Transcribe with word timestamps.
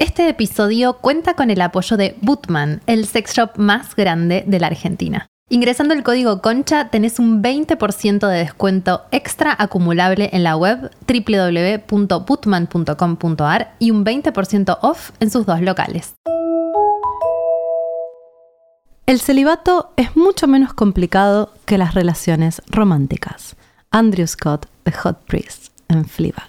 Este 0.00 0.28
episodio 0.30 0.94
cuenta 0.94 1.34
con 1.34 1.50
el 1.50 1.60
apoyo 1.60 1.98
de 1.98 2.16
Bootman, 2.22 2.80
el 2.86 3.06
sex 3.06 3.34
shop 3.34 3.58
más 3.58 3.94
grande 3.94 4.44
de 4.46 4.58
la 4.58 4.68
Argentina. 4.68 5.26
Ingresando 5.50 5.92
el 5.92 6.02
código 6.02 6.40
CONCHA 6.40 6.88
tenés 6.88 7.18
un 7.18 7.42
20% 7.42 8.26
de 8.26 8.38
descuento 8.38 9.02
extra 9.10 9.54
acumulable 9.58 10.30
en 10.32 10.42
la 10.42 10.56
web 10.56 10.90
www.bootman.com.ar 11.06 13.74
y 13.78 13.90
un 13.90 14.06
20% 14.06 14.78
off 14.80 15.10
en 15.20 15.30
sus 15.30 15.44
dos 15.44 15.60
locales. 15.60 16.14
El 19.04 19.20
celibato 19.20 19.92
es 19.96 20.16
mucho 20.16 20.46
menos 20.46 20.72
complicado 20.72 21.52
que 21.66 21.76
las 21.76 21.92
relaciones 21.92 22.62
románticas. 22.68 23.54
Andrew 23.90 24.26
Scott, 24.26 24.64
The 24.84 24.92
Hot 24.92 25.18
Priest, 25.26 25.74
en 25.88 26.06
Fleabag. 26.06 26.48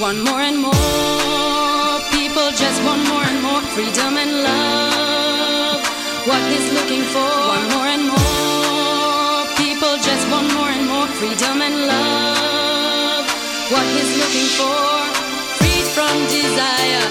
One 0.00 0.24
more 0.24 0.40
and 0.40 0.58
more, 0.58 2.00
people 2.10 2.50
just 2.50 2.82
want 2.82 3.06
more 3.08 3.22
and 3.22 3.42
more 3.42 3.60
freedom 3.74 4.16
and 4.16 4.42
love. 4.42 5.80
What 6.26 6.42
he's 6.50 6.72
looking 6.72 7.02
for, 7.12 7.28
one 7.56 7.68
more 7.74 7.86
and 7.86 8.08
more, 8.08 9.46
people 9.56 9.94
just 10.00 10.24
want 10.30 10.52
more 10.54 10.70
and 10.70 10.88
more 10.88 11.06
freedom 11.20 11.60
and 11.62 11.86
love. 11.86 13.24
What 13.70 13.86
he's 13.94 14.12
looking 14.16 14.48
for, 14.58 14.82
freed 15.60 15.86
from 15.94 16.14
desire, 16.26 17.06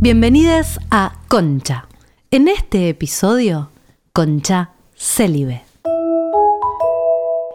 Bienvenidas 0.00 0.80
a 0.90 1.12
Concha. 1.28 1.86
En 2.30 2.48
este 2.48 2.88
episodio, 2.88 3.70
Concha 4.12 4.70
Célibe. 4.96 5.62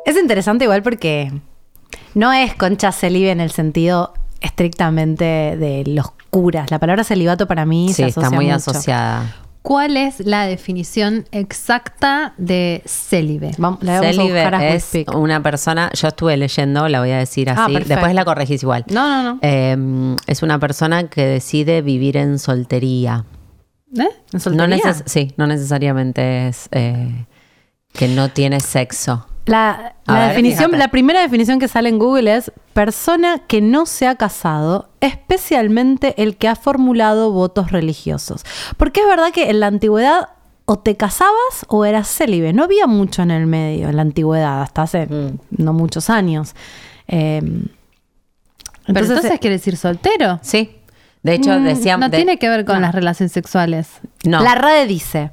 Es 0.05 0.17
interesante 0.17 0.65
igual 0.65 0.81
porque 0.81 1.31
no 2.15 2.31
es 2.33 2.55
Concha 2.55 2.91
Célibe 2.91 3.31
en 3.31 3.41
el 3.41 3.51
sentido 3.51 4.13
estrictamente 4.41 5.23
de 5.57 5.83
los 5.87 6.11
curas. 6.29 6.71
La 6.71 6.79
palabra 6.79 7.03
celibato 7.03 7.47
para 7.47 7.65
mí 7.65 7.89
Sí, 7.89 7.95
se 7.95 8.07
está 8.07 8.21
asocia 8.21 8.35
muy 8.35 8.45
mucho. 8.45 8.55
asociada. 8.57 9.35
¿Cuál 9.61 9.97
es 9.97 10.25
la 10.25 10.45
definición 10.45 11.25
exacta 11.31 12.33
de 12.37 12.81
célibe? 12.85 13.51
Vamos, 13.57 13.83
la 13.83 13.99
vamos 13.99 14.07
a 14.07 14.11
Célibe 14.13 14.41
buscar 14.41 14.55
a 14.55 14.69
es 14.69 14.91
una 15.13 15.43
persona, 15.43 15.91
yo 15.93 16.07
estuve 16.07 16.37
leyendo, 16.37 16.87
la 16.87 17.01
voy 17.01 17.11
a 17.11 17.17
decir 17.17 17.49
Ah, 17.49 17.65
así, 17.65 17.73
después 17.73 18.13
la 18.13 18.23
corregís 18.23 18.63
igual. 18.63 18.85
No, 18.89 19.07
no, 19.07 19.23
no. 19.23 19.39
Eh, 19.41 20.15
es 20.27 20.43
una 20.43 20.59
persona 20.59 21.09
que 21.09 21.25
decide 21.25 21.81
vivir 21.81 22.15
en 22.15 22.39
soltería. 22.39 23.25
¿Eh? 23.97 24.07
¿En 24.31 24.39
soltería? 24.39 24.93
sí, 25.05 25.33
no 25.35 25.45
necesariamente 25.45 26.47
es 26.47 26.69
eh, 26.71 27.25
que 27.91 28.07
no 28.07 28.29
tiene 28.29 28.61
sexo. 28.61 29.28
La, 29.45 29.95
A 30.05 30.13
la 30.13 30.19
ver, 30.19 30.29
definición, 30.29 30.65
fíjate. 30.65 30.77
la 30.77 30.87
primera 30.89 31.21
definición 31.21 31.59
que 31.59 31.67
sale 31.67 31.89
en 31.89 31.97
Google 31.97 32.35
es 32.35 32.51
persona 32.73 33.39
que 33.47 33.61
no 33.61 33.85
se 33.87 34.05
ha 34.07 34.15
casado, 34.15 34.89
especialmente 35.01 36.21
el 36.21 36.37
que 36.37 36.47
ha 36.47 36.55
formulado 36.55 37.31
votos 37.31 37.71
religiosos. 37.71 38.43
Porque 38.77 39.01
es 39.01 39.07
verdad 39.07 39.31
que 39.33 39.49
en 39.49 39.59
la 39.59 39.67
antigüedad 39.67 40.29
o 40.65 40.77
te 40.77 40.95
casabas 40.95 41.65
o 41.67 41.83
eras 41.83 42.07
célibe. 42.07 42.53
No 42.53 42.63
había 42.65 42.85
mucho 42.85 43.23
en 43.23 43.31
el 43.31 43.47
medio, 43.47 43.89
en 43.89 43.95
la 43.95 44.03
antigüedad, 44.03 44.61
hasta 44.61 44.83
hace 44.83 45.07
Mm. 45.07 45.39
no 45.57 45.73
muchos 45.73 46.11
años. 46.11 46.53
Eh, 47.07 47.41
Pero 48.85 48.99
entonces, 48.99 49.31
eh, 49.31 49.39
quiere 49.39 49.55
decir 49.57 49.77
soltero. 49.77 50.39
Sí. 50.43 50.75
De 51.23 51.33
hecho, 51.33 51.59
Mm, 51.59 51.63
decíamos. 51.63 52.07
No 52.09 52.15
tiene 52.15 52.37
que 52.37 52.49
ver 52.49 52.65
con 52.65 52.81
las 52.81 52.93
relaciones 52.93 53.31
sexuales. 53.31 53.89
No. 54.25 54.41
La 54.43 54.53
RAE 54.55 54.85
dice, 54.85 55.31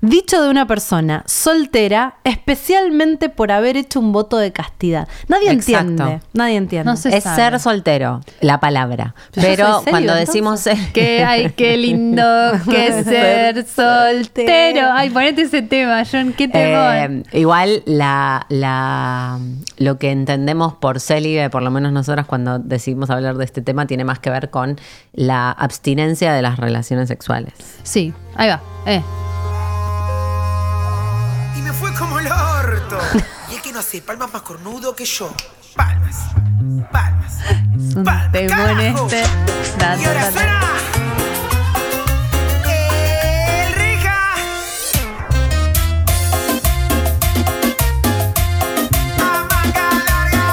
dicho 0.00 0.42
de 0.42 0.48
una 0.50 0.66
persona 0.66 1.22
soltera, 1.26 2.16
especialmente 2.24 3.28
por 3.28 3.52
haber 3.52 3.76
hecho 3.76 4.00
un 4.00 4.12
voto 4.12 4.36
de 4.38 4.52
castidad. 4.52 5.08
Nadie 5.28 5.50
Exacto. 5.50 5.88
entiende, 5.88 6.20
nadie 6.32 6.56
entiende. 6.56 6.84
No 6.86 6.94
es 6.94 7.00
sabe. 7.00 7.36
ser 7.36 7.60
soltero, 7.60 8.20
la 8.40 8.60
palabra. 8.60 9.14
Pero 9.34 9.82
cuando 9.88 10.12
entonces. 10.12 10.26
decimos. 10.26 10.68
Que 10.92 11.24
ay, 11.24 11.52
qué 11.56 11.76
lindo 11.76 12.24
que 12.68 13.04
ser 13.04 13.66
soltero. 13.66 14.88
Ay, 14.92 15.10
ponete 15.10 15.42
ese 15.42 15.62
tema, 15.62 16.02
John, 16.10 16.32
qué 16.32 16.48
temor. 16.48 16.94
Eh, 16.94 17.22
igual 17.38 17.82
la, 17.86 18.46
la, 18.48 19.38
lo 19.78 19.98
que 19.98 20.10
entendemos 20.10 20.74
por 20.74 21.00
célibe, 21.00 21.50
por 21.50 21.62
lo 21.62 21.70
menos 21.70 21.92
nosotras 21.92 22.26
cuando 22.26 22.58
decidimos 22.58 23.10
hablar 23.10 23.36
de 23.36 23.44
este 23.44 23.62
tema, 23.62 23.86
tiene 23.86 24.04
más 24.04 24.18
que 24.18 24.30
ver 24.30 24.50
con 24.50 24.78
la 25.12 25.50
abstinencia 25.50 26.32
de 26.32 26.42
las 26.42 26.58
relaciones 26.58 27.08
sexuales. 27.08 27.52
sí, 27.82 28.12
ahí 28.36 28.48
va. 28.48 28.60
Eh. 28.86 29.02
y 33.50 33.54
el 33.54 33.62
que 33.62 33.72
no 33.72 33.78
hace 33.80 34.02
palmas 34.02 34.32
más 34.32 34.42
cornudo 34.42 34.94
que 34.94 35.04
yo. 35.04 35.32
Palmas. 35.74 36.16
Palmas. 36.90 37.34
Es 37.86 37.94
Palmas. 37.94 38.30
carajo. 38.32 39.06
este. 39.06 39.22
Y 39.78 40.04
ahora 40.04 40.32
suena. 40.32 40.60
El 42.64 43.74
Rija. 43.74 44.34
A 49.18 49.46
manga 49.48 49.88
larga. 50.08 50.46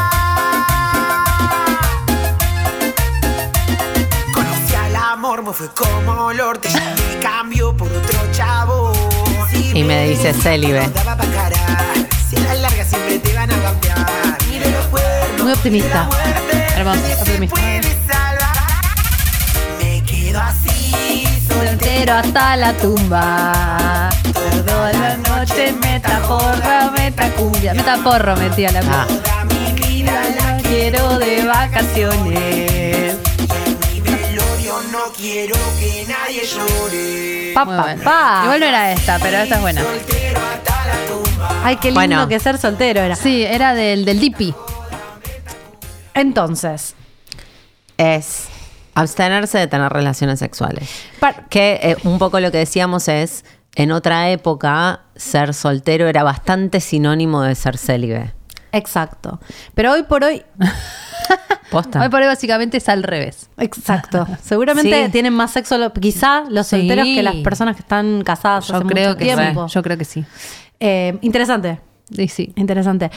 Conocí 4.33 4.75
al 4.75 4.95
amor, 4.95 5.43
me 5.43 5.53
fue 5.53 5.69
como. 5.73 6.31
Ya 6.33 6.95
me 6.95 7.19
cambió 7.21 7.75
por 7.75 7.87
otro 7.91 8.19
chavo. 8.31 8.93
Y 9.73 9.83
me 9.83 10.07
dice 10.07 10.33
célibe. 10.33 10.89
Las 12.43 12.73
Muy 15.41 15.51
optimista. 15.51 16.09
Me 19.79 20.03
quedo 20.03 20.39
así. 20.39 21.27
Soltero 21.47 22.13
hasta 22.13 22.55
la 22.57 22.73
tumba. 22.73 24.09
Toda 24.65 24.93
la 24.93 25.17
noche 25.17 25.73
metaporra, 25.81 26.91
metía 28.35 28.71
la 28.71 28.79
ah. 28.79 29.07
La 30.05 30.57
quiero 30.61 31.17
de 31.17 31.45
vacaciones 31.45 32.84
no 35.05 35.11
quiero 35.13 35.55
que 35.79 36.05
nadie 36.07 36.41
llore. 36.45 37.51
Pa, 37.53 37.65
Muy 37.65 37.75
pa, 37.75 37.83
bueno. 37.83 38.03
pa. 38.03 38.41
Igual 38.45 38.59
no 38.59 38.65
era 38.65 38.91
esta, 38.91 39.19
pero 39.19 39.37
esta 39.37 39.55
es 39.55 39.61
buena. 39.61 39.81
Soltero 39.83 40.39
hasta 40.41 40.87
la 40.87 41.05
tumba. 41.07 41.61
Ay, 41.63 41.75
qué 41.77 41.87
lindo 41.89 41.99
Bueno. 41.99 42.27
que 42.27 42.39
ser 42.39 42.57
soltero 42.57 43.01
era. 43.01 43.15
Sí, 43.15 43.43
era 43.43 43.73
del, 43.75 44.05
del 44.05 44.19
Dipi. 44.19 44.53
Entonces, 46.13 46.95
es 47.97 48.47
abstenerse 48.93 49.57
de 49.57 49.67
tener 49.67 49.91
relaciones 49.91 50.39
sexuales. 50.39 50.89
par- 51.19 51.47
Que 51.49 51.79
eh, 51.83 51.97
un 52.03 52.17
poco 52.17 52.39
lo 52.39 52.51
que 52.51 52.59
decíamos 52.59 53.07
es, 53.07 53.43
en 53.75 53.91
otra 53.91 54.29
época, 54.29 55.01
ser 55.15 55.53
soltero 55.53 56.07
era 56.07 56.23
bastante 56.23 56.79
sinónimo 56.79 57.41
de 57.41 57.55
ser 57.55 57.77
célibe. 57.77 58.33
exacto. 58.71 59.39
Pero 59.73 59.91
hoy 59.93 60.03
por 60.03 60.23
hoy, 60.23 60.43
Posta. 61.71 62.01
Hoy 62.01 62.09
por 62.09 62.21
hoy 62.21 62.27
básicamente 62.27 62.77
es 62.77 62.87
al 62.89 63.03
revés. 63.03 63.49
exacto. 63.57 64.27
Seguramente 64.41 65.05
Sí. 65.05 65.11
tienen 65.11 65.33
más 65.33 65.51
sexo, 65.51 65.77
lo- 65.77 65.91
quizá 65.93 66.43
los 66.49 66.67
Sí. 66.67 66.77
solteros 66.77 67.05
que 67.05 67.23
las 67.23 67.35
personas 67.37 67.75
que 67.75 67.81
están 67.81 68.23
casadas 68.23 68.67
Yo 68.67 68.75
hace 68.75 68.85
creo 68.85 69.07
mucho 69.09 69.17
que 69.17 69.23
tiempo. 69.25 69.67
sí. 69.67 69.73
Yo 69.73 69.81
creo 69.83 69.97
que 69.97 70.05
sí. 70.05 70.25
Eh, 70.79 71.17
interesante. 71.21 71.79
Y 72.11 72.27
sí. 72.27 72.53
Interesante. 72.55 73.09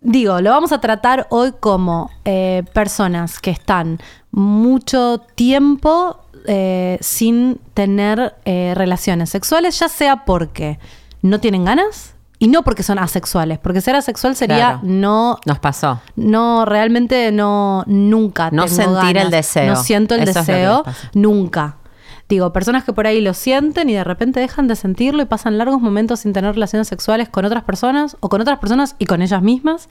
Digo, 0.00 0.40
lo 0.42 0.50
vamos 0.50 0.70
a 0.72 0.80
tratar 0.80 1.26
hoy 1.30 1.52
como 1.58 2.10
eh, 2.26 2.62
personas 2.74 3.40
que 3.40 3.50
están 3.50 3.98
mucho 4.30 5.22
tiempo 5.34 6.20
eh, 6.46 6.98
sin 7.00 7.58
tener 7.72 8.34
eh, 8.44 8.74
relaciones 8.76 9.30
sexuales, 9.30 9.78
ya 9.78 9.88
sea 9.88 10.26
porque 10.26 10.78
no 11.22 11.40
tienen 11.40 11.64
ganas 11.64 12.13
y 12.44 12.48
no 12.48 12.62
porque 12.62 12.82
son 12.82 12.98
asexuales, 12.98 13.58
porque 13.58 13.80
ser 13.80 13.96
asexual 13.96 14.36
sería 14.36 14.56
Claro. 14.56 14.80
no 14.82 15.38
Nos 15.46 15.58
pasó. 15.58 16.00
no, 16.16 16.64
realmente 16.64 17.32
no, 17.32 17.84
nunca. 17.86 18.50
No 18.50 18.64
tengo 18.66 18.76
sentir 18.76 19.14
ganas. 19.14 19.24
el 19.24 19.30
deseo. 19.30 19.66
No 19.74 19.76
siento 19.76 20.14
el 20.14 20.22
Eso 20.28 20.40
deseo, 20.40 20.84
nunca. 21.14 21.76
Digo, 22.26 22.52
personas 22.54 22.84
que 22.84 22.92
por 22.94 23.06
ahí 23.06 23.20
lo 23.20 23.34
sienten 23.34 23.90
y 23.90 23.94
de 23.94 24.02
repente 24.02 24.40
dejan 24.40 24.66
de 24.66 24.76
sentirlo 24.76 25.22
y 25.22 25.26
pasan 25.26 25.58
largos 25.58 25.82
momentos 25.82 26.20
sin 26.20 26.32
tener 26.32 26.54
relaciones 26.54 26.88
sexuales 26.88 27.28
con 27.28 27.44
otras 27.44 27.64
personas 27.64 28.16
o 28.20 28.30
con 28.30 28.40
otras 28.40 28.58
personas 28.58 28.96
y 28.98 29.04
con 29.04 29.20
ellas 29.20 29.42
mismas. 29.42 29.90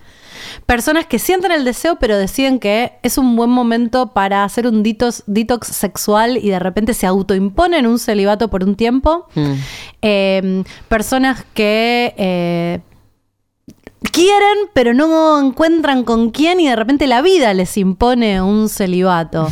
Personas 0.65 1.05
que 1.05 1.19
sienten 1.19 1.51
el 1.51 1.63
deseo 1.63 1.97
pero 1.99 2.17
deciden 2.17 2.59
que 2.59 2.93
es 3.03 3.19
un 3.19 3.35
buen 3.35 3.51
momento 3.51 4.13
para 4.13 4.43
hacer 4.43 4.65
un 4.65 4.81
detox, 4.81 5.23
detox 5.27 5.67
sexual 5.67 6.37
y 6.37 6.49
de 6.49 6.59
repente 6.59 6.95
se 6.95 7.05
autoimponen 7.05 7.85
un 7.85 7.99
celibato 7.99 8.49
por 8.49 8.63
un 8.63 8.75
tiempo. 8.75 9.27
Mm. 9.35 9.53
Eh, 10.01 10.63
personas 10.87 11.45
que 11.53 12.15
eh, 12.17 12.79
quieren, 14.11 14.69
pero 14.73 14.93
no 14.93 15.39
encuentran 15.39 16.03
con 16.03 16.29
quién 16.29 16.59
y 16.59 16.67
de 16.67 16.75
repente 16.75 17.07
la 17.07 17.21
vida 17.21 17.53
les 17.53 17.77
impone 17.77 18.41
un 18.41 18.69
celibato 18.69 19.49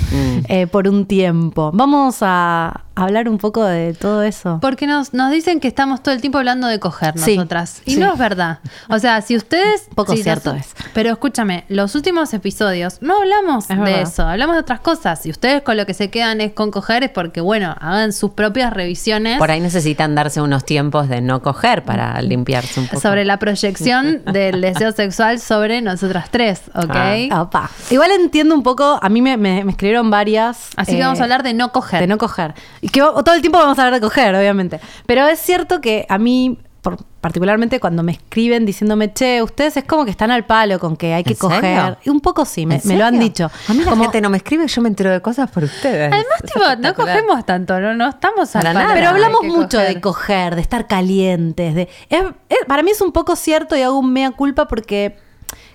eh, 0.47 0.67
por 0.67 0.87
un 0.87 1.05
tiempo. 1.05 1.71
Vamos 1.73 2.17
a 2.21 2.85
hablar 3.03 3.29
un 3.29 3.37
poco 3.37 3.63
de 3.63 3.93
todo 3.93 4.23
eso. 4.23 4.59
Porque 4.61 4.87
nos, 4.87 5.13
nos 5.13 5.31
dicen 5.31 5.59
que 5.59 5.67
estamos 5.67 6.01
todo 6.03 6.13
el 6.13 6.21
tiempo 6.21 6.37
hablando 6.37 6.67
de 6.67 6.79
coger 6.79 7.13
Sí, 7.17 7.35
nosotras. 7.37 7.81
Y 7.85 7.95
sí. 7.95 7.99
no 7.99 8.11
es 8.13 8.19
verdad. 8.19 8.59
O 8.89 8.99
sea, 8.99 9.21
si 9.21 9.35
ustedes. 9.35 9.87
Poco 9.95 10.15
sí, 10.15 10.23
cierto 10.23 10.53
es. 10.53 10.69
Pero 10.93 11.09
escúchame, 11.11 11.65
los 11.69 11.95
últimos 11.95 12.33
episodios 12.33 12.97
no 13.01 13.17
hablamos 13.17 13.69
Es 13.69 13.77
de 13.77 13.83
verdad. 13.83 14.01
eso, 14.01 14.27
hablamos 14.27 14.55
de 14.55 14.61
otras 14.61 14.79
cosas. 14.79 15.21
Si 15.21 15.29
ustedes 15.29 15.61
con 15.61 15.77
lo 15.77 15.85
que 15.85 15.93
se 15.93 16.09
quedan 16.09 16.41
es 16.41 16.53
con 16.53 16.71
coger, 16.71 17.03
es 17.03 17.09
porque, 17.09 17.41
bueno, 17.41 17.75
hagan 17.79 18.13
sus 18.13 18.31
propias 18.31 18.73
revisiones 18.73 19.37
Por 19.37 19.51
ahí 19.51 19.59
necesitan 19.59 20.15
darse 20.15 20.41
unos 20.41 20.65
tiempos 20.65 21.07
de 21.09 21.21
no 21.21 21.41
coger 21.41 21.83
para 21.83 22.21
limpiarse 22.21 22.79
un 22.79 22.87
poco. 22.87 23.01
sobre 23.01 23.25
la 23.25 23.37
proyección 23.37 24.21
del 24.31 24.61
deseo 24.61 24.91
sexual 24.91 25.39
sobre 25.39 25.81
nosotras 25.81 26.29
tres, 26.31 26.61
¿ok? 26.75 26.91
Ah. 27.31 27.41
Opa. 27.41 27.69
Igual 27.89 28.11
entiendo 28.11 28.55
un 28.55 28.63
poco, 28.63 28.99
a 29.01 29.09
mí 29.09 29.21
me, 29.21 29.37
me- 29.37 29.63
me 29.63 29.71
escribieron 29.71 30.09
varias. 30.09 30.69
Así 30.75 30.93
que 30.93 30.99
eh, 30.99 31.03
vamos 31.03 31.19
a 31.19 31.23
hablar 31.23 31.43
de 31.43 31.53
no 31.53 31.71
coger. 31.71 32.01
De 32.01 32.07
no 32.07 32.17
coger. 32.17 32.53
Y 32.81 32.89
que 32.91 32.99
todo 33.01 33.33
el 33.33 33.41
tiempo 33.41 33.57
vamos 33.59 33.77
a 33.79 33.83
hablar 33.83 33.99
de 33.99 34.05
coger, 34.05 34.35
obviamente. 34.35 34.79
Pero 35.05 35.27
es 35.27 35.39
cierto 35.39 35.81
que 35.81 36.05
a 36.09 36.17
mí, 36.17 36.57
por- 36.81 36.97
particularmente 37.21 37.79
cuando 37.79 38.01
me 38.01 38.11
escriben 38.13 38.65
diciéndome, 38.65 39.13
che, 39.13 39.43
ustedes 39.43 39.77
es 39.77 39.83
como 39.83 40.03
que 40.05 40.11
están 40.11 40.31
al 40.31 40.45
palo 40.45 40.79
con 40.79 40.97
que 40.97 41.13
hay 41.13 41.23
que 41.23 41.35
coger. 41.35 41.97
Y 42.03 42.09
un 42.09 42.19
poco 42.19 42.45
sí, 42.45 42.65
me, 42.65 42.75
¿En 42.75 42.81
me 42.85 42.97
lo 42.97 43.05
han 43.05 43.19
dicho. 43.19 43.51
A 43.67 43.73
mí 43.73 43.83
la 43.83 43.91
Como- 43.91 44.03
gente 44.03 44.21
no 44.21 44.29
me 44.31 44.37
escribe, 44.37 44.67
yo 44.67 44.81
me 44.81 44.89
entero 44.89 45.11
de 45.11 45.21
cosas 45.21 45.49
por 45.51 45.63
ustedes. 45.63 46.11
Además, 46.11 46.41
tipo, 46.45 46.59
no 46.79 46.93
cogemos 46.95 47.45
tanto, 47.45 47.79
no, 47.79 47.93
no 47.93 48.09
estamos 48.09 48.55
al 48.55 48.61
Para 48.63 48.73
palo 48.73 48.83
nada. 48.87 48.95
Pero 48.95 49.09
hablamos 49.09 49.43
mucho 49.43 49.77
coger. 49.77 49.93
de 49.95 50.01
coger, 50.01 50.55
de 50.55 50.61
estar 50.61 50.87
calientes. 50.87 51.75
De, 51.75 51.89
es- 52.09 52.23
es- 52.49 52.65
para 52.67 52.81
mí 52.81 52.89
es 52.91 53.01
un 53.01 53.11
poco 53.11 53.35
cierto 53.35 53.75
y 53.77 53.81
hago 53.83 53.99
un 53.99 54.11
mea 54.11 54.31
culpa 54.31 54.67
porque 54.67 55.17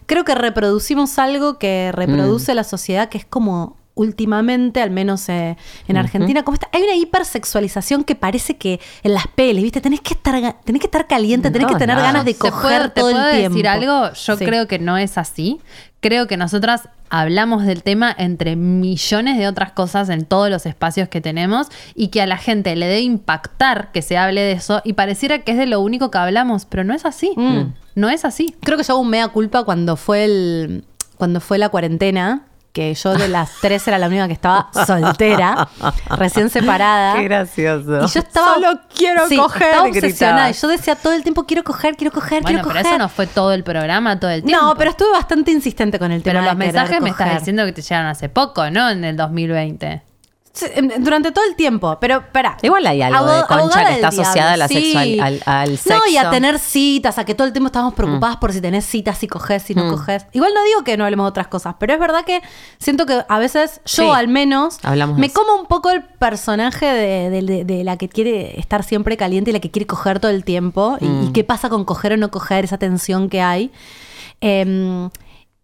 creo 0.06 0.24
que 0.24 0.34
reproducimos 0.34 1.18
algo 1.20 1.58
que 1.58 1.92
reproduce 1.92 2.52
Mm. 2.52 2.56
la 2.56 2.64
sociedad 2.64 3.08
que 3.08 3.18
es 3.18 3.24
como 3.24 3.76
últimamente, 3.96 4.80
al 4.80 4.90
menos 4.90 5.28
eh, 5.28 5.56
en 5.88 5.96
Argentina, 5.96 6.44
como 6.44 6.54
está, 6.54 6.68
hay 6.72 6.82
una 6.82 6.94
hipersexualización 6.94 8.04
que 8.04 8.14
parece 8.14 8.56
que 8.56 8.78
en 9.02 9.14
las 9.14 9.26
pelis, 9.26 9.62
¿viste? 9.62 9.80
Tenés 9.80 10.00
que 10.00 10.14
estar, 10.14 10.34
tenés 10.64 10.80
que 10.80 10.86
estar 10.86 11.06
caliente, 11.08 11.48
En 11.48 11.52
tenés 11.54 11.66
que 11.68 11.74
tener 11.76 11.96
ganas 11.96 12.24
de 12.24 12.32
¿Se 12.34 12.38
coger 12.38 12.60
puede- 12.60 12.88
¿Te 12.90 13.00
todo 13.00 13.10
puedo 13.10 13.26
el 13.28 13.36
tiempo. 13.38 13.54
decir 13.56 13.68
algo? 13.68 14.12
Yo 14.12 14.36
Sí. 14.36 14.44
creo 14.44 14.68
que 14.68 14.78
no 14.78 14.96
es 14.98 15.18
así. 15.18 15.58
Creo 16.00 16.26
que 16.28 16.36
nosotras 16.36 16.88
hablamos 17.08 17.64
del 17.64 17.82
tema 17.82 18.14
entre 18.16 18.54
millones 18.54 19.38
de 19.38 19.48
otras 19.48 19.72
cosas 19.72 20.08
en 20.10 20.24
todos 20.26 20.50
los 20.50 20.66
espacios 20.66 21.08
que 21.08 21.20
tenemos 21.20 21.68
y 21.94 22.08
que 22.08 22.20
a 22.20 22.26
la 22.26 22.36
gente 22.36 22.76
le 22.76 22.86
debe 22.86 23.00
impactar 23.00 23.90
que 23.92 24.02
se 24.02 24.16
hable 24.18 24.40
de 24.42 24.52
eso 24.52 24.82
y 24.84 24.92
pareciera 24.92 25.38
que 25.40 25.52
es 25.52 25.58
de 25.58 25.66
lo 25.66 25.80
único 25.80 26.10
que 26.10 26.18
hablamos, 26.18 26.66
pero 26.66 26.84
no 26.84 26.94
es 26.94 27.04
así. 27.06 27.32
Mm. 27.36 27.72
No 27.94 28.10
es 28.10 28.24
así. 28.26 28.54
Creo 28.60 28.76
que 28.76 28.84
yo 28.84 28.92
hago 28.92 29.00
un 29.02 29.08
mea 29.10 29.28
culpa 29.28 29.64
cuando 29.64 29.96
fue 29.96 30.24
el 30.24 30.84
cuando 31.16 31.40
fue 31.40 31.56
la 31.56 31.70
cuarentena, 31.70 32.42
que 32.76 32.92
yo 32.92 33.14
de 33.14 33.28
las 33.28 33.52
tres 33.62 33.88
era 33.88 33.98
la 33.98 34.06
única 34.06 34.26
que 34.26 34.34
estaba 34.34 34.68
soltera, 34.86 35.66
recién 36.10 36.50
separada. 36.50 37.14
Qué 37.14 37.22
gracioso. 37.24 38.04
Y 38.04 38.06
yo 38.06 38.20
estaba. 38.20 38.52
Solo 38.54 38.80
quiero 38.94 39.26
Sí, 39.28 39.38
coger. 39.38 39.62
Estaba 39.62 39.88
obsesionada. 39.88 40.50
Y 40.50 40.52
yo 40.52 40.68
decía 40.68 40.94
todo 40.94 41.14
el 41.14 41.22
tiempo: 41.22 41.46
quiero 41.46 41.64
coger, 41.64 41.96
quiero 41.96 42.12
coger, 42.12 42.42
Bueno, 42.42 42.58
quiero 42.58 42.68
pero 42.68 42.80
coger. 42.80 42.86
eso 42.86 42.98
no 42.98 43.08
fue 43.08 43.26
todo 43.26 43.52
el 43.54 43.64
programa, 43.64 44.20
todo 44.20 44.30
el 44.30 44.42
tiempo. 44.42 44.62
No, 44.62 44.74
pero 44.76 44.90
estuve 44.90 45.10
bastante 45.10 45.52
insistente 45.52 45.98
con 45.98 46.12
el 46.12 46.22
tema. 46.22 46.40
Pero 46.40 46.44
los 46.44 46.58
de 46.58 46.64
mensajes 46.66 47.00
me 47.00 47.08
estás 47.08 47.38
diciendo 47.38 47.64
que 47.64 47.72
te 47.72 47.80
llegaron 47.80 48.08
hace 48.08 48.28
poco, 48.28 48.68
¿no? 48.70 48.90
En 48.90 49.04
el 49.04 49.16
2020. 49.16 50.02
Sí, 50.56 50.64
en- 50.74 51.04
Durante 51.04 51.32
todo 51.32 51.44
el 51.44 51.54
tiempo, 51.54 51.98
pero 52.00 52.16
espera. 52.16 52.56
Igual 52.62 52.86
hay 52.86 53.02
algo 53.02 53.26
de 53.30 53.42
concha 53.46 53.84
que 53.88 53.94
está 53.96 54.08
asociada 54.08 54.54
a 54.54 54.56
la 54.56 54.68
sexual- 54.68 55.20
al- 55.20 55.42
al 55.44 55.68
No, 55.68 55.74
y 55.74 56.12
sexo. 56.12 56.26
a 56.26 56.30
tener 56.30 56.58
citas, 56.58 57.18
a 57.18 57.26
que 57.26 57.34
todo 57.34 57.46
el 57.46 57.52
tiempo 57.52 57.66
estamos 57.66 57.92
preocupadas 57.92 58.38
por 58.38 58.54
si 58.54 58.62
tenés 58.62 58.86
citas, 58.86 59.18
si 59.18 59.28
coges, 59.28 59.62
si 59.64 59.74
no 59.74 59.84
Mm. 59.84 59.90
coges. 59.90 60.24
Igual 60.32 60.52
no 60.54 60.64
digo 60.64 60.82
que 60.82 60.96
no 60.96 61.04
hablemos 61.04 61.24
de 61.26 61.28
otras 61.28 61.48
cosas, 61.48 61.74
pero 61.78 61.92
es 61.92 62.00
verdad 62.00 62.24
que 62.24 62.40
siento 62.78 63.04
que 63.04 63.22
a 63.28 63.38
veces 63.38 63.82
yo 63.84 64.04
Sí. 64.04 64.10
al 64.10 64.28
menos 64.28 64.78
Hablamos 64.82 65.18
me 65.18 65.30
como 65.30 65.56
un 65.60 65.66
poco 65.66 65.90
el 65.90 66.02
personaje 66.04 66.86
de, 66.86 67.28
de- 67.28 67.42
de- 67.42 67.64
de 67.66 67.84
la 67.84 67.98
que 67.98 68.08
quiere 68.08 68.58
estar 68.58 68.82
siempre 68.82 69.18
caliente 69.18 69.50
y 69.50 69.52
la 69.52 69.60
que 69.60 69.70
quiere 69.70 69.86
coger 69.86 70.20
todo 70.20 70.30
el 70.30 70.42
tiempo. 70.42 70.96
Y, 71.02 71.04
Mm. 71.04 71.22
y 71.28 71.32
qué 71.32 71.44
pasa 71.44 71.68
con 71.68 71.84
coger 71.84 72.14
o 72.14 72.16
no 72.16 72.30
coger, 72.30 72.64
esa 72.64 72.78
tensión 72.78 73.28
que 73.28 73.42
hay. 73.42 73.70
Em, 74.40 75.10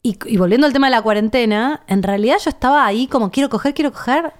y, 0.02 0.18
y 0.26 0.36
volviendo 0.36 0.66
al 0.66 0.72
tema 0.72 0.88
de 0.88 0.90
la 0.92 1.02
cuarentena, 1.02 1.80
en 1.86 2.02
realidad 2.02 2.36
yo 2.44 2.50
estaba 2.50 2.84
ahí 2.84 3.06
como 3.06 3.30
quiero 3.30 3.48
coger, 3.48 3.72
quiero 3.74 3.92
coger. 3.92 4.32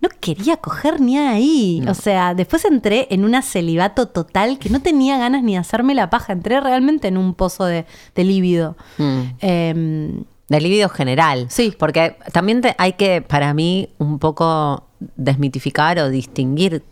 No 0.00 0.08
quería 0.20 0.56
coger 0.56 1.00
ni 1.00 1.18
ahí. 1.18 1.82
O 1.88 1.94
sea, 1.94 2.34
después 2.34 2.64
entré 2.64 3.06
en 3.10 3.24
una 3.24 3.42
celibato 3.42 4.08
total 4.08 4.58
que 4.58 4.70
no 4.70 4.80
tenía 4.80 5.18
ganas 5.18 5.42
ni 5.42 5.52
de 5.52 5.58
hacerme 5.58 5.94
la 5.94 6.08
paja. 6.10 6.32
Entré 6.32 6.60
realmente 6.60 7.08
en 7.08 7.16
un 7.18 7.34
pozo 7.34 7.64
de, 7.66 7.84
de 8.14 8.24
líbido. 8.24 8.76
Mm. 8.98 9.20
Em, 9.40 10.24
De 10.48 10.60
libido 10.60 10.88
general. 10.88 11.46
Sí. 11.50 11.74
Porque 11.78 12.16
también 12.32 12.60
te- 12.62 12.74
hay 12.78 12.94
que, 12.94 13.20
para 13.22 13.52
mí, 13.54 13.90
un 13.98 14.18
poco 14.18 14.86
desmitificar 15.16 15.98
o 15.98 16.08
distinguir 16.08 16.82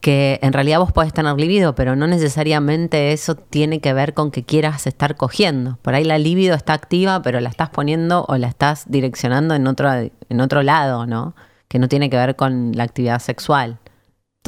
que 0.00 0.38
en 0.42 0.52
realidad 0.52 0.80
vos 0.80 0.92
podés 0.92 1.14
tener 1.14 1.34
libido, 1.36 1.74
pero 1.74 1.96
no 1.96 2.06
necesariamente 2.06 3.12
eso 3.12 3.36
tiene 3.36 3.80
que 3.80 3.94
ver 3.94 4.12
con 4.12 4.30
que 4.30 4.42
quieras 4.44 4.86
estar 4.86 5.16
cogiendo. 5.16 5.78
Por 5.80 5.94
ahí 5.94 6.04
la 6.04 6.18
libido 6.18 6.54
está 6.54 6.74
activa, 6.74 7.22
pero 7.22 7.40
la 7.40 7.48
estás 7.48 7.70
poniendo 7.70 8.26
o 8.28 8.36
la 8.36 8.48
estás 8.48 8.84
direccionando 8.88 9.54
en 9.54 9.66
otro, 9.66 9.90
en 9.92 10.40
otro 10.42 10.62
lado, 10.62 11.06
¿no? 11.06 11.34
Que 11.74 11.80
no 11.80 11.88
tiene 11.88 12.08
que 12.08 12.16
ver 12.16 12.36
con 12.36 12.70
la 12.76 12.84
actividad 12.84 13.18
sexual. 13.18 13.80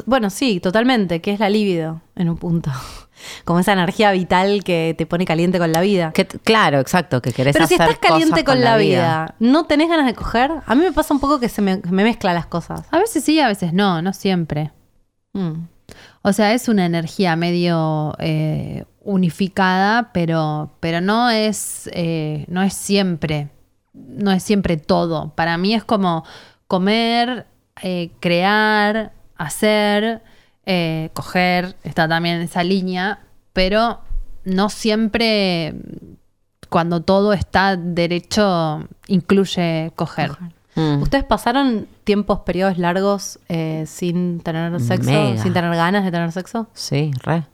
bueno, 0.04 0.30
sí, 0.30 0.60
totalmente. 0.60 1.20
Que 1.20 1.32
es 1.32 1.40
la 1.40 1.50
líbido 1.50 2.00
en 2.14 2.28
un 2.28 2.36
punto. 2.36 2.70
Como 3.44 3.58
esa 3.58 3.72
energía 3.72 4.12
vital 4.12 4.62
que 4.62 4.94
te 4.96 5.06
pone 5.06 5.24
caliente 5.24 5.58
con 5.58 5.72
la 5.72 5.80
vida. 5.80 6.12
Que, 6.12 6.24
claro, 6.24 6.78
exacto, 6.78 7.20
que 7.20 7.32
querés 7.32 7.52
Pero 7.54 7.66
si 7.66 7.74
estás 7.74 7.98
caliente 7.98 8.30
cosas 8.30 8.44
con, 8.44 8.60
la 8.60 8.76
vida, 8.76 9.34
¿no 9.40 9.64
tenés 9.64 9.88
ganas 9.88 10.06
de 10.06 10.14
coger? 10.14 10.52
A 10.66 10.74
mí 10.76 10.84
me 10.84 10.92
pasa 10.92 11.14
un 11.14 11.18
poco 11.18 11.40
que 11.40 11.48
se 11.48 11.62
me, 11.62 11.78
me 11.90 12.04
mezcla 12.04 12.32
las 12.32 12.46
cosas. 12.46 12.82
A 12.92 13.00
veces 13.00 13.24
sí, 13.24 13.40
a 13.40 13.48
veces 13.48 13.72
no, 13.72 14.00
no 14.02 14.12
siempre. 14.12 14.70
Mm. 15.32 15.64
O 16.22 16.32
sea, 16.32 16.54
es 16.54 16.68
una 16.68 16.86
energía 16.86 17.34
medio 17.34 18.14
eh, 18.20 18.84
unificada, 19.02 20.12
pero, 20.12 20.76
pero 20.78 21.00
no 21.00 21.28
es, 21.30 21.90
eh, 21.92 22.44
no 22.46 22.62
es 22.62 22.74
siempre, 22.74 23.48
no 23.92 24.30
es 24.30 24.44
siempre 24.44 24.76
todo. 24.76 25.34
Para 25.34 25.58
mí 25.58 25.74
es 25.74 25.82
como 25.82 26.22
comer, 26.68 27.46
eh, 27.82 28.10
crear, 28.20 29.12
hacer, 29.36 30.22
eh, 30.64 31.10
coger, 31.14 31.76
está 31.84 32.08
también 32.08 32.36
en 32.36 32.42
esa 32.42 32.62
línea, 32.64 33.20
pero 33.52 34.00
no 34.44 34.68
siempre 34.68 35.74
cuando 36.68 37.02
todo 37.02 37.32
está 37.32 37.76
derecho 37.76 38.86
incluye 39.06 39.92
coger. 39.94 40.32
Mm. 40.74 41.02
¿Ustedes 41.02 41.24
pasaron 41.24 41.86
tiempos, 42.04 42.40
periodos 42.40 42.76
largos 42.78 43.38
eh, 43.48 43.84
sin 43.86 44.40
tener 44.40 44.78
sexo? 44.80 45.10
Mega. 45.10 45.42
¿Sin 45.42 45.52
tener 45.52 45.74
ganas 45.74 46.04
de 46.04 46.10
tener 46.10 46.32
sexo? 46.32 46.68
Sí, 46.74 47.12
re. 47.22 47.46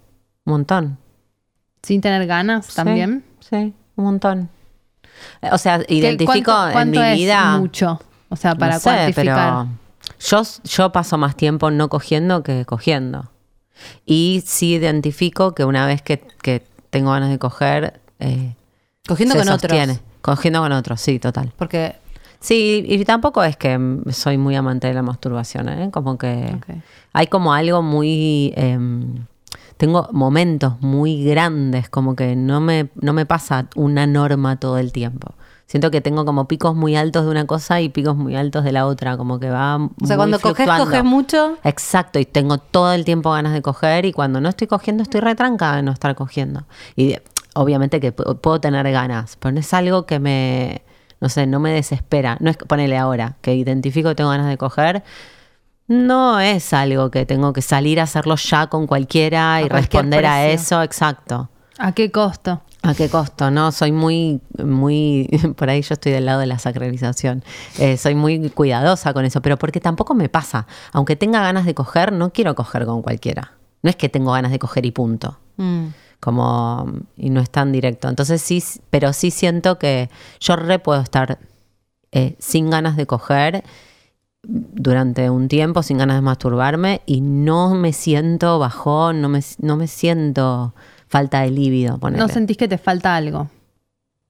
Un 0.45 0.53
montón. 0.55 0.99
Sin 1.83 2.01
tener 2.01 2.27
ganas 2.27 2.67
Sí, 2.67 2.77
también. 2.77 3.25
Sí, 3.41 3.75
un 3.97 4.05
montón. 4.05 4.49
O 5.53 5.59
sea, 5.59 5.81
¿Qué- 5.81 5.95
identifico 5.95 6.53
cuánto- 6.73 6.81
en 6.81 6.91
mi 6.91 7.13
es 7.13 7.17
vida. 7.19 7.59
mucho? 7.59 8.01
O 8.33 8.37
sea, 8.37 8.55
para 8.55 8.75
no 8.75 8.81
sé, 8.81 8.85
cuantificar. 8.85 9.67
pero 9.67 9.69
yo, 10.19 10.43
yo 10.65 10.93
paso 10.93 11.19
más 11.19 11.37
tiempo 11.37 11.71
no 11.71 11.89
cogiendo 11.89 12.43
que 12.43 12.65
cogiendo. 12.65 13.31
Y 14.07 14.43
sí 14.47 14.75
identifico 14.75 15.55
que 15.55 15.65
una 15.65 15.87
vez 15.87 16.03
que, 16.03 16.25
que 16.43 16.65
tengo 16.91 17.11
ganas 17.11 17.31
de 17.31 17.39
coger. 17.39 18.01
eh, 18.21 18.55
Cogiendo 19.07 19.35
con 19.35 19.45
sostiene. 19.45 19.93
otros. 19.95 20.07
Cogiendo 20.23 20.61
con 20.61 20.73
otros, 20.73 21.01
sí, 21.01 21.19
total. 21.19 21.53
Porque. 21.57 21.97
Sí, 22.41 22.85
y 22.89 23.05
tampoco 23.05 23.45
es 23.45 23.57
que 23.57 23.79
soy 24.11 24.37
muy 24.39 24.57
amante 24.57 24.89
de 24.89 24.95
la 24.95 25.03
masturbación, 25.03 25.69
¿eh? 25.69 25.91
Como 25.93 26.19
que 26.19 26.57
hay 27.13 27.27
como 27.29 27.53
algo 27.55 27.83
muy... 27.83 28.53
em, 28.57 29.27
tengo 29.77 30.09
momentos 30.13 30.81
muy 30.81 31.25
grandes, 31.25 31.89
como 31.89 32.15
que 32.17 32.35
no 32.37 32.61
me, 32.61 32.89
no 33.01 33.13
me 33.13 33.27
pasa 33.27 33.67
una 33.77 34.07
norma 34.07 34.57
todo 34.59 34.79
el 34.79 34.91
tiempo, 34.93 35.35
Siento 35.73 35.91
que 35.91 36.03
tengo 36.03 36.27
como 36.27 36.49
picos 36.49 36.75
muy 36.77 36.97
altos 36.97 37.25
de 37.25 37.31
una 37.31 37.47
cosa 37.47 37.81
y 37.81 37.89
picos 37.89 38.15
muy 38.15 38.37
altos 38.37 38.63
de 38.63 38.73
la 38.73 38.85
otra, 38.85 39.17
como 39.17 39.41
que 39.41 39.49
va 39.49 39.77
O 39.77 40.07
sea, 40.07 40.17
cuando 40.17 40.37
coges, 40.39 40.67
coges 40.85 41.03
mucho. 41.03 41.57
Exacto, 41.65 42.19
y 42.19 42.27
tengo 42.27 42.59
todo 42.59 42.93
el 42.93 43.07
tiempo 43.07 43.31
ganas 43.31 43.55
de 43.55 43.63
coger 43.63 44.05
y 44.05 44.13
cuando 44.13 44.39
no 44.43 44.51
estoy 44.51 44.67
cogiendo 44.67 45.03
estoy 45.03 45.23
retrancada 45.23 45.77
de 45.77 45.83
no 45.83 45.91
estar 45.91 46.15
cogiendo. 46.15 46.65
Y 46.95 47.07
de- 47.09 47.23
obviamente 47.55 48.01
que 48.01 48.15
pu- 48.15 48.39
puedo 48.39 48.61
tener 48.61 48.91
ganas, 48.93 49.37
pero 49.41 49.53
no 49.53 49.61
es 49.61 49.73
algo 49.73 50.05
que 50.05 50.19
me, 50.19 50.83
no 51.23 51.31
sé, 51.31 51.47
no 51.47 51.59
me 51.59 51.71
desespera. 51.73 52.37
No 52.41 52.51
es 52.51 52.59
que 52.59 52.67
ponele 52.67 52.99
ahora, 52.99 53.37
que 53.41 53.55
identifico 53.55 54.11
que 54.11 54.15
tengo 54.17 54.29
ganas 54.29 54.49
de 54.49 54.59
coger. 54.59 55.03
No 55.89 56.39
es 56.39 56.73
algo 56.75 57.11
que 57.11 57.25
tengo 57.25 57.55
que 57.55 57.63
salir 57.63 57.99
a 57.99 58.03
hacerlo 58.03 58.37
ya 58.37 58.67
con 58.67 58.87
cualquiera 58.87 59.63
y 59.63 59.65
A 59.65 59.69
responder 59.69 60.27
a 60.27 60.47
eso, 60.47 60.83
exacto. 60.83 61.49
¿A 61.79 61.93
qué 61.93 62.11
costo? 62.11 62.61
¿A 62.85 62.95
qué 62.95 63.09
costo? 63.09 63.53
No, 63.53 63.71
soy 63.71 63.93
muy, 63.93 64.41
muy, 64.63 65.29
por 65.57 65.71
ahí 65.71 65.83
yo 65.83 65.95
estoy 65.95 66.13
del 66.13 66.27
lado 66.27 66.41
de 66.41 66.47
la 66.47 66.59
sacralización. 66.59 67.45
Eh, 67.79 67.97
soy 67.97 68.17
muy 68.17 68.51
cuidadosa 68.51 69.15
con 69.15 69.25
eso, 69.25 69.41
pero 69.41 69.57
porque 69.57 69.81
tampoco 69.81 70.15
me 70.15 70.29
pasa. 70.29 70.67
Aunque 70.93 71.15
tenga 71.15 71.41
ganas 71.41 71.65
de 71.65 71.75
coger, 71.75 72.13
no 72.13 72.33
quiero 72.33 72.57
coger 72.57 72.85
con 72.85 73.03
cualquiera. 73.03 73.53
No 73.83 73.91
es 73.91 73.97
que 73.97 74.09
tengo 74.09 74.33
ganas 74.33 74.51
de 74.51 74.59
coger 74.59 74.85
y 74.85 74.91
punto. 74.91 75.39
Mm. 75.59 75.87
Como, 76.19 76.87
y 77.17 77.31
no 77.31 77.41
es 77.41 77.51
tan 77.51 77.71
directo. 77.71 78.09
Entonces 78.09 78.43
sí, 78.43 78.63
pero 78.91 79.13
sí 79.13 79.31
siento 79.31 79.79
que 79.79 80.11
yo 80.41 80.57
re 80.57 80.81
puedo 80.81 81.01
estar 81.01 81.39
eh, 82.11 82.37
sin 82.41 82.69
ganas 82.69 82.97
de 82.97 83.07
coger 83.07 83.63
durante 84.43 85.31
un 85.31 85.47
tiempo, 85.47 85.85
sin 85.85 85.99
ganas 85.99 86.17
de 86.17 86.23
masturbarme, 86.23 87.03
y 87.07 87.21
no 87.21 87.75
me 87.75 87.93
siento 87.93 88.59
bajón, 88.59 89.21
no 89.21 89.29
me, 89.29 89.41
no 89.59 89.77
me 89.77 89.87
siento 89.87 90.75
falta 91.13 91.43
de 91.43 91.51
líbido. 91.51 91.99
No 92.01 92.27
sentís 92.29 92.57
que 92.57 92.67
te 92.69 92.79
falta 92.79 93.15
algo. 93.15 93.49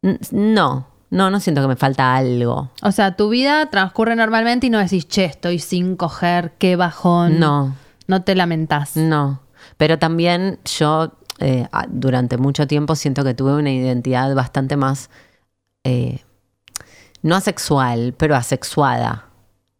N- 0.02 0.18
No, 0.32 0.88
no, 1.10 1.30
no 1.30 1.38
siento 1.38 1.62
que 1.62 1.68
me 1.68 1.76
falta 1.76 2.16
algo. 2.16 2.70
O 2.82 2.90
sea, 2.90 3.14
tu 3.16 3.28
vida 3.28 3.70
transcurre 3.70 4.16
normalmente 4.16 4.66
y 4.66 4.70
no 4.70 4.78
decís, 4.80 5.06
che, 5.06 5.24
estoy 5.26 5.60
sin 5.60 5.94
coger, 5.96 6.54
qué 6.58 6.74
bajón. 6.74 7.38
No, 7.38 7.76
No 8.08 8.22
te 8.22 8.34
lamentás. 8.34 8.96
no. 8.96 9.40
Pero 9.76 9.96
también 9.98 10.58
yo 10.64 11.12
eh, 11.38 11.66
durante 11.88 12.36
mucho 12.36 12.66
tiempo 12.66 12.96
siento 12.96 13.22
que 13.22 13.32
tuve 13.34 13.54
una 13.54 13.70
identidad 13.70 14.34
bastante 14.34 14.76
más, 14.76 15.08
eh, 15.84 16.20
no 17.22 17.36
asexual, 17.36 18.12
pero 18.18 18.34
asexuada. 18.34 19.26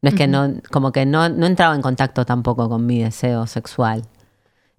No 0.03 0.09
es 0.11 0.15
que 0.15 0.27
no, 0.29 0.55
como 0.71 0.93
que 0.93 1.05
no, 1.05 1.29
no 1.29 1.47
entraba 1.47 1.75
en 1.75 1.83
contacto 1.83 2.25
tampoco 2.25 2.69
con 2.69 2.87
mi 2.87 3.03
deseo 3.03 3.47
sexual. 3.49 4.03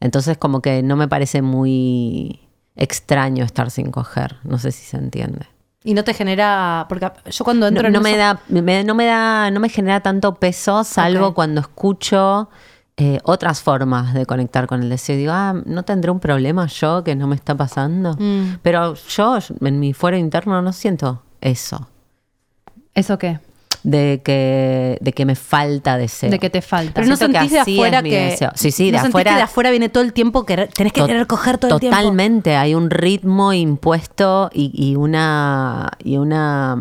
Entonces 0.03 0.37
como 0.37 0.61
que 0.61 0.83
no 0.83 0.95
me 0.97 1.07
parece 1.07 1.41
muy 1.41 2.41
extraño 2.75 3.45
estar 3.45 3.71
sin 3.71 3.89
coger. 3.89 4.35
No 4.43 4.57
sé 4.59 4.71
si 4.71 4.83
se 4.85 4.97
entiende. 4.97 5.47
Y 5.85 5.93
no 5.93 6.03
te 6.03 6.13
genera. 6.13 6.85
Porque 6.89 7.09
yo 7.31 7.43
cuando 7.45 7.67
entro 7.67 7.83
no, 7.83 7.87
en 7.87 7.93
no 7.93 8.01
me 8.01 8.17
da, 8.17 8.39
me- 8.49 8.83
no 8.83 8.95
me 8.95 9.05
da, 9.05 9.49
no 9.51 9.59
me 9.59 9.69
genera 9.69 10.01
tanto 10.01 10.35
peso, 10.35 10.83
salvo 10.83 11.33
cuando 11.33 11.61
escucho 11.61 12.49
eh, 12.97 13.19
otras 13.23 13.61
formas 13.61 14.13
de 14.13 14.25
conectar 14.25 14.67
con 14.67 14.83
el 14.83 14.89
deseo. 14.89 15.15
Digo, 15.15 15.31
ah, 15.33 15.55
no 15.65 15.83
tendré 15.83 16.11
un 16.11 16.19
problema 16.19 16.67
yo 16.67 17.03
que 17.03 17.15
no 17.15 17.27
me 17.27 17.35
está 17.35 17.55
pasando. 17.55 18.15
Mm. 18.19 18.57
Pero 18.61 18.95
yo, 18.95 19.37
en 19.61 19.79
mi 19.79 19.93
fuero 19.93 20.17
interno, 20.17 20.61
no 20.61 20.73
siento 20.73 21.23
eso. 21.41 21.87
¿Eso 22.93 23.17
qué? 23.17 23.39
De 23.83 24.21
que, 24.23 24.97
de 25.01 25.11
que 25.11 25.25
me 25.25 25.35
falta 25.35 25.97
deseo. 25.97 26.29
De 26.31 26.39
que 26.39 26.49
te 26.49 26.61
falta. 26.61 26.93
Pero 26.95 27.07
no 27.07 27.17
Siento 27.17 27.33
que 27.33 27.39
sentís 27.49 27.51
de 27.65 27.71
es 27.73 27.77
afuera 27.77 28.01
mi 28.01 28.09
que. 28.11 28.19
deseo. 28.27 28.51
Sí, 28.55 28.71
sí, 28.71 28.85
de 28.85 28.91
¿no 28.93 28.97
sentís 28.99 29.09
afuera- 29.09 29.31
que 29.31 29.35
de 29.37 29.41
afuera 29.43 29.69
viene 29.71 29.89
todo 29.89 30.03
el 30.03 30.13
tiempo 30.13 30.45
que 30.45 30.55
tenés 30.67 30.93
que 30.93 31.01
To- 31.01 31.07
querer 31.07 31.27
coger 31.27 31.57
todo 31.57 31.75
el 31.75 31.79
tiempo. 31.81 31.97
Totalmente, 31.97 32.55
hay 32.55 32.75
un 32.75 32.89
ritmo 32.89 33.51
impuesto 33.51 34.49
y, 34.53 34.71
y 34.73 34.95
una 34.95 35.91
y 36.03 36.15
una 36.17 36.77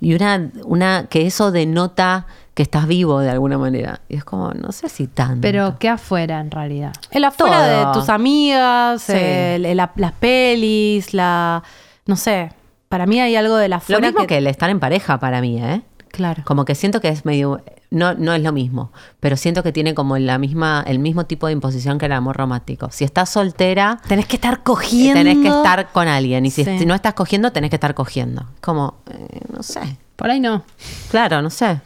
y 0.00 0.14
una 0.14 0.50
una 0.64 1.06
que 1.08 1.26
eso 1.26 1.50
denota 1.50 2.26
que 2.54 2.62
estás 2.62 2.86
vivo 2.86 3.20
de 3.20 3.30
alguna 3.30 3.56
manera. 3.56 4.00
Y 4.10 4.16
es 4.16 4.24
como, 4.24 4.50
no 4.52 4.72
sé 4.72 4.90
si 4.90 5.06
tanto. 5.06 5.40
Pero 5.40 5.76
¿qué 5.78 5.88
afuera 5.88 6.40
en 6.40 6.50
realidad? 6.50 6.92
El 7.10 7.24
afuera 7.24 7.66
Todo. 7.66 7.86
de 7.88 7.92
tus 7.98 8.10
amigas, 8.10 9.00
Sí. 9.02 9.12
el- 9.16 9.64
el- 9.64 9.76
la- 9.78 9.92
las 9.96 10.12
pelis, 10.12 11.14
la. 11.14 11.62
No 12.04 12.16
sé. 12.16 12.50
Para 12.90 13.06
mí 13.06 13.18
hay 13.22 13.36
algo 13.36 13.56
de 13.56 13.68
la 13.70 13.76
lo 13.76 13.78
afuera 13.78 14.00
mismo 14.06 14.26
que... 14.26 14.36
el 14.36 14.46
estar 14.46 14.68
en 14.68 14.78
pareja 14.78 15.18
para 15.18 15.40
mí, 15.40 15.58
¿eh? 15.62 15.80
Claro. 16.12 16.42
Como 16.46 16.64
que 16.64 16.74
siento 16.76 17.00
que 17.00 17.08
es 17.08 17.24
medio 17.24 17.60
no 17.90 18.14
no 18.14 18.32
es 18.32 18.42
lo 18.42 18.52
mismo, 18.52 18.92
pero 19.18 19.36
siento 19.36 19.62
que 19.62 19.72
tiene 19.72 19.94
como 19.94 20.16
la 20.18 20.38
misma 20.38 20.84
el 20.86 20.98
mismo 20.98 21.26
tipo 21.26 21.46
de 21.46 21.52
imposición 21.54 21.98
que 21.98 22.06
el 22.06 22.12
amor 22.12 22.36
romántico. 22.36 22.88
Si 22.92 23.04
estás 23.04 23.28
soltera, 23.30 24.00
Tenés 24.06 24.26
que 24.26 24.36
estar 24.36 24.62
cogiendo. 24.62 25.14
tenés 25.18 25.38
que 25.38 25.48
estar 25.48 25.90
con 25.90 26.06
alguien 26.08 26.46
y 26.46 26.50
si, 26.50 26.64
Sí. 26.64 26.86
no 26.86 26.94
estás 26.94 27.14
cogiendo, 27.14 27.50
tenés 27.50 27.70
que 27.70 27.76
estar 27.76 27.94
cogiendo. 27.94 28.46
Como 28.60 28.94
eh, 29.10 29.40
no 29.54 29.62
sé. 29.62 29.80
Por 30.16 30.30
ahí 30.30 30.38
no. 30.38 30.62
Claro, 31.10 31.42
no 31.42 31.50
sé. 31.50 31.80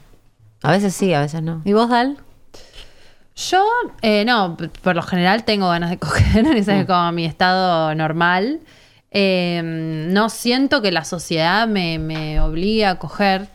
A 0.63 0.71
veces 0.71 0.95
sí, 0.95 1.15
a 1.15 1.21
veces 1.21 1.43
no. 1.43 1.63
¿Y 1.65 1.73
vos, 1.73 1.89
Dal? 1.89 2.19
Yo, 3.37 3.65
eh, 4.03 4.25
no, 4.25 4.57
por 4.83 4.97
lo 4.97 5.03
general 5.03 5.45
tengo 5.45 5.69
ganas 5.69 5.91
de 5.91 5.99
coger, 6.01 6.47
ese 6.57 6.75
Mm. 6.75 6.81
es 6.81 6.87
como 6.87 7.13
mi 7.13 7.25
estado 7.27 7.95
normal. 7.95 8.61
Eh, 9.11 9.63
no 10.11 10.29
siento 10.31 10.83
que 10.83 10.91
la 10.93 11.05
sociedad 11.05 11.67
me, 11.69 11.99
me 11.99 12.41
obligue 12.41 12.87
a 12.87 12.97
coger. 12.99 13.49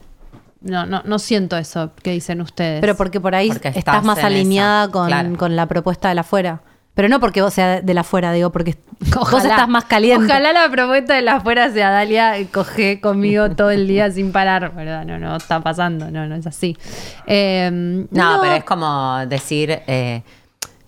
No, 0.62 0.86
no, 0.86 1.02
no 1.06 1.20
siento 1.20 1.58
eso 1.58 1.92
que 2.04 2.12
dicen 2.12 2.40
ustedes. 2.42 2.82
Pero 2.82 2.96
porque 2.96 3.20
por 3.20 3.34
ahí 3.36 3.48
Porque 3.50 3.70
estás, 3.70 3.78
estás 3.80 4.04
más 4.04 4.24
alineada 4.24 4.84
esa, 4.84 4.92
con, 4.92 5.08
claro. 5.08 5.38
con 5.38 5.56
la 5.56 5.66
propuesta 5.68 6.10
de 6.10 6.16
la 6.16 6.22
afuera. 6.22 6.62
Pero 6.94 7.08
no 7.08 7.20
porque 7.22 7.42
vos 7.42 7.54
sea 7.54 7.82
de 7.82 7.94
la 7.94 8.02
afuera, 8.02 8.32
digo, 8.34 8.52
porque 8.52 8.78
vos 9.00 9.18
Ojalá- 9.34 9.50
estás 9.50 9.70
más 9.70 9.86
caliente. 9.86 10.26
Ojalá 10.26 10.52
la 10.54 10.70
propuesta 10.70 11.16
de 11.16 11.22
la 11.22 11.36
afuera 11.38 11.72
sea 11.72 11.90
Dalia, 11.90 12.34
coge 12.52 13.00
conmigo 13.02 13.50
todo 13.52 13.72
el 13.72 13.88
día 13.88 14.12
sin 14.12 14.32
parar. 14.32 14.76
¿verdad? 14.76 15.06
No, 15.06 15.18
no 15.18 15.36
está 15.38 15.62
pasando, 15.62 16.12
no, 16.12 16.28
no 16.28 16.36
es 16.36 16.46
así. 16.46 16.78
Eh, 17.26 17.70
No, 18.12 18.40
pero 18.42 18.54
es 18.56 18.64
como 18.66 19.26
decir, 19.28 19.80
eh, 19.88 20.22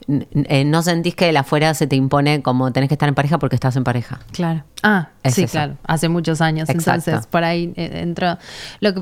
eh, 0.08 0.66
no 0.66 0.82
sentís 0.82 1.16
que 1.16 1.30
el 1.30 1.38
afuera 1.38 1.74
se 1.74 1.88
te 1.88 1.96
impone 1.96 2.42
como 2.42 2.72
tenés 2.74 2.88
que 2.90 2.96
estar 2.96 3.08
en 3.10 3.16
pareja 3.16 3.40
porque 3.40 3.56
estás 3.56 3.76
en 3.76 3.84
pareja. 3.84 4.20
Claro. 4.32 4.64
Ah, 4.84 5.10
Es 5.24 5.36
sí, 5.36 5.44
eso. 5.44 5.52
claro. 5.52 5.78
Hace 5.86 6.10
muchos 6.10 6.42
años. 6.42 6.70
Exacto. 6.70 7.10
Entonces, 7.10 7.28
por 7.28 7.44
ahí 7.44 7.72
eh, 7.76 8.00
entró. 8.02 8.38
Lo 8.82 8.94
que, 8.94 9.02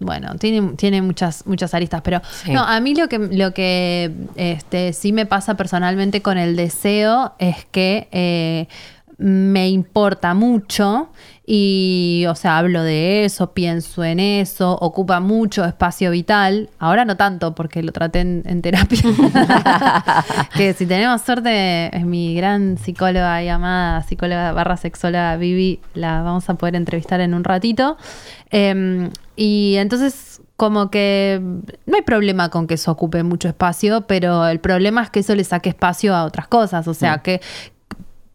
bueno, 0.00 0.34
tiene, 0.36 0.74
tiene 0.76 1.02
muchas, 1.02 1.46
muchas 1.46 1.74
aristas, 1.74 2.00
pero 2.02 2.20
Sí. 2.44 2.52
no, 2.52 2.62
a 2.62 2.80
mí 2.80 2.94
lo 2.94 3.08
que, 3.08 3.18
lo 3.18 3.52
que 3.52 4.10
este, 4.36 4.92
sí 4.94 5.12
me 5.12 5.26
pasa 5.26 5.54
personalmente 5.54 6.22
con 6.22 6.38
el 6.38 6.56
deseo 6.56 7.34
es 7.38 7.66
que 7.70 8.08
eh, 8.12 8.68
me 9.18 9.68
importa 9.68 10.34
mucho 10.34 11.10
y, 11.54 12.24
o 12.30 12.34
sea, 12.34 12.56
hablo 12.56 12.82
de 12.82 13.26
eso, 13.26 13.52
pienso 13.52 14.02
en 14.02 14.20
eso, 14.20 14.72
ocupa 14.80 15.20
mucho 15.20 15.66
espacio 15.66 16.10
vital. 16.10 16.70
Ahora 16.78 17.04
no 17.04 17.18
tanto 17.18 17.54
porque 17.54 17.82
lo 17.82 17.92
traté 17.92 18.20
en, 18.20 18.42
en 18.46 18.62
terapia. 18.62 19.02
que 20.56 20.72
si 20.72 20.86
tenemos 20.86 21.20
suerte, 21.20 21.94
es 21.94 22.06
mi 22.06 22.34
gran 22.34 22.78
psicóloga 22.78 23.42
y 23.42 23.50
amada 23.50 24.02
psicóloga 24.02 24.52
barra 24.52 24.78
sexóloga 24.78 25.36
Vivi, 25.36 25.80
la 25.92 26.22
vamos 26.22 26.48
a 26.48 26.54
poder 26.54 26.74
entrevistar 26.74 27.20
en 27.20 27.34
un 27.34 27.44
ratito. 27.44 27.98
Eh, 28.50 29.10
y 29.36 29.74
entonces 29.76 30.40
como 30.56 30.90
que 30.90 31.38
no 31.84 31.96
hay 31.96 32.02
problema 32.02 32.48
con 32.48 32.66
que 32.66 32.74
eso 32.74 32.92
ocupe 32.92 33.24
mucho 33.24 33.48
espacio, 33.48 34.06
pero 34.06 34.46
el 34.46 34.60
problema 34.60 35.02
es 35.02 35.10
que 35.10 35.20
eso 35.20 35.34
le 35.34 35.44
saque 35.44 35.68
espacio 35.68 36.14
a 36.14 36.24
otras 36.24 36.48
cosas, 36.48 36.88
o 36.88 36.94
sea, 36.94 37.18
que 37.18 37.42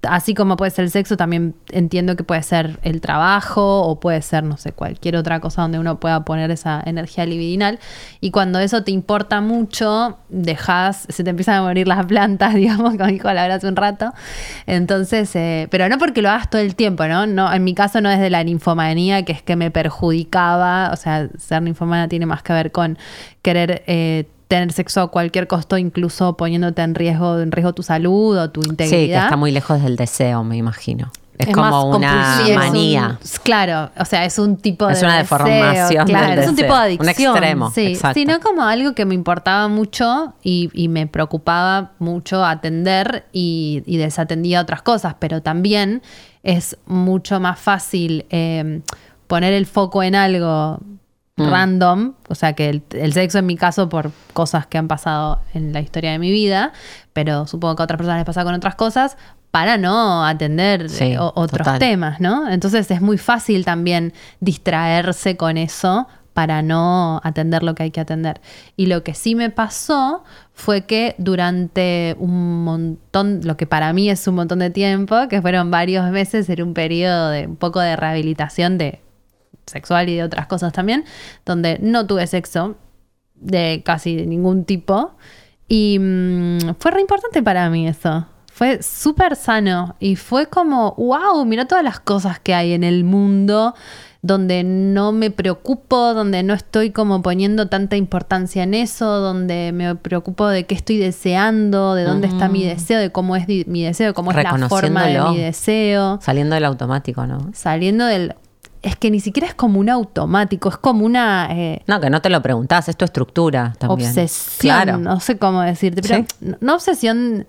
así 0.04 0.34
como 0.34 0.58
puede 0.58 0.72
ser 0.72 0.86
el 0.86 0.92
sexo, 0.92 1.18
también 1.18 1.56
entiendo 1.72 2.16
que 2.16 2.24
puede 2.24 2.44
ser 2.44 2.80
el 2.84 3.02
trabajo 3.02 3.82
o 3.82 4.00
puede 4.00 4.22
ser, 4.22 4.44
no 4.44 4.58
sé, 4.58 4.72
cualquier 4.72 5.16
otra 5.16 5.40
cosa 5.40 5.64
donde 5.64 5.80
uno 5.80 6.00
pueda 6.00 6.24
poner 6.24 6.52
esa 6.52 6.82
energía 6.86 7.26
libidinal. 7.26 7.80
Y 8.22 8.32
cuando 8.32 8.60
eso 8.60 8.84
te 8.84 8.92
importa 8.92 9.42
mucho, 9.42 10.18
dejas, 10.30 11.08
se 11.10 11.24
te 11.24 11.32
empiezan 11.32 11.56
a 11.56 11.62
morir 11.64 11.88
las 11.88 12.06
plantas, 12.06 12.54
digamos, 12.56 12.92
como 12.96 13.08
dijo 13.08 13.32
la 13.34 13.46
hace 13.46 13.68
un 13.68 13.76
rato. 13.76 14.14
Entonces, 14.66 15.36
eh, 15.36 15.68
pero 15.72 15.90
no 15.90 15.98
porque 15.98 16.22
lo 16.22 16.30
hagas 16.30 16.50
todo 16.50 16.62
el 16.62 16.76
tiempo, 16.76 17.08
¿no? 17.08 17.26
no 17.26 17.52
En 17.52 17.64
mi 17.64 17.74
caso 17.74 18.02
no 18.02 18.10
es 18.10 18.20
de 18.20 18.30
la 18.30 18.44
ninfomanía, 18.44 19.26
que 19.26 19.32
es 19.32 19.42
que 19.42 19.56
me 19.56 19.72
perjudicaba, 19.72 20.92
o 20.94 20.96
sea, 20.96 21.30
ser 21.38 21.62
ninfomana 21.64 22.08
tiene 22.08 22.26
más 22.26 22.44
que 22.44 22.54
ver 22.54 22.72
con 22.72 22.98
querer... 23.42 23.84
eh, 23.88 24.28
tener 24.48 24.72
sexo 24.72 25.02
a 25.02 25.12
cualquier 25.12 25.48
costo, 25.48 25.78
incluso 25.78 26.38
poniéndote 26.38 26.82
en 26.82 26.96
riesgo, 26.96 27.40
en 27.40 27.52
riesgo 27.52 27.74
tu 27.74 27.84
salud 27.84 28.38
o 28.38 28.50
tu 28.50 28.62
integridad. 28.62 29.00
Sí, 29.00 29.08
que 29.08 29.16
está 29.16 29.36
muy 29.38 29.52
lejos 29.52 29.82
del 29.84 29.96
deseo, 29.98 30.44
me 30.44 30.58
imagino. 30.58 31.12
Es, 31.38 31.50
Es 31.50 31.54
como 31.54 31.96
una 31.96 32.40
es 32.44 32.50
un- 32.50 32.56
manía. 32.56 33.20
claro, 33.44 33.92
o 34.00 34.06
sea, 34.06 34.26
es 34.26 34.40
un 34.40 34.58
tipo 34.58 34.90
Es 34.90 35.02
de 35.02 35.06
una 35.06 35.18
deseo, 35.20 35.38
deformación 35.38 36.08
claro. 36.08 36.30
del 36.32 36.40
Es 36.40 36.48
un 36.50 36.56
tipo 36.56 36.76
de 36.76 36.82
deseo. 36.90 36.98
Un 37.02 37.06
adicción. 37.08 37.36
extremo. 37.38 37.72
Sí, 37.72 37.86
exacto. 37.88 38.20
sino 38.20 38.40
como 38.40 38.64
algo 38.64 38.94
que 38.96 39.06
me 39.06 39.14
importaba 39.14 39.68
mucho 39.68 40.34
y, 40.42 40.72
y 40.74 40.88
me 40.88 41.06
preocupaba 41.06 41.92
mucho 42.00 42.44
atender 42.44 43.26
y, 43.34 43.84
y 43.86 43.98
desatendía 43.98 44.62
otras 44.62 44.82
cosas, 44.82 45.16
pero 45.20 45.44
también 45.44 46.02
es 46.42 46.76
mucho 46.88 47.40
más 47.40 47.60
fácil 47.60 48.26
eh, 48.32 48.82
poner 49.28 49.54
el 49.54 49.68
foco 49.68 50.02
en 50.02 50.16
algo 50.16 50.80
Mm. 51.38 51.50
random, 51.50 52.14
o 52.30 52.36
sea 52.36 52.54
que 52.54 52.68
el, 52.70 52.84
el 52.92 53.14
sexo 53.14 53.38
en 53.38 53.46
mi 53.46 53.56
caso 53.56 53.90
por 53.90 54.12
cosas 54.34 54.66
que 54.66 54.78
han 54.80 54.88
pasado 54.88 55.40
en 55.54 55.72
la 55.72 55.82
historia 55.82 56.12
de 56.12 56.20
mi 56.20 56.32
vida, 56.32 56.74
pero 57.14 57.46
supongo 57.46 57.76
que 57.76 57.84
a 57.84 57.86
otras 57.86 57.98
personas 57.98 58.18
les 58.20 58.26
pasa 58.26 58.44
con 58.44 58.56
otras 58.56 58.74
cosas, 58.76 59.18
para 59.52 59.78
no 59.78 60.26
atender 60.26 60.90
Sí, 60.90 61.14
eh, 61.14 61.18
otros 61.20 61.66
total. 61.66 61.80
temas, 61.80 62.20
¿no? 62.20 62.50
Entonces 62.50 62.90
es 62.92 63.02
muy 63.02 63.18
fácil 63.18 63.66
también 63.66 64.14
distraerse 64.40 65.38
con 65.38 65.58
eso 65.58 66.08
para 66.34 66.62
no 66.62 67.20
atender 67.24 67.64
lo 67.64 67.74
que 67.74 67.84
hay 67.84 67.92
que 67.92 68.00
atender. 68.00 68.42
Y 68.76 68.86
lo 68.86 69.04
que 69.04 69.16
sí 69.16 69.34
me 69.34 69.50
pasó 69.50 70.24
fue 70.54 70.86
que 70.86 71.16
durante 71.18 72.16
un 72.20 72.64
montón, 72.64 73.42
lo 73.44 73.58
que 73.58 73.66
para 73.66 73.92
mí 73.94 74.10
es 74.10 74.28
un 74.28 74.36
montón 74.36 74.60
de 74.60 74.70
tiempo, 74.70 75.28
que 75.30 75.42
fueron 75.42 75.72
varios 75.72 76.10
meses, 76.12 76.48
era 76.50 76.64
un 76.64 76.76
periodo 76.76 77.30
de 77.30 77.48
un 77.48 77.56
poco 77.56 77.80
de 77.80 77.96
rehabilitación 77.96 78.78
de 78.78 79.02
sexual 79.68 80.10
y 80.10 80.16
de 80.16 80.24
otras 80.24 80.48
cosas 80.48 80.74
también, 80.74 81.06
donde 81.46 81.78
no 81.82 82.08
tuve 82.08 82.26
sexo 82.28 82.76
de 83.36 83.84
casi 83.86 84.16
de 84.16 84.26
ningún 84.26 84.66
tipo. 84.66 85.16
Y 85.68 86.00
mm, 86.00 86.76
fue 86.80 86.92
re 86.92 87.02
importante 87.02 87.44
para 87.44 87.70
mí 87.70 87.88
eso. 87.88 88.26
Fue 88.52 88.82
súper 88.82 89.36
sano 89.36 89.96
y 90.00 90.16
fue 90.16 90.48
como, 90.48 90.96
wow, 90.98 91.46
mira 91.46 91.66
todas 91.66 91.84
las 91.84 92.00
cosas 92.00 92.40
que 92.40 92.56
hay 92.56 92.74
en 92.74 92.84
el 92.84 93.04
mundo 93.04 93.76
donde 94.22 94.64
no 94.64 95.12
me 95.12 95.32
preocupo, 95.32 96.14
donde 96.14 96.44
no 96.44 96.54
estoy 96.54 96.92
como 96.92 97.22
poniendo 97.22 97.68
tanta 97.68 97.96
importancia 97.96 98.64
en 98.64 98.74
eso, 98.74 99.06
donde 99.20 99.72
me 99.74 99.96
preocupo 99.96 100.48
de 100.48 100.66
qué 100.66 100.76
estoy 100.76 100.98
deseando, 100.98 101.96
de 101.96 102.04
dónde 102.04 102.28
está 102.28 102.50
mi 102.50 102.64
deseo, 102.64 103.00
de 103.00 103.12
cómo 103.12 103.36
es 103.36 103.48
mi 103.48 103.84
deseo, 103.84 104.14
cómo 104.14 104.32
es 104.32 104.38
la 104.44 104.68
forma 104.68 105.06
de 105.06 105.22
mi 105.22 105.38
deseo 105.38 106.20
Saliendo 106.22 106.56
del 106.56 106.66
automático, 106.66 107.26
¿no? 107.26 107.52
saliendo 107.54 108.06
del... 108.06 108.36
Es 108.88 108.96
que 108.96 109.12
ni 109.12 109.20
siquiera 109.20 109.48
es 109.50 109.54
como 109.54 109.82
un 109.82 109.90
automático, 109.90 110.70
es 110.70 110.78
como 110.78 111.06
una 111.06 111.50
eh, 111.52 111.82
No, 111.88 112.00
que 112.00 112.10
no 112.10 112.22
te 112.22 112.30
lo 112.30 112.42
preguntás, 112.42 112.88
es 112.88 112.96
tu 112.96 113.04
estructura 113.04 113.74
también. 113.78 114.10
obsesión, 114.10 114.60
Claro. 114.60 114.98
no 114.98 115.20
sé 115.20 115.38
cómo 115.38 115.62
decirte, 115.62 116.02
pero 116.02 116.26
Sí. 116.40 116.56
no, 116.62 116.76
obsesión 116.76 117.46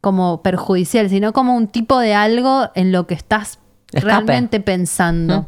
como 0.00 0.42
perjudicial, 0.42 1.08
sino 1.08 1.32
como 1.32 1.54
un 1.54 1.68
tipo 1.68 2.00
de 2.00 2.14
algo 2.14 2.68
en 2.74 2.90
lo 2.90 3.06
que 3.06 3.14
estás 3.14 3.60
Escape. 3.92 4.06
realmente 4.06 4.58
pensando. 4.58 5.42
Mm. 5.42 5.46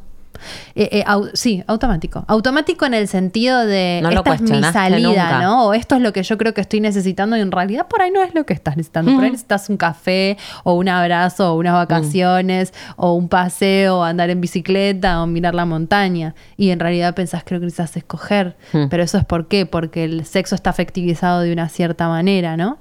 Eh, 0.74 0.88
eh, 0.92 1.04
au- 1.06 1.30
sí, 1.34 1.62
automático. 1.66 2.24
Automático 2.28 2.86
en 2.86 2.94
el 2.94 3.08
sentido 3.08 3.64
de 3.64 4.00
No 4.02 4.10
esta 4.10 4.34
es 4.34 4.40
mi 4.42 4.62
salida, 4.62 5.08
nunca. 5.08 5.42
¿no? 5.42 5.66
O 5.66 5.74
esto 5.74 5.94
es 5.96 6.02
lo 6.02 6.12
que 6.12 6.22
yo 6.22 6.36
creo 6.38 6.54
que 6.54 6.60
estoy 6.60 6.80
necesitando 6.80 7.36
y 7.36 7.40
en 7.40 7.52
realidad 7.52 7.86
por 7.88 8.02
ahí 8.02 8.10
no 8.10 8.22
es 8.22 8.34
lo 8.34 8.44
que 8.46 8.52
estás 8.54 8.76
necesitando. 8.76 9.12
Por 9.14 9.24
ahí 9.24 9.30
necesitas 9.30 9.68
un 9.68 9.76
café 9.76 10.36
o 10.64 10.74
un 10.74 10.88
abrazo 10.88 11.52
o 11.52 11.56
unas 11.58 11.74
vacaciones 11.74 12.72
o 12.96 13.12
un 13.14 13.28
paseo 13.28 13.98
o 13.98 14.02
andar 14.04 14.30
en 14.30 14.40
bicicleta 14.40 15.22
o 15.22 15.26
mirar 15.26 15.54
la 15.54 15.64
montaña. 15.64 16.34
Y 16.56 16.70
en 16.70 16.80
realidad 16.80 17.14
pensás 17.14 17.42
creo 17.44 17.60
que 17.60 17.66
necesitas 17.66 17.96
escoger. 17.96 18.56
Mm. 18.72 18.88
Pero 18.90 19.02
eso 19.02 19.18
es 19.18 19.24
por 19.24 19.48
qué, 19.48 19.66
porque 19.66 20.04
el 20.04 20.24
sexo 20.24 20.54
está 20.54 20.70
afectivizado 20.70 21.40
de 21.40 21.52
una 21.52 21.68
cierta 21.68 22.08
manera, 22.08 22.56
¿no? 22.56 22.78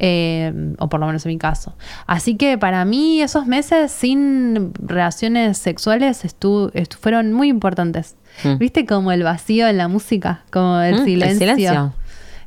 Eh, 0.00 0.74
o 0.78 0.88
por 0.88 1.00
lo 1.00 1.06
menos 1.06 1.26
en 1.26 1.32
mi 1.32 1.38
caso. 1.38 1.74
Así 2.06 2.36
que 2.36 2.56
para 2.56 2.84
mí 2.84 3.20
esos 3.20 3.46
meses 3.46 3.90
sin 3.90 4.72
relaciones 4.80 5.58
sexuales 5.58 6.24
estu- 6.24 6.70
estu- 6.72 6.96
fueron 6.98 7.32
muy 7.32 7.48
importantes. 7.48 8.14
Mm. 8.44 8.58
¿Viste 8.58 8.86
como 8.86 9.10
el 9.10 9.24
vacío 9.24 9.66
en 9.66 9.76
la 9.76 9.88
música? 9.88 10.44
Como 10.50 10.80
el 10.80 10.94
Mm, 10.94 10.98
el 10.98 11.04
silencio. 11.38 11.94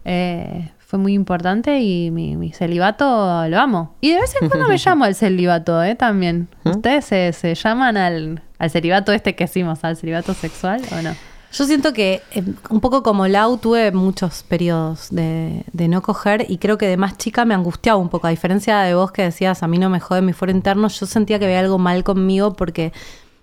Eh, 0.05 0.71
fue 0.79 0.99
muy 0.99 1.13
importante 1.13 1.79
y 1.81 2.09
mi, 2.11 2.35
mi 2.37 2.51
celibato 2.51 3.45
lo 3.47 3.59
amo. 3.59 3.95
Y 4.01 4.11
de 4.11 4.19
vez 4.21 4.33
en 4.41 4.47
cuando 4.49 4.67
me 4.69 4.77
llamo 4.77 5.03
al 5.05 5.15
celibato, 5.15 5.83
¿eh? 5.83 5.95
También. 5.95 6.47
¿Mm? 6.63 6.69
¿Ustedes 6.69 7.05
se, 7.05 7.33
se 7.33 7.55
llaman 7.55 7.97
al, 7.97 8.41
al 8.59 8.69
celibato 8.69 9.11
este 9.11 9.35
que 9.35 9.43
hicimos, 9.45 9.83
al 9.83 9.95
celibato 9.97 10.33
sexual 10.33 10.81
o 10.97 11.01
no? 11.01 11.13
Yo 11.53 11.65
siento 11.65 11.91
que 11.93 12.21
eh, 12.31 12.43
un 12.69 12.79
poco 12.79 13.03
como 13.03 13.27
Lau 13.27 13.57
tuve 13.57 13.91
muchos 13.91 14.43
periodos 14.43 15.07
de, 15.11 15.65
de 15.73 15.87
no 15.87 16.01
coger 16.01 16.45
y 16.49 16.57
creo 16.57 16.77
que 16.77 16.87
de 16.87 16.97
más 16.97 17.17
chica 17.17 17.43
me 17.45 17.53
angustiaba 17.53 17.97
un 17.99 18.09
poco. 18.09 18.27
A 18.27 18.29
diferencia 18.29 18.79
de 18.79 18.95
vos 18.95 19.11
que 19.11 19.23
decías, 19.23 19.61
a 19.61 19.67
mí 19.67 19.77
no 19.77 19.89
me 19.89 19.99
jode 19.99 20.21
mi 20.21 20.33
fuero 20.33 20.51
interno, 20.53 20.87
yo 20.87 21.05
sentía 21.05 21.39
que 21.39 21.45
había 21.45 21.59
algo 21.59 21.77
mal 21.77 22.03
conmigo 22.05 22.53
porque 22.53 22.93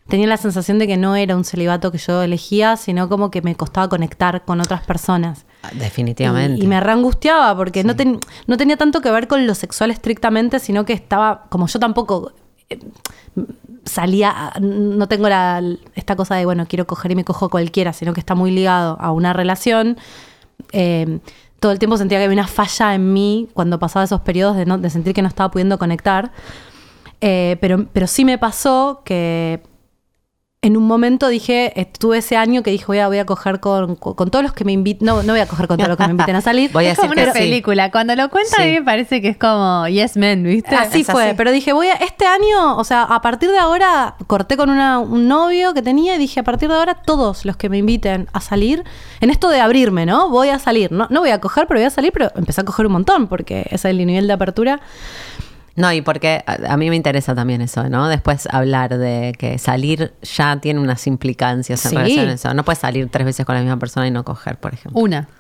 tenía 0.09 0.27
la 0.27 0.39
sensación 0.39 0.79
de 0.79 0.87
que 0.87 0.97
no 0.97 1.17
era 1.17 1.37
un 1.37 1.45
celibato 1.45 1.93
que 1.93 1.99
yo 1.99 2.23
elegía, 2.23 2.79
sino 2.79 3.11
como 3.11 3.31
que 3.31 3.43
me 3.43 3.55
costaba 3.57 3.91
conectar 3.91 4.43
con 4.47 4.61
otras 4.63 4.83
personas. 4.87 5.45
Definitivamente. 5.75 6.59
Y, 6.61 6.65
y 6.65 6.67
me 6.67 6.81
reangustiaba 6.81 7.55
porque 7.55 7.85
no, 7.85 7.95
ten- 7.95 8.21
no 8.47 8.57
tenía 8.57 8.79
tanto 8.79 9.03
que 9.03 9.11
ver 9.11 9.29
con 9.29 9.47
lo 9.47 9.55
sexual 9.55 9.91
estrictamente, 9.91 10.61
sino 10.61 10.87
que 10.87 10.95
estaba, 10.95 11.45
como 11.51 11.67
yo 11.67 11.79
tampoco 11.79 12.33
salía, 13.85 14.53
no 14.61 15.09
tengo 15.09 15.29
la, 15.29 15.63
esta 15.95 16.17
cosa 16.17 16.37
de, 16.37 16.45
bueno, 16.45 16.67
quiero 16.69 16.87
coger 16.87 17.13
y 17.13 17.15
me 17.17 17.25
cojo 17.25 17.49
cualquiera, 17.49 17.93
sino 17.93 18.13
que 18.13 18.21
está 18.21 18.35
muy 18.35 18.51
ligado 18.51 18.97
a 19.01 19.13
una 19.13 19.33
relación. 19.33 19.97
eh, 20.73 21.21
todo 21.61 21.73
el 21.73 21.79
tiempo 21.79 21.97
sentía 21.97 22.19
que 22.19 22.25
había 22.25 22.35
una 22.35 22.47
falla 22.47 22.95
en 22.95 23.13
mí 23.13 23.49
cuando 23.53 23.79
pasaba 23.79 24.05
esos 24.05 24.21
periodos 24.21 24.57
de, 24.57 24.65
no, 24.65 24.79
de 24.79 24.91
sentir 24.91 25.13
que 25.13 25.23
no 25.23 25.29
estaba 25.29 25.51
pudiendo 25.51 25.79
conectar. 25.79 26.31
Eh, 27.21 27.57
pero, 27.61 27.87
pero 27.93 28.07
sí 28.07 28.25
me 28.25 28.39
pasó 28.39 29.03
que 29.05 29.61
en 30.61 30.77
un 30.77 30.89
momento 30.89 31.29
dije, 31.29 31.81
estuve 31.81 32.19
ese 32.19 32.37
año 32.37 32.65
que 32.65 32.73
dije, 32.73 32.85
voy 32.89 32.99
a, 32.99 33.07
voy 33.07 33.19
a 33.19 33.25
coger 33.25 33.61
con, 33.61 33.95
con, 33.95 34.29
todos 34.29 34.43
los 34.43 34.53
que 34.53 34.65
me 34.65 34.73
inviten, 34.73 35.07
no, 35.07 35.23
no 35.23 35.33
voy 35.33 35.41
a 35.41 35.47
coger 35.47 35.69
con 35.69 35.77
todos 35.77 35.89
los 35.89 35.97
que 35.97 36.03
me 36.05 36.11
inviten 36.11 36.35
a 36.35 36.41
salir. 36.41 36.73
Voy 36.73 36.87
a 36.87 36.93
es 36.93 36.99
como 36.99 37.13
una 37.13 37.33
sí. 37.33 37.39
película. 37.39 37.93
Cuando 37.93 38.17
lo 38.17 38.29
cuentan 38.29 38.63
a 38.63 38.65
mí 38.65 38.73
me 38.73 38.83
parece 38.83 39.23
que 39.23 39.29
es 39.29 39.37
como 39.37 39.87
Yes 39.87 40.17
Men, 40.17 40.43
¿viste? 40.43 40.75
Así 40.75 41.03
Es 41.03 41.07
fue, 41.07 41.27
así. 41.29 41.35
pero 41.37 41.53
dije, 41.53 41.73
voy 41.73 41.87
a, 41.87 41.93
este 41.93 42.27
año, 42.27 42.77
o 42.77 42.83
sea, 42.83 43.05
a 43.05 43.21
partir 43.23 43.51
de 43.53 43.59
ahora, 43.59 44.17
corté 44.27 44.57
con 44.57 44.69
una- 44.69 44.99
un 44.99 45.29
novio 45.29 45.75
que 45.75 45.83
tenía 45.83 46.17
y 46.17 46.19
dije, 46.19 46.41
a 46.41 46.45
partir 46.45 46.69
de 46.69 46.75
ahora, 46.75 46.95
todos 46.95 47.45
los 47.45 47.57
que 47.57 47.69
me 47.69 47.79
inviten 47.79 48.27
a 48.33 48.41
salir, 48.41 48.83
en 49.21 49.31
esto 49.31 49.51
de 49.51 49.61
abrirme, 49.61 50.07
¿no? 50.07 50.29
Voy 50.29 50.49
a 50.49 50.59
salir, 50.59 50.91
no, 50.91 51.07
no 51.09 51.21
voy 51.21 51.31
a 51.31 51.41
coger, 51.41 51.69
pero 51.69 51.79
voy 51.79 51.87
a 51.87 51.91
salir, 51.91 52.11
pero 52.13 52.33
empecé 52.35 52.63
a 52.63 52.65
coger 52.65 52.87
un 52.87 52.93
montón, 52.95 53.29
porque 53.29 53.61
ese 53.67 53.75
es 53.77 53.85
el 53.85 53.99
nivel 54.05 54.27
de 54.27 54.33
apertura. 54.33 54.81
No, 55.79 55.93
y 55.93 56.03
porque 56.03 56.43
a, 56.47 56.75
a 56.75 56.77
mí 56.77 56.91
me 56.91 56.97
interesa 56.97 57.35
también 57.35 57.61
eso, 57.63 57.89
¿no? 57.89 58.09
Después 58.09 58.47
hablar 58.51 58.99
de 58.99 59.35
que 59.39 59.59
salir 59.59 60.13
ya 60.23 60.57
tiene 60.61 60.81
unas 60.81 61.07
implicancias 61.07 61.85
en 61.87 61.91
Sí. 61.91 61.97
relación 61.97 62.29
a 62.29 62.33
eso. 62.33 62.55
No 62.55 62.65
puedes 62.65 62.79
salir 62.81 63.09
tres 63.11 63.25
veces 63.25 63.47
con 63.47 63.55
la 63.55 63.61
misma 63.63 63.79
persona 63.79 64.07
y 64.07 64.11
no 64.11 64.25
coger, 64.25 64.59
por 64.59 64.75
ejemplo. 64.75 65.01
Una. 65.01 65.29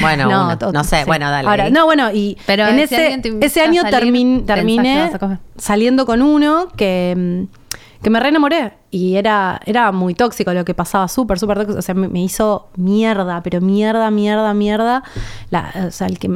Bueno, 0.00 0.26
una. 0.28 0.58
to- 0.58 0.72
no 0.72 0.84
sé, 0.84 1.04
bueno, 1.06 1.30
dale. 1.30 1.48
Ahora, 1.48 1.70
no, 1.70 1.84
bueno, 1.86 2.10
y 2.12 2.36
Pero 2.46 2.66
en 2.66 2.78
ese, 2.78 3.20
ese 3.40 3.60
a 3.60 3.64
año 3.64 3.82
termin- 3.84 4.44
terminé 4.44 5.10
saliendo 5.56 6.04
con 6.04 6.20
uno 6.20 6.68
que, 6.76 7.14
mm, 7.16 8.02
que 8.02 8.10
me 8.10 8.20
re 8.20 8.28
enamoré 8.28 8.72
y 8.90 9.14
era, 9.16 9.60
era 9.64 9.90
muy 9.92 10.14
tóxico 10.14 10.52
lo 10.52 10.64
que 10.64 10.74
pasaba, 10.74 11.08
súper, 11.08 11.38
súper 11.38 11.58
tóxico. 11.58 11.78
O 11.78 11.82
sea, 11.82 11.94
me, 11.94 12.08
me 12.08 12.22
hizo 12.22 12.68
mierda, 12.76 13.42
pero 13.42 13.60
mierda, 13.60 14.10
mierda, 14.10 14.52
mierda. 14.52 15.02
La- 15.50 15.72
o 15.86 15.90
sea, 15.90 16.06
el 16.08 16.18
que 16.18 16.28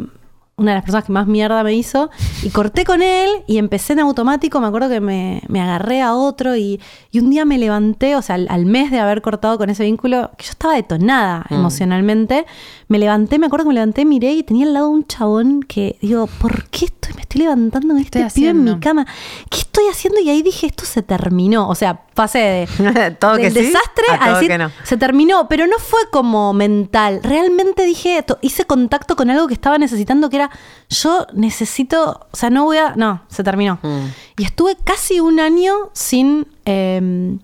una 0.56 0.72
de 0.72 0.76
las 0.76 0.84
personas 0.84 1.04
que 1.04 1.12
más 1.12 1.26
mierda 1.26 1.64
me 1.64 1.72
hizo 1.72 2.10
y 2.42 2.50
corté 2.50 2.84
con 2.84 3.02
él 3.02 3.30
y 3.46 3.58
empecé 3.58 3.94
en 3.94 4.00
automático, 4.00 4.60
me 4.60 4.66
acuerdo 4.66 4.88
que 4.90 5.00
me, 5.00 5.42
me 5.48 5.60
agarré 5.60 6.02
a 6.02 6.14
otro 6.14 6.54
y, 6.56 6.80
y 7.10 7.20
un 7.20 7.30
día 7.30 7.44
me 7.44 7.58
levanté, 7.58 8.16
o 8.16 8.22
sea, 8.22 8.34
al, 8.34 8.46
al 8.50 8.66
mes 8.66 8.90
de 8.90 8.98
haber 8.98 9.22
cortado 9.22 9.56
con 9.58 9.70
ese 9.70 9.84
vínculo, 9.84 10.30
que 10.36 10.44
yo 10.44 10.50
estaba 10.50 10.74
detonada 10.74 11.46
emocionalmente, 11.50 12.44
me 12.92 12.98
levanté, 12.98 13.38
me 13.38 13.46
acuerdo 13.46 13.64
que 13.64 13.68
me 13.68 13.74
levanté, 13.74 14.04
miré 14.04 14.32
y 14.32 14.42
tenía 14.42 14.66
al 14.66 14.74
lado 14.74 14.90
un 14.90 15.06
chabón 15.06 15.62
que 15.62 15.96
digo, 16.02 16.26
¿por 16.26 16.68
qué 16.68 16.84
estoy, 16.84 17.14
me 17.14 17.22
estoy 17.22 17.40
levantando 17.40 17.88
con 17.94 17.98
este 17.98 18.20
estoy 18.20 18.42
pibe 18.42 18.50
en 18.50 18.64
mi 18.64 18.78
cama? 18.80 19.06
¿Qué 19.48 19.60
estoy 19.60 19.84
haciendo? 19.90 20.20
Y 20.20 20.28
ahí 20.28 20.42
dije, 20.42 20.66
esto 20.66 20.84
se 20.84 21.02
terminó, 21.02 21.68
o 21.68 21.74
sea, 21.74 22.04
pasé 22.14 22.38
de, 22.78 23.16
Todo 23.18 23.36
que 23.36 23.44
del 23.44 23.54
sí, 23.54 23.60
desastre 23.62 24.04
a 24.10 24.14
a, 24.14 24.18
todo 24.26 24.34
decir, 24.34 24.48
que 24.50 24.58
no. 24.58 24.70
se 24.84 24.96
terminó, 24.98 25.48
pero 25.48 25.66
no 25.66 25.78
fue 25.78 26.00
como 26.12 26.52
mental. 26.52 27.20
Realmente 27.22 27.84
dije, 27.84 28.22
to- 28.22 28.38
hice 28.42 28.66
contacto 28.66 29.16
con 29.16 29.30
algo 29.30 29.48
que 29.48 29.54
estaba 29.54 29.78
necesitando, 29.78 30.28
que 30.28 30.36
era, 30.36 30.50
yo 30.90 31.26
necesito, 31.32 32.26
o 32.30 32.36
sea, 32.36 32.50
no 32.50 32.64
voy 32.64 32.76
a, 32.76 32.94
no, 32.94 33.22
se 33.28 33.42
terminó. 33.42 33.78
Mm. 33.82 34.06
Y 34.36 34.44
estuve 34.44 34.76
casi 34.84 35.18
un 35.20 35.40
año 35.40 35.72
sin 35.94 36.46
eh, 36.66 37.38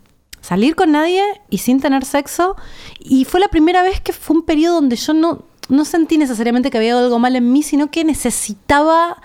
salir 0.49 0.75
con 0.75 0.93
nadie 0.93 1.23
y 1.51 1.59
sin 1.59 1.81
tener 1.81 2.05
sexo. 2.05 2.57
Y 2.99 3.25
fue 3.25 3.41
la 3.41 3.49
primera 3.49 3.83
vez 3.83 4.01
que 4.01 4.13
fue 4.13 4.37
un 4.37 4.43
periodo 4.43 4.77
donde 4.77 4.97
yo 4.97 5.13
no, 5.13 5.43
no 5.69 5.85
sentí 5.85 6.17
necesariamente 6.19 6.71
que 6.71 6.79
había 6.79 6.99
algo 6.99 7.19
mal 7.19 7.37
en 7.37 7.53
mí, 7.53 7.63
sino 7.63 7.91
que 7.91 8.05
necesitaba 8.05 9.21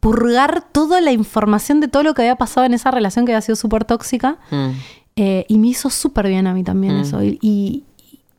purgar 0.00 0.64
toda 0.72 1.00
la 1.00 1.12
información 1.12 1.80
de 1.80 1.88
todo 1.88 2.02
lo 2.02 2.14
que 2.14 2.22
había 2.22 2.36
pasado 2.36 2.66
en 2.66 2.74
esa 2.74 2.90
relación 2.90 3.24
que 3.26 3.32
había 3.32 3.42
sido 3.42 3.56
súper 3.56 3.84
tóxica. 3.84 4.38
Mm. 4.50 4.70
Eh, 5.16 5.44
y 5.48 5.58
me 5.58 5.68
hizo 5.68 5.90
súper 5.90 6.26
bien 6.28 6.46
a 6.46 6.54
mí 6.54 6.64
también 6.64 6.96
Mm. 6.98 7.02
eso. 7.02 7.22
Y, 7.22 7.38
y- 7.42 7.84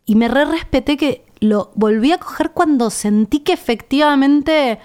y 0.05 0.15
me 0.15 0.27
re 0.27 0.43
respeté 0.45 0.97
que 0.97 1.23
lo 1.39 1.71
volví 1.75 2.11
a 2.11 2.17
coger 2.17 2.51
cuando 2.51 2.89
sentí 2.89 3.39
que 3.39 3.53
efectivamente 3.53 4.79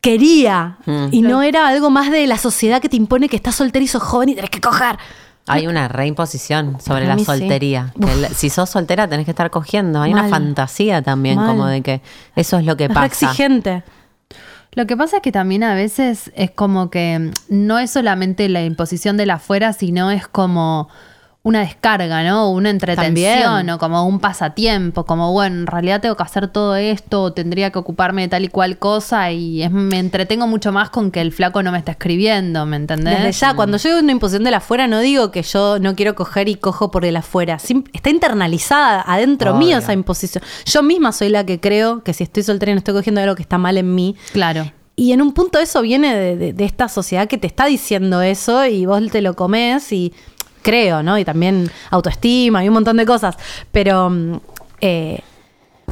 quería. 0.00 0.78
Mm. 0.86 1.06
Y 1.12 1.22
no 1.22 1.42
era 1.42 1.66
algo 1.68 1.90
más 1.90 2.10
de 2.10 2.26
la 2.26 2.38
sociedad 2.38 2.80
que 2.80 2.88
te 2.88 2.96
impone 2.96 3.28
que 3.28 3.36
estás 3.36 3.54
soltero 3.56 3.84
y 3.84 3.88
sos 3.88 4.02
joven 4.02 4.28
y 4.30 4.34
tenés 4.34 4.50
que 4.50 4.60
coger. 4.60 4.98
Hay 5.52 5.66
una 5.66 5.88
reimposición 5.88 6.80
sobre 6.80 7.02
Para 7.02 7.14
la 7.14 7.18
sí. 7.18 7.24
soltería. 7.24 7.92
Que 8.00 8.34
si 8.34 8.50
sos 8.50 8.70
soltera 8.70 9.08
tenés 9.08 9.24
que 9.24 9.30
estar 9.32 9.50
cogiendo. 9.50 10.00
Hay 10.02 10.12
Mal. 10.14 10.26
una 10.26 10.30
fantasía 10.30 11.02
también 11.02 11.36
Mal. 11.36 11.46
como 11.48 11.66
de 11.66 11.82
que 11.82 12.00
eso 12.36 12.58
es 12.58 12.64
lo 12.64 12.76
que 12.76 12.84
Es 12.84 12.90
pasa. 12.90 13.06
exigente. 13.06 13.82
Lo 14.72 14.86
que 14.86 14.96
pasa 14.96 15.16
es 15.16 15.22
que 15.22 15.32
también 15.32 15.64
a 15.64 15.74
veces 15.74 16.30
es 16.36 16.52
como 16.52 16.90
que 16.90 17.32
no 17.48 17.78
es 17.80 17.90
solamente 17.90 18.48
la 18.48 18.62
imposición 18.62 19.16
de 19.16 19.26
la 19.26 19.34
afuera, 19.34 19.72
sino 19.72 20.12
es 20.12 20.28
como 20.28 20.88
una 21.42 21.60
descarga, 21.60 22.22
¿no? 22.22 22.50
Una 22.50 22.68
entretención 22.68 23.40
También. 23.40 23.70
o 23.70 23.78
como 23.78 24.06
un 24.06 24.20
pasatiempo, 24.20 25.06
como 25.06 25.32
bueno, 25.32 25.60
en 25.60 25.66
realidad 25.66 26.00
tengo 26.02 26.14
que 26.14 26.22
hacer 26.22 26.48
todo 26.48 26.76
esto, 26.76 27.22
o 27.22 27.32
tendría 27.32 27.70
que 27.70 27.78
ocuparme 27.78 28.20
de 28.22 28.28
tal 28.28 28.44
y 28.44 28.48
cual 28.48 28.76
cosa 28.78 29.30
y 29.32 29.62
es- 29.62 29.70
me 29.70 29.98
entretengo 29.98 30.46
mucho 30.46 30.70
más 30.70 30.90
con 30.90 31.10
que 31.10 31.22
el 31.22 31.32
flaco 31.32 31.62
no 31.62 31.72
me 31.72 31.78
está 31.78 31.92
escribiendo, 31.92 32.66
¿me 32.66 32.76
entendés? 32.76 33.16
Desde 33.22 33.32
ya, 33.32 33.54
cuando 33.54 33.78
yo 33.78 33.88
digo 33.88 34.00
una 34.00 34.12
imposición 34.12 34.44
del 34.44 34.52
afuera, 34.54 34.86
no 34.86 35.00
digo 35.00 35.30
que 35.30 35.42
yo 35.42 35.78
no 35.78 35.94
quiero 35.96 36.14
coger 36.14 36.48
y 36.50 36.56
cojo 36.56 36.90
por 36.90 37.06
el 37.06 37.16
afuera. 37.16 37.58
Sim- 37.58 37.84
está 37.94 38.10
internalizada 38.10 39.02
adentro 39.06 39.52
Obvio. 39.52 39.66
mío 39.66 39.78
esa 39.78 39.94
imposición. 39.94 40.44
Yo 40.66 40.82
misma 40.82 41.12
soy 41.12 41.30
la 41.30 41.46
que 41.46 41.58
creo 41.58 42.02
que 42.04 42.12
si 42.12 42.24
estoy 42.24 42.42
soltera 42.42 42.72
y 42.72 42.74
no 42.74 42.78
estoy 42.80 42.92
cogiendo 42.94 43.20
algo 43.22 43.34
que 43.34 43.42
está 43.42 43.56
mal 43.56 43.78
en 43.78 43.94
mí. 43.94 44.14
Claro. 44.32 44.70
Y 44.96 45.12
en 45.12 45.22
un 45.22 45.32
punto 45.32 45.58
eso 45.58 45.80
viene 45.80 46.14
de, 46.14 46.36
de- 46.36 46.52
de 46.52 46.64
esta 46.66 46.88
sociedad 46.90 47.26
que 47.26 47.38
te 47.38 47.46
está 47.46 47.64
diciendo 47.64 48.20
eso 48.20 48.66
y 48.66 48.84
vos 48.84 49.00
te 49.10 49.22
lo 49.22 49.34
comes 49.34 49.90
y 49.92 50.12
creo, 50.62 51.02
¿no? 51.02 51.18
Y 51.18 51.24
también 51.24 51.70
autoestima 51.90 52.64
y 52.64 52.68
un 52.68 52.74
montón 52.74 52.96
de 52.96 53.06
cosas. 53.06 53.36
Pero, 53.72 54.10
mm, 54.10 54.40
eh, 54.80 55.20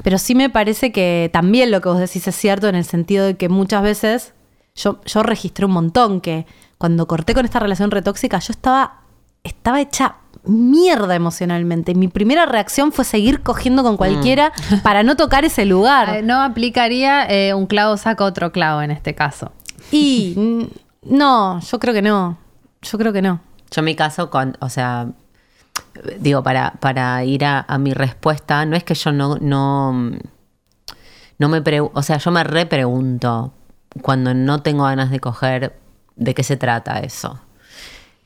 pero 0.02 0.18
sí 0.18 0.34
me 0.34 0.50
parece 0.50 0.92
que 0.92 1.30
también 1.32 1.70
lo 1.70 1.80
que 1.80 1.88
vos 1.88 1.98
decís 1.98 2.26
es 2.26 2.36
cierto 2.36 2.68
en 2.68 2.74
el 2.74 2.84
sentido 2.84 3.26
de 3.26 3.36
que 3.36 3.48
muchas 3.48 3.82
veces 3.82 4.32
yo, 4.74 5.00
yo 5.04 5.22
registré 5.22 5.66
un 5.66 5.72
montón 5.72 6.20
que 6.20 6.46
cuando 6.78 7.06
corté 7.08 7.34
con 7.34 7.44
esta 7.44 7.58
relación 7.58 7.90
retóxica 7.90 8.38
yo 8.38 8.52
estaba, 8.52 9.00
estaba 9.42 9.80
hecha 9.80 10.16
mierda 10.44 11.14
emocionalmente. 11.14 11.94
Mi 11.94 12.08
primera 12.08 12.46
reacción 12.46 12.92
fue 12.92 13.04
seguir 13.04 13.42
cogiendo 13.42 13.82
con 13.82 13.96
cualquiera 13.96 14.52
para 14.82 15.02
no 15.02 15.16
tocar 15.16 15.44
ese 15.44 15.64
lugar. 15.64 16.16
Eh, 16.16 16.22
No 16.22 16.40
aplicaría 16.42 17.26
eh, 17.28 17.54
un 17.54 17.66
clavo 17.66 17.96
saca 17.96 18.24
otro 18.24 18.52
clavo 18.52 18.82
en 18.82 18.90
este 18.90 19.14
caso. 19.14 19.52
Y 19.90 20.34
mm, 20.36 21.16
no, 21.16 21.60
yo 21.60 21.78
creo 21.78 21.94
que 21.94 22.02
no. 22.02 22.38
Yo 22.82 22.98
creo 22.98 23.12
que 23.12 23.22
no. 23.22 23.40
Yo 23.70 23.80
en 23.80 23.84
mi 23.84 23.94
caso, 23.94 24.30
con, 24.30 24.56
o 24.60 24.68
sea, 24.68 25.08
digo, 26.20 26.42
para, 26.42 26.72
para 26.80 27.24
ir 27.24 27.44
a, 27.44 27.64
a 27.68 27.78
mi 27.78 27.92
respuesta, 27.92 28.64
no 28.64 28.76
es 28.76 28.84
que 28.84 28.94
yo 28.94 29.12
no, 29.12 29.36
no, 29.40 30.12
no 31.38 31.48
me 31.48 31.62
pre- 31.62 31.80
o 31.80 32.02
sea, 32.02 32.18
yo 32.18 32.30
me 32.30 32.44
repregunto 32.44 33.52
cuando 34.02 34.34
no 34.34 34.62
tengo 34.62 34.84
ganas 34.84 35.10
de 35.10 35.20
coger 35.20 35.78
de 36.16 36.34
qué 36.34 36.42
se 36.42 36.56
trata 36.56 37.00
eso. 37.00 37.40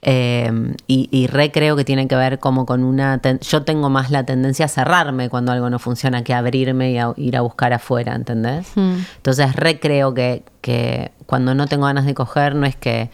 Eh, 0.04 0.50
y, 0.88 1.08
y 1.12 1.28
re 1.28 1.52
creo 1.52 1.76
que 1.76 1.84
tiene 1.84 2.08
que 2.08 2.16
ver 2.16 2.40
como 2.40 2.66
con 2.66 2.82
una... 2.82 3.20
yo 3.40 3.62
tengo 3.62 3.88
más 3.88 4.10
la 4.10 4.24
tendencia 4.24 4.64
a 4.64 4.68
cerrarme 4.68 5.28
cuando 5.28 5.52
algo 5.52 5.70
no 5.70 5.78
funciona 5.78 6.24
que 6.24 6.34
abrirme 6.34 6.90
y 6.90 6.98
a 6.98 7.12
ir 7.16 7.36
a 7.36 7.40
buscar 7.42 7.72
afuera, 7.72 8.14
¿entendés? 8.16 8.72
Entonces 9.16 9.54
re 9.54 9.78
creo 9.78 10.12
que, 10.12 10.42
que 10.60 11.12
cuando 11.26 11.54
no 11.54 11.66
tengo 11.68 11.86
ganas 11.86 12.04
de 12.04 12.14
coger 12.14 12.56
no 12.56 12.66
es 12.66 12.74
que 12.74 13.10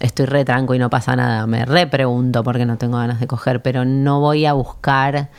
estoy 0.00 0.26
re 0.26 0.44
tranco 0.44 0.74
y 0.74 0.78
no 0.78 0.90
pasa 0.90 1.16
nada. 1.16 1.46
Me 1.46 1.64
re 1.64 1.86
pregunto 1.86 2.42
por 2.42 2.56
qué 2.56 2.66
no 2.66 2.78
tengo 2.78 2.98
ganas 2.98 3.20
de 3.20 3.26
coger, 3.26 3.62
pero 3.62 3.84
no 3.84 4.20
voy 4.20 4.46
a 4.46 4.52
buscar 4.52 5.30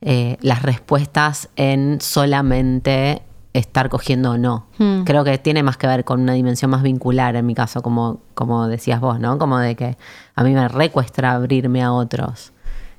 eh, 0.00 0.36
las 0.40 0.62
respuestas 0.62 1.48
en 1.56 2.00
solamente 2.00 3.22
estar 3.52 3.88
cogiendo 3.88 4.32
o 4.32 4.38
no. 4.38 4.66
Hmm. 4.78 5.02
Creo 5.02 5.24
que 5.24 5.36
tiene 5.38 5.62
más 5.62 5.76
que 5.76 5.86
ver 5.86 6.04
con 6.04 6.20
una 6.20 6.34
dimensión 6.34 6.70
más 6.70 6.82
vincular 6.82 7.36
en 7.36 7.46
mi 7.46 7.54
caso, 7.54 7.82
como, 7.82 8.20
como 8.34 8.68
decías 8.68 9.00
vos, 9.00 9.18
¿no? 9.18 9.38
Como 9.38 9.58
de 9.58 9.74
que 9.74 9.96
a 10.34 10.44
mí 10.44 10.52
me 10.52 10.68
recuesta 10.68 11.32
abrirme 11.32 11.82
a 11.82 11.92
otros. 11.92 12.52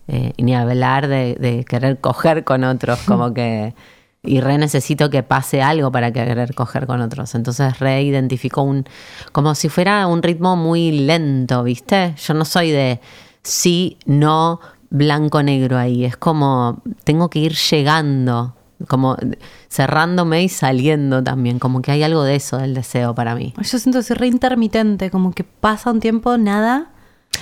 Eh, 0.07 0.33
y 0.35 0.43
ni 0.43 0.55
hablar 0.55 1.07
de, 1.07 1.35
de 1.39 1.63
querer 1.63 1.99
coger 1.99 2.43
con 2.43 2.63
otros, 2.63 2.99
como 3.03 3.33
que... 3.33 3.73
Y 4.23 4.39
re 4.39 4.59
necesito 4.59 5.09
que 5.09 5.23
pase 5.23 5.63
algo 5.63 5.91
para 5.91 6.11
querer 6.11 6.53
coger 6.53 6.85
con 6.85 7.01
otros. 7.01 7.33
Entonces 7.33 7.79
re 7.79 8.03
identificó 8.03 8.61
un... 8.61 8.85
Como 9.31 9.55
si 9.55 9.67
fuera 9.67 10.05
un 10.05 10.21
ritmo 10.21 10.55
muy 10.55 10.91
lento, 10.91 11.63
¿viste? 11.63 12.13
Yo 12.17 12.35
no 12.35 12.45
soy 12.45 12.69
de 12.69 13.01
sí, 13.41 13.97
no, 14.05 14.59
blanco, 14.91 15.41
negro 15.41 15.77
ahí. 15.77 16.05
Es 16.05 16.17
como 16.17 16.83
tengo 17.03 17.31
que 17.31 17.39
ir 17.39 17.53
llegando, 17.53 18.55
como 18.87 19.17
cerrándome 19.69 20.43
y 20.43 20.49
saliendo 20.49 21.23
también. 21.23 21.57
Como 21.57 21.81
que 21.81 21.91
hay 21.91 22.03
algo 22.03 22.23
de 22.23 22.35
eso, 22.35 22.59
del 22.59 22.75
deseo 22.75 23.15
para 23.15 23.33
mí. 23.33 23.55
Yo 23.57 23.79
siento 23.79 24.01
que 24.03 24.13
re 24.13 24.27
intermitente, 24.27 25.09
como 25.09 25.31
que 25.31 25.43
pasa 25.43 25.89
un 25.89 25.99
tiempo, 25.99 26.37
nada. 26.37 26.91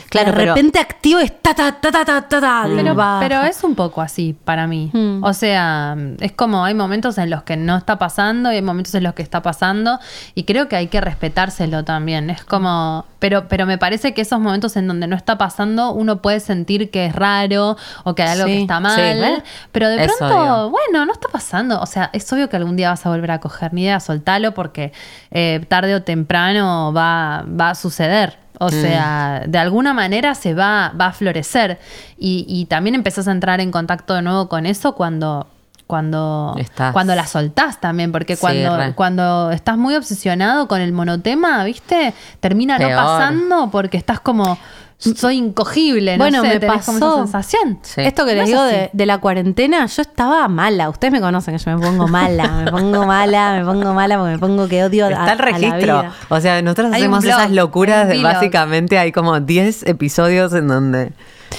Claro, 0.10 0.32
de 0.32 0.38
pero- 0.38 0.56
repente 0.56 0.80
activo 0.80 1.20
es 1.20 1.42
ta 1.42 1.54
ta 1.54 1.72
ta 1.74 1.92
ta 1.92 2.04
ta 2.06 2.22
ta, 2.28 2.40
ta, 2.42 2.66
y 2.68 2.76
Pero, 2.76 2.96
pero 3.20 3.44
es 3.44 3.64
un 3.64 3.76
poco 3.76 4.02
así 4.02 4.36
para 4.44 4.66
mí. 4.68 4.90
Mm. 4.94 5.24
O 5.24 5.34
sea, 5.34 5.96
es 6.20 6.32
como 6.32 6.64
hay 6.66 6.74
momentos 6.74 7.18
en 7.18 7.30
los 7.30 7.44
que 7.44 7.58
no 7.58 7.78
está 7.78 7.98
pasando 8.00 8.52
y 8.52 8.56
hay 8.56 8.62
momentos 8.62 8.94
en 8.96 9.04
los 9.04 9.14
que 9.14 9.22
está 9.22 9.42
pasando 9.42 10.00
y 10.36 10.44
creo 10.46 10.68
que 10.68 10.76
hay 10.76 10.88
que 10.88 11.00
respetárselo 11.02 11.84
también. 11.86 12.30
Es 12.30 12.44
como, 12.44 13.06
pero, 13.20 13.48
pero 13.48 13.66
me 13.66 13.78
parece 13.78 14.14
que 14.14 14.22
esos 14.22 14.40
momentos 14.40 14.76
en 14.78 14.88
donde 14.88 15.08
no 15.08 15.16
está 15.16 15.38
pasando 15.38 15.92
uno 15.92 16.22
puede 16.22 16.40
sentir 16.40 16.90
que 16.90 17.06
es 17.06 17.16
raro 17.16 17.78
o 18.04 18.16
que 18.16 18.24
hay 18.24 18.30
algo 18.30 18.46
Sí, 18.48 18.52
que 18.54 18.62
está 18.62 18.78
sí, 18.78 18.82
mal, 18.84 18.96
¿ves? 19.20 19.44
pero 19.72 19.90
de 19.90 20.04
Es 20.06 20.12
pronto, 20.18 20.36
obvio. 20.36 20.70
bueno, 20.72 21.06
no 21.06 21.12
está 21.14 21.28
pasando. 21.32 21.80
O 21.82 21.86
sea, 21.86 22.10
es 22.14 22.32
obvio 22.34 22.50
que 22.50 22.56
algún 22.58 22.76
día 22.76 22.90
vas 22.90 23.06
a 23.06 23.10
volver 23.10 23.32
a 23.32 23.40
coger 23.40 23.74
ni 23.74 23.84
idea, 23.84 24.00
soltalo 24.00 24.54
porque 24.54 24.92
eh, 25.32 25.64
tarde 25.68 25.94
o 25.96 26.02
temprano 26.02 26.92
va, 26.94 27.44
va 27.48 27.70
a 27.72 27.76
suceder. 27.76 28.38
Mm. 28.60 28.64
O 28.66 28.70
sea, 28.70 29.44
de 29.48 29.58
alguna 29.58 29.94
manera 29.94 30.36
se 30.36 30.54
va, 30.54 30.92
va 31.00 31.08
a 31.08 31.12
florecer. 31.14 31.80
Y, 32.18 32.46
y 32.48 32.66
también 32.66 32.96
empezás 32.96 33.28
a 33.28 33.32
entrar 33.32 33.62
en 33.62 33.72
contacto 33.72 34.14
de 34.16 34.22
nuevo 34.22 34.50
con 34.50 34.66
eso 34.66 34.96
cuando, 34.96 35.48
cuando, 35.88 36.56
Estás- 36.58 36.92
cuando 36.94 37.16
la 37.16 37.26
soltás 37.26 37.80
también. 37.80 38.12
Porque 38.12 38.36
Sí, 38.36 38.42
cuando, 38.42 38.78
re. 38.78 38.94
cuando 38.94 39.52
estás 39.52 39.78
muy 39.78 39.96
obsesionado 39.96 40.68
con 40.68 40.82
el 40.82 40.92
monotema, 40.92 41.64
¿viste? 41.64 42.14
Termina 42.40 42.78
no 42.78 42.88
pasando 42.90 43.70
porque 43.72 43.98
estás 43.98 44.20
como. 44.20 44.58
Soy 45.00 45.38
incogible. 45.38 46.18
No 46.18 46.24
Bueno, 46.26 46.42
sé, 46.42 46.48
me 46.48 46.60
como 46.60 46.74
pasó. 46.74 46.92
esa 46.98 47.16
sensación. 47.24 47.80
Sí. 47.84 48.02
Esto 48.02 48.26
que 48.26 48.34
les 48.36 48.44
es 48.44 48.48
digo 48.50 48.62
de, 48.64 48.90
de 48.92 49.06
la 49.06 49.20
cuarentena, 49.20 49.86
yo 49.86 50.02
estaba 50.02 50.46
mala. 50.50 50.90
Ustedes 50.90 51.14
me 51.14 51.22
conocen 51.22 51.58
que 51.58 51.64
yo 51.64 51.78
me 51.78 51.82
pongo 51.86 52.08
mala, 52.10 52.48
me 52.66 52.72
pongo 52.72 53.06
mala, 53.06 53.54
me 53.60 53.66
pongo 53.66 53.94
mala 53.94 54.18
porque 54.18 54.32
me 54.34 54.40
pongo 54.40 54.68
que 54.68 54.84
odio 54.84 55.06
a, 55.06 55.10
Está 55.10 55.24
el 55.24 55.30
a 55.30 55.36
la 55.36 55.42
registro. 55.46 56.02
vida. 56.02 56.14
O 56.28 56.42
sea, 56.42 56.62
nosotros 56.62 56.92
Hay 56.92 57.02
hacemos 57.02 57.24
blog, 57.24 57.40
esas 57.40 57.52
locuras 57.52 58.08
de 58.10 58.22
básicamente 58.22 58.98
hay 59.00 59.14
como 59.14 59.40
10 59.40 59.84
episodios 59.88 60.52
en 60.54 60.68
donde 60.68 61.14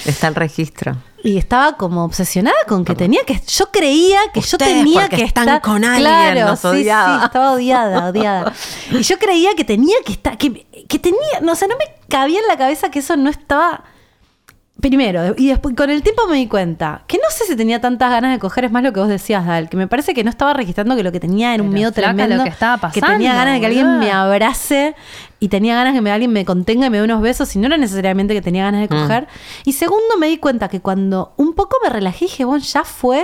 está 0.05 0.29
el 0.29 0.35
registro. 0.35 0.96
Y 1.22 1.37
estaba 1.37 1.76
como 1.76 2.05
obsesionada 2.05 2.57
con 2.66 2.83
que 2.83 2.94
tenía 2.94 3.20
que. 3.26 3.38
Yo 3.46 3.70
creía 3.70 4.18
que 4.33 4.40
yo 4.40 4.57
tenía 4.57 5.07
que 5.11 5.22
están 5.22 5.48
estar 5.48 5.61
con 5.61 5.85
alguien, 5.85 6.00
Claro, 6.03 6.46
nos 6.46 6.61
sí, 6.61 6.68
sí, 6.72 6.79
estaba 7.24 7.53
odiada, 7.53 8.09
odiada. 8.09 8.53
Y 8.90 9.03
yo 9.03 9.18
creía 9.18 9.50
que 9.55 9.64
tenía 9.64 9.96
que 10.03 10.12
estar. 10.12 10.38
Que, 10.38 10.66
que 10.90 10.98
tenía. 10.98 11.40
No, 11.40 11.53
o 11.53 11.55
sea, 11.55 11.68
no 11.68 11.76
me 11.79 11.85
cabía 12.09 12.40
en 12.40 12.46
la 12.48 12.59
cabeza 12.59 12.90
que 12.90 12.98
eso 12.98 13.16
no 13.16 13.31
estaba. 13.31 13.85
Primero, 14.81 15.35
y 15.37 15.48
después 15.48 15.76
con 15.76 15.90
el 15.90 16.03
tiempo 16.03 16.26
me 16.26 16.37
di 16.37 16.46
cuenta 16.46 17.03
que 17.07 17.18
no 17.18 17.24
sé 17.31 17.44
si 17.44 17.55
tenía 17.55 17.83
tantas 17.83 18.11
ganas 18.11 18.33
de 18.33 18.38
coger, 18.38 18.64
es 18.64 18.70
más 18.72 18.83
lo 18.83 18.94
que 18.94 19.00
vos 19.00 19.11
decías, 19.11 19.44
Dal, 19.44 19.68
que 19.68 19.76
me 19.76 19.87
parece 19.87 20.14
que 20.14 20.24
no 20.24 20.31
estaba 20.31 20.55
registrando 20.55 20.96
que 20.96 21.03
lo 21.03 21.12
que 21.12 21.20
tenía 21.20 21.53
era 21.53 21.62
un 21.62 21.68
Pero, 21.68 21.74
miedo 21.79 21.92
tremendo. 21.92 22.35
lo 22.37 22.44
que 22.44 22.48
estaba 22.48 22.90
que 22.90 22.98
tenía 23.03 23.33
pasando, 23.33 23.38
ganas 23.40 23.55
de 23.55 23.61
que 23.61 23.66
alguien 23.66 23.98
me 23.98 24.11
abrace 24.11 24.94
y 25.38 25.48
tenía 25.50 25.74
ganas 25.74 25.92
que 25.92 26.00
me, 26.00 26.11
alguien 26.11 26.33
me 26.33 26.46
contenga 26.46 26.87
y 26.87 26.90
me 26.90 26.96
dé 26.96 27.05
unos 27.05 27.20
besos 27.20 27.55
y 27.55 27.59
no 27.59 27.66
era 27.66 27.76
necesariamente 27.76 28.33
que 28.33 28.40
tenía 28.40 28.64
ganas 28.64 28.88
de 28.88 28.94
Mm. 28.96 29.00
coger. 29.03 29.29
Y 29.66 29.74
segundo, 29.74 30.16
me 30.18 30.29
di 30.29 30.38
cuenta 30.38 30.68
que 30.68 30.81
cuando 30.81 31.35
un 31.37 31.53
poco 31.55 31.76
me 31.85 31.90
relajé 31.90 32.24
y 32.24 32.29
dije, 32.29 32.44
bueno, 32.46 32.64
ya 32.64 32.83
fue. 32.85 33.22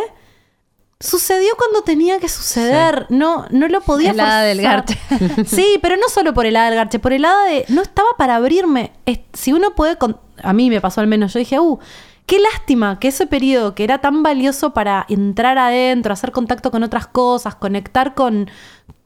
Sucedió 0.99 1.51
cuando 1.59 1.83
tenía 1.83 2.19
que 2.21 2.29
suceder. 2.29 3.07
No, 3.11 3.45
no 3.51 3.69
lo 3.69 3.81
podía 3.83 4.13
El 4.13 4.21
hada 4.21 4.43
del 4.43 4.63
garche. 4.63 4.99
Sí, 5.47 5.79
pero 5.83 5.97
no 5.97 6.09
solo 6.09 6.33
por 6.33 6.47
el 6.47 6.57
hada 6.57 6.67
del 6.71 6.77
garche, 6.77 6.99
por 6.99 7.13
el 7.13 7.25
hada 7.25 7.45
de. 7.45 7.65
No 7.69 7.83
estaba 7.83 8.09
para 8.17 8.37
abrirme. 8.37 8.93
Es- 9.05 9.21
si 9.35 9.53
uno 9.53 9.75
puede. 9.75 9.97
con- 9.99 10.19
a 10.43 10.53
mí 10.53 10.71
me 10.71 10.81
pasó 10.81 11.01
al 11.03 11.07
menos. 11.07 11.33
Yo 11.35 11.39
dije, 11.39 11.61
uh, 11.61 11.79
qué 12.25 12.39
lástima 12.41 12.99
que 12.99 13.09
ese 13.09 13.27
periodo 13.27 13.75
que 13.75 13.85
era 13.85 13.99
tan 13.99 14.23
valioso 14.23 14.73
para 14.73 15.05
entrar 15.11 15.59
adentro, 15.59 16.13
hacer 16.15 16.33
contacto 16.33 16.71
con 16.71 16.83
otras 16.83 17.07
cosas, 17.07 17.55
conectar 17.55 18.15
con 18.15 18.49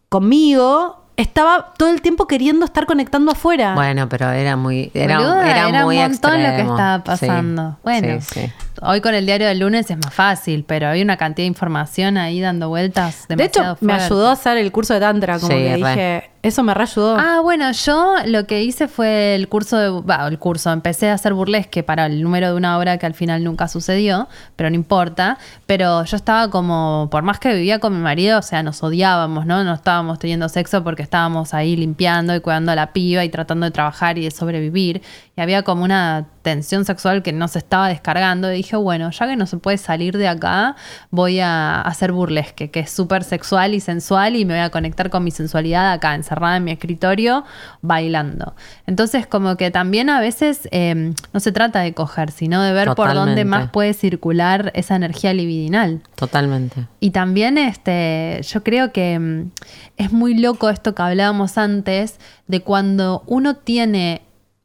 conmigo, 0.09 1.05
estaba 1.17 1.73
todo 1.77 1.91
el 1.91 2.03
tiempo 2.03 2.27
queriendo 2.27 2.65
estar 2.65 2.87
conectando 2.87 3.33
afuera. 3.33 3.75
Bueno, 3.75 4.09
pero 4.09 4.31
era 4.31 4.57
muy 4.57 4.91
era, 4.95 5.19
Boluda, 5.19 5.51
era 5.51 5.69
era 5.69 5.85
muy 5.85 5.97
un 5.99 6.03
montón 6.03 6.43
lo 6.43 6.49
que 6.51 6.61
estaba 6.63 6.97
Sí, 6.99 7.03
pasando. 7.05 7.79
Bueno, 7.85 8.21
sí, 8.21 8.41
sí. 8.41 8.53
Hoy 8.81 9.01
con 9.01 9.15
el 9.15 9.27
diario 9.27 9.47
del 9.49 9.59
lunes 9.59 9.91
es 9.91 9.97
más 9.99 10.13
fácil, 10.15 10.65
pero 10.67 10.89
hay 10.89 11.03
una 11.03 11.17
cantidad 11.17 11.45
de 11.45 11.49
información 11.49 12.17
ahí 12.17 12.41
dando 12.41 12.69
vueltas. 12.69 13.27
de 13.29 13.35
hecho, 13.45 13.61
demasiado 13.61 13.79
me 13.81 13.93
ayudó 13.95 14.29
a 14.29 14.33
hacer 14.33 14.57
el 14.59 14.73
curso 14.73 14.95
de 14.95 15.01
Tantra, 15.01 15.39
como 15.39 15.53
Sí, 15.53 15.59
que 15.59 15.71
re. 15.71 15.77
dije, 15.77 16.31
eso 16.43 16.63
me 16.63 16.73
reayudó. 16.73 17.17
Ah, 17.19 17.41
bueno, 17.43 17.71
yo 17.73 18.15
lo 18.25 18.47
que 18.47 18.63
hice 18.63 18.89
fue 18.89 19.35
el 19.35 19.49
curso 19.49 19.77
de. 19.77 19.91
va, 20.01 20.27
el 20.27 20.39
curso. 20.39 20.73
Empecé 20.73 21.11
a 21.11 21.15
hacer 21.15 21.35
burlesque 21.35 21.83
para 21.83 22.07
el 22.07 22.23
número 22.23 22.49
de 22.49 22.55
una 22.55 22.79
obra 22.79 22.97
que 22.97 23.05
al 23.05 23.13
final 23.13 23.45
nunca 23.45 23.69
sucedió, 23.69 24.27
pero 24.57 24.71
no 24.71 24.75
importa. 24.77 25.37
Pero 25.67 26.03
yo 26.05 26.17
estaba 26.17 26.49
como. 26.51 27.09
Por 27.11 27.23
más 27.25 27.39
que 27.41 27.53
vivía 27.53 27.79
con 27.79 27.95
mi 27.95 28.03
marido, 28.03 28.39
o 28.39 28.43
sea, 28.43 28.63
nos 28.63 28.83
odiábamos, 28.83 29.45
¿no? 29.45 29.63
No 29.65 29.75
estábamos 29.75 30.19
teniendo 30.19 30.49
sexo 30.49 30.83
porque 30.83 31.03
estábamos 31.03 31.53
ahí 31.53 31.77
limpiando 31.77 32.35
y 32.35 32.41
cuidando 32.41 32.73
a 32.73 32.75
la 32.75 32.95
piba 32.95 33.23
y 33.23 33.29
tratando 33.29 33.67
de 33.67 33.71
trabajar 33.73 34.17
y 34.17 34.25
de 34.25 34.31
sobrevivir. 34.31 35.03
Y 35.41 35.43
había 35.43 35.63
como 35.63 35.85
una 35.85 36.27
tensión 36.43 36.85
sexual 36.85 37.23
que 37.23 37.33
no 37.33 37.49
se 37.49 37.61
estaba 37.61 37.89
descargando. 37.89 38.53
Y 38.53 38.57
dije, 38.57 38.77
bueno, 38.77 39.11
ya 39.11 39.27
que 39.27 39.37
no 39.37 39.47
se 39.47 39.57
puede 39.57 39.79
salir 39.79 40.19
de 40.19 40.29
acá, 40.29 40.77
voy 41.11 41.41
a 41.41 41.81
hacer 41.81 42.13
burlesque, 42.13 42.71
que 42.71 42.81
es 42.81 42.91
súper 42.91 43.25
sexual 43.25 43.73
y 43.73 43.81
sensual, 43.81 44.37
y 44.37 44.45
me 44.45 44.53
voy 44.53 44.63
a 44.63 44.69
conectar 44.69 45.09
con 45.09 45.25
mi 45.25 45.31
sensualidad 45.31 45.93
acá, 45.93 46.15
encerrada 46.15 46.59
en 46.59 46.65
mi 46.65 46.73
escritorio, 46.73 47.45
bailando. 47.81 48.55
Entonces, 48.87 49.27
como 49.27 49.57
que 49.57 49.71
también 49.71 50.11
a 50.11 50.21
veces 50.21 50.69
eh, 50.73 51.15
no 51.33 51.41
se 51.41 51.53
trata 51.53 51.81
de 51.81 51.95
coger, 51.95 52.33
sino 52.33 52.63
de 52.63 52.75
ver 52.75 52.95
por 52.95 53.15
dónde 53.15 53.47
más 53.47 53.71
puede 53.71 53.95
circular 53.95 54.73
esa 54.75 54.95
energía 54.95 55.33
libidinal. 55.33 56.03
Totalmente. 56.17 56.87
Y 57.01 57.13
también 57.13 57.57
este, 57.57 58.43
yo 58.43 58.63
creo 58.63 58.93
que 58.93 59.19
mm, 59.19 59.51
es 59.97 60.13
muy 60.13 60.35
loco 60.35 60.69
esto 60.69 60.95
que 60.95 61.01
hablábamos 61.01 61.57
antes 61.57 62.19
de 62.47 62.61
cuando 62.61 63.23
uno 63.27 63.57
tiene 63.57 64.21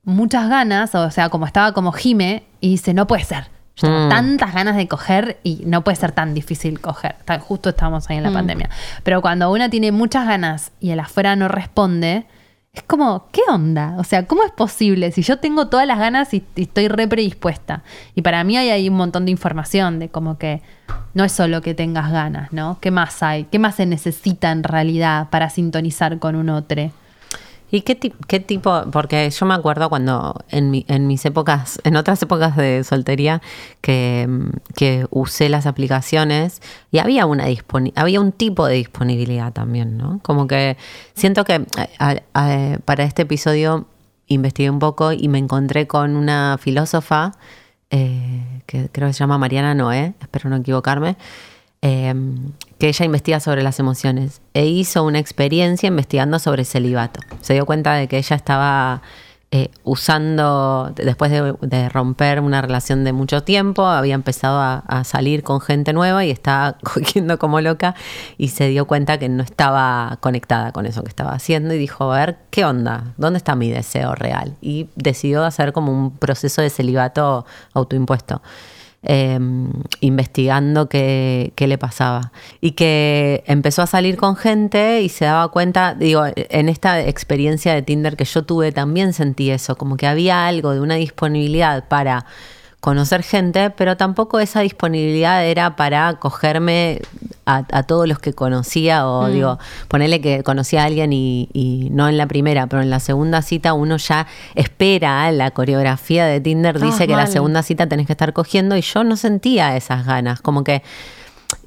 muchas 0.06 0.48
ganas, 0.50 0.96
o 0.96 1.12
sea, 1.12 1.30
como 1.30 1.46
estaba 1.46 1.74
como 1.74 1.92
Jime, 1.92 2.44
y 2.62 2.70
dice, 2.70 2.94
no 2.94 3.08
puede 3.08 3.24
ser. 3.24 3.50
Yo 3.76 3.88
tengo 3.90 4.06
Mm. 4.06 4.10
tantas 4.10 4.54
ganas 4.54 4.78
de 4.78 4.88
coger 4.88 5.38
y 5.44 5.64
no 5.66 5.84
puede 5.84 5.98
ser 5.98 6.14
tan 6.14 6.34
difícil 6.34 6.80
coger. 6.80 7.16
Tan- 7.26 7.42
justo 7.42 7.70
estamos 7.70 8.10
ahí 8.10 8.16
en 8.18 8.24
la 8.24 8.32
pandemia. 8.32 8.70
Pero 9.04 9.22
cuando 9.22 9.52
uno 9.52 9.70
tiene 9.70 9.92
muchas 9.92 10.26
ganas 10.26 10.72
y 10.80 10.92
el 10.92 11.00
afuera 11.02 11.36
no 11.36 11.50
responde, 11.50 12.26
es 12.72 12.84
como, 12.84 13.28
¿qué 13.34 13.42
onda? 13.50 13.96
O 13.98 14.04
sea, 14.06 14.28
¿cómo 14.28 14.44
es 14.44 14.52
posible? 14.52 15.12
Si 15.12 15.24
yo 15.24 15.40
tengo 15.40 15.68
todas 15.68 15.86
las 15.88 15.98
ganas 16.00 16.34
y, 16.34 16.46
y 16.56 16.64
estoy 16.64 16.88
re 16.88 17.08
predispuesta. 17.08 17.84
Y 18.16 18.22
para 18.22 18.44
mí 18.46 18.56
hay 18.58 18.70
ahí 18.70 18.88
un 18.88 18.96
montón 18.96 19.26
de 19.26 19.32
información 19.32 20.00
de 20.00 20.08
como 20.10 20.38
que 20.38 20.62
no 21.14 21.24
es 21.26 21.32
solo 21.34 21.62
que 21.62 21.74
tengas 21.74 22.12
ganas, 22.12 22.54
¿no? 22.54 22.78
¿Qué 22.80 22.92
más 22.92 23.22
hay? 23.24 23.46
¿Qué 23.46 23.60
más 23.60 23.76
se 23.76 23.86
necesita 23.86 24.52
en 24.52 24.64
realidad 24.64 25.30
para 25.30 25.50
sintonizar 25.50 26.20
con 26.20 26.36
un 26.38 26.50
otro? 26.50 26.92
¿Y 27.72 27.82
qué, 27.82 27.98
qué 28.28 28.40
tipo? 28.40 28.84
Porque 28.92 29.30
yo 29.30 29.46
me 29.46 29.54
acuerdo 29.54 29.90
cuando 29.90 30.44
en, 30.50 30.72
mi- 30.72 30.86
en 30.88 31.08
mis 31.08 31.26
épocas, 31.26 31.80
en 31.84 31.96
otras 31.98 32.22
épocas 32.22 32.56
de 32.56 32.84
soltería, 32.84 33.42
que, 33.82 34.30
que 34.76 35.08
usé 35.10 35.50
las 35.50 35.66
aplicaciones 35.66 36.62
y 36.92 37.00
había 37.00 37.26
una 37.26 37.46
había 37.96 38.22
un 38.22 38.32
tipo 38.32 38.68
de 38.68 38.76
disponibilidad 38.76 39.52
también, 39.52 39.98
¿no? 39.98 40.20
Como 40.24 40.48
que 40.48 40.78
siento 41.16 41.44
que 41.44 41.66
para 42.86 43.04
este 43.04 43.24
episodio 43.24 43.88
investigué 44.28 44.70
un 44.70 44.80
poco 44.80 45.12
y 45.12 45.28
me 45.28 45.40
encontré 45.40 45.88
con 45.88 46.16
una 46.16 46.58
filósofa 46.60 47.34
eh, 47.90 48.62
que 48.66 48.90
creo 48.92 49.08
que 49.10 49.14
se 49.14 49.20
llama 49.20 49.38
Mariana 49.38 49.74
Noé, 49.76 50.14
espero 50.22 50.50
no 50.50 50.58
equivocarme, 50.58 51.18
eh, 51.88 52.16
que 52.80 52.88
ella 52.88 53.06
investiga 53.06 53.40
sobre 53.40 53.62
las 53.62 53.80
emociones 53.80 54.42
e 54.56 54.66
hizo 54.66 55.04
una 55.04 55.20
experiencia 55.20 55.86
investigando 55.86 56.40
sobre 56.40 56.64
el 56.64 56.66
celibato. 56.66 57.20
Se 57.42 57.54
dio 57.54 57.68
cuenta 57.68 57.94
de 57.94 58.08
que 58.08 58.18
ella 58.18 58.36
estaba 58.36 59.04
eh, 59.52 59.70
usando, 59.84 60.92
después 60.96 61.30
de, 61.30 61.54
de 61.62 61.88
romper 61.90 62.40
una 62.40 62.64
relación 62.64 63.04
de 63.04 63.14
mucho 63.14 63.44
tiempo, 63.44 63.86
había 63.86 64.16
empezado 64.16 64.60
a, 64.60 64.80
a 64.80 65.04
salir 65.04 65.44
con 65.44 65.62
gente 65.62 65.94
nueva 65.94 66.26
y 66.26 66.32
estaba 66.32 66.76
cogiendo 66.84 67.38
como 67.38 67.62
loca 67.62 67.94
y 68.40 68.48
se 68.48 68.68
dio 68.68 68.88
cuenta 68.88 69.20
que 69.20 69.30
no 69.30 69.44
estaba 69.44 70.18
conectada 70.22 70.72
con 70.72 70.88
eso 70.88 71.04
que 71.04 71.10
estaba 71.10 71.34
haciendo 71.34 71.76
y 71.76 71.78
dijo, 71.78 72.12
a 72.12 72.18
ver, 72.18 72.38
¿qué 72.50 72.66
onda? 72.66 73.14
¿Dónde 73.18 73.38
está 73.38 73.56
mi 73.56 73.70
deseo 73.70 74.16
real? 74.16 74.56
Y 74.60 74.90
decidió 74.96 75.44
hacer 75.44 75.72
como 75.72 75.92
un 75.92 76.18
proceso 76.18 76.64
de 76.64 76.72
celibato 76.72 77.46
autoimpuesto 77.74 78.42
eh, 79.06 79.40
investigando 80.02 80.90
qué, 80.90 81.54
qué 81.56 81.68
le 81.68 81.78
pasaba. 81.78 82.32
Y 82.62 82.72
que 82.72 83.44
empezó 83.48 83.82
a 83.82 83.88
salir 83.88 84.18
con 84.18 84.36
gente 84.36 85.02
y 85.02 85.10
se 85.10 85.26
daba 85.26 85.48
cuenta, 85.50 85.96
digo, 85.96 86.24
en 86.36 86.70
esta 86.70 87.00
experiencia 87.02 87.74
de 87.74 87.82
Tinder 87.82 88.18
que 88.18 88.26
yo 88.26 88.44
tuve 88.44 88.72
también 88.72 89.14
sentí 89.14 89.52
eso, 89.52 89.78
como 89.78 89.98
que 89.98 90.08
había 90.08 90.48
algo 90.48 90.74
de 90.74 90.82
una 90.82 90.96
disponibilidad 90.96 91.88
para 91.88 92.26
conocer 92.86 93.24
gente, 93.24 93.72
pero 93.72 93.98
tampoco 93.98 94.40
esa 94.40 94.60
disponibilidad 94.60 95.44
era 95.44 95.76
para 95.76 96.20
cogerme 96.20 97.02
a, 97.48 97.64
a 97.72 97.82
todos 97.82 98.08
los 98.08 98.20
que 98.20 98.34
conocía 98.34 99.08
o 99.08 99.28
digo, 99.28 99.58
ponerle 99.88 100.22
que 100.22 100.44
conocía 100.44 100.84
a 100.84 100.86
alguien 100.86 101.12
y, 101.12 101.50
y 101.52 101.90
no 101.90 102.08
en 102.08 102.16
la 102.16 102.28
primera, 102.28 102.68
pero 102.68 102.84
en 102.84 102.92
la 102.92 103.00
segunda 103.00 103.42
cita 103.42 103.74
uno 103.74 103.98
ya 103.98 104.28
espera 104.54 105.32
la 105.32 105.50
coreografía 105.50 106.28
de 106.28 106.40
Tinder, 106.40 106.80
dice 106.80 107.08
que 107.08 107.16
la 107.16 107.26
segunda 107.26 107.64
cita 107.64 107.90
tenés 107.90 108.06
que 108.06 108.14
estar 108.14 108.34
cogiendo 108.34 108.78
y 108.78 108.82
yo 108.82 109.04
no 109.04 109.18
sentía 109.18 109.76
esas 109.76 110.06
ganas, 110.06 110.42
como 110.42 110.64
que 110.64 110.84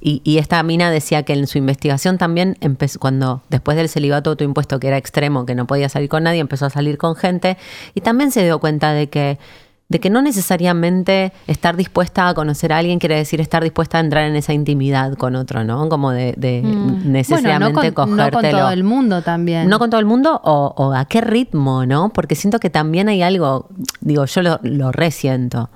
y, 0.01 0.21
y 0.23 0.39
esta 0.39 0.63
mina 0.63 0.89
decía 0.89 1.25
que 1.25 1.33
en 1.33 1.49
su 1.49 1.59
investigación 1.59 2.19
también 2.19 2.57
empezó, 2.61 3.01
cuando 3.01 3.43
después 3.49 3.77
del 3.77 3.89
celibato 3.89 4.31
autoimpuesto, 4.31 4.79
que 4.79 4.87
era 4.87 4.97
extremo, 4.97 5.47
que 5.47 5.57
no 5.57 5.67
podía 5.67 5.89
salir 5.89 6.09
con 6.09 6.23
nadie, 6.23 6.39
empezó 6.39 6.67
a 6.67 6.71
salir 6.71 6.97
con 6.97 7.17
gente 7.17 7.57
y 7.95 8.03
también 8.03 8.31
se 8.31 8.45
dio 8.45 8.61
cuenta 8.61 8.93
de 8.93 9.09
que, 9.09 9.39
de 9.88 10.01
que 10.01 10.11
no 10.11 10.20
necesariamente 10.20 11.33
estar 11.46 11.74
dispuesta 11.77 12.29
a 12.29 12.35
conocer 12.35 12.74
a 12.74 12.79
alguien 12.79 12.98
quiere 12.98 13.16
decir 13.16 13.40
estar 13.40 13.62
dispuesta 13.62 13.96
a 13.96 14.01
entrar 14.03 14.24
en 14.24 14.37
esa 14.37 14.53
intimidad 14.53 15.14
con 15.14 15.35
otro, 15.35 15.64
¿no? 15.64 15.88
Como 15.88 16.11
de, 16.11 16.35
de 16.37 16.61
necesariamente 16.62 17.72
Mm. 17.72 17.74
bueno, 17.74 17.88
no 17.88 17.94
con, 17.94 18.16
no 18.16 18.31
con 18.31 18.51
todo 18.51 18.70
el 18.70 18.85
mundo 18.85 19.22
también. 19.22 19.68
No 19.68 19.79
con 19.79 19.88
todo 19.88 20.01
el 20.01 20.07
mundo 20.07 20.40
o, 20.44 20.74
o 20.77 20.92
a 20.92 21.07
qué 21.07 21.22
ritmo, 21.22 21.87
¿no? 21.87 22.11
Porque 22.11 22.35
siento 22.35 22.61
que 22.61 22.68
también 22.68 23.09
hay 23.09 23.22
algo, 23.22 23.68
digo, 24.01 24.27
yo 24.27 24.42
lo, 24.42 24.61
lo 24.62 24.92
resiento. 24.92 25.70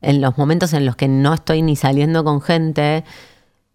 En 0.00 0.22
los 0.22 0.38
momentos 0.38 0.72
en 0.72 0.86
los 0.86 0.96
que 0.96 1.08
no 1.08 1.34
estoy 1.34 1.60
ni 1.60 1.76
saliendo 1.76 2.24
con 2.24 2.40
gente, 2.40 3.04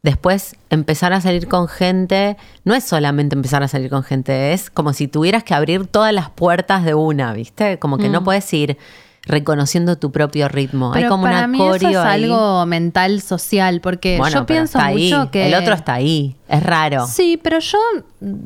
después 0.02 0.56
empezar 0.72 1.14
a 1.14 1.22
salir 1.22 1.48
con 1.48 1.68
gente, 1.68 2.36
no 2.66 2.74
es 2.74 2.84
solamente 2.84 3.36
empezar 3.36 3.62
a 3.62 3.68
salir 3.68 3.92
con 3.92 4.04
gente, 4.04 4.54
es 4.54 4.72
como 4.72 4.94
si 4.94 5.08
tuvieras 5.08 5.44
que 5.44 5.54
abrir 5.54 5.86
todas 5.86 6.14
las 6.14 6.30
puertas 6.32 6.84
de 6.84 6.96
una, 6.96 7.34
¿viste? 7.34 7.78
Como 7.78 8.00
que 8.00 8.10
no 8.10 8.24
puedes 8.24 8.52
ir 8.54 8.78
reconociendo 9.26 9.98
tu 9.98 10.12
propio 10.12 10.48
ritmo. 10.50 10.92
hay 10.94 11.02
Pero 11.04 11.10
como 11.10 11.24
para 11.24 11.38
una 11.40 11.48
mí 11.48 11.58
eso 11.62 11.76
es 11.76 11.82
coreo 11.84 12.02
ahí. 12.04 12.24
algo 12.24 12.66
mental 12.66 13.22
social, 13.22 13.80
porque 13.82 14.18
Bueno, 14.18 14.40
yo 14.42 14.46
pienso 14.46 14.78
está 14.78 14.88
ahí. 14.88 15.12
mucho 15.14 15.32
que... 15.32 15.48
El 15.48 15.56
otro 15.56 15.74
está 15.76 15.94
ahí, 15.94 16.36
es 16.48 16.62
raro. 16.64 17.08
Sí, 17.08 17.40
pero 17.42 17.60
yo 17.60 17.78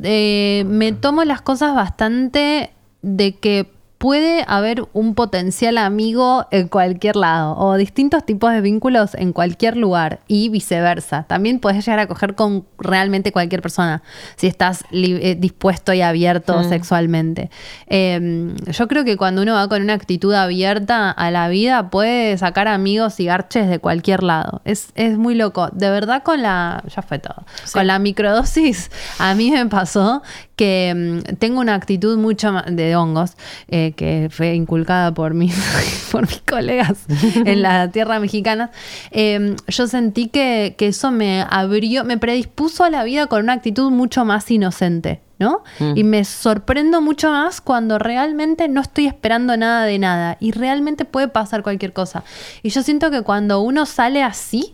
eh, 0.03 0.63
me 0.67 0.91
tomo 0.93 1.23
las 1.23 1.41
cosas 1.41 1.73
bastante 1.75 2.71
de 3.01 3.35
que 3.35 3.71
puede 3.97 4.43
haber 4.47 4.85
un 4.93 5.15
potencial 5.15 5.77
amigo 5.77 6.45
en 6.51 6.67
cualquier 6.67 7.15
lado 7.15 7.57
o 7.57 7.75
distintos 7.75 8.25
tipos 8.25 8.51
de 8.51 8.61
vínculos 8.61 9.15
en 9.15 9.33
cualquier 9.33 9.75
lugar 9.75 10.19
y 10.27 10.49
viceversa. 10.49 11.23
También 11.23 11.59
puedes 11.59 11.85
llegar 11.85 11.99
a 11.99 12.07
coger 12.07 12.35
con 12.35 12.65
realmente 12.77 13.31
cualquier 13.31 13.61
persona 13.61 14.03
si 14.35 14.47
estás 14.47 14.83
eh, 14.91 15.35
dispuesto 15.39 15.93
y 15.93 16.01
abierto 16.01 16.63
sexualmente. 16.63 17.49
Eh, 17.87 18.53
yo 18.67 18.87
creo 18.87 19.03
que 19.03 19.17
cuando 19.17 19.41
uno 19.41 19.55
va 19.55 19.67
con 19.67 19.81
una 19.81 19.93
actitud 19.93 20.33
abierta 20.33 21.09
a 21.09 21.31
la 21.31 21.49
vida 21.49 21.89
puede 21.89 22.37
sacar 22.37 22.67
amigos 22.67 23.19
y 23.19 23.25
garches 23.25 23.67
de 23.67 23.79
cualquier 23.79 24.21
lado. 24.21 24.61
Es, 24.63 24.89
es 24.95 25.17
muy 25.17 25.35
loco. 25.35 25.69
De 25.71 25.89
verdad 25.89 26.23
con 26.23 26.41
la... 26.41 26.83
Ya 26.95 27.01
fue 27.01 27.19
todo. 27.19 27.45
Con 27.73 27.87
la 27.87 27.99
microdosis 27.99 28.91
a 29.17 29.33
mí 29.33 29.51
me 29.51 29.65
pasó 29.65 30.21
que 30.57 31.21
mm, 31.29 31.35
tengo 31.35 31.61
una 31.61 31.75
actitud 31.75 32.17
mucho 32.17 32.51
más 32.51 32.65
de 32.67 32.95
hongos 32.97 33.37
eh, 33.69 33.93
que 33.95 34.27
fue 34.29 34.55
inculcada 34.55 35.13
por 35.13 35.33
mis, 35.33 35.55
por 36.11 36.23
mis 36.27 36.41
colegas 36.41 37.05
en 37.45 37.61
la 37.61 37.89
tierra 37.91 38.19
mexicana. 38.19 38.71
Eh, 39.11 39.55
yo 39.67 39.87
sentí 39.87 40.27
que, 40.27 40.75
que 40.77 40.87
eso 40.87 41.11
me 41.11 41.45
abrió, 41.49 42.03
me 42.03 42.17
predispuso 42.17 42.83
a 42.83 42.89
la 42.89 43.05
vida 43.05 43.27
con 43.27 43.43
una 43.43 43.53
actitud 43.53 43.89
mucho 43.91 44.25
más 44.25 44.51
inocente. 44.51 45.21
¿No? 45.39 45.63
Y 45.93 46.03
me 46.03 46.25
sorprendo 46.25 46.99
mucho 46.99 47.29
más 47.29 47.61
cuando 47.61 47.99
realmente 47.99 48.67
no 48.67 48.81
estoy 48.81 49.05
esperando 49.05 49.55
nada 49.55 49.85
de 49.85 49.99
nada 49.99 50.35
y 50.39 50.49
realmente 50.49 51.05
puede 51.05 51.27
pasar 51.27 51.61
cualquier 51.61 51.93
cosa. 51.93 52.23
Y 52.63 52.69
yo 52.69 52.81
siento 52.81 53.11
que 53.11 53.21
cuando 53.21 53.61
uno 53.61 53.85
sale 53.85 54.23
así, 54.23 54.73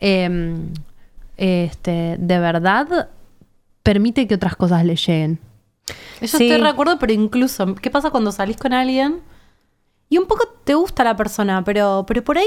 eh, 0.00 0.54
este, 1.38 2.16
de 2.18 2.38
verdad 2.38 3.08
permite 3.82 4.26
que 4.26 4.34
otras 4.34 4.56
cosas 4.56 4.84
le 4.84 4.96
lleguen. 4.96 5.40
Eso 6.20 6.38
Sí. 6.38 6.44
estoy 6.48 6.62
de 6.62 6.68
acuerdo, 6.68 6.98
pero 6.98 7.12
incluso, 7.12 7.74
¿qué 7.74 7.90
pasa 7.90 8.10
cuando 8.10 8.30
salís 8.32 8.56
con 8.56 8.72
alguien 8.72 9.20
y 10.08 10.18
un 10.18 10.26
poco 10.26 10.46
te 10.64 10.74
gusta 10.74 11.02
la 11.04 11.16
persona, 11.16 11.64
pero, 11.64 12.04
pero 12.06 12.22
por 12.22 12.38
ahí, 12.38 12.46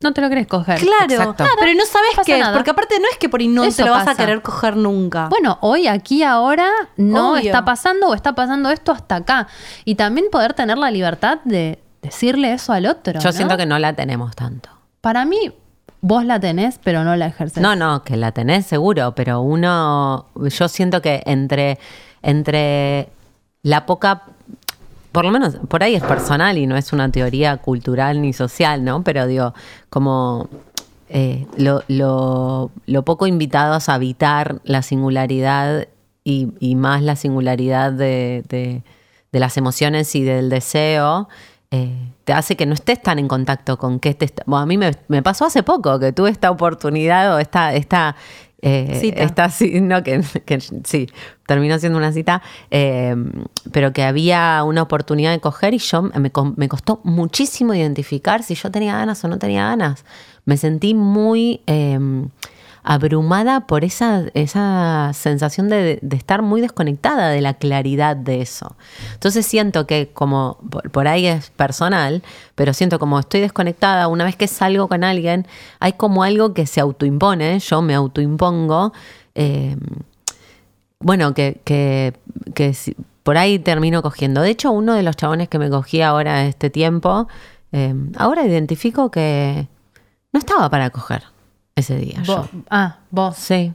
No 0.00 0.12
te 0.12 0.20
lo 0.20 0.28
querés 0.28 0.46
coger. 0.46 0.78
claro, 0.78 1.12
Exacto. 1.12 1.44
pero 1.58 1.74
no 1.74 1.84
sabes 1.84 2.10
qué 2.24 2.34
es, 2.34 2.40
nada. 2.40 2.52
porque 2.54 2.70
aparte 2.70 3.00
no 3.00 3.06
es 3.10 3.18
que 3.18 3.28
por 3.28 3.40
ahí 3.40 3.48
no 3.48 3.64
Eso 3.64 3.78
te 3.82 3.88
lo 3.88 3.90
vas 3.94 4.06
a 4.06 4.14
querer 4.14 4.42
coger 4.42 4.76
nunca. 4.76 5.26
Bueno, 5.28 5.58
hoy, 5.60 5.88
aquí, 5.88 6.22
ahora, 6.22 6.70
no 6.96 7.32
Obvio. 7.32 7.46
está 7.46 7.64
pasando 7.64 8.06
o 8.08 8.14
está 8.14 8.32
pasando 8.34 8.70
esto 8.70 8.92
hasta 8.92 9.16
acá. 9.16 9.48
Y 9.84 9.96
también 9.96 10.26
poder 10.30 10.54
tener 10.54 10.78
la 10.78 10.92
libertad 10.92 11.38
de 11.44 11.80
decirle 12.00 12.52
eso 12.52 12.72
al 12.72 12.86
otro. 12.86 13.18
Yo 13.18 13.28
¿no? 13.28 13.32
siento 13.32 13.56
que 13.56 13.66
no 13.66 13.76
la 13.80 13.92
tenemos 13.94 14.36
tanto. 14.36 14.68
Para 15.00 15.24
mí, 15.24 15.52
vos 16.00 16.24
la 16.24 16.38
tenés, 16.40 16.78
pero 16.82 17.04
no 17.04 17.14
la 17.16 17.26
ejerces. 17.26 17.62
No, 17.62 17.74
no, 17.76 18.02
que 18.04 18.16
la 18.16 18.32
tenés 18.32 18.66
seguro, 18.66 19.14
pero 19.14 19.40
uno, 19.40 20.26
yo 20.36 20.68
siento 20.68 21.02
que 21.02 21.22
entre, 21.26 21.78
entre 22.22 23.08
la 23.62 23.86
poca, 23.86 24.22
por 25.12 25.24
lo 25.24 25.30
menos 25.30 25.56
por 25.68 25.82
ahí 25.82 25.94
es 25.94 26.02
personal 26.02 26.58
y 26.58 26.66
no 26.66 26.76
es 26.76 26.92
una 26.92 27.10
teoría 27.10 27.56
cultural 27.56 28.20
ni 28.22 28.32
social, 28.32 28.84
¿no? 28.84 29.02
Pero 29.02 29.26
digo, 29.26 29.54
como 29.90 30.48
eh, 31.08 31.46
lo, 31.56 31.82
lo- 31.88 32.70
lo 32.86 33.02
poco 33.04 33.26
invitados 33.26 33.88
a 33.88 33.94
habitar 33.94 34.60
la 34.64 34.82
singularidad 34.82 35.88
y, 36.24 36.48
y 36.60 36.74
más 36.74 37.02
la 37.02 37.16
singularidad 37.16 37.92
de, 37.92 38.44
de- 38.48 38.82
de 39.32 39.40
las 39.40 39.56
emociones 39.56 40.14
y 40.14 40.22
del 40.22 40.48
deseo. 40.50 41.28
Eh, 41.70 42.12
te 42.24 42.32
hace 42.32 42.56
que 42.56 42.66
no 42.66 42.74
estés 42.74 43.02
tan 43.02 43.18
en 43.18 43.28
contacto 43.28 43.76
con 43.78 43.98
qué 44.00 44.14
te 44.14 44.24
está- 44.24 44.42
bueno, 44.46 44.62
a 44.62 44.66
mí 44.66 44.78
me, 44.78 44.92
me 45.08 45.22
pasó 45.22 45.44
hace 45.44 45.62
poco 45.62 45.98
que 45.98 46.12
tuve 46.12 46.30
esta 46.30 46.50
oportunidad 46.50 47.34
o 47.34 47.38
esta, 47.38 47.74
esta, 47.74 48.16
eh, 48.62 48.98
Cita. 49.00 49.22
esta 49.22 49.50
no, 49.82 50.02
que, 50.02 50.22
que 50.46 50.60
sí, 50.60 51.08
terminó 51.46 51.78
siendo 51.78 51.98
una 51.98 52.12
cita, 52.12 52.42
eh, 52.70 53.14
pero 53.70 53.92
que 53.92 54.02
había 54.02 54.62
una 54.64 54.82
oportunidad 54.82 55.30
de 55.30 55.40
coger 55.40 55.74
y 55.74 55.78
yo 55.78 56.02
me, 56.02 56.32
me 56.56 56.68
costó 56.68 57.00
muchísimo 57.04 57.74
identificar 57.74 58.42
si 58.42 58.54
yo 58.54 58.70
tenía 58.70 58.96
ganas 58.96 59.22
o 59.24 59.28
no 59.28 59.38
tenía 59.38 59.64
ganas. 59.64 60.04
Me 60.44 60.56
sentí 60.56 60.94
muy 60.94 61.60
eh, 61.66 61.98
abrumada 62.90 63.66
por 63.66 63.84
esa, 63.84 64.24
esa 64.32 65.10
sensación 65.12 65.68
de, 65.68 65.98
de 66.00 66.16
estar 66.16 66.40
muy 66.40 66.62
desconectada 66.62 67.28
de 67.28 67.42
la 67.42 67.52
claridad 67.52 68.16
de 68.16 68.40
eso. 68.40 68.76
Entonces 69.12 69.44
siento 69.44 69.86
que 69.86 70.08
como 70.14 70.56
por, 70.70 70.90
por 70.90 71.06
ahí 71.06 71.26
es 71.26 71.50
personal, 71.50 72.22
pero 72.54 72.72
siento 72.72 72.98
como 72.98 73.18
estoy 73.18 73.42
desconectada, 73.42 74.08
una 74.08 74.24
vez 74.24 74.36
que 74.36 74.48
salgo 74.48 74.88
con 74.88 75.04
alguien, 75.04 75.46
hay 75.80 75.92
como 75.92 76.22
algo 76.22 76.54
que 76.54 76.66
se 76.66 76.80
autoimpone, 76.80 77.58
yo 77.58 77.82
me 77.82 77.94
autoimpongo. 77.94 78.94
eh, 79.34 79.76
bueno, 81.00 81.34
que, 81.34 81.60
que, 81.64 82.14
que 82.54 82.74
por 83.22 83.36
ahí 83.36 83.58
termino 83.58 84.00
cogiendo. 84.00 84.40
De 84.40 84.48
hecho, 84.48 84.72
uno 84.72 84.94
de 84.94 85.02
los 85.02 85.14
chabones 85.14 85.50
que 85.50 85.58
me 85.58 85.68
cogí 85.68 86.00
ahora 86.00 86.46
este 86.46 86.70
tiempo, 86.70 87.28
eh, 87.72 87.94
ahora 88.16 88.46
identifico 88.46 89.10
que 89.10 89.68
no 90.32 90.38
estaba 90.40 90.70
para 90.70 90.88
coger 90.88 91.24
ese 91.78 91.96
día. 91.96 92.22
yo. 92.22 92.48
Ah, 92.70 92.98
vos. 93.10 93.36
Sí. 93.36 93.72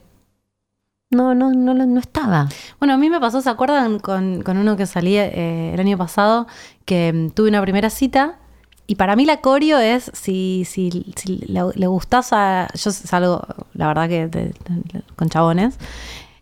No, 1.10 1.34
no, 1.34 1.52
no, 1.52 1.74
no 1.74 2.00
estaba. 2.00 2.48
Bueno, 2.80 2.94
a 2.94 2.96
mí 2.96 3.08
me 3.08 3.20
pasó, 3.20 3.40
¿se 3.40 3.48
acuerdan 3.50 4.00
con, 4.00 4.42
con 4.42 4.56
uno 4.56 4.76
que 4.76 4.86
salí 4.86 5.16
eh, 5.16 5.72
el 5.72 5.78
año 5.80 5.96
pasado? 5.96 6.46
Que 6.84 7.12
mm, 7.12 7.30
tuve 7.30 7.48
una 7.50 7.62
primera 7.62 7.88
cita 7.88 8.38
y 8.88 8.96
para 8.96 9.14
mí 9.14 9.24
la 9.24 9.40
coreo 9.40 9.78
es 9.78 10.10
si, 10.12 10.64
si, 10.68 11.12
si 11.16 11.36
le, 11.46 11.60
le 11.74 11.86
gustás 11.86 12.32
a... 12.32 12.68
Yo 12.74 12.90
salgo, 12.90 13.46
la 13.74 13.86
verdad 13.86 14.08
que 14.08 14.26
de- 14.26 14.48
de- 14.68 15.02
con 15.14 15.28
chabones. 15.28 15.78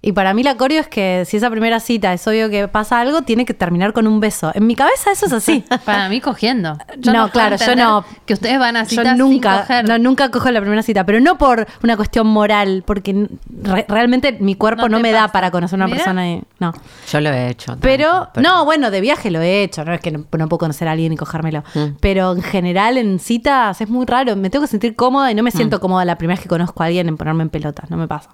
Y 0.05 0.11
para 0.13 0.35
mí 0.35 0.43
la 0.43 0.57
coreo 0.57 0.81
es 0.81 0.89
que 0.89 1.23
si 1.27 1.37
esa 1.37 1.49
primera 1.49 1.79
cita 1.79 2.13
es 2.13 2.27
obvio 2.27 2.51
que 2.51 2.67
pasa 2.67 2.99
algo, 2.99 3.23
tiene 3.23 3.45
que 3.45 3.55
terminar 3.55 3.93
con 3.93 4.09
un 4.09 4.19
beso. 4.19 4.51
En 4.53 4.67
mi 4.67 4.75
cabeza 4.75 5.13
eso 5.13 5.27
es 5.27 5.33
así. 5.33 5.65
Para 5.85 6.09
mí 6.09 6.21
cogiendo. 6.21 6.77
No, 7.05 7.31
claro, 7.31 7.55
yo 7.57 7.77
no. 7.77 8.05
Que 8.27 8.35
ustedes 8.35 8.59
van 8.59 8.77
a 8.77 8.83
Yo 8.83 8.89
citas 8.91 9.09
sin 9.11 9.19
nunca, 9.19 9.61
coger. 9.61 9.89
no, 9.89 9.99
nunca 9.99 10.29
cojo 10.33 10.51
la 10.51 10.61
primera 10.61 10.83
cita, 10.83 11.07
pero 11.07 11.21
no 11.21 11.39
por 11.39 11.69
una 11.85 11.97
cuestión 11.97 12.27
moral, 12.27 12.83
porque 12.85 13.29
re- 13.63 13.87
realmente 13.89 14.37
mi 14.41 14.57
cuerpo 14.57 14.89
No 14.89 14.99
me 14.99 15.13
da 15.13 15.29
para 15.29 15.53
conocer 15.53 15.77
a 15.77 15.85
una 15.85 15.87
Mira. 15.87 15.99
persona 15.99 16.29
y 16.31 16.43
no. 16.59 16.73
Yo 17.11 17.21
lo 17.21 17.31
he 17.31 17.49
hecho. 17.51 17.77
Pero, 17.81 18.29
no, 18.43 18.65
bueno, 18.65 18.91
de 18.91 19.01
viaje 19.01 19.31
lo 19.31 19.41
he 19.41 19.63
hecho, 19.63 19.85
no 19.85 19.93
es 19.95 20.01
que 20.01 20.11
no, 20.11 20.25
no 20.33 20.49
puedo 20.49 20.59
conocer 20.59 20.89
a 20.89 20.93
alguien 20.93 21.13
y 21.13 21.17
cogérmelo. 21.17 21.63
Mm. 21.75 21.99
Pero 22.01 22.33
en 22.33 22.43
general 22.43 22.99
en 22.99 23.21
citas 23.21 23.81
es 23.81 23.89
muy 23.89 24.05
raro, 24.05 24.35
me 24.35 24.51
tengo 24.51 24.65
que 24.65 24.69
sentir 24.71 24.97
cómoda 24.97 25.31
y 25.31 25.37
no 25.37 25.45
me 25.45 25.53
siento 25.53 25.79
cómoda 25.79 26.05
la 26.05 26.19
primera 26.19 26.37
vez 26.39 26.43
que 26.43 26.49
conozco 26.49 26.83
a 26.83 26.87
alguien 26.87 27.07
en 27.07 27.17
ponerme 27.17 27.45
en 27.45 27.51
pelotas, 27.51 27.89
no 27.89 27.97
me 27.97 28.09
pasa. 28.09 28.31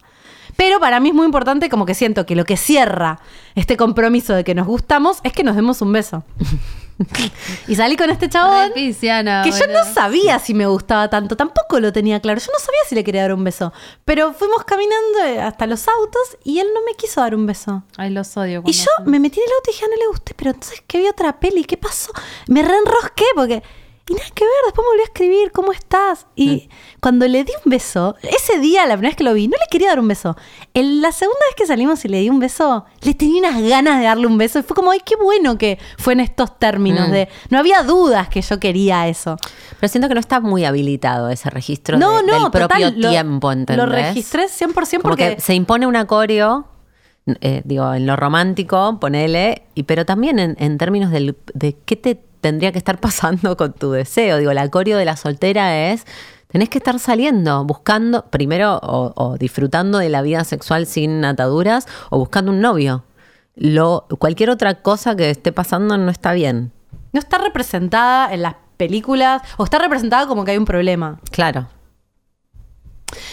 Pero 0.59 0.81
para 0.81 0.99
mí 0.99 1.11
es 1.11 1.15
muy 1.15 1.25
importante 1.25 1.69
como 1.69 1.87
que 1.87 1.95
siento 1.95 2.27
que 2.27 2.35
lo 2.35 2.45
que 2.45 2.57
cierra 2.57 3.21
este 3.55 3.77
compromiso 3.77 4.35
de 4.35 4.43
que 4.43 4.57
nos 4.57 4.67
gustamos 4.67 5.21
es 5.23 5.33
que 5.33 5.45
nos 5.45 5.55
demos 5.55 5.81
un 5.83 5.93
beso. 5.93 6.25
y 7.69 7.77
salí 7.77 7.97
con 7.97 8.11
este 8.11 8.29
chabón 8.29 8.71
Re 8.71 8.75
pisciana, 8.75 9.43
que 9.45 9.53
yo 9.53 9.69
no 9.69 9.85
sabía 9.85 10.41
si 10.41 10.55
me 10.55 10.67
gustaba 10.67 11.09
tanto, 11.09 11.37
tampoco 11.37 11.79
lo 11.79 11.93
tenía 11.93 12.19
claro. 12.19 12.41
Yo 12.41 12.51
no 12.53 12.59
sabía 12.59 12.81
si 12.89 12.97
le 12.97 13.05
quería 13.05 13.23
dar 13.23 13.35
un 13.35 13.45
beso. 13.45 13.73
Pero 14.05 14.33
fuimos 14.33 14.65
caminando 14.65 15.47
hasta 15.47 15.69
los 15.69 15.87
autos 15.87 16.37
y 16.43 16.59
él 16.59 16.67
no 16.75 16.81
me 16.85 16.97
quiso 16.97 17.21
dar 17.21 17.37
un 17.37 17.47
beso. 17.47 17.85
Ay, 17.97 18.11
los 18.11 18.37
odio. 18.37 18.65
Y 18.67 18.73
yo 18.73 18.91
me 19.05 19.21
metí 19.21 19.39
en 19.39 19.47
el 19.47 19.53
auto 19.53 19.71
y 19.71 19.73
dije, 19.75 19.85
"Ah, 19.85 19.91
no 19.93 19.97
le 19.97 20.09
gusté, 20.09 20.35
pero 20.37 20.51
entonces 20.51 20.83
que 20.89 20.99
vi 20.99 21.07
otra 21.07 21.39
peli, 21.39 21.63
¿qué 21.67 21.77
pasó? 21.77 22.11
Me 22.49 22.63
reenrosqué 22.63 23.27
porque... 23.37 23.63
Y 24.11 24.15
nada 24.15 24.27
que 24.35 24.43
ver, 24.45 24.53
después 24.67 24.85
me 24.85 24.89
volvió 24.91 25.03
a 25.03 25.05
escribir, 25.05 25.53
¿cómo 25.53 25.73
estás? 25.73 26.27
Y 26.35 26.71
cuando 27.01 27.29
le 27.29 27.45
di 27.45 27.53
un 27.65 27.71
beso, 27.71 28.17
ese 28.23 28.59
día, 28.59 28.87
la 28.87 28.95
primera 28.95 29.11
vez 29.11 29.17
que 29.17 29.25
lo 29.25 29.35
vi, 29.35 29.49
no 29.49 29.57
le 29.59 29.67
quería 29.71 29.89
dar 29.89 30.01
un 30.01 30.09
beso. 30.09 30.35
En 30.73 31.03
la 31.03 31.13
segunda 31.13 31.41
vez 31.49 31.55
que 31.57 31.67
salimos 31.67 32.03
y 32.05 32.09
le 32.09 32.21
di 32.21 32.31
un 32.31 32.39
beso, 32.41 32.87
le 33.03 33.13
tenía 33.13 33.41
unas 33.41 33.61
ganas 33.63 33.99
de 33.99 34.05
darle 34.07 34.27
un 34.27 34.39
beso. 34.39 34.59
Y 34.59 34.63
fue 34.63 34.75
como, 34.75 34.91
ay, 34.93 35.01
qué 35.05 35.15
bueno 35.17 35.59
que 35.59 35.79
fue 35.99 36.15
en 36.15 36.21
estos 36.21 36.59
términos 36.59 37.09
Mm. 37.09 37.13
de... 37.13 37.29
No 37.51 37.59
había 37.59 37.83
dudas 37.83 38.29
que 38.29 38.41
yo 38.41 38.59
quería 38.59 39.09
eso. 39.09 39.37
Pero 39.79 39.91
siento 39.91 40.09
que 40.09 40.15
no 40.15 40.21
está 40.21 40.41
muy 40.41 40.65
habilitado 40.65 41.29
ese 41.29 41.51
registro 41.51 41.99
No, 41.99 42.19
de- 42.23 42.27
no, 42.27 42.33
del 42.45 42.51
propio 42.51 42.93
total, 42.95 43.11
tiempo, 43.11 43.53
¿entendés? 43.53 43.85
Lo 43.87 43.93
registré 43.93 44.47
100% 44.47 45.03
Como 45.03 45.03
porque... 45.03 45.35
que 45.37 45.41
se 45.43 45.55
impone 45.55 45.87
un 45.87 46.03
coreo, 46.07 46.67
eh, 47.43 47.61
digo, 47.67 47.93
en 47.93 48.07
lo 48.07 48.17
romántico, 48.17 48.99
ponele, 49.01 49.65
y, 49.75 49.83
pero 49.83 50.07
también 50.07 50.39
en, 50.39 50.57
en 50.59 50.79
términos 50.79 51.11
del- 51.11 51.37
de 51.53 51.77
qué 51.85 51.95
te 51.97 52.25
tendría 52.41 52.73
que 52.73 52.79
estar 52.79 52.99
pasando 53.01 53.57
con 53.57 53.73
tu 53.73 53.93
deseo. 53.93 54.39
Digo, 54.39 54.53
la 54.53 54.69
coreo 54.69 54.99
de 54.99 55.05
la 55.05 55.17
soltera 55.17 55.91
es, 55.91 56.07
tenés 56.49 56.69
que 56.69 56.79
estar 56.79 56.99
saliendo, 56.99 57.65
buscando, 57.65 58.27
primero, 58.27 58.79
o, 58.83 59.13
o 59.15 59.39
disfrutando 59.39 59.99
de 59.99 60.09
la 60.09 60.23
vida 60.23 60.45
sexual 60.45 60.87
sin 60.87 61.25
ataduras, 61.25 61.87
o 62.11 62.19
buscando 62.19 62.51
un 62.51 62.61
novio. 62.61 63.05
Lo, 63.55 64.07
cualquier 64.19 64.51
otra 64.51 64.83
cosa 64.83 65.17
que 65.17 65.31
esté 65.31 65.53
pasando 65.53 65.97
no 65.99 66.11
está 66.11 66.33
bien. 66.33 66.73
No 67.13 67.19
está 67.19 67.39
representada 67.39 68.33
en 68.33 68.43
las 68.43 68.55
películas, 68.77 69.43
o 69.57 69.65
está 69.65 69.79
representada 69.79 70.27
como 70.27 70.45
que 70.45 70.53
hay 70.53 70.59
un 70.59 70.65
problema. 70.65 71.21
Claro. 71.31 71.67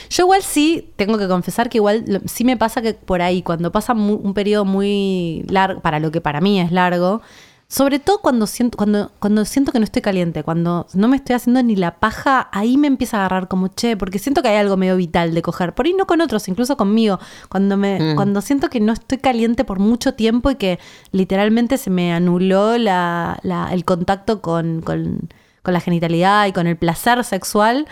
Yo 0.10 0.24
igual 0.24 0.42
sí, 0.42 0.94
tengo 0.96 1.18
que 1.18 1.28
confesar 1.28 1.70
que 1.70 1.78
igual 1.78 2.22
sí 2.26 2.44
me 2.44 2.58
pasa 2.58 2.82
que 2.82 2.94
por 2.94 3.22
ahí, 3.22 3.42
cuando 3.42 3.72
pasa 3.72 3.94
un 3.94 4.34
periodo 4.34 4.66
muy 4.66 5.46
largo, 5.50 5.82
para 5.82 6.00
lo 6.00 6.12
que 6.12 6.22
para 6.22 6.42
mí 6.42 6.60
es 6.60 6.72
largo, 6.72 7.22
sobre 7.68 7.98
todo 8.00 8.20
cuando 8.20 8.46
siento, 8.48 8.78
cuando, 8.78 9.12
cuando 9.20 9.44
siento 9.44 9.72
que 9.72 9.80
no 9.80 9.86
estoy 9.86 10.02
caliente, 10.02 10.44
cuando 10.44 10.86
no 10.94 11.08
me 11.08 11.18
estoy 11.18 11.36
haciendo 11.36 11.62
ni 11.64 11.76
la 11.76 11.96
paja, 12.00 12.48
ahí 12.52 12.78
me 12.78 12.88
empieza 12.88 13.18
a 13.18 13.22
agarrar 13.22 13.48
como 13.48 13.68
che, 13.70 13.98
porque 13.98 14.20
siento 14.20 14.42
que 14.44 14.50
hay 14.50 14.58
algo 14.58 14.78
medio 14.78 14.96
vital 14.98 15.34
de 15.34 15.42
coger. 15.42 15.74
Por 15.74 15.88
ahí 15.88 15.94
no 15.94 16.06
con 16.06 16.22
otros, 16.22 16.48
incluso 16.48 16.78
conmigo. 16.78 17.20
Cuando 17.50 17.76
me, 17.76 18.14
Mm. 18.14 18.16
cuando 18.16 18.42
siento 18.42 18.70
que 18.70 18.80
no 18.80 18.94
estoy 18.94 19.18
caliente 19.18 19.64
por 19.66 19.80
mucho 19.80 20.14
tiempo 20.14 20.52
y 20.52 20.56
que 20.56 20.80
literalmente 21.12 21.78
se 21.78 21.90
me 21.90 22.14
anuló 22.14 22.78
la, 22.78 23.40
la- 23.42 23.74
el 23.74 23.84
contacto 23.84 24.42
con, 24.42 24.82
con- 24.82 25.28
con 25.64 25.74
la 25.74 25.80
genitalidad 25.80 26.46
y 26.46 26.54
con 26.54 26.68
el 26.68 26.78
placer 26.78 27.24
sexual. 27.24 27.88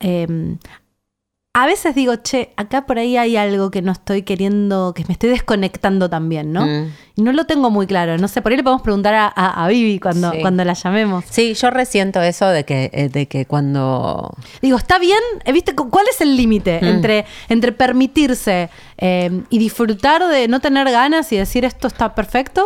eh, 0.00 0.56
a 1.56 1.66
veces 1.66 1.94
digo, 1.94 2.16
che, 2.16 2.52
acá 2.56 2.84
por 2.84 2.98
ahí 2.98 3.16
hay 3.16 3.36
algo 3.36 3.70
que 3.70 3.80
no 3.80 3.92
estoy 3.92 4.22
queriendo, 4.22 4.92
que 4.92 5.04
me 5.06 5.12
estoy 5.12 5.30
desconectando 5.30 6.10
también, 6.10 6.52
¿no? 6.52 6.66
Mm. 6.66 6.90
Y 7.14 7.22
no 7.22 7.32
lo 7.32 7.44
tengo 7.46 7.70
muy 7.70 7.86
claro. 7.86 8.18
No 8.18 8.26
sé, 8.26 8.42
por 8.42 8.50
ahí 8.50 8.56
le 8.56 8.64
podemos 8.64 8.82
preguntar 8.82 9.14
a, 9.14 9.26
a, 9.34 9.64
a 9.64 9.68
Vivi 9.68 10.00
cuando, 10.00 10.32
Sí. 10.32 10.38
cuando 10.40 10.64
la 10.64 10.72
llamemos. 10.72 11.24
Sí, 11.30 11.54
yo 11.54 11.70
resiento 11.70 12.20
eso 12.20 12.48
de 12.48 12.64
que, 12.64 12.90
eh, 12.92 13.08
de 13.08 13.26
que 13.28 13.46
cuando 13.46 14.34
Digo, 14.62 14.76
¿está 14.76 14.98
bien? 14.98 15.20
Eh, 15.44 15.52
¿Viste 15.52 15.76
cu- 15.76 15.90
cuál 15.90 16.06
es 16.10 16.20
el 16.20 16.36
límite 16.36 16.80
Mm. 16.82 16.86
entre, 16.86 17.24
entre 17.48 17.70
permitirse 17.70 18.68
eh, 18.98 19.42
y 19.48 19.58
disfrutar 19.58 20.26
de 20.26 20.48
no 20.48 20.58
tener 20.58 20.90
ganas 20.90 21.30
y 21.32 21.36
decir 21.36 21.64
esto 21.64 21.86
está 21.86 22.16
perfecto? 22.16 22.64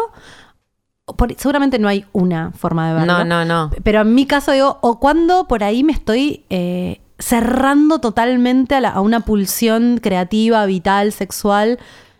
Por- 1.05 1.35
seguramente 1.37 1.79
no 1.79 1.88
hay 1.88 2.07
una 2.12 2.53
forma 2.53 2.88
de 2.88 2.94
verlo. 2.94 3.12
No, 3.18 3.24
no, 3.24 3.44
no. 3.44 3.70
Pero 3.83 4.01
en 4.01 4.14
mi 4.14 4.24
caso 4.24 4.53
digo, 4.53 4.79
o 4.81 4.98
cuando 4.98 5.46
por 5.46 5.62
ahí 5.62 5.85
me 5.85 5.92
estoy 5.92 6.44
eh, 6.48 7.01
cerrando 7.18 7.98
totalmente 8.00 8.74
a, 8.74 8.81
la- 8.81 8.90
a 8.90 9.00
una 9.00 9.20
pulsión 9.20 9.98
creativa, 10.02 10.64
vital, 10.66 11.12
sexual, 11.12 11.78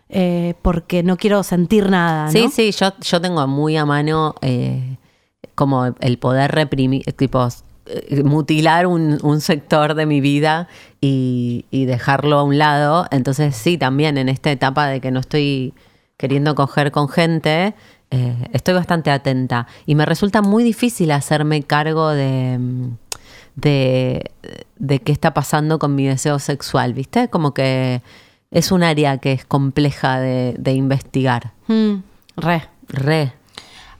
eh, 0.09 0.55
porque 0.61 1.03
no 1.03 1.17
quiero 1.17 1.43
sentir 1.43 1.89
nada. 1.89 2.25
¿no? 2.25 2.31
Sí, 2.31 2.49
sí, 2.51 2.71
yo, 2.71 2.91
yo 2.99 3.21
tengo 3.21 3.45
muy 3.47 3.77
a 3.77 3.85
mano 3.85 4.35
eh, 4.41 4.97
como 5.55 5.85
el 5.99 6.17
poder 6.17 6.51
reprimir, 6.51 7.03
tipo, 7.13 7.47
eh, 7.85 8.23
mutilar 8.23 8.87
un, 8.87 9.19
un 9.23 9.39
sector 9.41 9.93
de 9.93 10.05
mi 10.05 10.19
vida 10.21 10.67
y, 10.99 11.65
y 11.71 11.85
dejarlo 11.85 12.39
a 12.39 12.43
un 12.43 12.57
lado. 12.57 13.05
Entonces 13.11 13.55
sí, 13.55 13.77
también 13.77 14.17
en 14.17 14.29
esta 14.29 14.51
etapa 14.51 14.87
de 14.87 14.99
que 14.99 15.11
no 15.11 15.19
estoy 15.19 15.73
queriendo 16.17 16.55
coger 16.55 16.91
con 16.91 17.07
gente, 17.07 17.73
eh, 18.11 18.35
estoy 18.51 18.73
bastante 18.73 19.11
atenta. 19.11 19.67
Y 19.85 19.95
me 19.95 20.05
resulta 20.05 20.41
muy 20.41 20.63
difícil 20.63 21.11
hacerme 21.11 21.63
cargo 21.63 22.09
de... 22.09 22.59
mm, 23.59 23.61
De, 23.61 24.31
de 24.77 24.99
qué 24.99 25.11
está 25.11 25.33
pasando 25.33 25.79
con 25.79 25.95
mi 25.95 26.07
deseo 26.07 26.39
sexual, 26.39 26.93
¿viste? 26.93 27.27
Como 27.29 27.53
que 27.53 28.01
es 28.51 28.71
un 28.71 28.83
área 28.83 29.17
que 29.17 29.31
es 29.33 29.45
compleja 29.45 30.19
de, 30.19 30.55
de 30.57 30.73
investigar. 30.73 31.51
Mm, 31.67 31.95
re. 32.37 32.63
Re. 32.87 33.33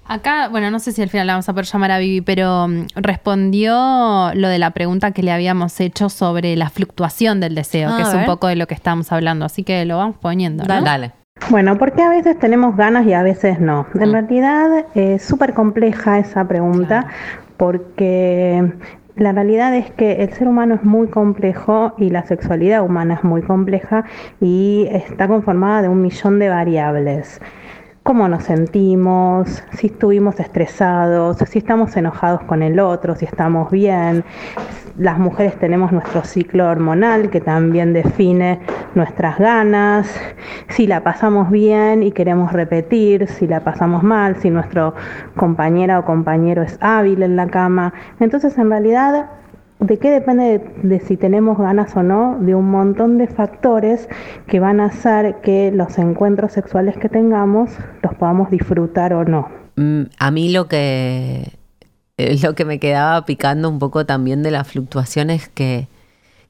Acá, 0.07 0.47
bueno, 0.49 0.71
no 0.71 0.79
sé 0.79 0.91
si 0.91 1.03
al 1.03 1.09
final 1.09 1.27
la 1.27 1.33
vamos 1.33 1.47
a 1.49 1.53
poder 1.53 1.67
llamar 1.67 1.91
a 1.91 1.99
Vivi, 1.99 2.21
pero 2.21 2.67
mm, 2.67 2.87
respondió 2.95 4.31
lo 4.33 4.47
de 4.47 4.57
la 4.57 4.71
pregunta 4.71 5.11
que 5.11 5.21
le 5.21 5.31
habíamos 5.31 5.79
hecho 5.79 6.09
sobre 6.09 6.55
la 6.55 6.71
fluctuación 6.71 7.39
del 7.39 7.53
deseo, 7.53 7.89
Ah, 7.91 7.97
que 7.97 8.01
es 8.03 8.13
un 8.15 8.25
poco 8.25 8.47
de 8.47 8.55
lo 8.55 8.65
que 8.65 8.73
estábamos 8.73 9.11
hablando. 9.11 9.45
Así 9.45 9.63
que 9.63 9.85
lo 9.85 9.97
vamos 9.97 10.15
poniendo. 10.19 10.63
¿no? 10.63 10.67
Dale. 10.67 10.85
Dale. 10.85 11.11
Bueno, 11.51 11.77
porque 11.77 12.01
a 12.01 12.09
veces 12.09 12.37
tenemos 12.39 12.75
ganas 12.75 13.05
y 13.05 13.13
a 13.13 13.21
veces 13.21 13.59
no. 13.61 13.85
En 13.93 14.11
realidad 14.11 14.85
es 14.95 15.23
súper 15.23 15.53
compleja 15.53 16.17
esa 16.19 16.47
pregunta 16.47 17.05
porque 17.55 18.73
la 19.15 19.31
realidad 19.31 19.75
es 19.75 19.91
que 19.91 20.23
el 20.23 20.33
ser 20.33 20.47
humano 20.47 20.75
es 20.75 20.83
muy 20.83 21.07
complejo 21.07 21.93
y 21.97 22.09
la 22.09 22.25
sexualidad 22.25 22.83
humana 22.83 23.15
es 23.15 23.23
muy 23.23 23.41
compleja 23.41 24.05
y 24.39 24.87
está 24.91 25.27
conformada 25.27 25.81
de 25.81 25.89
un 25.89 26.01
millón 26.01 26.39
de 26.39 26.49
variables. 26.49 27.41
Cómo 28.03 28.27
nos 28.27 28.43
sentimos, 28.43 29.63
si 29.73 29.87
estuvimos 29.87 30.39
estresados, 30.39 31.37
si 31.47 31.59
estamos 31.59 31.95
enojados 31.97 32.41
con 32.43 32.63
el 32.63 32.79
otro, 32.79 33.15
si 33.15 33.25
estamos 33.25 33.71
bien. 33.71 34.23
Las 34.97 35.17
mujeres 35.17 35.57
tenemos 35.57 35.91
nuestro 35.91 36.23
ciclo 36.23 36.69
hormonal 36.69 37.29
que 37.29 37.39
también 37.39 37.93
define 37.93 38.59
nuestras 38.95 39.37
ganas, 39.37 40.13
si 40.69 40.87
la 40.87 41.03
pasamos 41.03 41.49
bien 41.51 42.03
y 42.03 42.11
queremos 42.11 42.51
repetir, 42.51 43.27
si 43.27 43.47
la 43.47 43.61
pasamos 43.61 44.03
mal, 44.03 44.35
si 44.37 44.49
nuestro 44.49 44.95
compañera 45.35 45.99
o 45.99 46.05
compañero 46.05 46.63
es 46.63 46.77
hábil 46.81 47.23
en 47.23 47.35
la 47.35 47.47
cama. 47.47 47.93
Entonces, 48.19 48.57
en 48.57 48.69
realidad, 48.69 49.29
¿De 49.79 49.97
qué 49.97 50.11
depende 50.11 50.61
de, 50.83 50.99
si 50.99 51.15
tenemos 51.15 51.57
ganas 51.57 51.95
o 51.95 52.03
no? 52.03 52.37
De 52.41 52.53
un 52.53 52.69
montón 52.69 53.17
de 53.17 53.27
factores 53.27 54.09
que 54.45 54.59
van 54.59 54.81
a 54.81 54.85
hacer 54.85 55.39
que 55.41 55.71
los 55.71 55.97
encuentros 55.97 56.51
sexuales 56.51 56.97
que 56.97 57.07
tengamos 57.07 57.71
los 58.03 58.13
podamos 58.15 58.51
disfrutar 58.51 59.13
o 59.13 59.23
no. 59.23 59.47
Mm, 59.77 60.03
A 60.17 60.31
mí 60.31 60.51
lo 60.51 60.67
que, 60.67 61.53
eh, 62.17 62.37
lo 62.43 62.55
que 62.55 62.65
me 62.65 62.79
quedaba 62.79 63.25
picando 63.25 63.69
un 63.69 63.79
poco 63.79 64.05
también 64.05 64.43
de 64.43 64.51
las 64.51 64.67
fluctuaciones 64.67 65.47
que, 65.47 65.87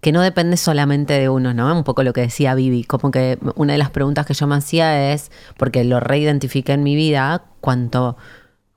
que 0.02 0.12
no 0.12 0.22
depende 0.22 0.58
solamente 0.58 1.14
de 1.14 1.30
uno, 1.30 1.54
¿no? 1.54 1.72
Un 1.78 1.84
poco 1.84 2.02
lo 2.02 2.14
que 2.14 2.22
decía 2.22 2.56
Vivi, 2.56 2.84
como 2.84 3.12
que 3.12 3.38
una 3.56 3.74
de 3.74 3.80
las 3.80 3.92
preguntas 3.92 4.26
que 4.26 4.34
yo 4.34 4.48
me 4.48 4.56
hacía 4.56 5.14
es, 5.14 5.32
porque 5.56 5.84
lo 5.84 6.00
reidentifiqué 6.00 6.74
en 6.74 6.82
mi 6.82 6.96
vida, 6.96 7.44
cuando, 7.62 8.18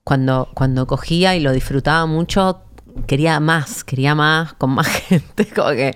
cuando, 0.05 0.48
cuando 0.53 0.86
cogía 0.86 1.34
y 1.36 1.40
lo 1.40 1.53
disfrutaba 1.53 2.05
mucho, 2.05 2.61
quería 3.07 3.40
más, 3.40 3.84
quería 3.84 4.14
más, 4.14 4.53
con 4.55 4.70
más 4.70 4.86
gente, 5.09 5.47
como 5.55 5.70
que 5.70 5.95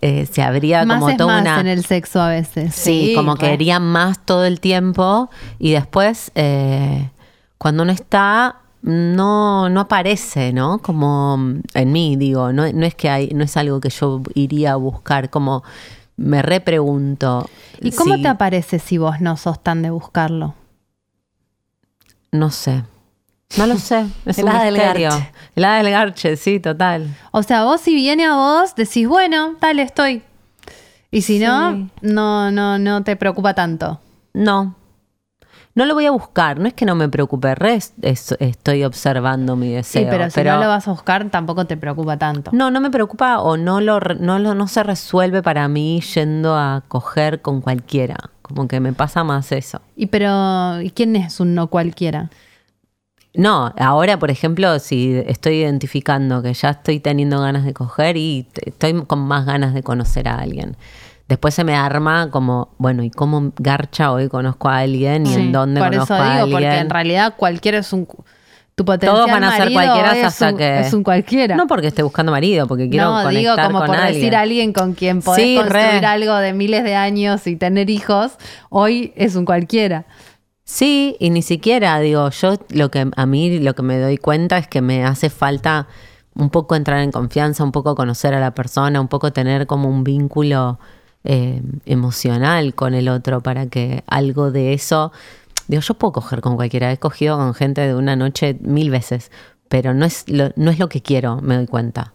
eh, 0.00 0.26
se 0.26 0.42
abría 0.42 0.84
Más 0.84 0.96
como 0.98 1.10
es 1.10 1.16
toda 1.16 1.32
más 1.34 1.42
una... 1.42 1.60
en 1.60 1.66
el 1.66 1.84
sexo 1.84 2.20
a 2.20 2.28
veces. 2.28 2.74
Sí, 2.74 3.12
como 3.14 3.36
quería 3.36 3.80
más 3.80 4.24
todo 4.24 4.44
el 4.44 4.60
tiempo 4.60 5.30
y 5.58 5.72
después 5.72 6.30
eh, 6.34 7.10
cuando 7.58 7.84
no 7.84 7.92
está 7.92 8.56
no, 8.82 9.68
no 9.68 9.80
aparece, 9.80 10.52
¿no? 10.52 10.78
Como 10.78 11.38
en 11.74 11.92
mí, 11.92 12.14
digo, 12.16 12.52
no, 12.52 12.70
no 12.72 12.86
es 12.86 12.94
que 12.94 13.10
hay, 13.10 13.28
no 13.34 13.42
es 13.42 13.56
algo 13.56 13.80
que 13.80 13.90
yo 13.90 14.22
iría 14.34 14.72
a 14.72 14.76
buscar, 14.76 15.28
como 15.30 15.64
me 16.16 16.40
repregunto. 16.42 17.48
¿Y 17.80 17.90
cómo 17.92 18.14
si- 18.14 18.22
te 18.22 18.28
aparece 18.28 18.78
si 18.78 18.96
vos 18.98 19.20
no 19.20 19.36
sos 19.36 19.60
tan 19.62 19.82
de 19.82 19.90
buscarlo? 19.90 20.54
No 22.32 22.50
sé. 22.50 22.84
No 23.58 23.66
lo 23.66 23.76
sé. 23.78 24.06
Es 24.26 24.38
El 24.38 24.46
un 24.46 24.58
del 24.58 24.76
garche. 24.76 25.30
El 25.54 25.64
hada 25.64 25.76
del 25.82 25.90
garche, 25.90 26.36
sí, 26.36 26.60
total. 26.60 27.06
O 27.30 27.42
sea, 27.42 27.64
vos 27.64 27.80
si 27.80 27.94
viene 27.94 28.24
a 28.26 28.34
vos, 28.34 28.74
decís, 28.74 29.06
bueno, 29.08 29.54
dale, 29.60 29.82
estoy. 29.82 30.22
Y 31.10 31.22
si 31.22 31.38
no, 31.38 31.72
Sí. 31.72 31.88
no, 32.02 32.50
no, 32.50 32.78
no 32.78 33.02
te 33.04 33.16
preocupa 33.16 33.54
tanto. 33.54 34.00
No. 34.34 34.74
No 35.74 35.84
lo 35.84 35.94
voy 35.94 36.06
a 36.06 36.10
buscar. 36.10 36.58
No 36.58 36.66
es 36.66 36.74
que 36.74 36.84
no 36.86 36.94
me 36.94 37.08
preocupe. 37.08 37.54
Re 37.54 37.74
es- 37.74 37.92
es- 38.02 38.34
estoy 38.40 38.82
observando 38.84 39.56
mi 39.56 39.72
deseo. 39.72 40.02
Sí, 40.02 40.08
pero 40.10 40.28
si 40.30 40.42
no 40.42 40.58
lo 40.58 40.68
vas 40.68 40.88
a 40.88 40.90
buscar, 40.90 41.28
tampoco 41.30 41.66
te 41.66 41.76
preocupa 41.76 42.16
tanto. 42.16 42.50
No, 42.52 42.70
no 42.70 42.80
me 42.80 42.90
preocupa 42.90 43.38
o 43.40 43.56
no 43.56 43.80
lo, 43.80 44.00
no 44.00 44.38
lo 44.38 44.54
no 44.54 44.68
se 44.68 44.82
resuelve 44.82 45.42
para 45.42 45.68
mí 45.68 46.00
yendo 46.14 46.56
a 46.56 46.82
coger 46.88 47.42
con 47.42 47.60
cualquiera. 47.60 48.16
Como 48.42 48.68
que 48.68 48.80
me 48.80 48.92
pasa 48.94 49.22
más 49.22 49.52
eso. 49.52 49.80
Y 49.96 50.06
pero, 50.06 50.80
¿y 50.80 50.90
quién 50.90 51.14
es 51.16 51.40
un 51.40 51.54
no 51.54 51.66
cualquiera? 51.68 52.30
No, 53.36 53.72
ahora, 53.78 54.18
por 54.18 54.30
ejemplo, 54.30 54.78
si 54.78 55.14
estoy 55.26 55.56
identificando 55.56 56.42
que 56.42 56.52
ya 56.54 56.70
estoy 56.70 57.00
teniendo 57.00 57.40
ganas 57.40 57.64
de 57.64 57.72
coger 57.74 58.16
y 58.16 58.46
estoy 58.64 59.02
con 59.04 59.20
más 59.20 59.44
ganas 59.46 59.74
de 59.74 59.82
conocer 59.82 60.28
a 60.28 60.36
alguien. 60.38 60.76
Después 61.28 61.54
se 61.54 61.64
me 61.64 61.74
arma 61.74 62.30
como, 62.30 62.68
bueno, 62.78 63.02
¿y 63.02 63.10
cómo 63.10 63.52
garcha 63.58 64.12
hoy 64.12 64.28
conozco 64.28 64.68
a 64.68 64.78
alguien 64.78 65.26
y 65.26 65.30
Sí, 65.34 65.40
en 65.40 65.52
dónde 65.52 65.80
Por 65.80 65.90
conozco 65.90 66.14
eso 66.14 66.22
a 66.22 66.34
alguien? 66.36 66.50
porque 66.52 66.76
en 66.78 66.90
realidad 66.90 67.34
cualquiera 67.36 67.78
es 67.78 67.92
un... 67.92 68.06
Tu 68.76 68.84
potencial 68.84 69.14
Todos 69.16 69.30
van 69.30 69.42
a 69.42 69.56
ser 69.56 69.72
cualquiera 69.72 70.26
hasta 70.26 70.50
un- 70.50 70.56
que... 70.58 70.80
Es 70.80 70.92
un 70.92 71.02
cualquiera. 71.02 71.56
No 71.56 71.66
porque 71.66 71.86
esté 71.88 72.02
buscando 72.02 72.30
marido, 72.30 72.66
porque 72.68 72.88
quiero 72.90 73.06
no, 73.06 73.22
conectar 73.24 73.32
digo 73.40 73.56
como 73.68 73.78
con 73.78 73.86
por 73.88 73.96
alguien. 73.96 74.14
decir 74.20 74.36
a 74.36 74.40
alguien 74.42 74.72
con 74.74 74.92
quien 74.92 75.22
podés 75.22 75.42
Sí, 75.42 75.56
construir 75.56 76.00
re. 76.02 76.06
algo 76.06 76.36
de 76.36 76.52
miles 76.52 76.84
de 76.84 76.94
años 76.94 77.46
y 77.46 77.56
tener 77.56 77.88
hijos, 77.88 78.32
hoy 78.68 79.12
es 79.16 79.34
un 79.34 79.46
cualquiera. 79.46 80.04
Sí, 80.68 81.16
y 81.20 81.30
ni 81.30 81.42
siquiera, 81.42 82.00
digo, 82.00 82.28
yo 82.30 82.56
lo 82.70 82.90
que 82.90 83.08
a 83.14 83.26
mí 83.26 83.60
lo 83.60 83.76
que 83.76 83.82
me 83.82 84.00
doy 84.00 84.18
cuenta 84.18 84.58
es 84.58 84.66
que 84.66 84.82
me 84.82 85.04
hace 85.04 85.30
falta 85.30 85.86
un 86.34 86.50
poco 86.50 86.74
entrar 86.74 87.02
en 87.02 87.12
confianza, 87.12 87.62
un 87.62 87.70
poco 87.70 87.94
conocer 87.94 88.34
a 88.34 88.40
la 88.40 88.52
persona, 88.52 89.00
un 89.00 89.06
poco 89.06 89.32
tener 89.32 89.68
como 89.68 89.88
un 89.88 90.02
vínculo 90.02 90.80
eh, 91.22 91.62
emocional 91.86 92.74
con 92.74 92.94
el 92.94 93.08
otro 93.08 93.42
para 93.42 93.66
que 93.66 94.02
algo 94.08 94.50
de 94.50 94.72
eso, 94.72 95.12
digo, 95.68 95.82
yo 95.82 95.94
puedo 95.94 96.14
coger 96.14 96.40
con 96.40 96.56
cualquiera, 96.56 96.90
he 96.90 96.98
cogido 96.98 97.36
con 97.36 97.54
gente 97.54 97.82
de 97.82 97.94
una 97.94 98.16
noche 98.16 98.58
mil 98.60 98.90
veces, 98.90 99.30
pero 99.68 99.94
no 99.94 100.04
es 100.04 100.28
lo, 100.28 100.50
no 100.56 100.72
es 100.72 100.80
lo 100.80 100.88
que 100.88 101.00
quiero, 101.00 101.40
me 101.40 101.56
doy 101.56 101.66
cuenta. 101.68 102.12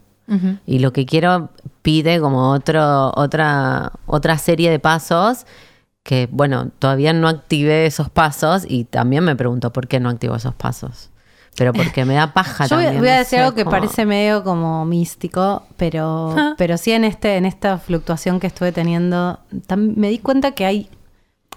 Y 0.66 0.80
lo 0.80 0.94
que 0.94 1.06
quiero 1.06 1.50
pide 1.82 2.22
como 2.22 2.52
otro, 2.52 3.12
otra, 3.16 3.92
otra 4.06 4.38
serie 4.38 4.72
de 4.72 4.80
pasos 4.80 5.46
que, 6.04 6.28
bueno, 6.32 6.70
todavía 6.80 7.14
no 7.14 7.28
activé 7.28 7.86
esos 7.86 8.10
pasos 8.10 8.66
y 8.68 8.86
también 8.86 9.24
me 9.24 9.36
pregunto 9.36 9.72
por 9.72 9.88
qué 9.88 10.00
no 10.00 10.10
activo 10.10 10.36
esos 10.36 10.56
pasos. 10.56 11.10
Pero 11.58 11.74
porque 11.74 12.06
me 12.06 12.14
da 12.16 12.34
paja 12.34 12.66
Yo 12.68 12.70
también. 12.78 13.00
voy 13.00 13.10
a 13.10 13.12
no 13.14 13.18
decir 13.20 13.38
sé, 13.38 13.40
algo 13.40 13.56
que 13.56 13.64
como- 13.66 13.72
parece 13.78 14.06
medio 14.06 14.44
como 14.44 14.86
místico, 14.86 15.64
pero, 15.78 16.34
Ah. 16.38 16.54
pero 16.58 16.78
sí 16.78 16.92
en 16.92 17.04
este, 17.04 17.36
en 17.38 17.46
esta 17.46 17.78
fluctuación 17.78 18.40
que 18.40 18.48
estuve 18.48 18.72
teniendo, 18.72 19.40
me 19.78 20.10
di 20.10 20.18
cuenta 20.20 20.52
que 20.52 20.66
hay 20.66 20.90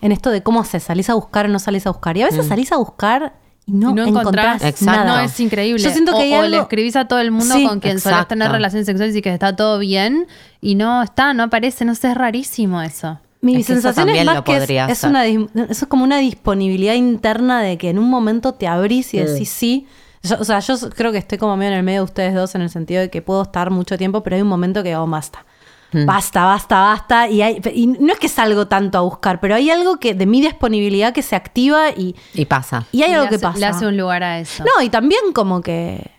en 0.00 0.12
esto 0.12 0.30
de 0.30 0.42
cómo 0.42 0.64
se 0.64 0.80
salís 0.80 1.08
a 1.10 1.14
buscar 1.14 1.46
o 1.46 1.48
no 1.48 1.58
salís 1.58 1.86
a 1.86 1.90
buscar. 1.90 2.16
Y 2.16 2.22
a 2.22 2.26
veces 2.26 2.46
salís 2.46 2.70
a 2.72 2.76
buscar 2.76 3.34
y 3.66 3.72
no, 3.72 3.90
Y 3.90 3.94
no 3.94 4.06
encontrás, 4.06 4.82
nada. 4.82 5.04
No, 5.04 5.18
es 5.20 5.40
increíble. 5.40 5.82
Yo 5.82 5.90
siento 5.90 6.12
que 6.12 6.18
o, 6.18 6.20
hay 6.22 6.32
o 6.34 6.36
algo- 6.42 6.48
le 6.56 6.58
escribís 6.58 6.96
a 6.96 7.06
todo 7.06 7.20
el 7.20 7.30
mundo 7.30 7.54
Sí, 7.54 7.64
con 7.66 7.80
quien 7.80 7.96
exacto. 7.96 8.26
tener 8.26 8.50
relaciones 8.50 8.84
sexuales 8.84 9.16
y 9.16 9.22
que 9.22 9.32
está 9.32 9.56
todo 9.56 9.78
bien 9.78 10.26
y 10.60 10.74
no 10.74 11.02
está, 11.02 11.32
no 11.32 11.44
aparece, 11.44 11.86
no 11.86 11.94
sé, 11.94 12.10
es 12.10 12.14
rarísimo 12.16 12.82
eso. 12.82 13.20
Mi 13.44 13.56
Es 13.56 13.66
sensación 13.66 14.08
es 14.08 14.14
también 14.14 14.26
más 14.26 14.36
lo 14.36 14.44
que 14.44 14.52
es, 14.54 14.58
podría 14.60 14.86
es 14.86 14.92
hacer. 14.92 15.10
una 15.10 15.24
dis- 15.26 15.48
eso 15.54 15.84
es 15.84 15.86
como 15.86 16.04
una 16.04 16.18
disponibilidad 16.18 16.94
interna 16.94 17.60
de 17.62 17.76
que 17.78 17.90
en 17.90 17.98
un 17.98 18.08
momento 18.08 18.54
te 18.54 18.66
abrís 18.66 19.12
y 19.14 19.18
decís 19.18 19.50
sí. 19.50 19.86
Yo- 20.22 20.36
o 20.40 20.44
sea, 20.44 20.60
yo 20.60 20.74
creo 20.90 21.12
que 21.12 21.18
estoy 21.18 21.36
como 21.38 21.56
medio 21.56 21.72
en 21.72 21.78
el 21.78 21.82
medio 21.84 22.00
de 22.00 22.04
ustedes 22.04 22.34
dos 22.34 22.54
en 22.54 22.62
el 22.62 22.70
sentido 22.70 23.00
de 23.02 23.10
que 23.10 23.20
puedo 23.22 23.42
estar 23.42 23.70
mucho 23.70 23.98
tiempo, 23.98 24.22
pero 24.22 24.36
hay 24.36 24.42
un 24.42 24.48
momento 24.48 24.82
que 24.82 24.96
oh, 24.96 25.06
basta. 25.06 25.44
Mm. 25.92 26.06
Basta, 26.06 26.44
basta, 26.44 26.80
basta. 26.80 27.28
Y, 27.28 27.42
hay, 27.42 27.60
y 27.72 27.86
no 27.86 28.12
es 28.12 28.18
que 28.18 28.28
salgo 28.28 28.66
tanto 28.66 28.98
a 28.98 29.02
buscar, 29.02 29.38
pero 29.38 29.54
hay 29.54 29.70
algo 29.70 29.98
que 29.98 30.14
de 30.14 30.26
mi 30.26 30.40
disponibilidad 30.40 31.12
que 31.12 31.22
se 31.22 31.36
activa 31.36 31.90
y, 31.90 32.16
Y 32.32 32.46
pasa. 32.46 32.86
y 32.90 33.02
hay 33.02 33.10
Y 33.10 33.14
algo 33.14 33.28
que 33.28 33.38
pasa. 33.38 33.58
Le 33.58 33.66
hace 33.66 33.86
un 33.86 33.96
lugar 33.96 34.22
a 34.24 34.40
eso. 34.40 34.64
No, 34.64 34.82
y 34.82 34.88
también 34.88 35.20
como 35.34 35.60
que 35.60 36.10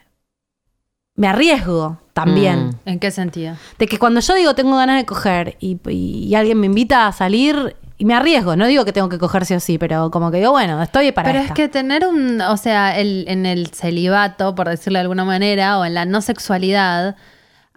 me 1.15 1.27
arriesgo 1.27 1.97
también. 2.13 2.67
Mm. 2.85 2.89
¿En 2.89 2.99
qué 2.99 3.11
sentido? 3.11 3.55
De 3.79 3.87
que 3.87 3.97
cuando 3.99 4.19
yo 4.21 4.33
digo 4.35 4.55
tengo 4.55 4.75
ganas 4.77 4.97
de 4.97 5.05
coger 5.05 5.57
y, 5.59 5.77
y- 5.89 6.27
y 6.27 6.35
alguien 6.35 6.59
me 6.59 6.65
invita 6.67 7.07
a 7.07 7.11
salir 7.11 7.75
y 7.97 8.03
me 8.05 8.13
arriesgo, 8.13 8.55
no 8.57 8.67
digo 8.67 8.83
que 8.83 8.91
tengo 8.91 9.07
que 9.07 9.17
coger 9.17 9.45
sí 9.45 9.53
o 9.53 9.59
sí, 9.61 9.77
pero 9.77 10.11
como 10.11 10.29
que 10.29 10.37
digo, 10.39 10.51
bueno, 10.51 10.81
estoy 10.83 11.13
para 11.13 11.27
Pero 11.29 11.39
esta. 11.39 11.53
es 11.53 11.55
que 11.57 11.69
tener 11.69 12.05
un, 12.05 12.41
o 12.41 12.57
sea, 12.57 12.99
el, 12.99 13.23
en 13.29 13.45
el 13.45 13.67
celibato, 13.67 14.53
por 14.55 14.67
decirlo 14.67 14.97
de 14.97 15.01
alguna 15.03 15.23
manera, 15.23 15.79
o 15.79 15.85
en 15.85 15.93
la 15.93 16.03
no 16.05 16.19
sexualidad, 16.21 17.15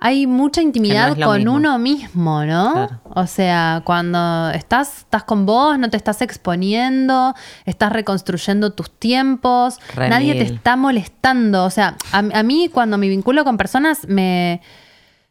hay 0.00 0.26
mucha 0.26 0.62
intimidad 0.62 1.18
con 1.18 1.38
mismo. 1.38 1.54
uno 1.54 1.78
mismo, 1.78 2.44
¿no? 2.44 2.72
Claro. 2.72 3.00
O 3.04 3.26
sea, 3.26 3.82
cuando 3.84 4.50
estás, 4.50 4.98
estás 4.98 5.24
con 5.24 5.44
vos, 5.46 5.78
no 5.78 5.90
te 5.90 5.96
estás 5.96 6.22
exponiendo, 6.22 7.34
estás 7.64 7.92
reconstruyendo 7.92 8.72
tus 8.72 8.90
tiempos, 8.90 9.78
nadie 9.96 10.34
te 10.34 10.42
está 10.42 10.76
molestando. 10.76 11.64
O 11.64 11.70
sea, 11.70 11.96
a, 12.12 12.18
a 12.18 12.42
mí 12.42 12.70
cuando 12.72 12.98
me 12.98 13.08
vinculo 13.08 13.44
con 13.44 13.56
personas 13.56 14.06
me 14.08 14.60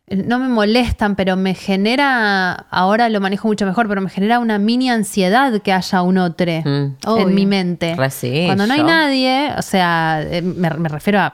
no 0.10 0.40
me 0.40 0.48
molestan, 0.48 1.18
pero 1.18 1.36
me 1.36 1.54
genera, 1.54 2.54
ahora 2.72 3.10
lo 3.10 3.20
manejo 3.20 3.50
mucho 3.50 3.66
mejor, 3.66 3.90
pero 3.90 4.00
me 4.00 4.10
genera 4.10 4.40
una 4.40 4.58
mini 4.58 4.90
ansiedad 4.90 5.62
que 5.62 5.74
haya 5.74 6.02
un 6.02 6.18
otro 6.18 6.38
Mm. 6.38 6.96
Obvio. 7.06 7.28
en 7.28 7.36
mi 7.36 7.46
mente. 7.46 7.94
Re 7.96 8.10
sí, 8.10 8.44
Cuando 8.46 8.68
no 8.68 8.74
hay 8.74 8.84
nadie, 8.84 9.52
o 9.58 9.62
sea, 9.62 10.22
eh, 10.22 10.42
me, 10.42 10.70
me 10.70 10.88
refiero 10.88 11.20
a, 11.20 11.34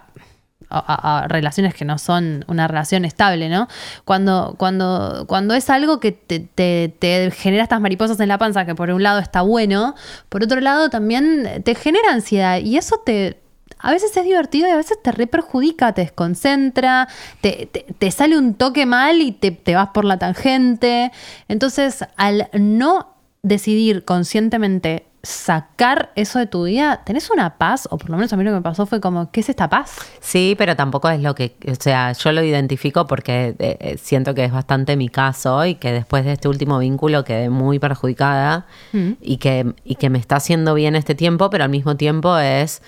a- 0.73 1.27
relaciones 1.27 1.73
que 1.75 1.85
no 1.85 1.97
son 1.97 2.45
una 2.47 2.67
relación 2.67 3.05
estable, 3.05 3.49
¿no? 3.49 3.67
Cuando, 4.05 4.55
cuando, 4.57 5.25
cuando 5.27 5.53
es 5.53 5.69
algo 5.69 5.99
que 5.99 6.11
te, 6.11 6.39
te- 6.39 6.93
te 6.99 7.31
genera 7.31 7.63
estas 7.63 7.81
mariposas 7.81 8.19
en 8.19 8.27
la 8.29 8.37
panza, 8.37 8.65
que 8.65 8.75
por 8.75 8.89
un 8.89 9.03
lado 9.03 9.19
está 9.19 9.41
bueno, 9.41 9.95
por 10.29 10.43
otro 10.43 10.59
lado 10.61 10.89
también 10.89 11.61
te 11.63 11.75
genera 11.75 12.11
ansiedad 12.11 12.59
y 12.59 12.77
eso 12.77 13.01
te... 13.05 13.39
A 13.85 13.91
veces 13.91 14.15
es 14.15 14.23
divertido 14.23 14.67
y 14.69 14.71
a 14.71 14.77
veces 14.77 14.97
te 15.03 15.11
re 15.11 15.27
perjudica, 15.27 15.91
te 15.93 16.01
desconcentra, 16.03 17.09
te, 17.41 17.69
te- 17.99 18.11
sale 18.11 18.37
un 18.37 18.53
toque 18.53 18.85
mal 18.85 19.19
y 19.21 19.33
te 19.33 19.75
vas 19.75 19.89
por 19.89 20.05
la 20.05 20.17
tangente. 20.17 21.11
Entonces, 21.49 22.05
al 22.15 22.47
no 22.53 23.15
decidir 23.41 24.05
conscientemente 24.05 25.05
sacar 25.25 26.11
eso 26.15 26.37
de 26.37 26.47
tu 26.47 26.65
vida, 26.65 27.01
tenés 27.05 27.31
una 27.31 27.57
paz, 27.57 27.87
o 27.89 27.97
por 27.97 28.09
lo 28.09 28.17
menos 28.17 28.33
a 28.33 28.37
mí 28.37 28.43
lo 28.43 28.51
que 28.51 28.55
me 28.57 28.61
pasó 28.61 28.85
fue 28.85 28.99
como, 28.99 29.31
¿qué 29.31 29.39
es 29.39 29.47
esta 29.47 29.69
paz? 29.69 29.95
Sí, 30.19 30.55
pero 30.57 30.75
tampoco 30.75 31.09
es 31.09 31.21
lo 31.21 31.33
que, 31.33 31.55
o 31.65 31.75
sea, 31.81 32.11
yo 32.11 32.31
lo 32.33 32.43
identifico 32.43 33.07
porque 33.07 33.55
eh, 33.57 33.77
eh, 33.79 33.97
siento 33.97 34.35
que 34.35 34.43
es 34.43 34.51
bastante 34.51 34.97
mi 34.97 35.07
caso 35.07 35.65
y 35.65 35.75
que 35.75 35.93
después 35.93 36.25
de 36.25 36.33
este 36.33 36.49
último 36.49 36.77
vínculo 36.79 37.23
quedé 37.23 37.49
muy 37.49 37.79
perjudicada 37.79 38.65
Mm. 38.91 39.13
y, 39.21 39.37
que, 39.37 39.73
y 39.83 39.95
que 39.95 40.09
me 40.09 40.19
está 40.19 40.35
haciendo 40.35 40.73
bien 40.73 40.95
este 40.95 41.15
tiempo, 41.15 41.49
pero 41.49 41.63
al 41.63 41.69
mismo 41.69 41.95
tiempo 41.95 42.37
es, 42.37 42.81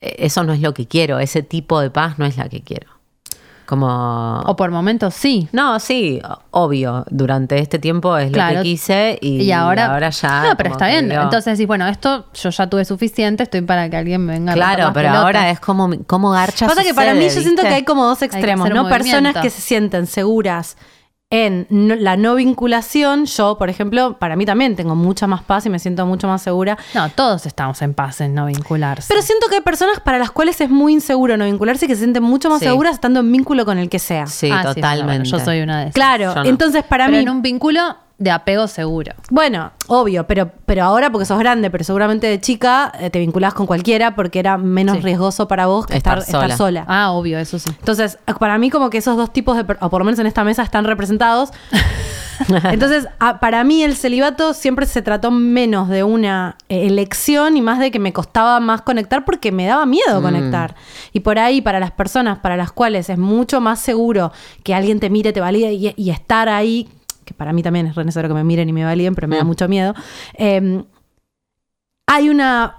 eh, 0.00 0.16
eso 0.18 0.44
no 0.44 0.52
es 0.52 0.60
lo 0.60 0.74
que 0.74 0.86
quiero, 0.86 1.18
ese 1.18 1.42
tipo 1.42 1.80
de 1.80 1.90
paz 1.90 2.18
no 2.18 2.24
es 2.26 2.36
la 2.36 2.48
que 2.48 2.62
quiero. 2.62 2.93
Como... 3.66 4.40
O 4.46 4.56
por 4.56 4.70
momentos 4.70 5.14
sí. 5.14 5.48
No, 5.52 5.80
sí, 5.80 6.20
obvio, 6.50 7.04
durante 7.10 7.58
este 7.58 7.78
tiempo 7.78 8.16
es 8.16 8.30
lo 8.30 8.48
que 8.48 8.62
quise 8.62 9.18
y, 9.20 9.42
Y 9.42 9.52
ahora, 9.52 10.08
ya... 10.10 10.44
No, 10.48 10.56
pero 10.56 10.70
está 10.70 10.88
bien. 10.88 11.08
digo, 11.08 11.22
Entonces 11.22 11.56
decís, 11.56 11.66
bueno, 11.66 11.86
esto 11.86 12.26
yo 12.34 12.50
ya 12.50 12.66
tuve 12.68 12.84
suficiente, 12.84 13.42
estoy 13.44 13.62
para 13.62 13.88
que 13.88 13.96
alguien 13.96 14.24
me 14.24 14.34
venga 14.34 14.52
Claro, 14.52 14.90
pero 14.92 15.10
ahora 15.10 15.50
es 15.50 15.60
como, 15.60 15.90
como 16.06 16.30
garcha 16.30 16.66
Pasa 16.66 16.82
que 16.82 16.94
para 16.94 17.14
mí 17.14 17.24
yo 17.24 17.40
siento 17.40 17.62
que 17.62 17.68
hay 17.68 17.84
como 17.84 18.04
dos 18.04 18.22
extremos, 18.22 18.70
¿no? 18.70 18.88
Personas 18.88 19.36
que 19.36 19.50
se 19.50 19.60
sienten 19.60 20.06
seguras 20.06 20.76
en 21.34 21.66
no- 21.68 21.96
la 21.96 22.16
no 22.16 22.36
vinculación. 22.36 23.26
Yo, 23.26 23.58
por 23.58 23.68
ejemplo, 23.68 24.16
para 24.18 24.36
mí 24.36 24.46
también 24.46 24.76
tengo 24.76 24.94
mucha 24.94 25.26
más 25.26 25.42
paz 25.42 25.66
y 25.66 25.70
me 25.70 25.78
siento 25.80 26.06
mucho 26.06 26.28
más 26.28 26.42
segura. 26.42 26.78
No, 26.94 27.08
todos 27.10 27.44
estamos 27.46 27.82
en 27.82 27.92
paz 27.92 28.20
en 28.20 28.34
no 28.34 28.46
vincularse. 28.46 29.06
Pero 29.08 29.20
siento 29.20 29.48
que 29.48 29.56
hay 29.56 29.60
personas 29.62 29.98
para 30.00 30.18
las 30.18 30.30
cuales 30.30 30.60
es 30.60 30.70
muy 30.70 30.92
inseguro 30.92 31.36
no 31.36 31.44
vincularse 31.44 31.86
y 31.86 31.88
que 31.88 31.94
se 31.96 32.02
sienten 32.02 32.22
mucho 32.22 32.48
más 32.50 32.60
Sí. 32.60 32.66
seguras 32.66 32.94
estando 32.94 33.18
en 33.20 33.32
vínculo 33.32 33.64
con 33.64 33.78
el 33.78 33.88
que 33.88 33.98
sea. 33.98 34.26
Sí, 34.28 34.48
Ah, 34.52 34.62
sí, 34.68 34.74
totalmente. 34.76 35.04
bueno, 35.06 35.24
yo 35.24 35.40
soy 35.44 35.60
una 35.60 35.78
de 35.78 35.82
esas. 35.86 35.94
Claro, 35.94 36.34
no. 36.36 36.44
entonces 36.44 36.84
para 36.84 37.06
Pero 37.06 37.16
mí... 37.18 37.22
en 37.24 37.30
un 37.30 37.42
vínculo 37.42 37.96
de 38.24 38.30
apego 38.32 38.66
seguro. 38.66 39.12
Bueno, 39.30 39.70
obvio, 39.86 40.26
pero, 40.26 40.50
pero 40.66 40.82
ahora 40.84 41.10
porque 41.10 41.26
sos 41.26 41.38
grande, 41.38 41.70
pero 41.70 41.84
seguramente 41.84 42.26
de 42.26 42.40
chica 42.40 42.90
eh, 42.98 43.10
te 43.10 43.20
vinculás 43.20 43.54
con 43.54 43.66
cualquiera 43.66 44.16
porque 44.16 44.40
era 44.40 44.58
menos 44.58 44.96
Sí. 44.96 45.02
riesgoso 45.02 45.46
para 45.46 45.66
vos 45.66 45.86
que 45.86 45.96
estar, 45.96 46.18
Estar 46.18 46.42
estar 46.44 46.56
sola. 46.58 46.84
Ah, 46.88 47.12
obvio, 47.12 47.38
eso 47.38 47.58
sí. 47.58 47.70
Entonces, 47.78 48.18
para 48.40 48.58
mí 48.58 48.70
como 48.70 48.90
que 48.90 48.98
esos 48.98 49.16
dos 49.16 49.32
tipos 49.32 49.56
de, 49.56 49.64
o 49.80 49.90
por 49.90 50.00
lo 50.00 50.04
menos 50.06 50.18
en 50.18 50.26
esta 50.26 50.42
mesa 50.42 50.62
están 50.62 50.84
representados. 50.84 51.50
Entonces, 52.64 53.06
a- 53.20 53.38
para 53.38 53.62
mí 53.62 53.82
el 53.84 53.96
celibato 53.96 54.54
siempre 54.54 54.86
se 54.86 55.02
trató 55.02 55.30
menos 55.30 55.88
de 55.88 56.02
una 56.02 56.56
eh, 56.68 56.86
elección 56.86 57.56
y 57.56 57.62
más 57.62 57.78
de 57.78 57.90
que 57.90 57.98
me 58.00 58.12
costaba 58.12 58.58
más 58.60 58.82
conectar 58.82 59.24
porque 59.24 59.52
me 59.52 59.66
daba 59.66 59.86
miedo 59.86 60.20
conectar. 60.20 60.74
Y 61.12 61.20
por 61.20 61.38
ahí, 61.38 61.60
para 61.60 61.78
las 61.78 61.92
personas 61.92 62.38
para 62.40 62.56
las 62.56 62.72
cuales 62.72 63.08
es 63.08 63.18
mucho 63.18 63.60
más 63.60 63.78
seguro 63.78 64.32
que 64.64 64.74
alguien 64.74 64.98
te 64.98 65.10
mire, 65.10 65.32
te 65.32 65.40
valide 65.40 65.72
y, 65.74 65.94
y 65.96 66.10
estar 66.10 66.48
ahí, 66.48 66.88
que 67.24 67.34
para 67.34 67.52
mí 67.52 67.62
también 67.62 67.86
es 67.86 67.94
re 67.94 68.04
necesario 68.04 68.28
que 68.28 68.34
me 68.34 68.44
miren 68.44 68.68
y 68.68 68.72
me 68.72 68.84
validen, 68.84 69.14
pero 69.14 69.28
me 69.28 69.36
da 69.36 69.44
Mm. 69.44 69.46
mucho 69.46 69.68
miedo. 69.68 69.94
eh, 70.38 70.82
hay 72.06 72.28
una 72.28 72.76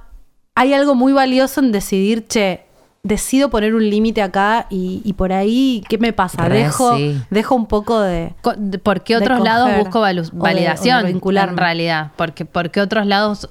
hay 0.57 0.73
algo 0.73 0.95
muy 0.95 1.11
valioso 1.11 1.59
en 1.59 1.71
decidir, 1.73 2.27
che, 2.27 2.61
decido 3.03 3.49
poner 3.49 3.75
un 3.75 3.89
límite 3.89 4.21
acá 4.21 4.67
y, 4.69 5.01
y 5.03 5.11
por 5.13 5.33
ahí, 5.33 5.83
¿qué 5.89 5.97
me 5.97 6.13
pasa? 6.13 6.45
Re, 6.47 6.59
Dejo, 6.59 6.95
sí. 6.95 7.21
dejo 7.29 7.55
un 7.55 7.65
poco 7.67 7.99
de... 7.99 8.33
¿Por 8.81 9.03
qué 9.03 9.17
otros 9.17 9.41
lados 9.41 9.69
busco 9.77 10.01
valu- 10.01 10.21
o 10.29 10.31
de- 10.31 10.39
validación? 10.39 10.99
o 11.03 11.07
de. 11.31 11.39
En 11.41 11.57
realidad. 11.57 12.11
Porque, 12.15 12.45
¿Por 12.45 12.71
qué 12.71 12.79
otros 12.79 13.05
lados? 13.05 13.49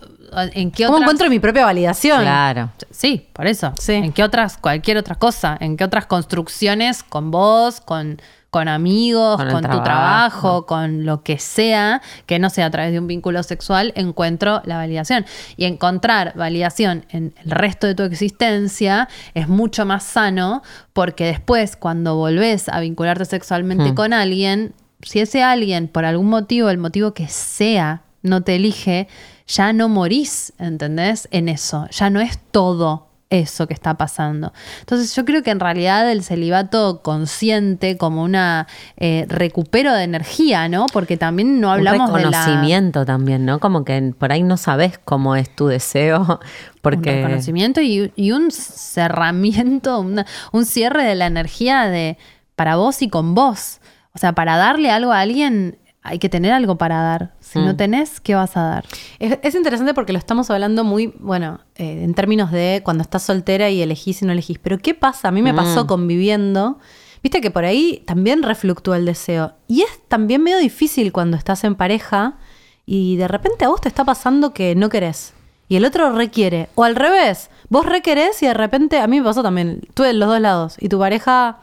¿En 0.55 0.70
qué 0.70 0.84
¿Cómo 0.86 0.97
otras- 0.97 1.03
encuentro 1.09 1.28
mi 1.30 1.38
propia 1.40 1.66
validación? 1.66 2.22
Claro. 2.22 2.70
Sí, 2.90 3.28
por 3.34 3.47
eso. 3.47 3.72
Sí. 3.78 3.92
¿En 3.92 4.12
qué 4.12 4.24
otras, 4.24 4.57
cualquier 4.57 4.97
otra 4.97 5.16
cosa? 5.16 5.57
¿En 5.61 5.76
qué 5.76 5.84
otras 5.84 6.07
construcciones 6.07 7.03
con 7.03 7.30
vos, 7.30 7.80
con, 7.82 8.20
con 8.55 8.68
amigos, 8.68 9.36
Con 9.38 9.48
tu 9.48 9.61
trabajo. 9.62 9.82
trabajo, 9.82 10.66
con 10.66 11.05
lo 11.05 11.24
que 11.24 11.40
sea, 11.40 12.00
que 12.26 12.38
no 12.38 12.50
sea 12.50 12.66
a 12.66 12.70
través 12.70 12.92
de 12.92 13.00
un 13.00 13.09
vínculo 13.09 13.42
sexual, 13.42 13.92
encuentro 13.96 14.62
la 14.64 14.76
validación? 14.76 15.26
Y 15.57 15.64
encontrar 15.64 16.34
validación 16.36 17.05
en 17.09 17.34
el 17.44 17.50
resto 17.50 17.88
de 17.88 17.96
tu 17.96 18.05
existencia 18.05 19.09
es 19.34 19.48
mucho 19.48 19.84
más 19.86 20.05
sano 20.05 20.62
porque 20.92 21.24
después, 21.26 21.74
cuando 21.74 22.14
volvés 22.14 22.68
a 22.68 22.78
vincularte 22.78 23.24
sexualmente 23.24 23.90
Hmm. 23.90 23.94
con 23.96 24.12
alguien, 24.12 24.72
si 25.02 25.18
ese 25.18 25.42
alguien, 25.42 25.88
por 25.88 26.05
algún 26.05 26.28
motivo, 26.28 26.70
el 26.70 26.78
motivo 26.78 27.12
que 27.12 27.26
sea, 27.26 28.02
no 28.22 28.42
te 28.42 28.55
elige, 28.55 29.09
ya 29.48 29.72
no 29.72 29.88
morís, 29.88 30.52
¿entendés? 30.61 31.26
En 31.32 31.48
eso, 31.48 31.88
ya 31.90 32.09
no 32.09 32.20
es 32.20 32.38
todo 32.52 33.09
eso 33.41 33.66
que 33.66 33.74
está 33.74 33.95
pasando. 33.95 34.53
Entonces 34.80 35.14
yo 35.14 35.24
creo 35.24 35.43
que 35.43 35.51
en 35.51 35.61
realidad 35.61 36.11
el 36.11 36.22
celibato 36.22 37.03
consciente 37.03 37.97
como 37.97 38.22
una 38.22 38.66
eh, 38.97 39.26
recupero 39.28 39.93
de 39.93 40.05
energía, 40.05 40.68
¿no? 40.68 40.87
Porque 40.93 41.16
también 41.16 41.61
no 41.61 41.70
hablamos 41.70 42.11
un 42.11 42.16
de 42.16 42.22
la... 42.24 42.30
reconocimiento 42.30 43.05
también, 43.05 43.45
¿no? 43.45 43.59
Como 43.61 43.85
que 43.85 44.14
por 44.18 44.32
ahí 44.32 44.43
no 44.43 44.57
sabes 44.57 44.99
cómo 45.05 45.37
es 45.37 45.55
tu 45.55 45.66
deseo, 45.66 46.20
Un 46.74 46.80
porque 46.82 47.16
reconocimiento 47.22 47.80
y, 47.80 48.12
y 48.14 48.32
un 48.32 48.51
cerramiento, 48.51 50.01
una- 50.01 50.26
un 50.53 50.64
cierre 50.64 51.05
de 51.05 51.14
la 51.14 51.26
energía 51.26 51.85
de 51.87 52.16
para 52.57 52.76
vos 52.76 53.03
y 53.03 53.09
con 53.09 53.35
vos. 53.35 53.80
O 54.14 54.18
sea, 54.18 54.32
para 54.32 54.57
darle 54.57 54.91
algo 54.91 55.12
a 55.12 55.20
alguien 55.20 55.78
hay 56.07 56.18
que 56.18 56.28
tener 56.28 56.52
algo 56.52 56.76
para 56.76 57.00
dar. 57.00 57.32
Si 57.40 57.59
no 57.59 57.72
Mm. 57.72 57.76
tenés, 57.76 58.20
¿qué 58.20 58.34
vas 58.34 58.57
a 58.57 58.62
dar? 58.62 58.84
Es, 59.18 59.38
es 59.42 59.55
interesante 59.55 59.94
porque 59.94 60.12
lo 60.12 60.18
estamos 60.18 60.50
hablando 60.50 60.84
muy, 60.84 61.14
bueno, 61.18 61.61
eh, 61.76 62.05
en 62.05 62.14
términos 62.14 62.52
de 62.52 62.82
cuando 62.84 63.02
estás 63.02 63.22
soltera 63.22 63.70
y 63.70 63.80
elegís 63.82 64.20
y 64.22 64.26
no 64.26 64.32
elegís. 64.32 64.59
Pero 64.59 64.78
¿qué 64.78 64.94
pasa? 64.94 65.28
A 65.28 65.30
mí 65.32 65.40
me 65.42 65.55
pasó 65.55 65.84
Mm. 65.84 65.86
conviviendo. 65.86 66.78
Viste 67.22 67.40
que 67.40 67.50
por 67.50 67.64
ahí 67.64 68.02
también 68.07 68.42
refluctúa 68.42 68.98
el 68.98 69.07
deseo. 69.07 69.55
Y 69.66 69.80
es 69.80 69.88
también 70.09 70.42
medio 70.42 70.59
difícil 70.59 71.11
cuando 71.11 71.38
estás 71.38 71.64
en 71.64 71.74
pareja 71.74 72.34
y 72.84 73.16
de 73.16 73.26
repente 73.26 73.64
a 73.64 73.68
vos 73.68 73.80
te 73.80 73.88
está 73.88 74.05
pasando 74.05 74.52
que 74.52 74.74
no 74.74 74.90
querés. 74.90 75.32
Y 75.70 75.76
el 75.76 75.86
otro 75.86 76.12
requiere. 76.12 76.68
O 76.74 76.84
al 76.84 76.94
revés, 76.96 77.48
vos 77.70 77.86
requerés 77.86 78.42
y 78.42 78.46
de 78.46 78.52
repente, 78.52 78.98
a 78.98 79.07
mí 79.07 79.18
me 79.20 79.24
pasó 79.24 79.42
también, 79.42 79.80
tuve 79.94 80.12
los 80.12 80.28
dos 80.28 80.38
lados. 80.38 80.76
Y 80.78 80.90
tu 80.90 80.98
pareja 80.98 81.61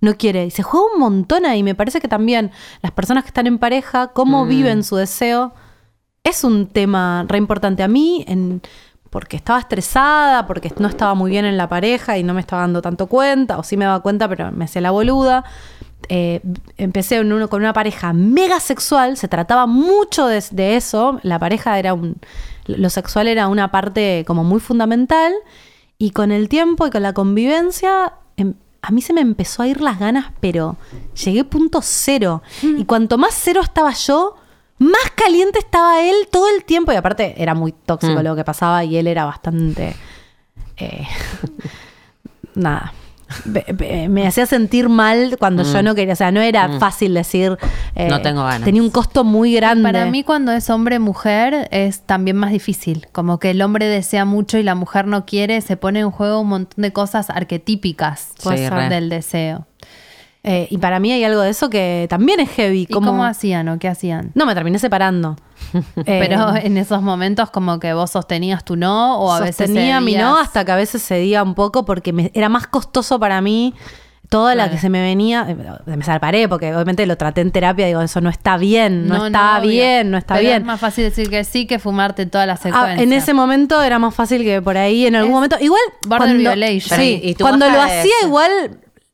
no 0.00 0.16
quiere. 0.16 0.46
Y 0.46 0.50
se 0.50 0.62
juega 0.62 0.86
un 0.94 1.00
montón 1.00 1.46
ahí. 1.46 1.62
Me 1.62 1.74
parece 1.74 2.00
que 2.00 2.08
también 2.08 2.50
las 2.82 2.92
personas 2.92 3.24
que 3.24 3.28
están 3.28 3.46
en 3.46 3.58
pareja, 3.58 4.08
cómo 4.08 4.46
viven 4.46 4.84
su 4.84 4.96
deseo, 4.96 5.52
es 6.24 6.44
un 6.44 6.66
tema 6.66 7.24
re 7.28 7.38
importante 7.38 7.82
a 7.82 7.88
mí, 7.88 8.24
en, 8.28 8.60
porque 9.10 9.36
estaba 9.36 9.58
estresada, 9.58 10.46
porque 10.46 10.72
no 10.78 10.88
estaba 10.88 11.14
muy 11.14 11.30
bien 11.30 11.44
en 11.44 11.56
la 11.56 11.68
pareja 11.68 12.18
y 12.18 12.22
no 12.22 12.34
me 12.34 12.40
estaba 12.40 12.62
dando 12.62 12.82
tanto 12.82 13.06
cuenta, 13.06 13.58
o 13.58 13.62
sí 13.62 13.76
me 13.76 13.86
daba 13.86 14.00
cuenta, 14.00 14.28
pero 14.28 14.52
me 14.52 14.66
hacía 14.66 14.82
la 14.82 14.90
boluda. 14.90 15.44
Eh, 16.08 16.40
empecé 16.76 17.16
en 17.16 17.32
uno, 17.32 17.48
con 17.48 17.60
una 17.60 17.72
pareja 17.72 18.12
mega 18.12 18.60
sexual, 18.60 19.16
se 19.16 19.26
trataba 19.28 19.66
mucho 19.66 20.26
de, 20.26 20.42
de 20.52 20.76
eso, 20.76 21.18
la 21.22 21.38
pareja 21.38 21.78
era 21.78 21.92
un, 21.92 22.16
lo 22.66 22.88
sexual 22.88 23.26
era 23.26 23.48
una 23.48 23.70
parte 23.70 24.24
como 24.26 24.44
muy 24.44 24.60
fundamental, 24.60 25.32
y 25.98 26.10
con 26.10 26.30
el 26.30 26.48
tiempo 26.48 26.86
y 26.86 26.90
con 26.90 27.02
la 27.02 27.12
convivencia, 27.12 28.12
em- 28.36 28.54
a 28.82 28.90
mí 28.90 29.02
se 29.02 29.12
me 29.12 29.20
empezó 29.20 29.62
a 29.62 29.66
ir 29.68 29.80
las 29.80 29.98
ganas, 29.98 30.32
pero 30.40 30.76
llegué 31.24 31.44
punto 31.44 31.80
cero. 31.82 32.42
Y 32.62 32.84
cuanto 32.84 33.18
más 33.18 33.34
cero 33.34 33.60
estaba 33.62 33.92
yo, 33.92 34.36
más 34.78 35.10
caliente 35.14 35.58
estaba 35.58 36.00
él 36.00 36.14
todo 36.30 36.48
el 36.54 36.64
tiempo. 36.64 36.92
Y 36.92 36.96
aparte 36.96 37.34
era 37.42 37.54
muy 37.54 37.72
tóxico 37.72 38.20
Mm. 38.20 38.24
lo 38.24 38.36
que 38.36 38.44
pasaba 38.44 38.84
y 38.84 38.96
él 38.96 39.06
era 39.06 39.24
bastante... 39.24 39.94
eh, 40.76 41.06
nada. 42.54 42.92
Me 44.08 44.26
hacía 44.26 44.46
sentir 44.46 44.88
mal 44.88 45.36
cuando 45.38 45.62
yo 45.62 45.82
no 45.82 45.94
quería, 45.94 46.14
o 46.14 46.16
sea, 46.16 46.30
no 46.32 46.40
era 46.40 46.78
fácil 46.78 47.14
decir. 47.14 47.56
eh, 47.94 48.08
No 48.08 48.20
tengo 48.22 48.42
ganas. 48.42 48.64
Tenía 48.64 48.82
un 48.82 48.90
costo 48.90 49.22
muy 49.24 49.54
grande. 49.54 49.82
Para 49.84 50.06
mí 50.06 50.24
cuando 50.24 50.52
es 50.52 50.70
hombre-mujer 50.70 51.68
es 51.70 52.00
también 52.02 52.36
más 52.36 52.50
difícil. 52.50 53.06
Como 53.12 53.38
que 53.38 53.50
el 53.50 53.62
hombre 53.62 53.86
desea 53.86 54.24
mucho 54.24 54.58
y 54.58 54.62
la 54.62 54.74
mujer 54.74 55.06
no 55.06 55.26
quiere, 55.26 55.60
se 55.60 55.76
pone 55.76 56.00
en 56.00 56.10
juego 56.10 56.40
un 56.40 56.48
montón 56.48 56.82
de 56.82 56.92
cosas 56.92 57.30
arquetípicas 57.30 58.30
Sí, 58.38 58.48
del 58.90 59.08
deseo. 59.08 59.66
Eh, 60.44 60.68
y 60.70 60.78
para 60.78 61.00
mí 61.00 61.10
hay 61.12 61.24
algo 61.24 61.40
de 61.42 61.50
eso 61.50 61.68
que 61.68 62.06
también 62.08 62.40
es 62.40 62.48
heavy. 62.50 62.82
¿Y 62.82 62.86
cómo 62.86 63.24
hacían 63.24 63.68
o 63.68 63.78
qué 63.78 63.88
hacían? 63.88 64.30
No, 64.34 64.46
me 64.46 64.54
terminé 64.54 64.78
separando. 64.78 65.36
Eh, 65.96 66.24
Pero 66.26 66.54
en 66.56 66.78
esos 66.78 67.02
momentos 67.02 67.50
como 67.50 67.78
que 67.80 67.92
vos 67.92 68.12
sostenías 68.12 68.64
tu 68.64 68.76
no 68.76 69.18
o 69.18 69.32
a 69.32 69.40
veces 69.40 69.56
sostenía 69.56 70.00
mi 70.00 70.14
no 70.14 70.38
hasta 70.38 70.64
que 70.64 70.72
a 70.72 70.76
veces 70.76 71.02
cedía 71.04 71.42
un 71.42 71.54
poco 71.54 71.84
porque 71.84 72.12
me- 72.12 72.30
era 72.32 72.48
más 72.48 72.66
costoso 72.68 73.18
para 73.20 73.40
mí 73.42 73.74
toda 74.30 74.54
la 74.54 74.70
que 74.70 74.78
se 74.78 74.88
me 74.88 75.00
venía. 75.02 75.44
eh, 75.48 75.56
Me 75.86 76.02
separé 76.04 76.48
porque 76.48 76.72
obviamente 76.74 77.04
lo 77.06 77.16
traté 77.16 77.40
en 77.42 77.50
terapia. 77.50 77.86
Digo, 77.86 78.00
eso 78.00 78.20
no 78.20 78.30
está 78.30 78.56
bien, 78.56 79.08
no, 79.08 79.26
está 79.26 79.58
bien, 79.60 80.10
no 80.10 80.16
está 80.18 80.34
Pero 80.36 80.46
bien. 80.48 80.62
Es 80.62 80.66
más 80.66 80.80
fácil 80.80 81.04
decir 81.04 81.28
que 81.28 81.44
sí 81.44 81.66
que 81.66 81.78
fumarte 81.78 82.24
toda 82.26 82.46
la 82.46 82.52
Ah, 82.54 82.56
secuencia. 82.56 83.02
en 83.02 83.12
ese 83.12 83.34
momento 83.34 83.82
era 83.82 83.98
más 83.98 84.14
fácil 84.14 84.44
que 84.44 84.62
por 84.62 84.78
ahí 84.78 85.06
en 85.06 85.16
algún 85.16 85.30
Es 85.32 85.34
momento. 85.34 85.56
Igual. 85.60 85.80
border 86.06 86.18
cuando, 86.28 86.38
violation. 86.50 86.98
Sí, 87.00 87.20
Y 87.24 87.34
cuando 87.34 87.68
lo 87.68 87.80
hacía, 87.82 88.02
eso. 88.20 88.26
igual 88.26 88.50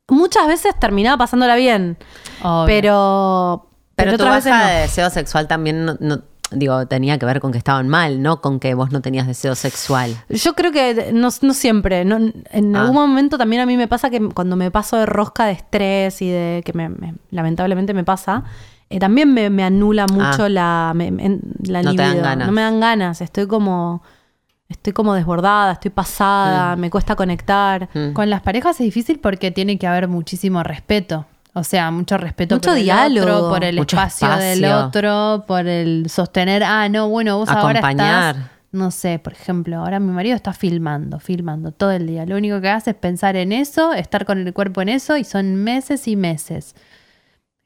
muchas 0.08 0.46
veces 0.46 0.74
terminaba 0.78 1.16
pasándola 1.18 1.56
bien. 1.56 1.96
Obvio. 2.42 2.66
Pero. 2.66 3.66
Pero, 3.96 4.10
tu 4.10 4.14
otras 4.24 4.44
baja 4.44 4.58
veces 4.64 4.74
de 4.74 4.80
deseo 4.82 5.08
sexual 5.10 5.46
también, 5.46 5.84
no, 5.84 5.96
no- 6.00 6.22
digo, 6.50 6.84
tenía 6.86 7.16
que 7.18 7.26
ver 7.26 7.40
con 7.40 7.52
que 7.52 7.58
estaban 7.58 7.88
mal, 7.88 8.22
no 8.22 8.40
con 8.40 8.58
que 8.58 8.74
vos 8.74 8.90
no 8.90 9.00
tenías 9.00 9.26
deseo 9.28 9.54
sexual. 9.54 10.16
Yo 10.28 10.54
creo 10.54 10.72
que 10.72 11.10
no, 11.12 11.28
no 11.42 11.54
siempre. 11.54 12.04
no- 12.04 12.16
en 12.16 12.76
Ah. 12.76 12.80
algún 12.80 12.94
momento 12.96 13.38
también 13.38 13.62
a 13.62 13.66
mí 13.66 13.76
me 13.76 13.86
pasa 13.88 14.10
que 14.10 14.20
cuando 14.30 14.56
me 14.56 14.70
paso 14.72 14.96
de 14.96 15.06
rosca 15.06 15.46
de 15.46 15.52
estrés 15.52 16.20
y 16.22 16.28
de 16.28 16.62
que 16.64 16.72
me- 16.72 16.88
me- 16.88 17.14
lamentablemente 17.30 17.94
me 17.94 18.02
pasa, 18.02 18.42
eh, 18.90 18.98
también 18.98 19.32
me, 19.32 19.48
me 19.48 19.62
anula 19.62 20.06
mucho 20.08 20.44
Ah. 20.44 20.48
la, 20.48 20.92
la 20.94 21.82
No 21.82 21.90
te 21.94 21.96
dan 21.96 22.08
libido. 22.10 22.22
ganas. 22.24 22.46
No 22.46 22.52
me 22.52 22.62
dan 22.62 22.80
ganas. 22.80 23.20
Estoy 23.20 23.46
como. 23.46 24.02
Estoy 24.74 24.92
como 24.92 25.14
desbordada, 25.14 25.72
estoy 25.72 25.90
pasada, 25.90 26.76
me 26.76 26.90
cuesta 26.90 27.16
conectar. 27.16 27.88
Mm. 27.94 28.12
Con 28.12 28.28
las 28.28 28.42
parejas 28.42 28.78
es 28.80 28.84
difícil 28.84 29.18
porque 29.18 29.50
tiene 29.50 29.78
que 29.78 29.86
haber 29.86 30.08
muchísimo 30.08 30.62
respeto. 30.62 31.26
O 31.54 31.62
sea, 31.62 31.90
mucho 31.92 32.18
respeto 32.18 32.56
Mucho 32.56 32.70
por 32.70 32.78
el 32.78 32.84
diálogo. 32.84 33.32
otro, 33.32 33.48
por 33.48 33.64
el 33.64 33.78
espacio, 33.78 34.28
del 34.36 34.64
otro, 34.64 35.44
por 35.46 35.66
el 35.66 36.10
sostener, 36.10 36.64
ah, 36.64 36.88
no, 36.88 37.08
bueno, 37.08 37.38
vos 37.38 37.48
ahora 37.48 37.78
Acompañar. 37.78 38.36
estás, 38.36 38.50
no 38.72 38.90
sé, 38.90 39.20
por 39.20 39.32
ejemplo, 39.34 39.78
ahora 39.78 40.00
mi 40.00 40.10
marido 40.10 40.34
está 40.34 40.52
filmando, 40.52 41.20
filmando 41.20 41.70
todo 41.70 41.92
el 41.92 42.08
día. 42.08 42.26
Lo 42.26 42.36
único 42.36 42.60
que 42.60 42.68
hace 42.70 42.90
es 42.90 42.96
pensar 42.96 43.36
en 43.36 43.52
eso, 43.52 43.92
estar 43.92 44.24
con 44.24 44.38
el 44.44 44.52
cuerpo 44.52 44.82
en 44.82 44.88
eso 44.88 45.16
y 45.16 45.22
son 45.22 45.54
meses 45.54 46.08
y 46.08 46.16
meses. 46.16 46.74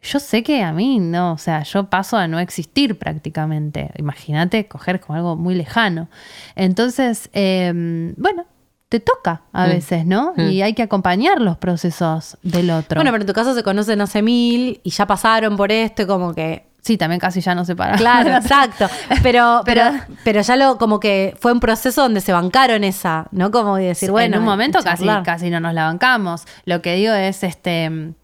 Yo 0.02 0.20
sé 0.20 0.42
que 0.44 0.62
a 0.62 0.72
mí 0.72 1.00
no, 1.00 1.32
o 1.32 1.38
sea, 1.38 1.64
yo 1.64 1.90
paso 1.90 2.16
a 2.16 2.28
no 2.28 2.38
existir 2.38 2.98
prácticamente. 2.98 3.90
Imagínate 3.98 4.68
coger 4.68 5.00
como 5.00 5.16
algo 5.16 5.36
muy 5.36 5.54
lejano. 5.56 6.08
Entonces, 6.54 7.28
eh, 7.32 8.14
bueno, 8.16 8.46
te 8.88 9.00
toca 9.00 9.42
a 9.52 9.66
Mm. 9.66 9.70
veces, 9.70 10.06
¿no? 10.06 10.32
Mm. 10.36 10.40
Y 10.50 10.62
hay 10.62 10.72
que 10.74 10.82
acompañar 10.82 11.40
los 11.40 11.56
procesos 11.58 12.38
del 12.42 12.70
otro. 12.70 12.96
Bueno, 13.00 13.10
pero 13.10 13.22
en 13.22 13.26
tu 13.26 13.32
caso 13.34 13.54
se 13.54 13.62
conocen 13.62 14.00
hace 14.00 14.22
mil 14.22 14.80
y 14.84 14.90
ya 14.90 15.06
pasaron 15.06 15.56
por 15.56 15.72
esto 15.72 16.02
y 16.02 16.06
como 16.06 16.32
que 16.32 16.68
sí, 16.80 16.96
también 16.96 17.18
casi 17.20 17.40
ya 17.40 17.54
no 17.56 17.64
se 17.66 17.74
para. 17.76 17.96
Claro, 17.96 18.30
exacto. 18.36 18.86
Pero, 19.22 19.62
pero, 19.66 19.82
Pero- 20.24 20.40
ya 20.42 20.56
lo 20.56 20.78
como 20.78 21.00
que 21.00 21.36
fue 21.40 21.52
un 21.52 21.60
proceso 21.60 22.02
donde 22.02 22.20
se 22.22 22.32
bancaron 22.32 22.82
esa, 22.84 23.26
¿no? 23.32 23.50
Como 23.50 23.76
de 23.76 23.86
decir, 23.88 24.10
bueno. 24.12 24.36
en 24.36 24.42
un 24.42 24.46
momento 24.48 24.78
casi, 24.82 25.04
casi 25.24 25.50
no 25.50 25.58
nos 25.60 25.74
la 25.74 25.84
bancamos. 25.86 26.44
Lo 26.64 26.80
que 26.80 26.94
digo 26.94 27.12
es, 27.12 27.42
este, 27.42 28.14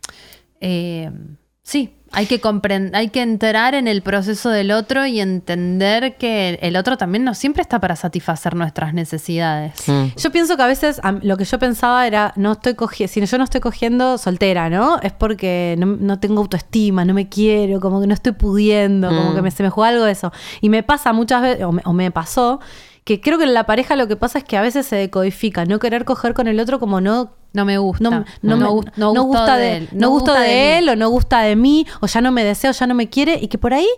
eh, 0.61 1.11
sí, 1.65 1.97
hay 2.13 2.27
que 2.27 2.41
comprender, 2.41 2.95
hay 2.95 3.09
que 3.09 3.23
entrar 3.23 3.75
en 3.75 3.89
el 3.89 4.01
proceso 4.01 4.49
del 4.51 4.71
otro 4.71 5.05
y 5.05 5.19
entender 5.19 6.17
que 6.17 6.61
el 6.63 6.77
otro 6.77 6.97
también 6.97 7.25
no 7.25 7.35
siempre 7.35 7.61
está 7.63 7.81
para 7.81 7.97
satisfacer 7.97 8.55
nuestras 8.55 8.95
necesidades. 8.95 9.73
Mm. 9.89 10.05
Yo 10.17 10.31
pienso 10.31 10.57
que 10.57 10.63
a 10.63 10.69
veces 10.69 11.01
lo 11.23 11.37
que 11.37 11.45
yo 11.45 11.59
pensaba 11.59 12.07
era, 12.07 12.33
no 12.37 12.53
estoy 12.53 12.75
cogiendo, 12.75 13.13
si 13.13 13.25
yo 13.27 13.39
no 13.39 13.43
estoy 13.43 13.61
cogiendo 13.61 14.17
soltera, 14.19 14.71
¿no? 14.71 15.01
Es 15.03 15.13
porque 15.13 15.75
no, 15.77 15.87
no 15.87 16.21
tengo 16.21 16.41
autoestima, 16.43 17.05
no 17.05 17.15
me 17.15 17.29
quiero, 17.29 17.81
como 17.81 18.01
que 18.01 18.07
no 18.07 18.15
estoy 18.15 18.33
pudiendo, 18.33 19.09
como 19.09 19.33
Mm. 19.33 19.35
que 19.35 19.43
me, 19.43 19.51
se 19.51 19.63
me 19.65 19.71
juega 19.71 19.89
algo 19.89 20.05
de 20.05 20.13
eso. 20.13 20.33
Y 20.61 20.69
me 20.69 20.85
pasa 20.85 21.13
muchas 21.13 21.43
veces, 21.43 21.65
o 21.65 21.73
me, 21.73 21.83
o 21.85 21.93
me 21.93 22.13
pasó, 22.13 22.61
que 23.03 23.21
creo 23.21 23.39
que 23.39 23.45
en 23.45 23.55
la 23.55 23.65
pareja 23.67 23.97
lo 23.97 24.07
que 24.07 24.15
pasa 24.17 24.39
es 24.39 24.45
que 24.45 24.57
a 24.57 24.63
veces 24.63 24.87
se 24.87 24.95
decodifica, 24.97 25.65
no 25.65 25.81
querer 25.81 26.05
coger 26.05 26.33
con 26.35 26.47
el 26.47 26.61
otro 26.61 26.79
como 26.79 27.01
no 27.01 27.33
No 27.55 27.65
me 27.65 27.79
gusta. 27.79 28.03
no, 28.05 28.11
no, 28.11 28.25
no, 28.43 28.57
me- 28.57 29.15
no 29.15 29.23
gusta 29.23 29.57
de, 29.57 29.77
él. 29.79 29.89
no 29.93 30.11
gusto 30.11 30.33
gusta 30.33 30.41
de, 30.43 30.49
mí. 30.49 30.55
él 30.55 30.89
o 30.91 30.97
no 30.97 31.09
gusta 31.09 31.41
de 31.41 31.57
mí 31.57 31.87
o 32.01 32.07
ya 32.07 32.21
no 32.21 32.31
me 32.33 32.45
deseo, 32.45 32.73
ya 32.73 32.87
no 32.87 32.95
me 32.95 33.09
quiere 33.09 33.39
y 33.41 33.49
que 33.49 33.57
por 33.57 33.73
ahí 33.73 33.89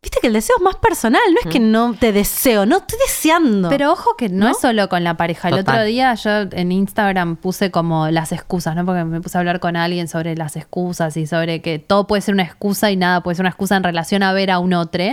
viste 0.00 0.20
que 0.20 0.28
el 0.28 0.32
deseo 0.32 0.54
es 0.56 0.62
más 0.62 0.76
personal, 0.76 1.20
no 1.34 1.40
es 1.44 1.46
que 1.52 1.58
no 1.58 1.92
te 1.92 2.12
deseo, 2.12 2.64
no 2.66 2.78
estoy 2.78 2.98
deseando. 3.00 3.68
Pero 3.68 3.90
ojo 3.92 4.16
que 4.16 4.28
no, 4.28 4.46
¿No? 4.46 4.50
es 4.52 4.58
solo 4.60 4.88
con 4.88 5.02
la 5.02 5.16
pareja. 5.16 5.48
El 5.48 5.56
Total. 5.56 5.74
otro 5.74 5.84
día 5.86 6.14
yo 6.14 6.30
en 6.52 6.70
Instagram 6.72 7.36
puse 7.36 7.70
como 7.72 8.08
las 8.08 8.30
excusas, 8.32 8.76
¿no? 8.76 8.86
Porque 8.86 9.02
me 9.04 9.20
puse 9.20 9.36
a 9.36 9.40
hablar 9.40 9.58
con 9.60 9.76
alguien 9.76 10.06
sobre 10.08 10.36
las 10.36 10.56
excusas 10.56 11.16
y 11.16 11.26
sobre 11.26 11.60
que 11.62 11.78
todo 11.80 12.06
puede 12.06 12.22
ser 12.22 12.32
una 12.32 12.44
excusa 12.44 12.90
y 12.92 12.96
nada 12.96 13.22
puede 13.24 13.34
ser 13.34 13.42
una 13.42 13.50
excusa 13.50 13.76
en 13.76 13.82
relación 13.82 14.22
a 14.22 14.32
ver 14.32 14.50
a 14.52 14.60
un 14.60 14.72
otro. 14.72 15.04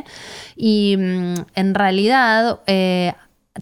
Y 0.56 0.96
mm, 0.98 1.34
en 1.56 1.74
realidad 1.76 2.60
eh, 2.68 3.14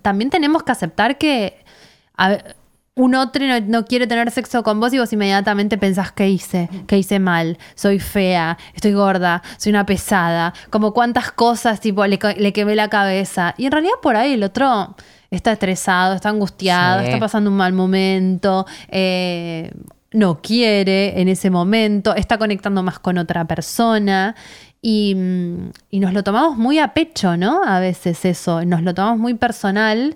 también 0.01 0.30
tenemos 0.30 0.61
que 0.63 0.74
aceptar 0.74 1.17
que 1.17 1.63
a 2.17 2.38
un 2.96 3.16
otro 3.16 3.46
no, 3.48 3.60
no 3.62 3.86
quiere 3.86 4.06
tener 4.06 4.30
sexo 4.30 4.62
con 4.62 4.80
vos 4.80 4.94
y 4.94 5.00
vos 5.00 5.12
inmediatamente 5.12 5.78
pensás 5.78 6.12
que 6.12 6.30
hice, 6.30 6.70
que 6.86 6.98
hice 6.98 7.18
mal, 7.20 7.58
soy 7.74 8.00
fea, 8.00 8.58
estoy 8.76 8.94
gorda, 8.94 9.41
soy 9.58 9.72
una 9.72 9.86
pesada, 9.86 10.54
como 10.70 10.94
cuántas 10.94 11.32
cosas, 11.32 11.80
tipo, 11.80 12.06
le, 12.06 12.20
quemé 12.20 12.76
la 12.76 12.89
cabeza. 12.89 13.56
Y 13.58 13.66
en 13.66 13.72
realidad 13.72 13.96
por 14.02 14.16
ahí 14.16 14.34
el 14.34 14.44
otro 14.44 14.96
está 15.32 15.54
estresado, 15.54 16.14
está 16.14 16.30
angustiado, 16.30 17.00
Sí. 17.00 17.08
está 17.08 17.20
pasando 17.20 17.50
un 17.50 17.58
mal 17.58 17.74
momento, 17.74 18.68
eh, 18.89 19.72
no 20.12 20.41
quiere 20.41 21.20
en 21.20 21.28
ese 21.30 21.50
momento, 21.50 22.14
está 22.16 22.38
conectando 22.38 22.84
más 22.84 23.00
con 23.00 23.18
otra 23.18 23.46
persona. 23.46 24.36
Y, 24.86 25.16
mm, 25.16 25.72
y 25.89 26.00
nos 26.00 26.14
lo 26.14 26.24
tomamos 26.24 26.58
muy 26.58 26.78
a 26.78 26.94
pecho, 26.94 27.38
¿no? 27.38 27.64
A 27.66 27.80
veces 27.80 28.24
eso, 28.26 28.64
nos 28.66 28.84
lo 28.84 28.94
tomamos 28.94 29.18
muy 29.18 29.34
personal 29.34 30.16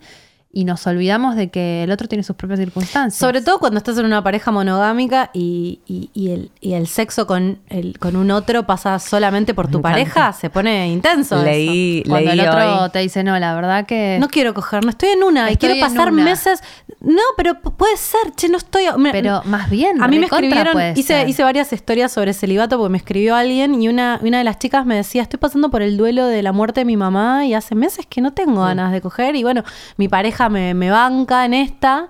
y 0.58 0.64
nos 0.66 0.88
olvidamos 0.88 1.36
de 1.36 1.50
que 1.52 1.84
el 1.84 1.92
otro 1.92 2.08
tiene 2.08 2.24
sus 2.24 2.36
propias 2.36 2.60
circunstancias. 2.60 3.14
Sobre 3.20 3.42
todo 3.42 3.60
cuando 3.60 3.78
estás 3.78 3.96
en 4.00 4.06
una 4.06 4.24
pareja 4.24 4.50
monogámica 4.52 5.30
y, 5.32 5.82
y- 5.86 6.10
y 6.16 6.32
el, 6.32 6.50
y 6.62 6.74
el 6.74 6.88
sexo 6.88 7.28
con, 7.28 7.60
el, 7.70 8.00
con 8.00 8.16
un 8.16 8.32
otro 8.32 8.66
pasa 8.66 8.98
solamente 8.98 9.54
por 9.54 9.68
tu 9.68 9.82
pareja, 9.84 10.34
se 10.34 10.50
pone 10.50 10.88
intenso. 10.92 11.44
Leí, 11.44 12.02
Cuando 12.08 12.32
leí 12.32 12.40
el 12.40 12.48
otro 12.48 12.84
hoy. 12.86 12.90
te 12.90 13.00
dice, 13.00 13.24
no, 13.24 13.38
la 13.38 13.54
verdad 13.54 13.86
que... 13.86 14.16
eso. 14.16 14.22
No 14.22 14.30
quiero 14.30 14.56
coger, 14.56 14.84
no 14.84 14.90
estoy 14.90 15.10
en 15.10 15.24
una 15.24 15.52
y 15.52 15.58
quiero 15.58 15.80
pasar 15.80 16.12
una. 16.12 16.24
meses. 16.24 16.64
No, 17.02 17.22
pero 17.38 17.60
puede 17.60 17.96
ser, 17.98 18.32
che, 18.36 18.50
no 18.50 18.58
estoy. 18.58 18.86
me- 18.98 19.12
pero 19.12 19.44
más 19.46 19.70
bien, 19.70 20.02
A 20.02 20.08
mí 20.08 20.18
me 20.18 20.26
escribieron, 20.26 20.76
hice, 20.96 21.24
hice 21.30 21.44
varias 21.44 21.72
historias 21.72 22.12
sobre 22.12 22.34
celibato 22.34 22.80
porque 22.80 22.90
me 22.92 22.98
escribió 22.98 23.36
alguien 23.36 23.80
y 23.80 23.88
una, 23.90 24.20
una 24.24 24.40
de 24.40 24.44
las 24.44 24.58
chicas 24.58 24.88
me 24.88 24.96
decía, 24.96 25.22
estoy 25.22 25.38
pasando 25.38 25.70
por 25.70 25.84
el 25.84 25.98
duelo 25.98 26.26
de 26.26 26.42
la 26.42 26.52
muerte 26.52 26.82
de 26.82 26.86
mi 26.86 26.98
mamá 26.98 27.46
y 27.46 27.54
hace 27.54 27.76
meses 27.76 28.08
que 28.10 28.22
no 28.22 28.34
tengo 28.34 28.64
ganas 28.64 28.92
de 28.92 29.02
coger 29.02 29.36
y 29.36 29.44
bueno, 29.44 29.64
mi 29.98 30.08
pareja 30.08 30.47
me, 30.50 30.74
me 30.74 30.90
banca 30.92 31.46
en 31.46 31.54
esta. 31.54 32.10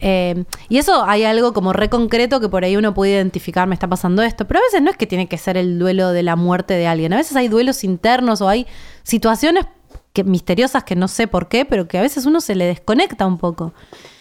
eh, 0.00 0.44
y 0.68 0.78
eso 0.78 1.04
hay 1.04 1.24
algo 1.24 1.52
como 1.52 1.72
re 1.72 1.88
concreto 1.88 2.40
que 2.40 2.48
por 2.48 2.64
ahí 2.64 2.76
uno 2.76 2.92
puede 2.94 3.12
identificar, 3.12 3.66
me 3.68 3.74
está 3.74 3.88
pasando 3.88 4.22
esto, 4.22 4.46
pero 4.46 4.60
a 4.60 4.62
veces 4.62 4.82
no 4.82 4.90
es 4.90 4.96
que 4.96 5.06
tiene 5.06 5.28
que 5.28 5.38
ser 5.38 5.56
el 5.56 5.78
duelo 5.78 6.10
de 6.12 6.22
la 6.22 6.36
muerte 6.36 6.74
de 6.74 6.86
alguien, 6.86 7.12
a 7.12 7.16
veces 7.16 7.36
hay 7.36 7.48
duelos 7.48 7.84
internos 7.84 8.40
o 8.40 8.48
hay 8.48 8.66
situaciones 9.02 9.66
que, 10.12 10.24
misteriosas 10.24 10.84
que 10.84 10.94
no 10.96 11.08
sé 11.08 11.26
por 11.26 11.48
qué, 11.48 11.64
pero 11.64 11.88
que 11.88 11.98
a 11.98 12.02
veces 12.02 12.26
uno 12.26 12.40
se 12.40 12.54
le 12.54 12.66
desconecta 12.66 13.26
un 13.26 13.38
poco. 13.38 13.72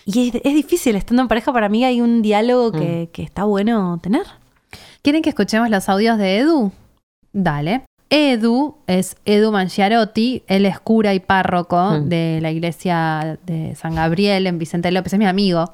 Y 0.05 0.29
es, 0.29 0.35
es 0.43 0.53
difícil, 0.53 0.95
estando 0.95 1.21
en 1.21 1.27
pareja 1.27 1.51
para 1.53 1.69
mí 1.69 1.85
hay 1.85 2.01
un 2.01 2.21
diálogo 2.21 2.71
que, 2.71 3.09
que 3.13 3.23
está 3.23 3.43
bueno 3.45 3.99
tener. 4.01 4.23
¿Quieren 5.01 5.21
que 5.21 5.29
escuchemos 5.29 5.69
los 5.69 5.87
audios 5.89 6.17
de 6.17 6.39
Edu? 6.39 6.71
Dale. 7.31 7.85
Edu 8.13 8.77
es 8.85 9.15
Edu 9.25 9.51
Mangiarotti, 9.51 10.43
él 10.47 10.65
es 10.67 10.79
cura 10.79 11.13
y 11.15 11.19
párroco 11.19 11.77
Mm. 11.99 12.09
de 12.09 12.39
la 12.41 12.51
iglesia 12.51 13.39
de 13.45 13.73
San 13.75 13.95
Gabriel 13.95 14.45
en 14.45 14.59
Vicente 14.59 14.91
López, 14.91 15.13
es 15.13 15.19
mi 15.19 15.25
amigo. 15.25 15.73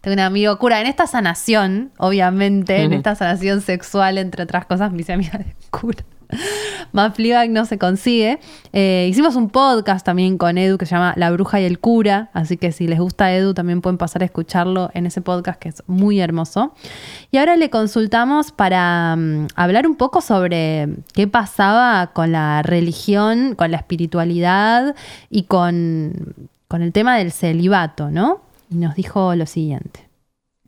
Tengo 0.00 0.14
un 0.14 0.20
amigo 0.20 0.58
cura 0.58 0.80
en 0.80 0.86
esta 0.88 1.06
sanación, 1.06 1.92
obviamente, 1.98 2.82
en 2.82 2.92
esta 2.92 3.14
sanación 3.14 3.60
sexual, 3.60 4.18
entre 4.18 4.42
otras 4.42 4.66
cosas, 4.66 4.90
me 4.92 5.00
hice 5.02 5.12
amiga 5.12 5.38
de 5.38 5.54
cura. 5.70 6.04
Más 6.92 7.14
Fleabag 7.14 7.50
no 7.50 7.64
se 7.64 7.78
consigue. 7.78 8.38
Eh, 8.72 9.06
hicimos 9.10 9.36
un 9.36 9.50
podcast 9.50 10.04
también 10.04 10.38
con 10.38 10.58
Edu 10.58 10.78
que 10.78 10.86
se 10.86 10.94
llama 10.94 11.14
La 11.16 11.30
Bruja 11.30 11.60
y 11.60 11.64
el 11.64 11.78
Cura, 11.78 12.30
así 12.32 12.56
que 12.56 12.72
si 12.72 12.86
les 12.86 12.98
gusta 12.98 13.34
Edu 13.34 13.54
también 13.54 13.80
pueden 13.80 13.98
pasar 13.98 14.22
a 14.22 14.24
escucharlo 14.26 14.90
en 14.94 15.06
ese 15.06 15.20
podcast 15.20 15.58
que 15.58 15.70
es 15.70 15.82
muy 15.86 16.20
hermoso. 16.20 16.74
Y 17.30 17.38
ahora 17.38 17.56
le 17.56 17.70
consultamos 17.70 18.52
para 18.52 19.16
mm, 19.16 19.48
hablar 19.54 19.86
un 19.86 19.96
poco 19.96 20.20
sobre 20.20 20.88
qué 21.14 21.26
pasaba 21.26 22.12
con 22.12 22.32
la 22.32 22.62
religión, 22.62 23.54
con 23.54 23.70
la 23.70 23.78
espiritualidad 23.78 24.94
y 25.30 25.44
con, 25.44 26.34
con 26.68 26.82
el 26.82 26.92
tema 26.92 27.16
del 27.16 27.32
celibato, 27.32 28.10
¿no? 28.10 28.42
Y 28.70 28.76
nos 28.76 28.94
dijo 28.94 29.34
lo 29.34 29.46
siguiente. 29.46 30.08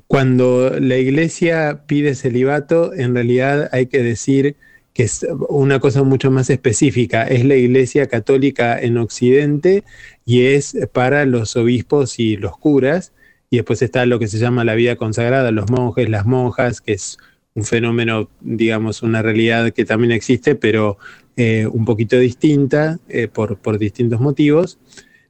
Cuando 0.07 0.71
la 0.81 0.97
iglesia 0.97 1.83
pide 1.87 2.17
celibato, 2.17 2.93
en 2.95 3.15
realidad 3.15 3.69
hay 3.73 3.87
que 3.87 4.03
decir 4.03 4.57
que 5.01 5.05
es 5.05 5.27
una 5.49 5.81
cosa 5.81 6.03
mucho 6.03 6.31
más 6.31 6.51
específica. 6.51 7.27
Es 7.27 7.47
la 7.47 7.57
iglesia 7.57 8.07
católica 8.07 8.79
en 8.79 8.99
Occidente 8.99 9.83
y 10.27 10.43
es 10.43 10.77
para 10.93 11.25
los 11.25 11.57
obispos 11.57 12.19
y 12.19 12.37
los 12.37 12.59
curas. 12.59 13.15
Y 13.49 13.57
después 13.57 13.81
está 13.81 14.05
lo 14.05 14.19
que 14.19 14.29
se 14.29 14.37
llama 14.37 14.63
la 14.63 14.75
vida 14.75 14.97
consagrada, 14.97 15.53
los 15.53 15.71
monjes, 15.71 16.11
las 16.11 16.27
monjas, 16.27 16.83
que 16.83 16.93
es 16.93 17.17
un 17.55 17.65
fenómeno, 17.65 18.29
digamos, 18.43 19.03
una 19.03 19.23
realidad 19.23 19.73
que 19.73 19.87
también 19.87 20.13
existe, 20.13 20.55
pero 20.55 20.99
eh, 21.35 21.67
un 21.67 21.87
poquito 21.87 22.19
distinta 22.19 22.99
eh, 23.09 23.27
por, 23.27 23.57
por 23.57 23.79
distintos 23.79 24.21
motivos. 24.21 24.79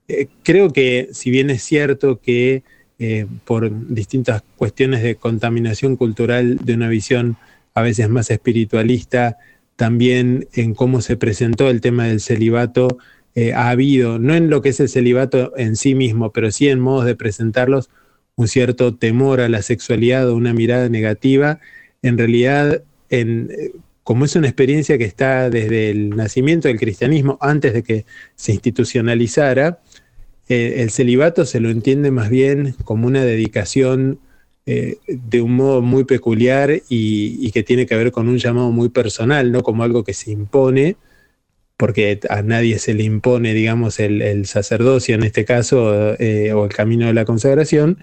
Eh, 0.09 0.27
creo 0.43 0.73
que 0.73 1.11
si 1.13 1.31
bien 1.31 1.49
es 1.49 1.63
cierto 1.63 2.21
que 2.21 2.65
por 3.45 3.71
distintas 3.89 4.43
cuestiones 4.57 5.03
de 5.03 5.15
contaminación 5.15 5.97
cultural 5.97 6.59
de 6.59 6.75
una 6.75 6.89
visión 6.89 7.39
a 7.73 7.83
veces 7.83 8.09
más 8.09 8.31
espiritualista, 8.31 9.39
también 9.81 10.47
en 10.53 10.75
cómo 10.75 11.01
se 11.01 11.17
presentó 11.17 11.71
el 11.71 11.81
tema 11.81 12.05
del 12.05 12.21
celibato, 12.21 12.99
eh, 13.35 13.55
ha 13.55 13.71
habido, 13.71 14.19
no 14.19 14.35
en 14.35 14.51
lo 14.51 14.61
que 14.61 14.69
es 14.69 14.81
el 14.81 14.91
celibato 14.91 15.55
en 15.57 15.75
sí 15.75 15.95
mismo, 15.95 16.33
pero 16.33 16.51
sí 16.51 16.69
en 16.69 16.81
modos 16.81 17.07
de 17.07 17.17
presentarlos, 17.17 17.89
un 18.37 18.47
cierto 18.47 18.95
temor 18.95 19.41
a 19.41 19.49
la 19.49 19.63
sexualidad 19.63 20.29
o 20.29 20.37
una 20.37 20.53
mirada 20.53 20.91
negativa. 20.91 21.61
En 22.03 22.19
realidad, 22.19 22.83
en, 23.09 23.49
eh, 23.53 23.73
como 24.05 24.27
es 24.27 24.37
una 24.37 24.49
experiencia 24.49 24.99
que 24.99 25.05
está 25.05 25.49
desde 25.49 25.89
el 25.89 26.11
nacimiento 26.11 26.69
del 26.69 26.79
cristianismo, 26.79 27.39
antes 27.41 27.73
de 27.73 27.83
que 27.83 28.05
se 28.35 28.53
institucionalizara, 28.53 29.81
eh, 30.51 30.83
el 30.83 30.91
celibato 30.91 31.47
se 31.47 31.59
lo 31.61 31.71
entiende 31.71 32.11
más 32.11 32.29
bien 32.29 32.75
como 32.85 33.07
una 33.07 33.25
dedicación 33.25 34.21
eh, 34.73 34.99
de 35.09 35.43
un 35.43 35.57
modo 35.57 35.83
muy 35.83 36.05
peculiar 36.05 36.71
y, 36.89 37.51
que 37.51 37.65
tiene 37.65 37.87
que 37.87 37.97
ver 37.97 38.13
con 38.13 38.29
un 38.29 38.39
llamado 38.39 38.71
muy 38.71 38.89
personal, 38.89 39.51
no 39.51 39.65
como 39.65 39.83
algo 39.83 40.05
que 40.05 40.15
se 40.15 40.31
impone, 40.31 40.97
porque 41.77 42.21
a 42.31 42.43
nadie 42.43 42.79
se 42.79 42.95
le 42.95 43.03
impone, 43.05 43.53
digamos, 43.55 43.99
el, 44.01 44.47
sacerdocio 44.47 45.17
en 45.17 45.25
este 45.25 45.45
caso, 45.45 46.15
eh, 46.21 46.53
o 46.53 46.65
el 46.67 46.73
camino 46.73 47.07
de 47.09 47.15
la 47.15 47.25
consagración, 47.25 47.99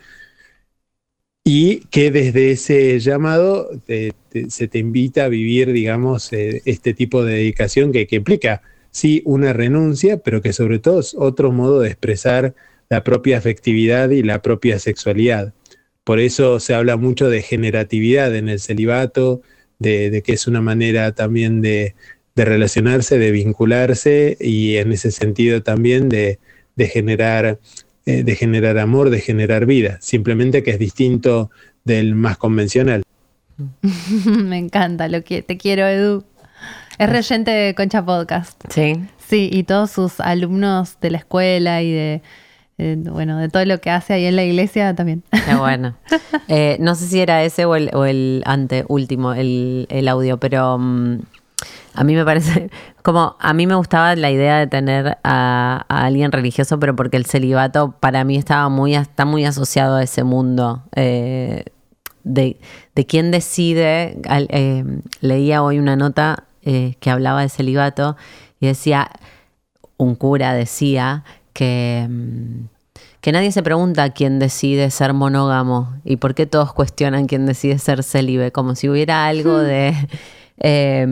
y 1.45 1.82
que 1.88 2.11
desde 2.11 2.51
ese 2.51 2.99
llamado 2.99 3.70
se 4.49 4.68
te 4.68 4.80
invita 4.80 5.26
a 5.26 5.30
vivir, 5.30 5.72
digamos, 5.72 6.34
eh, 6.34 6.61
este 6.65 6.93
tipo 6.93 7.24
de 7.24 7.36
dedicación 7.36 7.93
que, 7.93 8.07
que, 8.07 8.18
implica, 8.18 8.61
sí, 8.91 9.22
una 9.26 9.53
renuncia, 9.53 10.18
pero 10.18 10.41
que 10.41 10.51
sobre 10.53 10.80
todo 10.80 10.99
es 10.99 11.15
otro 11.18 11.51
modo 11.53 11.80
de 11.82 11.89
expresar 11.89 12.55
la 12.89 13.03
propia 13.05 13.38
afectividad 13.38 14.09
y 14.09 14.24
la 14.24 14.41
propia 14.41 14.80
sexualidad. 14.80 15.53
Por 16.08 16.22
eso 16.22 16.62
se 16.62 16.74
habla 16.74 16.95
mucho 16.95 17.30
de 17.30 17.41
generatividad 17.41 18.34
en 18.34 18.47
el 18.47 18.62
celibato, 18.62 19.41
de, 19.78 20.10
de 20.10 20.22
que 20.22 20.32
es 20.32 20.47
una 20.47 20.62
manera 20.62 21.12
también 21.12 21.62
de, 21.62 21.95
de, 22.34 22.45
relacionarse, 22.45 23.18
de 23.18 23.32
vincularse 23.32 24.38
y 24.39 24.78
en 24.78 24.93
ese 24.93 25.12
sentido 25.12 25.64
también 25.64 26.08
de, 26.08 26.39
de 26.78 26.88
generar 26.88 27.60
eh, 28.05 28.24
de 28.24 28.36
generar 28.38 28.78
amor, 28.78 29.10
de 29.10 29.20
generar 29.20 29.66
vida, 29.66 29.97
simplemente 29.99 30.64
que 30.64 30.72
es 30.72 30.80
distinto 30.80 31.51
del 31.84 32.16
más 32.16 32.38
convencional. 32.38 33.03
Me 34.24 34.58
encanta 34.58 35.10
lo 35.10 35.26
que 35.26 35.41
te 35.41 35.58
quiero, 35.58 35.86
Edu. 35.86 36.24
Es 36.99 37.10
reyente 37.10 37.51
de 37.51 37.76
Concha 37.76 38.05
Podcast. 38.05 38.64
Sí. 38.70 38.93
Sí, 39.28 39.49
y 39.51 39.64
todos 39.64 39.91
sus 39.91 40.22
alumnos 40.22 41.01
de 41.01 41.12
la 41.12 41.18
escuela 41.18 41.82
y 41.82 41.91
de, 41.91 42.22
eh, 42.80 42.95
bueno, 42.99 43.38
de 43.39 43.49
todo 43.49 43.65
lo 43.65 43.82
que 43.82 43.89
hace 43.89 44.13
ahí 44.13 44.25
en 44.25 44.36
la 44.36 44.43
iglesia 44.43 44.95
también. 44.95 45.23
Qué 45.32 45.55
bueno. 45.55 45.95
Eh, 46.49 46.78
no 46.80 46.95
sé 46.95 47.07
si 47.07 47.19
era 47.19 47.43
ese 47.43 47.65
o 47.65 47.75
el, 47.75 47.89
o 47.93 48.05
el 48.05 48.41
anteúltimo, 48.45 49.34
el, 49.34 49.86
el 49.89 50.07
audio, 50.07 50.38
pero 50.39 50.75
um, 50.75 51.19
a 51.93 52.03
mí 52.05 52.15
me 52.15 52.23
parece, 52.23 52.69
como 53.03 53.36
a 53.39 53.53
mí 53.53 53.67
me 53.67 53.75
gustaba 53.75 54.15
la 54.15 54.32
idea 54.32 54.59
de 54.59 54.67
tener 54.67 55.17
a, 55.25 55.86
a, 55.89 56.05
alguien 56.05 56.32
religioso, 56.32 56.80
pero 56.80 56.95
porque 56.95 57.17
el 57.17 57.25
celibato 57.25 57.95
para 57.99 58.23
mí 58.23 58.38
estaba 58.38 58.69
muy, 58.69 58.95
está 58.95 59.25
muy 59.25 59.43
asociado 59.43 59.97
a 59.97 60.03
ese 60.03 60.23
mundo. 60.23 60.84
Eh, 60.95 61.65
de, 62.23 62.57
de 62.95 63.05
quién 63.05 63.32
decide, 63.32 64.21
leía 65.19 65.63
hoy 65.63 65.80
una 65.80 65.97
nota 65.97 66.45
que 66.61 67.09
hablaba 67.09 67.41
de 67.41 67.49
celibato 67.49 68.15
y 68.59 68.67
decía, 68.67 69.09
un 69.97 70.15
cura 70.15 70.53
decía 70.53 71.23
que, 71.58 72.08
que 73.20 73.32
nadie 73.32 73.51
se 73.51 73.64
pregunta 73.64 74.12
quién 74.12 74.38
decide 74.38 74.91
ser 74.91 75.14
monógamo 75.14 75.95
y 76.05 76.18
por 76.18 76.36
qué 76.36 76.45
todos 76.45 76.72
cuestionan 76.72 77.26
quién 77.26 77.47
decide 77.47 77.80
ser 77.80 78.03
célibe, 78.03 78.51
como 78.51 78.76
si 78.76 78.88
hubiera 78.88 79.26
algo 79.26 79.58
de... 79.58 79.95
Eh, 80.60 81.08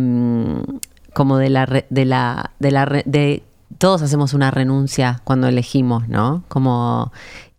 como 1.14 1.38
de 1.38 1.50
la, 1.50 1.66
de 1.66 2.06
la, 2.06 2.52
de 2.60 2.72
la, 2.72 2.86
de 3.06 3.42
todos 3.78 4.02
hacemos 4.02 4.34
una 4.34 4.52
renuncia 4.52 5.22
cuando 5.24 5.48
elegimos, 5.48 6.10
¿no? 6.10 6.44
Como 6.50 7.12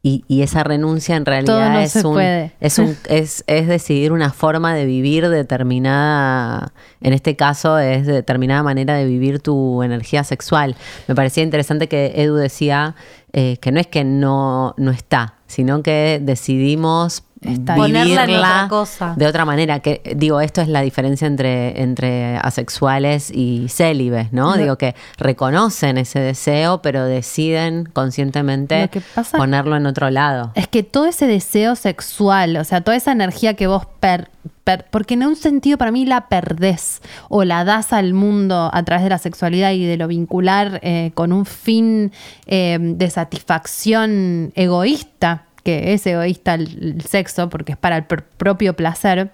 y, 0.07 0.25
y, 0.29 0.43
esa 0.43 0.63
renuncia 0.63 1.17
en 1.17 1.27
realidad 1.27 1.73
no 1.73 1.81
es, 1.81 1.97
un, 1.97 2.21
es, 2.61 2.79
un, 2.79 2.97
es, 3.09 3.43
es, 3.49 3.67
decidir 3.67 4.13
una 4.13 4.31
forma 4.31 4.73
de 4.73 4.85
vivir 4.85 5.29
determinada, 5.29 6.73
en 7.01 7.13
este 7.13 7.35
caso 7.35 7.77
es 7.81 8.07
de 8.07 8.13
determinada 8.13 8.63
manera 8.63 8.95
de 8.95 9.05
vivir 9.05 9.41
tu 9.41 9.83
energía 9.83 10.23
sexual. 10.23 10.77
Me 11.09 11.17
parecía 11.17 11.43
interesante 11.43 11.89
que 11.89 12.13
Edu 12.23 12.37
decía 12.37 12.95
eh, 13.33 13.57
que 13.61 13.73
no 13.73 13.81
es 13.81 13.89
que 13.89 14.05
no, 14.05 14.77
no 14.77 14.93
está, 14.93 15.35
sino 15.49 15.83
que 15.83 16.21
decidimos 16.23 17.25
vivirla 17.41 18.33
otra 18.35 18.67
cosa. 18.69 19.15
de 19.17 19.27
otra 19.27 19.45
manera. 19.45 19.81
Que 19.81 20.15
digo, 20.17 20.41
esto 20.41 20.61
es 20.61 20.69
la 20.69 20.81
diferencia 20.81 21.27
entre, 21.27 21.83
entre 21.83 22.37
asexuales 22.37 23.31
y 23.31 23.69
célibes, 23.69 24.33
¿no? 24.33 24.57
no. 24.57 24.63
Digo 24.63 24.77
que 24.79 24.95
reconocen 25.19 25.99
ese 25.99 26.21
deseo, 26.21 26.83
pero 26.83 27.05
deciden 27.05 27.87
conscientemente 27.93 28.91
ponerlo 29.37 29.77
en 29.77 29.87
otro 29.87 30.11
lado. 30.11 30.53
Es 30.55 30.69
que 30.69 30.83
todo 30.83 31.07
ese 31.07 31.27
deseo 31.27 31.77
sexual, 31.77 32.57
o 32.57 32.65
sea, 32.65 32.81
toda 32.81 32.97
esa 32.97 33.13
energía 33.13 33.55
que 33.55 33.67
vos 33.67 33.87
per, 34.01 34.31
per, 34.65 34.87
porque 34.91 35.15
en 35.15 35.25
un 35.25 35.37
sentido 35.37 35.79
para 35.79 35.91
mí 35.91 36.07
la 36.07 36.29
perdés 36.29 37.03
o 37.29 37.45
la 37.45 37.65
das 37.65 37.93
al 37.93 38.15
mundo 38.15 38.71
a 38.73 38.83
través 38.83 39.05
de 39.05 39.11
la 39.11 39.19
sexualidad 39.19 39.73
y 39.73 39.85
de 39.85 39.97
lo 39.97 40.09
vincular 40.09 40.81
eh, 40.83 41.11
con 41.15 41.33
un 41.33 41.47
fin 41.47 42.13
eh, 42.47 42.79
de 42.81 43.11
satisfacción 43.11 44.53
egoísta 44.55 45.46
que 45.67 45.95
es 45.95 46.07
egoísta 46.07 46.55
el, 46.55 46.79
el 46.81 47.03
sexo 47.03 47.49
porque 47.49 47.73
es 47.73 47.79
para 47.79 47.97
el 47.97 48.05
pr 48.05 48.23
propio 48.23 48.77
placer, 48.77 49.33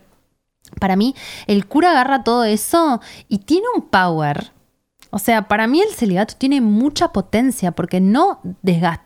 para 0.81 0.97
mí 0.97 1.15
el 1.47 1.67
cura 1.67 1.91
agarra 1.91 2.25
todo 2.25 2.45
eso 2.45 3.03
y 3.29 3.41
tiene 3.41 3.67
un 3.77 3.83
power. 3.83 4.51
O 5.15 5.19
sea, 5.19 5.47
para 5.47 5.67
mí 5.67 5.83
el 5.83 5.95
celibato 5.95 6.35
tiene 6.39 6.63
mucha 6.63 7.09
potencia 7.13 7.73
porque 7.73 8.01
no 8.01 8.41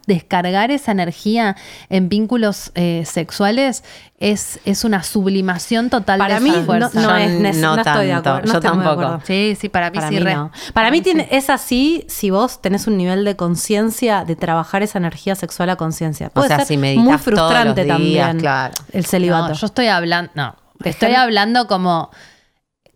descargar 0.07 0.71
esa 0.71 0.93
energía 0.93 1.57
en 1.89 2.09
vínculos 2.09 2.71
eh, 2.77 3.03
sexuales 3.05 3.83
es, 4.21 4.61
es, 4.65 4.85
una 4.85 5.03
sublimación 5.03 5.91
total 5.91 6.21
para 6.21 6.37
de 6.37 6.43
mí 6.43 6.51
esa 6.51 6.63
fuerza. 6.63 6.91
No, 6.95 7.09
no, 7.09 7.17
es, 7.17 7.59
no, 7.59 7.71
no 7.71 7.75
tanto. 7.83 7.91
estoy 7.91 8.07
de 8.07 8.13
acuerdo. 8.13 8.47
No 8.47 8.53
Yo 8.53 8.61
tampoco. 8.61 9.21
Sí, 9.25 9.57
sí, 9.61 9.69
para 9.69 9.91
mí 9.91 9.97
para 9.97 10.09
sí. 10.09 10.15
Mí 10.15 10.21
re. 10.21 10.35
no. 10.37 10.51
Para, 10.51 10.73
para 10.75 10.91
mí, 10.93 11.01
tiene, 11.01 11.25
sí. 11.25 11.29
es 11.33 11.51
así 11.51 12.05
si 12.09 12.31
vos 12.31 12.63
tenés 12.63 12.87
un 12.87 12.97
nivel 12.97 13.25
de 13.25 13.35
conciencia 13.35 14.25
de 14.25 14.37
trabajar 14.37 14.85
esa 14.85 14.99
energía 14.99 15.35
sexual 15.35 15.71
a 15.71 15.77
conciencia. 15.77 16.31
O 16.35 16.45
sea, 16.45 16.65
si 16.65 16.77
meditas 16.77 17.05
muy 17.05 17.19
frustrante 17.19 17.83
días, 17.83 17.97
también 17.97 18.39
claro. 18.39 18.75
el 18.93 19.07
celibato. 19.07 19.55
yo 19.55 19.67
estoy 19.67 19.89
hablando, 19.89 20.31
no, 20.37 20.55
estoy 20.85 21.15
hablando 21.15 21.67
como 21.67 22.13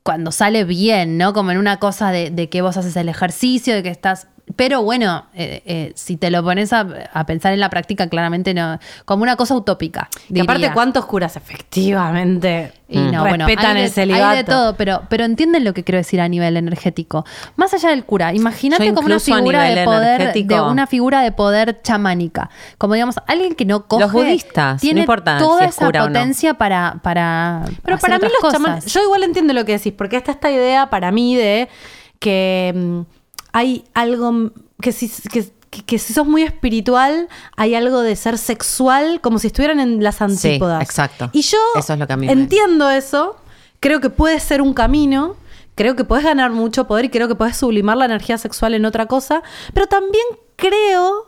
cuando 0.03 0.33
sale 0.33 0.65
bien, 0.65 1.19
¿no? 1.19 1.33
Como 1.33 1.51
en 1.51 1.59
una 1.59 1.79
cosa 1.79 2.11
de, 2.11 2.31
de, 2.31 2.49
que 2.49 2.63
vos 2.63 2.77
haces 2.77 2.97
el 2.97 3.09
ejercicio, 3.09 3.75
de 3.75 3.83
que 3.83 3.91
estás. 3.91 4.29
Pero 4.61 4.83
bueno, 4.83 5.25
eh, 5.33 5.63
eh, 5.65 5.93
si 5.95 6.19
te 6.19 6.31
lo 6.31 6.45
pones 6.45 6.75
a, 6.75 6.87
a, 7.15 7.25
pensar 7.25 7.55
en 7.55 7.61
la 7.61 7.71
práctica, 7.71 8.11
claramente 8.11 8.53
no. 8.53 8.79
Como 9.07 9.23
una 9.23 9.37
cosa 9.37 9.55
utópica. 9.55 10.11
Y 10.29 10.39
aparte, 10.39 10.71
¿cuántos 10.75 11.07
curas 11.07 11.35
efectivamente 11.37 12.71
y 12.87 12.99
no, 12.99 13.25
respetan 13.25 13.47
bueno, 13.47 13.47
hay 13.47 13.75
de, 13.75 13.85
el 13.85 13.91
celibato? 13.91 14.25
Hay 14.27 14.37
de 14.37 14.45
todo, 14.45 14.77
pero, 14.77 15.05
pero 15.09 15.25
entienden 15.25 15.65
lo 15.65 15.73
que 15.73 15.83
quiero 15.83 15.97
decir 15.97 16.21
a 16.21 16.29
nivel 16.29 16.59
energético. 16.59 17.25
Más 17.57 17.73
allá 17.73 17.89
del 17.89 18.05
cura, 18.05 18.35
imagínate 18.35 18.93
como 18.93 19.07
una 19.07 19.19
figura 19.19 19.63
de 19.63 19.83
poder, 19.83 20.35
de 20.35 20.61
una 20.61 20.87
figura 20.87 21.23
de 21.23 21.33
poder 21.33 21.81
chamánica. 21.81 22.51
Como 22.77 22.93
digamos, 22.93 23.15
alguien 23.29 23.55
que 23.55 23.65
no 23.65 23.87
coge. 23.87 24.03
Los 24.03 24.13
budistas, 24.13 24.79
tiene 24.83 24.97
no 24.97 25.05
importa 25.05 25.39
toda 25.39 25.61
si 25.61 25.69
esa 25.71 25.91
potencia 25.91 26.53
no. 26.53 26.59
para, 26.59 27.01
para. 27.03 27.63
Pero 27.83 27.97
para 27.97 28.19
mí 28.19 28.27
los 28.43 28.53
chamanes. 28.53 28.85
Yo 28.93 29.03
igual 29.03 29.23
entiendo 29.23 29.55
lo 29.55 29.65
que 29.65 29.79
decís, 29.79 29.95
porque 29.97 30.19
está 30.19 30.33
esta 30.33 30.51
idea 30.51 30.91
para 30.91 31.13
mí 31.13 31.35
de 31.35 31.71
que 32.19 32.75
mm, 32.77 33.20
hay 33.53 33.85
algo 33.95 34.53
que 34.81 34.93
si, 34.93 35.11
que, 35.71 35.99
si 35.99 36.13
sos 36.13 36.27
muy 36.27 36.43
espiritual, 36.43 37.29
hay 37.57 37.75
algo 37.75 38.01
de 38.01 38.17
ser 38.17 38.39
sexual, 38.39 39.21
como 39.21 39.39
si 39.39 39.49
estuvieran 39.49 39.81
en 39.81 40.03
las 40.03 40.21
antípodas. 40.21 40.79
Sí, 40.79 40.85
exacto. 40.85 41.31
Y 41.33 41.43
yo 41.43 41.59
eso 41.77 41.93
es 41.93 41.99
lo 41.99 42.07
que 42.07 42.13
a 42.13 42.17
mí 42.17 42.29
entiendo 42.29 42.89
me... 42.89 42.97
eso, 42.97 43.37
creo 43.81 44.01
que 44.01 44.11
puede 44.11 44.41
ser 44.41 44.63
un 44.63 44.75
camino, 44.75 45.37
creo 45.75 45.97
que 45.97 46.05
puedes 46.05 46.25
ganar 46.25 46.51
mucho 46.51 46.87
poder 46.87 47.07
y 47.07 47.09
creo 47.11 47.29
que 47.29 47.35
puedes 47.35 47.57
sublimar 47.57 47.97
la 47.97 48.05
energía 48.05 48.39
sexual 48.39 48.75
en 48.75 48.85
otra 48.85 49.07
cosa, 49.07 49.43
pero 49.73 49.87
también 49.87 50.25
creo, 50.57 51.27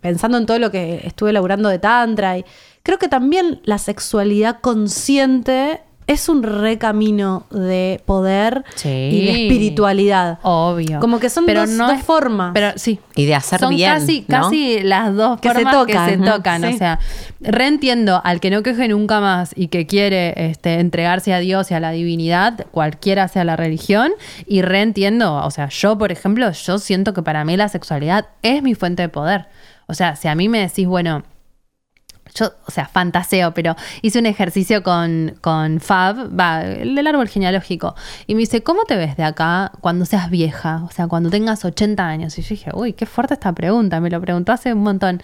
pensando 0.00 0.38
en 0.38 0.46
todo 0.46 0.58
lo 0.58 0.70
que 0.70 1.02
estuve 1.04 1.30
elaborando 1.30 1.68
de 1.68 1.78
Tantra, 1.78 2.38
y 2.38 2.44
creo 2.82 2.98
que 2.98 3.08
también 3.08 3.60
la 3.64 3.78
sexualidad 3.78 4.60
consciente 4.60 5.82
es 6.06 6.28
un 6.28 6.42
recamino 6.42 7.46
de 7.50 8.00
poder 8.04 8.64
sí, 8.74 8.88
y 8.88 9.24
de 9.24 9.30
espiritualidad. 9.30 10.38
Obvio. 10.42 11.00
Como 11.00 11.20
que 11.20 11.30
son 11.30 11.46
pero 11.46 11.60
dos, 11.60 11.70
no 11.70 11.88
dos 11.88 11.98
es, 11.98 12.04
formas. 12.04 12.50
Pero 12.54 12.72
sí. 12.76 12.98
Y 13.14 13.26
de 13.26 13.34
hacer 13.34 13.60
son 13.60 13.74
bien. 13.74 13.90
Casi, 13.90 14.24
¿no? 14.28 14.42
casi 14.42 14.80
las 14.80 15.14
dos 15.14 15.40
que 15.40 15.48
formas 15.48 15.72
se 15.72 15.78
tocan, 15.78 16.06
que 16.06 16.16
se 16.16 16.30
tocan. 16.30 16.62
sí. 16.62 16.74
O 16.74 16.78
sea, 16.78 16.98
reentiendo 17.40 18.20
al 18.24 18.40
que 18.40 18.50
no 18.50 18.62
queje 18.62 18.88
nunca 18.88 19.20
más 19.20 19.52
y 19.56 19.68
que 19.68 19.86
quiere 19.86 20.50
este, 20.50 20.80
entregarse 20.80 21.32
a 21.32 21.38
Dios 21.38 21.70
y 21.70 21.74
a 21.74 21.80
la 21.80 21.92
divinidad, 21.92 22.66
cualquiera 22.70 23.28
sea 23.28 23.44
la 23.44 23.56
religión. 23.56 24.12
Y 24.46 24.62
reentiendo, 24.62 25.36
o 25.36 25.50
sea, 25.50 25.68
yo, 25.68 25.98
por 25.98 26.12
ejemplo, 26.12 26.50
yo 26.50 26.78
siento 26.78 27.14
que 27.14 27.22
para 27.22 27.44
mí 27.44 27.56
la 27.56 27.68
sexualidad 27.68 28.26
es 28.42 28.62
mi 28.62 28.74
fuente 28.74 29.02
de 29.02 29.08
poder. 29.08 29.46
O 29.86 29.94
sea, 29.94 30.16
si 30.16 30.28
a 30.28 30.34
mí 30.34 30.48
me 30.48 30.60
decís, 30.60 30.86
bueno, 30.86 31.22
yo, 32.34 32.52
o 32.66 32.70
sea, 32.70 32.86
fantaseo, 32.86 33.52
pero 33.54 33.76
hice 34.00 34.18
un 34.18 34.26
ejercicio 34.26 34.82
con, 34.82 35.36
con 35.40 35.80
Fab, 35.80 36.38
va, 36.38 36.62
el 36.62 36.94
del 36.94 37.06
árbol 37.06 37.28
genealógico, 37.28 37.94
y 38.26 38.34
me 38.34 38.40
dice, 38.40 38.62
¿cómo 38.62 38.84
te 38.84 38.96
ves 38.96 39.16
de 39.16 39.24
acá 39.24 39.72
cuando 39.80 40.04
seas 40.04 40.30
vieja? 40.30 40.82
O 40.84 40.90
sea, 40.90 41.08
cuando 41.08 41.30
tengas 41.30 41.64
80 41.64 42.06
años. 42.06 42.38
Y 42.38 42.42
yo 42.42 42.48
dije, 42.50 42.70
uy, 42.74 42.92
qué 42.92 43.06
fuerte 43.06 43.34
esta 43.34 43.52
pregunta, 43.52 44.00
me 44.00 44.10
lo 44.10 44.20
preguntó 44.20 44.52
hace 44.52 44.72
un 44.72 44.82
montón. 44.82 45.22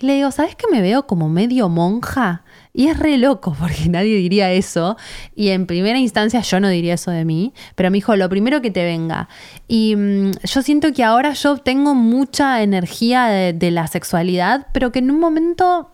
Y 0.00 0.06
le 0.06 0.14
digo, 0.14 0.30
¿sabes 0.30 0.54
que 0.54 0.66
me 0.70 0.80
veo 0.80 1.08
como 1.08 1.28
medio 1.28 1.68
monja? 1.68 2.44
Y 2.72 2.86
es 2.86 2.98
re 2.98 3.18
loco, 3.18 3.56
porque 3.58 3.88
nadie 3.88 4.16
diría 4.16 4.52
eso. 4.52 4.96
Y 5.34 5.48
en 5.48 5.66
primera 5.66 5.98
instancia 5.98 6.40
yo 6.40 6.60
no 6.60 6.68
diría 6.68 6.94
eso 6.94 7.10
de 7.10 7.24
mí, 7.24 7.52
pero 7.74 7.90
me 7.90 7.96
dijo, 7.96 8.14
lo 8.14 8.28
primero 8.28 8.60
que 8.60 8.70
te 8.70 8.84
venga. 8.84 9.28
Y 9.66 9.96
mmm, 9.96 10.32
yo 10.44 10.62
siento 10.62 10.92
que 10.92 11.02
ahora 11.02 11.32
yo 11.32 11.56
tengo 11.56 11.94
mucha 11.94 12.62
energía 12.62 13.26
de 13.26 13.70
la 13.70 13.86
sexualidad, 13.88 14.68
pero 14.72 14.92
que 14.92 15.00
en 15.00 15.10
un 15.10 15.18
momento 15.18 15.90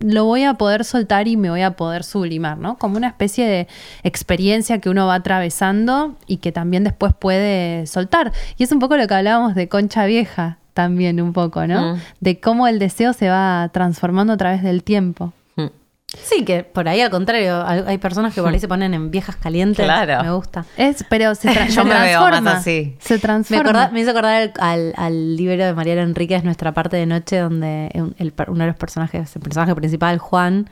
lo 0.00 0.24
voy 0.24 0.44
a 0.44 0.54
poder 0.54 0.84
soltar 0.84 1.26
y 1.28 1.36
me 1.36 1.50
voy 1.50 1.62
a 1.62 1.72
poder 1.72 2.04
sublimar, 2.04 2.58
¿no? 2.58 2.78
Como 2.78 2.96
una 2.96 3.08
especie 3.08 3.46
de 3.46 3.66
experiencia 4.04 4.80
que 4.80 4.90
uno 4.90 5.06
va 5.06 5.16
atravesando 5.16 6.16
y 6.26 6.36
que 6.36 6.52
también 6.52 6.84
después 6.84 7.12
puede 7.18 7.86
soltar. 7.86 8.32
Y 8.56 8.62
es 8.62 8.72
un 8.72 8.78
poco 8.78 8.96
lo 8.96 9.06
que 9.06 9.14
hablábamos 9.14 9.54
de 9.54 9.68
Concha 9.68 10.06
Vieja 10.06 10.58
también 10.78 11.20
un 11.20 11.32
poco, 11.32 11.66
¿no? 11.66 11.96
Mm. 11.96 11.98
De 12.20 12.38
cómo 12.38 12.68
el 12.68 12.78
deseo 12.78 13.12
se 13.12 13.28
va 13.28 13.68
transformando 13.72 14.34
a 14.34 14.36
través 14.36 14.62
del 14.62 14.84
tiempo. 14.84 15.32
Sí, 16.10 16.42
que 16.44 16.64
por 16.64 16.88
ahí 16.88 17.02
al 17.02 17.10
contrario, 17.10 17.62
hay 17.66 17.98
personas 17.98 18.32
que 18.34 18.40
por 18.40 18.50
ahí 18.50 18.58
se 18.58 18.66
ponen 18.66 18.94
en 18.94 19.10
viejas 19.10 19.36
calientes. 19.36 19.84
Claro. 19.84 20.22
Me 20.24 20.30
gusta. 20.32 20.64
Es, 20.78 21.04
pero 21.10 21.34
se, 21.34 21.50
tra- 21.50 21.66
Yo 21.68 21.82
se 21.82 21.84
me 21.84 22.00
veo 22.00 22.20
más 22.40 22.46
así. 22.46 22.96
Se 22.98 23.14
Me, 23.14 23.20
transforma. 23.20 23.62
acorda- 23.70 23.90
me 23.92 24.00
hizo 24.00 24.10
acordar 24.12 24.40
al, 24.40 24.52
al- 24.58 24.94
al 24.96 25.36
libro 25.36 25.62
de 25.66 25.74
Mariana 25.74 26.02
Enríquez, 26.02 26.44
Nuestra 26.44 26.72
parte 26.72 26.96
de 26.96 27.04
noche, 27.04 27.38
donde 27.38 27.88
el 28.18 28.32
uno 28.48 28.60
de 28.64 28.66
los 28.68 28.76
personajes, 28.76 29.36
el 29.36 29.42
personaje 29.42 29.74
principal, 29.74 30.16
Juan, 30.18 30.70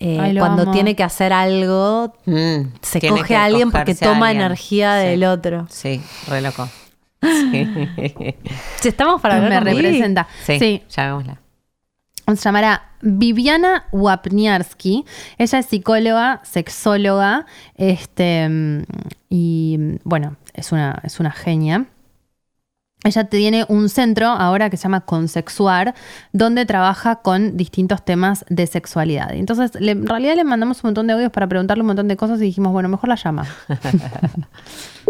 eh, 0.00 0.18
Ay, 0.20 0.36
cuando 0.36 0.62
amo. 0.62 0.72
tiene 0.72 0.96
que 0.96 1.04
hacer 1.04 1.32
algo, 1.32 2.12
Mm, 2.26 2.62
se 2.80 3.00
coge 3.08 3.36
a 3.36 3.44
alguien 3.44 3.70
porque 3.70 3.94
toma 3.94 4.28
alguien. 4.30 4.46
energía 4.46 5.00
Sí. 5.00 5.06
del 5.06 5.24
otro. 5.24 5.66
Sí, 5.70 6.02
re 6.28 6.40
loco. 6.40 6.68
Sí, 7.22 7.68
Si 8.80 8.88
estamos 8.88 9.20
para 9.20 9.36
me 9.40 9.54
con 9.54 9.64
Vivi. 9.64 9.76
representa. 9.82 10.26
sí, 10.44 10.58
sí. 10.58 10.82
llamémosla. 10.88 11.38
Se 12.26 12.36
llamará 12.36 12.90
Viviana 13.00 13.86
Wapniarski. 13.92 15.04
Ella 15.38 15.58
es 15.58 15.66
psicóloga, 15.66 16.40
sexóloga, 16.44 17.46
este, 17.74 18.84
y 19.28 19.98
bueno, 20.04 20.36
es 20.54 20.72
una, 20.72 21.00
es 21.02 21.20
una 21.20 21.32
genia. 21.32 21.86
Ella 23.04 23.24
tiene 23.24 23.64
un 23.68 23.88
centro 23.88 24.28
ahora 24.28 24.70
que 24.70 24.76
se 24.76 24.84
llama 24.84 25.00
Consexuar, 25.00 25.94
donde 26.32 26.64
trabaja 26.66 27.16
con 27.16 27.56
distintos 27.56 28.04
temas 28.04 28.44
de 28.48 28.66
sexualidad. 28.66 29.32
Entonces, 29.32 29.72
en 29.74 30.06
realidad 30.06 30.36
le 30.36 30.44
mandamos 30.44 30.84
un 30.84 30.88
montón 30.88 31.08
de 31.08 31.14
audios 31.14 31.32
para 31.32 31.48
preguntarle 31.48 31.82
un 31.82 31.88
montón 31.88 32.06
de 32.06 32.16
cosas 32.16 32.40
y 32.40 32.44
dijimos, 32.44 32.72
bueno, 32.72 32.88
mejor 32.88 33.08
la 33.08 33.16
llama. 33.16 33.46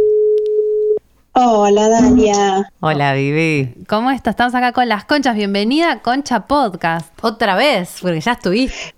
Hola 1.35 1.89
Dalia, 1.89 2.71
Hola, 2.81 3.15
Vivi. 3.15 3.75
¿Cómo 3.89 4.11
estás? 4.11 4.33
Estamos 4.33 4.55
acá 4.55 4.73
con 4.73 4.87
las 4.89 5.05
conchas. 5.07 5.35
Bienvenida 5.35 5.91
a 5.93 6.03
Concha 6.03 6.47
Podcast. 6.47 7.09
Otra 7.23 7.57
vez, 7.57 7.97
porque 8.03 8.21
ya 8.21 8.33
estuviste. 8.33 8.95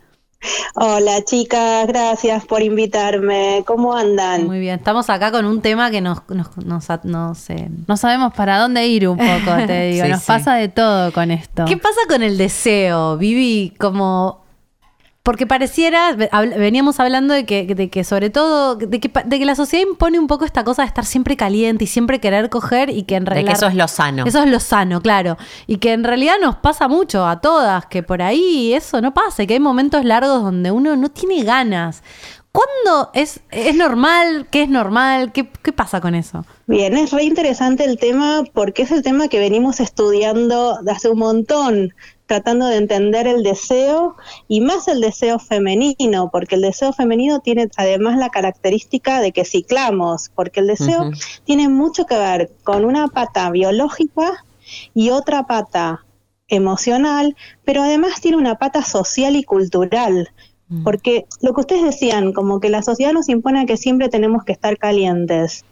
hola 0.75 1.23
chicas, 1.25 1.87
gracias 1.87 2.45
por 2.45 2.61
invitarme. 2.63 3.63
¿Cómo 3.67 3.95
andan? 3.95 4.47
Muy 4.47 4.59
bien. 4.59 4.75
Estamos 4.81 5.09
acá 5.11 5.31
con 5.31 5.45
un 5.45 5.63
tema 5.63 5.93
que 5.93 6.01
nos, 6.01 6.19
nos, 6.29 6.57
nos, 6.57 6.89
nos, 7.05 7.51
eh, 7.51 7.71
No 7.87 7.97
sabemos 7.97 8.35
para 8.35 8.59
dónde 8.59 8.85
ir 8.89 9.09
un 9.09 9.17
poco, 9.17 9.57
te 9.67 9.87
digo. 9.93 10.05
Sí, 10.07 10.11
Nos 10.11 10.21
sí. 10.21 10.27
pasa 10.27 10.55
de 10.55 10.69
todo 10.69 11.13
con 11.13 11.31
esto. 11.31 11.67
¿Qué 11.67 11.77
pasa 11.77 12.01
con 12.09 12.23
el 12.25 12.37
deseo, 12.37 13.17
Vivi? 13.17 13.73
Como. 13.79 14.44
Porque 15.25 15.47
pareciera, 15.47 16.13
veníamos 16.13 17.01
hablando 17.01 17.33
de 17.33 17.47
que, 17.47 17.75
de 17.75 17.89
que 17.89 18.05
sobre 18.05 18.29
todo, 18.29 18.77
de 18.77 19.01
que, 19.01 19.11
de 19.25 19.39
que 19.39 19.45
la 19.47 19.55
sociedad 19.55 19.83
impone 19.89 20.19
un 20.19 20.27
poco 20.27 20.45
esta 20.45 20.65
cosa 20.65 20.83
de 20.83 20.89
estar 20.89 21.07
siempre 21.07 21.35
caliente 21.35 21.85
y 21.85 21.87
siempre 21.87 22.21
querer 22.21 22.51
coger 22.51 22.91
y 22.91 23.05
que 23.05 23.17
en 23.17 23.25
De 23.25 23.31
realidad... 23.31 23.53
que 23.53 23.57
eso 23.57 23.67
es 23.69 23.75
lo 23.75 23.89
sano. 23.89 24.27
Eso 24.27 24.43
es 24.43 24.51
lo 24.51 24.61
sano, 24.61 25.01
claro. 25.01 25.39
Y 25.67 25.79
que 25.79 25.95
en 25.95 26.05
realidad 26.05 26.35
nos 26.43 26.57
pasa 26.57 26.89
mucho 26.89 27.27
a 27.27 27.41
todas, 27.41 27.87
que 27.87 28.03
por 28.03 28.21
ahí 28.21 28.75
eso 28.75 29.01
no 29.01 29.15
pasa, 29.15 29.47
que 29.47 29.55
hay 29.55 29.61
momentos 29.61 30.05
largos 30.05 30.43
donde 30.43 30.71
uno 30.71 30.95
no 30.95 31.09
tiene 31.09 31.43
ganas. 31.43 32.03
¿Cuándo 32.55 33.11
es, 33.15 33.41
es 33.51 33.75
normal? 33.75 34.47
¿Qué 34.49 34.63
es 34.63 34.69
normal? 34.69 35.33
¿Qué, 35.33 35.51
qué 35.61 35.73
pasa 35.73 36.01
con 36.01 36.15
eso? 36.15 36.47
Bien, 36.69 36.97
es 36.97 37.11
re 37.11 37.25
interesante 37.25 37.85
el 37.85 37.99
tema 37.99 38.45
porque 38.53 38.83
es 38.83 38.93
el 38.93 39.03
tema 39.03 39.27
que 39.27 39.41
venimos 39.41 39.81
estudiando 39.81 40.81
de 40.81 40.93
hace 40.93 41.09
un 41.09 41.19
montón, 41.19 41.95
tratando 42.27 42.67
de 42.67 42.77
entender 42.77 43.27
el 43.27 43.43
deseo 43.43 44.15
y 44.47 44.61
más 44.61 44.87
el 44.87 45.01
deseo 45.01 45.41
femenino, 45.41 46.31
porque 46.31 46.55
el 46.55 46.61
deseo 46.61 46.93
femenino 46.93 47.41
tiene 47.41 47.69
además 47.77 48.19
la 48.19 48.31
característica 48.31 49.21
de 49.21 49.33
que 49.33 49.45
ciclamos, 49.45 50.31
porque 50.33 50.61
el 50.61 50.69
deseo 50.69 51.11
tiene 51.43 51.69
mucho 51.69 52.07
que 52.07 52.17
ver 52.17 52.53
con 52.63 52.85
una 52.85 53.09
pata 53.09 53.51
biológica 53.51 54.45
y 54.95 55.11
otra 55.11 55.43
pata 55.49 56.07
emocional, 56.47 57.35
pero 57.65 57.83
además 57.83 58.21
tiene 58.21 58.37
una 58.37 58.59
pata 58.59 58.85
social 58.85 59.35
y 59.35 59.43
cultural. 59.43 60.31
Porque 60.83 61.27
lo 61.41 61.55
que 61.55 61.61
ustedes 61.61 61.85
decían, 61.85 62.33
como 62.33 62.61
que 62.61 62.69
la 62.69 62.83
sociedad 62.83 63.13
nos 63.13 63.29
impone 63.29 63.67
que 63.67 63.77
siempre 63.77 64.09
tenemos 64.09 64.45
que 64.45 64.53
estar 64.53 64.77
calientes. 64.79 65.65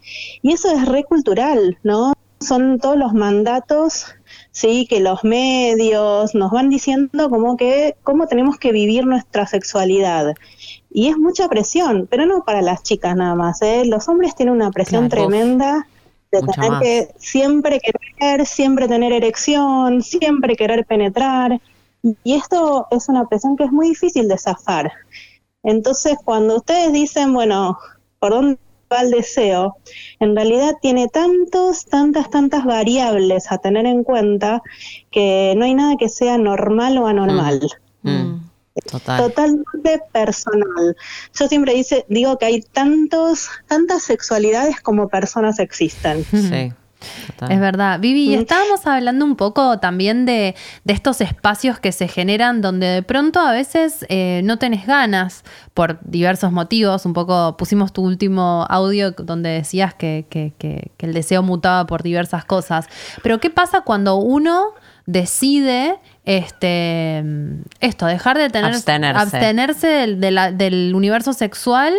Y 0.42 0.52
eso 0.52 0.70
es 0.70 0.86
re 0.86 1.04
cultural, 1.04 1.78
¿no? 1.82 2.12
Son 2.40 2.78
todos 2.78 2.96
los 2.96 3.14
mandatos, 3.14 4.06
sí, 4.50 4.86
que 4.88 5.00
los 5.00 5.24
medios 5.24 6.34
nos 6.34 6.50
van 6.50 6.68
diciendo 6.68 7.30
como 7.30 7.56
que 7.56 7.96
cómo 8.02 8.26
tenemos 8.26 8.58
que 8.58 8.72
vivir 8.72 9.06
nuestra 9.06 9.46
sexualidad. 9.46 10.34
Y 10.90 11.08
es 11.08 11.16
mucha 11.16 11.48
presión, 11.48 12.06
pero 12.10 12.26
no 12.26 12.44
para 12.44 12.60
las 12.62 12.82
chicas 12.82 13.16
nada 13.16 13.34
más, 13.34 13.62
¿eh? 13.62 13.84
Los 13.86 14.08
hombres 14.08 14.34
tienen 14.34 14.54
una 14.54 14.70
presión 14.70 15.08
Claro, 15.08 15.28
tremenda 15.28 15.86
de 16.32 16.40
tener 16.40 16.72
que 16.80 17.08
siempre 17.18 17.78
querer, 17.80 18.46
siempre 18.46 18.88
tener 18.88 19.12
erección, 19.12 20.02
siempre 20.02 20.56
querer 20.56 20.86
penetrar. 20.86 21.60
Y 22.02 22.34
esto 22.34 22.86
es 22.90 23.08
una 23.08 23.26
presión 23.28 23.56
que 23.56 23.64
es 23.64 23.72
muy 23.72 23.88
difícil 23.90 24.28
de 24.28 24.38
zafar. 24.38 24.92
Entonces, 25.62 26.16
cuando 26.24 26.56
ustedes 26.56 26.92
dicen, 26.92 27.32
bueno, 27.32 27.78
¿por 28.18 28.32
dónde 28.32 28.58
va 28.92 29.02
el 29.02 29.12
deseo? 29.12 29.76
En 30.18 30.34
realidad 30.34 30.74
tiene 30.82 31.08
tantos, 31.08 31.86
tantas, 31.86 32.28
tantas 32.30 32.64
variables 32.64 33.50
a 33.52 33.58
tener 33.58 33.86
en 33.86 34.02
cuenta 34.02 34.62
que 35.10 35.54
no 35.56 35.64
hay 35.64 35.74
nada 35.74 35.96
que 35.96 36.08
sea 36.08 36.38
normal 36.38 36.98
o 36.98 37.06
anormal. 37.06 37.60
Mm, 38.02 38.40
Total. 38.90 39.22
Totalmente 39.22 40.00
personal. 40.12 40.96
Yo 41.38 41.46
siempre 41.46 41.74
dice, 41.74 42.06
digo 42.08 42.38
que 42.38 42.46
hay 42.46 42.62
tantos, 42.62 43.48
tantas 43.68 44.02
sexualidades 44.02 44.80
como 44.80 45.08
personas 45.08 45.58
existen. 45.58 46.24
Sí. 46.24 46.72
Total. 47.26 47.52
Es 47.52 47.60
verdad. 47.60 48.00
Vivi, 48.00 48.32
y 48.32 48.36
Mm. 48.36 48.40
estábamos 48.40 48.86
hablando 48.86 49.24
un 49.24 49.36
poco 49.36 49.78
también 49.78 50.24
de, 50.26 50.54
de 50.84 50.92
estos 50.92 51.20
espacios 51.20 51.78
que 51.78 51.92
se 51.92 52.08
generan 52.08 52.60
donde 52.60 52.86
de 52.86 53.02
pronto 53.02 53.40
a 53.40 53.52
veces 53.52 54.04
eh, 54.08 54.40
no 54.44 54.58
tenés 54.58 54.86
ganas 54.86 55.44
por 55.74 55.98
diversos 56.02 56.52
motivos. 56.52 57.04
Un 57.06 57.12
poco 57.12 57.56
pusimos 57.56 57.92
tu 57.92 58.02
último 58.02 58.66
audio 58.68 59.12
donde 59.12 59.50
decías 59.50 59.94
que, 59.94 60.26
que- 60.30 60.52
que- 60.58 60.90
que 60.96 61.06
el 61.06 61.14
deseo 61.14 61.42
mutaba 61.42 61.86
por 61.86 62.02
diversas 62.02 62.44
cosas. 62.44 62.86
Pero 63.22 63.40
¿qué 63.40 63.50
pasa 63.50 63.80
cuando 63.82 64.16
uno 64.16 64.68
decide 65.06 65.98
este 66.24 67.24
esto, 67.80 68.06
dejar 68.06 68.38
de 68.38 68.50
tener 68.50 68.72
Abstenerse. 68.72 69.20
abstenerse 69.20 69.86
del, 69.88 70.20
de 70.20 70.30
la- 70.30 70.52
del 70.52 70.92
universo 70.94 71.32
sexual 71.32 71.92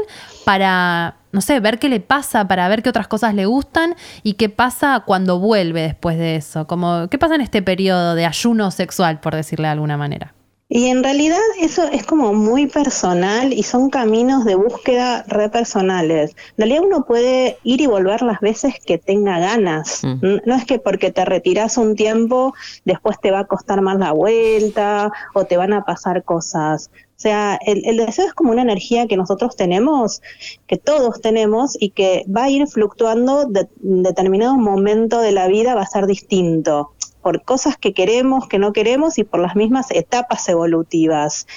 para, 0.46 1.16
no 1.34 1.42
sé, 1.42 1.60
ver 1.60 1.80
qué 1.80 1.90
le 1.90 2.00
pasa, 2.00 2.48
para 2.48 2.70
ver 2.70 2.84
qué 2.84 2.90
otras 2.90 3.08
cosas 3.08 3.34
le 3.34 3.46
gustan 3.46 3.96
y 4.22 4.36
qué 4.36 4.48
pasa 4.50 5.04
cuando 5.06 5.40
vuelve 5.40 5.82
después 5.82 6.18
de 6.18 6.38
eso. 6.38 6.68
Como, 6.68 7.10
¿Qué 7.10 7.18
pasa 7.18 7.36
en 7.36 7.42
este 7.42 7.62
periodo 7.62 8.16
de 8.16 8.26
ayuno 8.26 8.72
sexual, 8.72 9.20
por 9.20 9.36
decirle 9.36 9.68
de 9.68 9.72
alguna 9.72 9.98
manera? 9.98 10.34
Y 10.76 10.88
en 10.88 11.04
realidad 11.04 11.38
eso 11.60 11.84
es 11.84 12.04
como 12.04 12.34
muy 12.34 12.66
personal 12.66 13.54
y 13.54 13.62
son 13.62 13.92
caminos 13.92 14.44
de 14.44 14.56
búsqueda 14.56 15.24
re 15.28 15.50
personales. 15.50 16.32
En 16.58 16.66
realidad 16.66 16.82
uno 16.86 17.06
puede 17.06 17.58
ir 17.64 17.82
y 17.82 17.86
volver 17.86 18.24
las 18.24 18.40
veces 18.40 18.76
que 18.84 18.98
tenga 18.98 19.38
ganas. 19.38 20.04
Mm. 20.04 20.38
No 20.46 20.56
es 20.56 20.66
que 20.66 20.80
porque 20.80 21.12
te 21.12 21.26
retiras 21.26 21.78
un 21.78 21.96
tiempo, 21.96 22.56
después 22.86 23.20
te 23.22 23.30
va 23.30 23.42
a 23.42 23.46
costar 23.46 23.82
más 23.82 24.00
la 24.00 24.14
vuelta 24.14 25.12
o 25.36 25.46
te 25.46 25.58
van 25.58 25.74
a 25.74 25.86
pasar 25.86 26.24
cosas. 26.24 26.90
O 27.16 27.20
sea, 27.24 27.58
el, 27.66 27.86
el 27.86 27.98
deseo 27.98 28.26
es 28.26 28.34
como 28.34 28.52
una 28.52 28.64
energía 28.64 29.08
que 29.08 29.18
nosotros 29.18 29.56
tenemos, 29.56 30.22
que 30.68 30.78
todos 30.78 31.22
tenemos 31.22 31.78
y 31.80 31.92
que 31.92 32.26
va 32.26 32.46
a 32.46 32.50
ir 32.50 32.68
fluctuando 32.68 33.46
de 33.46 33.68
en 33.84 34.04
determinado 34.04 34.56
momento 34.56 35.22
de 35.22 35.32
la 35.32 35.48
vida, 35.48 35.76
va 35.76 35.82
a 35.82 35.86
ser 35.86 36.06
distinto 36.06 36.92
por 37.24 37.44
cosas 37.44 37.78
que 37.78 37.94
queremos, 37.94 38.48
que 38.48 38.60
no 38.60 38.74
queremos 38.74 39.18
y 39.18 39.24
por 39.24 39.40
las 39.40 39.56
mismas 39.56 39.90
etapas 39.92 40.48
evolutivas. 40.50 41.48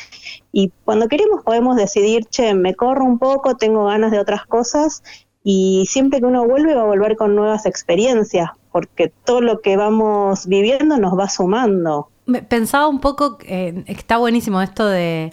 Y 0.53 0.73
cuando 0.85 1.09
queremos 1.09 1.43
podemos 1.45 1.77
decidir, 1.77 2.25
che, 2.27 2.55
me 2.55 2.75
corro 2.75 3.05
un 3.05 3.19
poco, 3.19 3.57
tengo 3.57 3.87
ganas 3.87 4.13
de 4.13 4.21
otras 4.21 4.47
cosas 4.47 5.03
y 5.43 5.85
siempre 5.89 6.21
que 6.21 6.27
uno 6.27 6.47
vuelve 6.47 6.75
va 6.75 6.83
a 6.83 6.87
volver 6.87 7.17
con 7.17 7.35
nuevas 7.35 7.67
experiencias, 7.67 8.51
porque 8.73 9.13
todo 9.25 9.41
lo 9.41 9.61
que 9.61 9.77
vamos 9.77 10.47
viviendo 10.47 10.97
nos 10.97 11.19
va 11.19 11.29
sumando. 11.29 12.09
Pensaba 12.49 12.89
un 12.89 13.01
poco, 13.01 13.39
eh, 13.45 13.85
está 13.87 14.17
buenísimo 14.17 14.63
esto 14.63 14.87
de, 14.87 15.33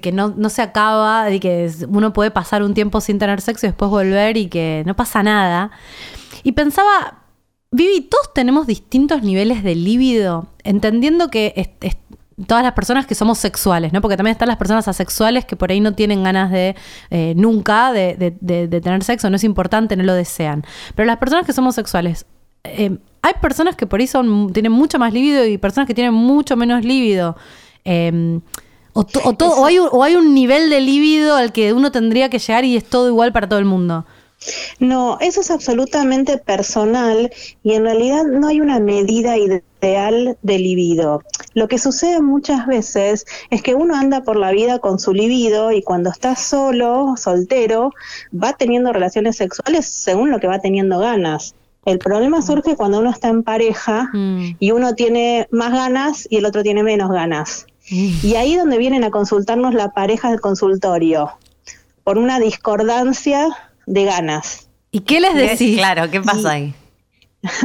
que 0.00 0.12
no, 0.12 0.34
no 0.36 0.48
se 0.48 0.62
acaba, 0.62 1.24
de 1.24 1.40
que 1.40 1.70
uno 1.88 2.12
puede 2.12 2.30
pasar 2.30 2.62
un 2.62 2.74
tiempo 2.74 3.00
sin 3.00 3.18
tener 3.18 3.40
sexo 3.40 3.66
y 3.66 3.70
después 3.70 3.90
volver 3.90 4.36
y 4.36 4.48
que 4.48 4.82
no 4.86 4.94
pasa 4.96 5.22
nada. 5.22 5.70
Y 6.42 6.52
pensaba, 6.52 7.22
Vivi, 7.70 8.00
todos 8.02 8.32
tenemos 8.34 8.66
distintos 8.66 9.22
niveles 9.22 9.62
de 9.62 9.74
líbido, 9.74 10.48
entendiendo 10.64 11.28
que 11.28 11.70
todas 12.46 12.62
las 12.62 12.72
personas 12.72 13.04
que 13.04 13.14
somos 13.14 13.38
sexuales, 13.38 13.92
¿no? 13.92 14.00
Porque 14.00 14.16
también 14.16 14.32
están 14.32 14.48
las 14.48 14.56
personas 14.56 14.86
asexuales 14.88 15.44
que 15.44 15.56
por 15.56 15.70
ahí 15.70 15.80
no 15.80 15.92
tienen 15.94 16.22
ganas 16.22 16.50
de 16.50 16.76
eh, 17.10 17.34
nunca 17.36 17.92
de, 17.92 18.36
de- 18.40 18.80
tener 18.80 19.02
sexo, 19.02 19.28
no 19.28 19.36
es 19.36 19.44
importante, 19.44 19.96
no 19.96 20.04
lo 20.04 20.14
desean. 20.14 20.64
Pero 20.94 21.06
las 21.06 21.18
personas 21.18 21.44
que 21.44 21.52
somos 21.52 21.74
sexuales, 21.74 22.26
eh, 22.64 22.96
hay 23.22 23.32
personas 23.42 23.74
que 23.76 23.86
por 23.86 24.00
ahí 24.00 24.06
son, 24.06 24.52
tienen 24.52 24.72
mucho 24.72 24.98
más 24.98 25.12
líbido 25.12 25.44
y 25.44 25.58
personas 25.58 25.88
que 25.88 25.94
tienen 25.94 26.14
mucho 26.14 26.56
menos 26.56 26.84
líbido. 26.84 27.36
Eh, 27.84 28.40
O, 29.00 29.04
to- 29.04 29.20
o 29.24 29.32
todo- 29.34 29.60
o 29.60 29.64
hay, 29.66 29.78
un- 29.78 29.88
o 29.92 30.02
hay 30.02 30.16
un 30.16 30.34
nivel 30.34 30.70
de 30.70 30.80
líbido 30.80 31.36
al 31.36 31.52
que 31.52 31.72
uno 31.72 31.92
tendría 31.92 32.28
que 32.30 32.38
llegar 32.40 32.64
y 32.64 32.76
es 32.76 32.84
todo 32.84 33.06
igual 33.08 33.32
para 33.32 33.48
todo 33.48 33.58
el 33.60 33.64
mundo. 33.64 34.04
No, 34.78 35.18
eso 35.20 35.40
es 35.40 35.50
absolutamente 35.50 36.38
personal 36.38 37.30
y 37.64 37.72
en 37.74 37.82
realidad 37.84 38.24
no 38.24 38.46
hay 38.48 38.60
una 38.60 38.78
medida 38.80 39.36
ideal 39.36 40.36
de 40.42 40.58
libido. 40.58 41.22
Lo 41.54 41.66
que 41.68 41.78
sucede 41.78 42.20
muchas 42.22 42.66
veces 42.66 43.24
es 43.50 43.62
que 43.62 43.74
uno 43.74 43.96
anda 43.96 44.22
por 44.22 44.36
la 44.36 44.52
vida 44.52 44.78
con 44.78 44.98
su 45.00 45.12
libido 45.12 45.72
y 45.72 45.82
cuando 45.82 46.10
está 46.10 46.36
solo, 46.36 47.14
soltero, 47.16 47.92
va 48.32 48.52
teniendo 48.54 48.92
relaciones 48.92 49.36
sexuales 49.36 49.86
según 49.88 50.30
lo 50.30 50.38
que 50.40 50.46
va 50.46 50.60
teniendo 50.60 50.98
ganas. 51.00 51.54
El 51.84 51.98
problema 51.98 52.42
surge 52.42 52.76
cuando 52.76 52.98
uno 53.00 53.10
está 53.10 53.28
en 53.28 53.42
pareja 53.42 54.08
Mm. 54.12 54.56
y 54.60 54.70
uno 54.72 54.94
tiene 54.94 55.48
más 55.50 55.72
ganas 55.72 56.26
y 56.30 56.36
el 56.36 56.46
otro 56.46 56.62
tiene 56.62 56.82
menos 56.82 57.10
ganas. 57.10 57.66
Y 57.90 58.34
ahí 58.36 58.56
donde 58.56 58.78
vienen 58.78 59.04
a 59.04 59.10
consultarnos 59.10 59.74
la 59.74 59.92
pareja 59.92 60.30
del 60.30 60.40
consultorio, 60.40 61.30
por 62.04 62.18
una 62.18 62.38
discordancia 62.40 63.48
de 63.86 64.04
ganas. 64.04 64.68
¿Y 64.90 65.00
qué 65.00 65.20
les 65.20 65.32
¿Qué- 65.32 65.40
decís? 65.40 65.76
Claro, 65.78 66.10
¿qué 66.10 66.20
pasa 66.20 66.52
ahí? 66.52 66.74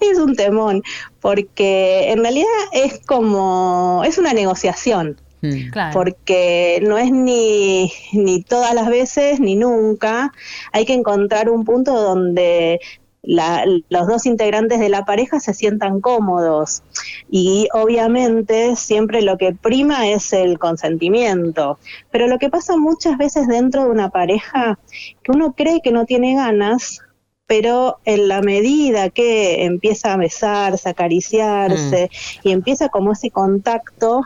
Es 0.00 0.18
un 0.18 0.34
temón, 0.34 0.82
porque 1.20 2.10
en 2.10 2.18
realidad 2.18 2.48
es 2.72 3.00
como, 3.06 4.02
es 4.04 4.18
una 4.18 4.32
negociación, 4.32 5.16
Mm. 5.44 5.70
Claro. 5.72 5.92
porque 5.92 6.80
no 6.86 6.98
es 6.98 7.10
ni, 7.10 7.92
ni 8.12 8.42
todas 8.44 8.74
las 8.74 8.86
veces 8.88 9.40
ni 9.40 9.56
nunca. 9.56 10.32
Hay 10.72 10.84
que 10.84 10.92
encontrar 10.94 11.50
un 11.50 11.64
punto 11.64 12.00
donde 12.00 12.78
la- 13.22 13.64
los 13.88 14.06
dos 14.08 14.26
integrantes 14.26 14.80
de 14.80 14.88
la 14.88 15.04
pareja 15.04 15.38
se 15.40 15.54
sientan 15.54 16.00
cómodos 16.00 16.82
y 17.30 17.68
obviamente 17.72 18.74
siempre 18.76 19.22
lo 19.22 19.38
que 19.38 19.54
prima 19.54 20.08
es 20.08 20.32
el 20.32 20.58
consentimiento. 20.58 21.78
Pero 22.10 22.26
lo 22.26 22.38
que 22.38 22.50
pasa 22.50 22.76
muchas 22.76 23.16
veces 23.18 23.46
dentro 23.46 23.84
de 23.84 23.90
una 23.90 24.10
pareja, 24.10 24.78
que 25.22 25.32
uno 25.32 25.52
cree 25.52 25.80
que 25.82 25.92
no 25.92 26.04
tiene 26.04 26.34
ganas, 26.34 27.00
pero 27.46 27.98
en 28.04 28.28
la 28.28 28.40
medida 28.40 29.10
que 29.10 29.64
empieza 29.64 30.12
a 30.12 30.16
besarse, 30.16 30.88
a 30.88 30.92
acariciarse 30.92 32.10
y 32.42 32.50
empieza 32.52 32.88
como 32.88 33.12
ese 33.12 33.30
contacto, 33.30 34.22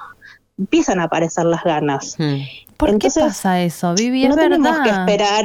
empiezan 0.58 1.00
a 1.00 1.04
aparecer 1.04 1.44
las 1.44 1.64
ganas. 1.64 2.16
Mm. 2.18 2.36
¿Por 2.76 2.90
Entonces, 2.90 3.22
qué 3.22 3.28
pasa 3.28 3.62
eso, 3.62 3.94
Vivi? 3.94 4.24
Es 4.24 4.30
no 4.30 4.36
tenemos 4.36 4.78
que 4.80 4.90
esperar. 4.90 5.44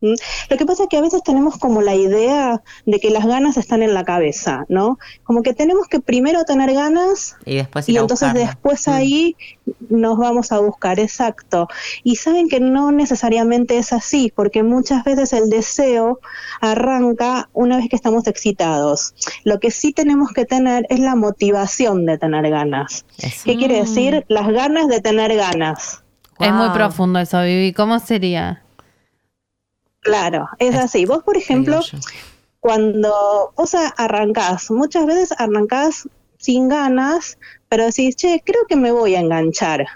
¿Mm? 0.00 0.14
Lo 0.48 0.56
que 0.56 0.66
pasa 0.66 0.84
es 0.84 0.88
que 0.88 0.96
a 0.96 1.00
veces 1.02 1.22
tenemos 1.22 1.58
como 1.58 1.82
la 1.82 1.94
idea 1.94 2.62
de 2.86 3.00
que 3.00 3.10
las 3.10 3.26
ganas 3.26 3.56
están 3.56 3.82
en 3.82 3.94
la 3.94 4.04
cabeza, 4.04 4.64
¿no? 4.68 4.98
Como 5.24 5.42
que 5.42 5.52
tenemos 5.52 5.88
que 5.88 6.00
primero 6.00 6.44
tener 6.44 6.72
ganas 6.72 7.36
Y 7.44 7.56
después 7.56 7.88
y 7.88 7.92
ir 7.92 7.98
a 7.98 8.00
entonces 8.02 8.32
después 8.34 8.86
Mm. 8.86 8.90
ahí 8.90 9.36
nos 9.88 10.18
vamos 10.18 10.52
a 10.52 10.58
buscar, 10.58 10.98
exacto. 10.98 11.68
Y 12.02 12.16
saben 12.16 12.48
que 12.48 12.60
no 12.60 12.92
necesariamente 12.92 13.78
es 13.78 13.92
así, 13.92 14.32
porque 14.34 14.62
muchas 14.62 15.04
veces 15.04 15.32
el 15.32 15.50
deseo 15.50 16.20
arranca 16.60 17.48
una 17.52 17.76
vez 17.76 17.88
que 17.88 17.96
estamos 17.96 18.26
excitados. 18.26 19.14
Lo 19.44 19.60
que 19.60 19.70
sí 19.70 19.92
tenemos 19.92 20.30
que 20.32 20.44
tener 20.44 20.86
es 20.88 21.00
la 21.00 21.14
motivación 21.14 22.06
de 22.06 22.18
tener 22.18 22.48
ganas. 22.50 23.04
Eso. 23.18 23.42
¿Qué 23.44 23.56
quiere 23.56 23.80
decir? 23.80 24.24
Las 24.28 24.48
ganas 24.48 24.88
de 24.88 25.00
tener 25.00 25.34
ganas. 25.36 26.02
Es 26.38 26.52
muy 26.52 26.70
profundo 26.70 27.18
eso, 27.18 27.42
Vivi. 27.42 27.72
¿Cómo 27.74 27.98
sería? 27.98 28.62
Claro, 30.00 30.48
es 30.58 30.74
así. 30.74 31.04
Vos, 31.04 31.22
por 31.22 31.36
ejemplo, 31.36 31.80
cuando 32.60 33.52
vos 33.56 33.74
arrancás, 33.96 34.70
muchas 34.70 35.06
veces 35.06 35.32
arrancás 35.38 36.08
sin 36.38 36.68
ganas, 36.68 37.38
pero 37.68 37.84
decís, 37.84 38.16
che, 38.16 38.42
creo 38.44 38.66
que 38.68 38.76
me 38.76 38.92
voy 38.92 39.14
a 39.14 39.20
enganchar. 39.20 39.86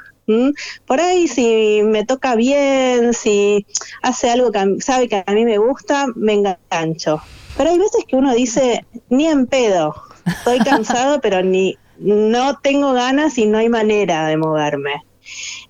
Por 0.87 1.01
ahí 1.01 1.29
si 1.29 1.83
me 1.85 2.05
toca 2.05 2.35
bien, 2.35 3.13
si 3.13 3.67
hace 4.03 4.31
algo 4.31 4.51
que 4.53 4.77
sabe 4.81 5.09
que 5.09 5.23
a 5.27 5.33
mí 5.33 5.45
me 5.45 5.59
gusta, 5.59 6.07
me 6.15 6.35
engancho. 6.35 7.21
Pero 7.57 7.71
hay 7.71 7.79
veces 7.79 8.05
que 8.07 8.17
uno 8.17 8.35
dice, 8.35 8.85
ni 9.11 9.27
en 9.27 9.47
pedo, 9.47 9.95
estoy 10.27 10.59
cansado, 10.61 11.21
pero 11.23 11.43
ni 11.43 11.79
no 11.99 12.59
tengo 12.59 12.93
ganas 12.93 13.39
y 13.39 13.47
no 13.47 13.59
hay 13.59 13.69
manera 13.69 14.27
de 14.27 14.37
moverme. 14.37 15.05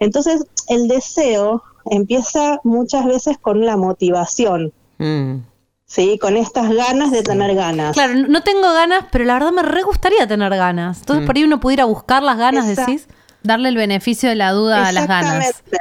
Entonces, 0.00 0.44
el 0.68 0.88
deseo 0.88 1.62
empieza 1.90 2.61
muchas 2.64 3.05
veces 3.07 3.38
con 3.38 3.64
la 3.64 3.76
motivación. 3.76 4.72
Mm. 4.98 5.38
Sí, 5.86 6.18
con 6.18 6.36
estas 6.36 6.72
ganas 6.72 7.11
de 7.11 7.22
tener 7.22 7.55
ganas. 7.55 7.92
Claro, 7.94 8.14
no 8.14 8.42
tengo 8.42 8.72
ganas, 8.72 9.05
pero 9.12 9.24
la 9.24 9.34
verdad 9.34 9.52
me 9.52 9.62
re 9.62 9.82
gustaría 9.82 10.26
tener 10.26 10.50
ganas. 10.57 11.00
Entonces 11.00 11.22
Mm. 11.22 11.26
por 11.26 11.36
ahí 11.36 11.44
uno 11.44 11.61
pudiera 11.61 11.84
buscar 11.84 12.22
las 12.22 12.38
ganas, 12.38 12.68
Exacto. 12.68 12.90
decís. 12.92 13.09
Darle 13.42 13.68
el 13.68 13.76
beneficio 13.76 14.30
de 14.30 14.36
la 14.36 14.52
duda 14.52 14.88
a 14.88 14.92
las 14.92 15.07
ganas. 15.07 15.44
Exactamente. 15.46 15.78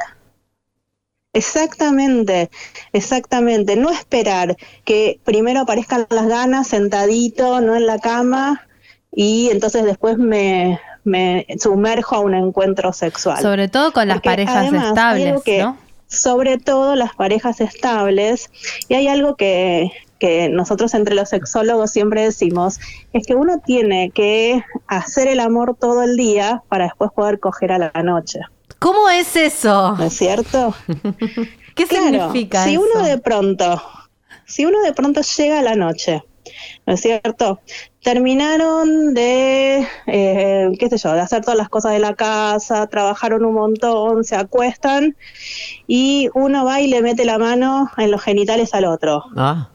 Exactamente, 1.32 2.50
exactamente. 2.92 3.76
No 3.76 3.90
esperar 3.90 4.56
que 4.84 5.18
primero 5.24 5.60
aparezcan 5.60 6.06
las 6.10 6.28
ganas 6.28 6.68
sentadito, 6.68 7.60
no 7.60 7.74
en 7.74 7.86
la 7.86 7.98
cama, 7.98 8.66
y 9.12 9.48
entonces 9.50 9.84
después 9.84 10.16
me, 10.16 10.78
me 11.04 11.46
sumerjo 11.60 12.16
a 12.16 12.20
un 12.20 12.34
encuentro 12.34 12.92
sexual. 12.92 13.40
Sobre 13.42 13.68
todo 13.68 13.92
con 13.92 14.08
las 14.08 14.16
Porque 14.16 14.30
parejas 14.30 14.56
además 14.56 14.88
estables, 14.88 15.26
algo 15.28 15.42
que- 15.42 15.62
¿no? 15.62 15.76
sobre 16.06 16.58
todo 16.58 16.94
las 16.96 17.14
parejas 17.14 17.60
estables. 17.60 18.50
Y 18.88 18.94
hay 18.94 19.08
algo 19.08 19.36
que, 19.36 19.90
que 20.18 20.48
nosotros 20.48 20.94
entre 20.94 21.14
los 21.14 21.28
sexólogos 21.30 21.90
siempre 21.90 22.22
decimos, 22.22 22.78
es 23.12 23.26
que 23.26 23.34
uno 23.34 23.60
tiene 23.64 24.10
que 24.10 24.62
hacer 24.86 25.26
el 25.28 25.40
amor 25.40 25.76
todo 25.80 26.02
el 26.02 26.16
día 26.16 26.62
para 26.68 26.84
después 26.84 27.10
poder 27.14 27.40
coger 27.40 27.72
a 27.72 27.78
la 27.78 28.02
noche. 28.02 28.40
¿Cómo 28.78 29.08
es 29.08 29.34
eso? 29.36 29.94
¿No 29.96 30.04
es 30.04 30.12
cierto? 30.16 30.74
¿Qué 31.74 31.86
Claro, 31.86 32.04
significa 32.04 32.64
si 32.64 32.74
eso? 32.74 32.82
uno 32.82 33.04
de 33.04 33.18
pronto, 33.18 33.82
si 34.46 34.64
uno 34.64 34.80
de 34.82 34.92
pronto 34.92 35.20
llega 35.36 35.58
a 35.58 35.62
la 35.62 35.74
noche, 35.74 36.22
¿no 36.86 36.94
es 36.94 37.00
cierto? 37.00 37.60
Terminaron 38.04 39.14
de, 39.14 39.88
eh, 40.06 40.70
qué 40.78 40.90
sé 40.90 40.98
yo, 40.98 41.14
de 41.14 41.20
hacer 41.22 41.40
todas 41.40 41.56
las 41.56 41.70
cosas 41.70 41.92
de 41.92 42.00
la 42.00 42.14
casa, 42.14 42.86
trabajaron 42.86 43.46
un 43.46 43.54
montón, 43.54 44.24
se 44.24 44.36
acuestan 44.36 45.16
y 45.86 46.28
uno 46.34 46.66
va 46.66 46.82
y 46.82 46.88
le 46.88 47.00
mete 47.00 47.24
la 47.24 47.38
mano 47.38 47.90
en 47.96 48.10
los 48.10 48.22
genitales 48.22 48.74
al 48.74 48.84
otro. 48.84 49.24
Ah, 49.36 49.70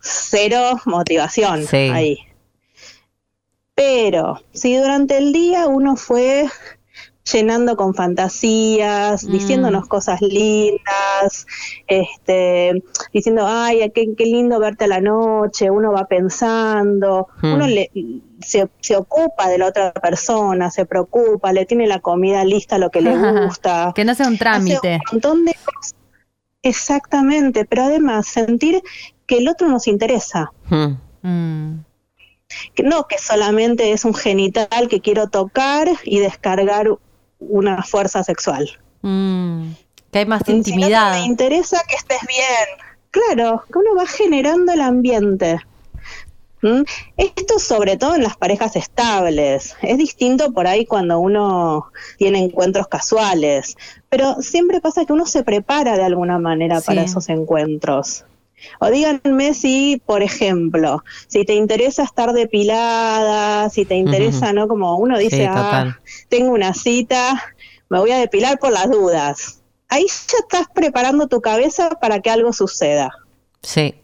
Cero 0.00 0.78
motivación 0.84 1.66
Sí. 1.66 1.76
ahí. 1.90 2.18
Pero 3.74 4.42
si 4.52 4.76
durante 4.76 5.16
el 5.16 5.32
día 5.32 5.66
uno 5.66 5.96
fue 5.96 6.46
llenando 7.32 7.76
con 7.76 7.94
fantasías, 7.94 9.24
Mm. 9.24 9.32
diciéndonos 9.32 9.86
cosas 9.88 10.20
lindas, 10.20 11.46
este, 11.86 12.82
diciendo, 13.12 13.46
ay, 13.48 13.90
qué, 13.94 14.14
qué 14.16 14.24
lindo 14.26 14.58
verte 14.60 14.84
a 14.84 14.88
la 14.88 15.00
noche, 15.00 15.70
uno 15.70 15.92
va 15.92 16.04
pensando, 16.06 17.28
Mm. 17.42 17.52
uno 17.54 17.66
le, 17.66 17.90
se, 18.40 18.68
se 18.80 18.96
ocupa 18.96 19.48
de 19.48 19.58
la 19.58 19.66
otra 19.68 19.92
persona, 19.92 20.70
se 20.70 20.84
preocupa, 20.84 21.52
le 21.52 21.64
tiene 21.64 21.86
la 21.86 22.00
comida 22.00 22.44
lista, 22.44 22.76
lo 22.78 22.90
que 22.90 23.00
le 23.00 23.10
gusta. 23.58 23.92
Que 23.94 24.04
no 24.04 24.14
sea 24.14 24.26
un 24.28 24.34
Hace 24.34 24.38
trámite. 24.40 24.94
un 24.94 25.00
montón 25.12 25.44
de 25.46 25.54
cosas. 25.64 25.94
Exactamente, 26.62 27.64
pero 27.64 27.84
además 27.84 28.26
sentir 28.26 28.82
que 29.26 29.38
el 29.38 29.48
otro 29.48 29.68
nos 29.68 29.86
interesa, 29.86 30.50
mm. 30.68 31.74
No 32.84 33.06
que 33.08 33.18
solamente 33.18 33.92
es 33.92 34.04
un 34.04 34.14
genital 34.14 34.88
que 34.88 35.00
quiero 35.00 35.28
tocar 35.28 35.88
y 36.04 36.18
descargar 36.20 36.88
una 37.40 37.82
fuerza 37.82 38.22
sexual. 38.24 38.70
Mm, 39.02 39.72
que 40.10 40.18
hay 40.20 40.26
más 40.26 40.42
Si 40.46 40.52
no 40.52 40.58
intimidad. 40.58 41.12
me 41.20 41.26
interesa 41.26 41.80
que 41.88 41.96
estés 41.96 42.20
bien. 42.26 42.88
Claro, 43.10 43.64
que 43.72 43.78
uno 43.78 43.94
va 43.96 44.06
generando 44.06 44.72
el 44.72 44.80
ambiente. 44.80 45.58
¿Mm? 46.62 46.82
Esto 47.18 47.58
sobre 47.58 47.98
todo 47.98 48.14
en 48.14 48.22
las 48.22 48.36
parejas 48.38 48.74
estables. 48.76 49.76
Es 49.82 49.98
distinto 49.98 50.50
por 50.52 50.66
ahí 50.66 50.86
cuando 50.86 51.18
uno 51.18 51.92
tiene 52.16 52.38
encuentros 52.42 52.88
casuales, 52.88 53.76
pero 54.08 54.36
siempre 54.40 54.80
pasa 54.80 55.04
que 55.04 55.12
uno 55.12 55.26
se 55.26 55.44
prepara 55.44 55.96
de 55.98 56.04
alguna 56.04 56.38
manera 56.38 56.80
Sí. 56.80 56.86
para 56.86 57.02
esos 57.02 57.28
encuentros. 57.28 58.24
O 58.80 58.88
díganme 58.88 59.54
si, 59.54 60.02
por 60.04 60.22
ejemplo, 60.22 61.02
si 61.26 61.44
te 61.44 61.54
interesa 61.54 62.02
estar 62.02 62.32
depilada, 62.32 63.68
si 63.70 63.84
te 63.84 63.96
interesa, 63.96 64.52
¿no? 64.52 64.68
Como 64.68 64.96
uno 64.96 65.18
dice, 65.18 65.36
Sí, 65.36 65.46
ah, 65.48 65.98
tengo 66.28 66.52
una 66.52 66.74
cita, 66.74 67.42
me 67.88 67.98
voy 67.98 68.10
a 68.10 68.18
depilar 68.18 68.58
por 68.58 68.72
las 68.72 68.90
dudas. 68.90 69.62
Ahí 69.88 70.06
ya 70.06 70.38
estás 70.38 70.66
preparando 70.74 71.28
tu 71.28 71.40
cabeza 71.40 71.90
para 72.00 72.20
que 72.20 72.30
algo 72.30 72.52
suceda. 72.52 73.10
Sí. 73.62 73.94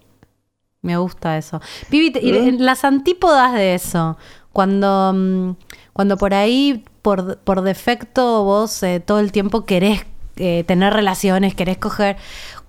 Me 0.83 0.97
gusta 0.97 1.37
eso. 1.37 1.61
Vivi, 1.91 2.11
¿Mm? 2.11 2.49
en 2.49 2.65
las 2.65 2.85
antípodas 2.85 3.53
de 3.53 3.75
eso, 3.75 4.17
cuando, 4.53 5.13
mm, 5.15 5.51
cuando 5.93 6.17
por 6.17 6.33
ahí, 6.33 6.85
por, 7.03 7.39
por 7.39 7.63
defecto, 7.63 8.45
vos 8.45 8.83
eh, 8.83 9.01
todo 9.01 9.21
el 9.21 9.31
tiempo 9.31 9.67
querés 9.67 10.07
eh, 10.37 10.65
tener 10.67 10.95
relaciones, 10.95 11.55
querés 11.55 11.77
coger, 11.77 12.17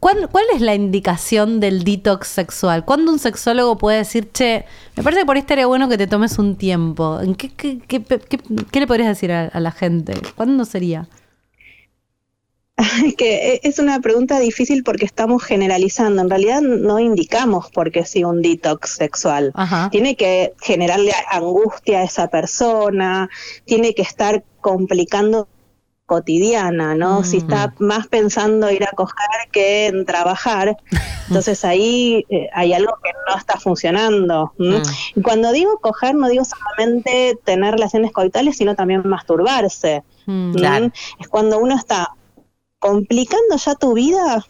¿cuál, 0.02 0.28
cuál 0.30 0.44
es 0.54 0.60
la 0.62 0.76
indicación 0.76 1.62
del 1.62 1.86
detox 1.86 2.28
sexual? 2.28 2.84
¿Cuándo 2.84 3.14
un 3.14 3.20
sexólogo 3.20 3.78
puede 3.78 4.00
decir, 4.00 4.30
che, 4.34 4.66
me 4.98 5.04
parece 5.04 5.22
que 5.22 5.26
por 5.26 5.38
ahí 5.38 5.42
estaría 5.42 5.68
bueno 5.68 5.88
que 5.88 5.98
te 5.98 6.08
tomes 6.08 6.38
un 6.40 6.58
tiempo? 6.58 7.22
¿En 7.22 7.36
qué, 7.36 7.50
qué, 7.50 7.80
qué- 7.88 8.04
qué- 8.04 8.40
qué 8.72 8.80
le 8.82 8.88
podrías 8.88 9.08
decir 9.08 9.32
a, 9.32 9.46
a 9.48 9.60
la 9.62 9.72
gente? 9.72 10.14
¿Cuándo 10.36 10.66
sería? 10.66 11.08
que 13.18 13.60
es 13.64 13.80
una 13.80 14.00
pregunta 14.00 14.40
difícil 14.40 14.84
porque 14.84 15.06
estamos 15.06 15.44
generalizando. 15.44 16.22
En 16.22 16.30
realidad 16.30 16.62
no 16.62 17.00
indicamos 17.00 17.70
por 17.72 17.92
qué 17.92 18.06
sí 18.06 18.24
un 18.24 18.42
detox 18.42 18.90
sexual. 18.96 19.52
Ajá. 19.54 19.90
Tiene 19.92 20.16
que 20.16 20.54
generarle 20.62 21.12
angustia 21.32 22.00
a 22.00 22.04
esa 22.04 22.28
persona, 22.30 23.30
tiene 23.66 23.94
que 23.94 24.02
estar 24.02 24.44
complicando 24.62 25.48
cotidiana, 26.12 26.94
¿no? 26.94 27.24
Si 27.24 27.38
está 27.38 27.74
más 27.80 28.06
pensando 28.08 28.70
ir 28.70 28.84
a 28.84 28.92
coger 28.92 29.50
que 29.50 29.86
en 29.88 30.06
trabajar, 30.06 30.76
entonces 31.30 31.64
ahí 31.64 32.26
eh, 32.28 32.50
hay 32.52 32.74
algo 32.74 32.96
que 33.02 33.12
no 33.30 33.38
está 33.38 33.58
funcionando. 33.58 34.52
¿m? 34.60 34.80
Mm. 34.80 34.82
Y 35.16 35.22
cuando 35.22 35.54
digo 35.54 35.80
coger, 35.80 36.16
no 36.16 36.28
digo 36.28 36.44
solamente 36.44 37.40
tener 37.46 37.76
relaciones 37.76 38.12
coitales, 38.12 38.58
sino 38.58 38.76
también 38.76 39.08
masturbarse. 39.08 40.04
Mm. 40.26 40.54
Es 41.18 41.30
cuando 41.30 41.60
uno 41.60 41.78
está 41.78 42.14
complicando 42.80 43.56
ya 43.56 43.76
tu 43.76 43.94
vida. 43.94 44.46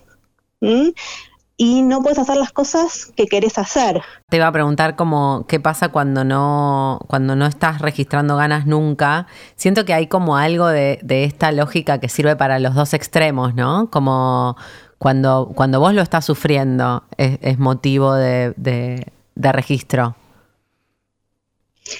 Y 1.63 1.83
no 1.83 2.01
puedes 2.01 2.17
hacer 2.17 2.37
las 2.37 2.51
cosas 2.51 3.05
que 3.15 3.27
querés 3.27 3.59
hacer. 3.59 4.01
Te 4.29 4.37
iba 4.37 4.47
a 4.47 4.51
preguntar 4.51 4.95
como 4.95 5.45
qué 5.47 5.59
pasa 5.59 5.89
cuando 5.89 6.23
no, 6.23 6.99
cuando 7.07 7.35
no 7.35 7.45
estás 7.45 7.81
registrando 7.81 8.35
ganas 8.35 8.65
nunca. 8.65 9.27
Siento 9.57 9.85
que 9.85 9.93
hay 9.93 10.07
como 10.07 10.37
algo 10.37 10.65
de, 10.65 10.99
de 11.03 11.23
esta 11.23 11.51
lógica 11.51 11.99
que 11.99 12.09
sirve 12.09 12.35
para 12.35 12.57
los 12.57 12.73
dos 12.73 12.95
extremos, 12.95 13.53
¿no? 13.53 13.91
Como 13.91 14.57
cuando, 14.97 15.51
cuando 15.53 15.79
vos 15.79 15.93
lo 15.93 16.01
estás 16.01 16.25
sufriendo 16.25 17.03
es, 17.17 17.37
es 17.43 17.59
motivo 17.59 18.15
de, 18.15 18.55
de- 18.57 19.05
de 19.35 19.51
registro. 19.51 20.15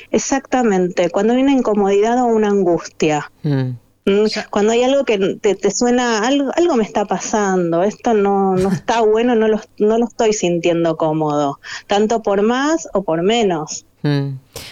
Exactamente, 0.10 1.10
cuando 1.12 1.34
hay 1.34 1.42
una 1.44 1.52
incomodidad 1.54 2.20
o 2.24 2.26
una 2.26 2.48
angustia. 2.50 3.32
Mm. 3.44 3.72
¿M? 4.06 4.30
Cuando 4.50 4.72
hay 4.74 4.84
algo 4.84 5.04
que 5.06 5.18
te, 5.42 5.56
te 5.56 5.72
suena, 5.72 6.26
algo, 6.28 6.52
algo 6.56 6.76
me 6.76 6.84
está 6.84 7.06
pasando, 7.06 7.84
esto 7.84 8.14
no, 8.14 8.56
no 8.56 8.70
está 8.72 9.02
bueno, 9.06 9.36
no 9.36 9.48
lo, 9.48 9.60
no 9.78 9.98
lo 9.98 10.06
estoy 10.06 10.34
sintiendo 10.34 10.98
cómodo, 10.98 11.60
tanto 11.88 12.22
por 12.22 12.42
más 12.42 12.88
o 12.94 13.04
por 13.04 13.22
menos. 13.22 13.86
Mm. 14.04 14.30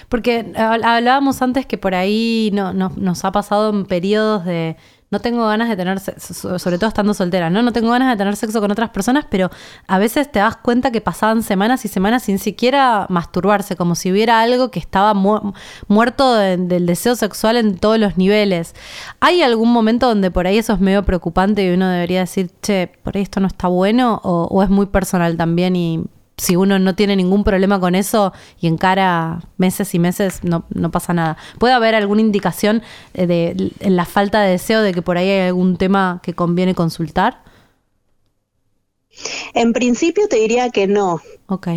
Porque 0.09 0.45
hab- 0.53 0.83
hablábamos 0.83 1.41
antes 1.41 1.65
que 1.67 1.77
por 1.77 1.93
ahí 1.93 2.49
no, 2.53 2.73
no- 2.73 2.91
nos 2.97 3.23
ha 3.25 3.31
pasado 3.31 3.69
en 3.69 3.85
periodos 3.85 4.43
de 4.45 4.75
no 5.11 5.19
tengo 5.19 5.47
ganas 5.47 5.69
de 5.69 5.75
tener 5.75 5.99
sexo, 5.99 6.33
so- 6.33 6.59
sobre 6.59 6.77
todo 6.77 6.87
estando 6.87 7.13
soltera, 7.13 7.49
¿no? 7.49 7.61
No 7.63 7.71
tengo 7.73 7.89
ganas 7.91 8.09
de 8.09 8.17
tener 8.17 8.35
sexo 8.35 8.61
con 8.61 8.71
otras 8.71 8.91
personas, 8.91 9.25
pero 9.29 9.49
a 9.87 9.97
veces 9.97 10.31
te 10.31 10.39
das 10.39 10.55
cuenta 10.57 10.91
que 10.91 11.01
pasaban 11.01 11.41
semanas 11.41 11.83
y 11.85 11.87
semanas 11.87 12.23
sin 12.23 12.37
siquiera 12.37 13.07
masturbarse, 13.09 13.75
como 13.75 13.95
si 13.95 14.11
hubiera 14.11 14.39
algo 14.41 14.69
que 14.69 14.79
estaba 14.79 15.13
mu- 15.15 15.53
muerto 15.87 16.35
de- 16.35 16.57
del 16.57 16.85
deseo 16.85 17.15
sexual 17.15 17.57
en 17.57 17.77
todos 17.79 17.97
los 17.97 18.17
niveles. 18.17 18.75
¿Hay 19.19 19.41
algún 19.41 19.71
momento 19.71 20.07
donde 20.07 20.29
por 20.31 20.45
ahí 20.45 20.57
eso 20.59 20.73
es 20.73 20.79
medio 20.79 21.03
preocupante 21.03 21.65
y 21.65 21.73
uno 21.73 21.87
debería 21.89 22.19
decir, 22.19 22.51
che, 22.61 22.91
por 23.03 23.15
ahí 23.17 23.23
esto 23.23 23.39
no 23.39 23.47
está 23.47 23.67
bueno? 23.67 24.21
¿O, 24.23 24.43
o 24.51 24.61
es 24.63 24.69
muy 24.69 24.85
personal 24.85 25.37
también 25.37 25.75
y 25.75 26.03
si 26.39 26.55
uno 26.55 26.79
no 26.79 26.95
tiene 26.95 27.15
ningún 27.15 27.43
problema 27.43 27.79
con 27.79 27.95
eso 27.95 28.33
y 28.59 28.67
encara 28.67 29.41
meses 29.57 29.93
y 29.93 29.99
meses, 29.99 30.43
no, 30.43 30.65
no 30.69 30.91
pasa 30.91 31.13
nada. 31.13 31.37
¿Puede 31.59 31.73
haber 31.73 31.95
alguna 31.95 32.21
indicación 32.21 32.81
eh, 33.13 33.27
de, 33.27 33.71
en 33.79 33.95
la 33.95 34.05
falta 34.05 34.41
de 34.41 34.51
deseo 34.51 34.81
de 34.81 34.93
que 34.93 35.01
por 35.01 35.17
ahí 35.17 35.29
hay 35.29 35.47
algún 35.47 35.77
tema 35.77 36.21
que 36.23 36.33
conviene 36.33 36.73
consultar? 36.75 37.43
En 39.53 39.73
principio 39.73 40.27
te 40.29 40.37
diría 40.37 40.69
que 40.69 40.87
no. 40.87 41.21
Ok. 41.47 41.67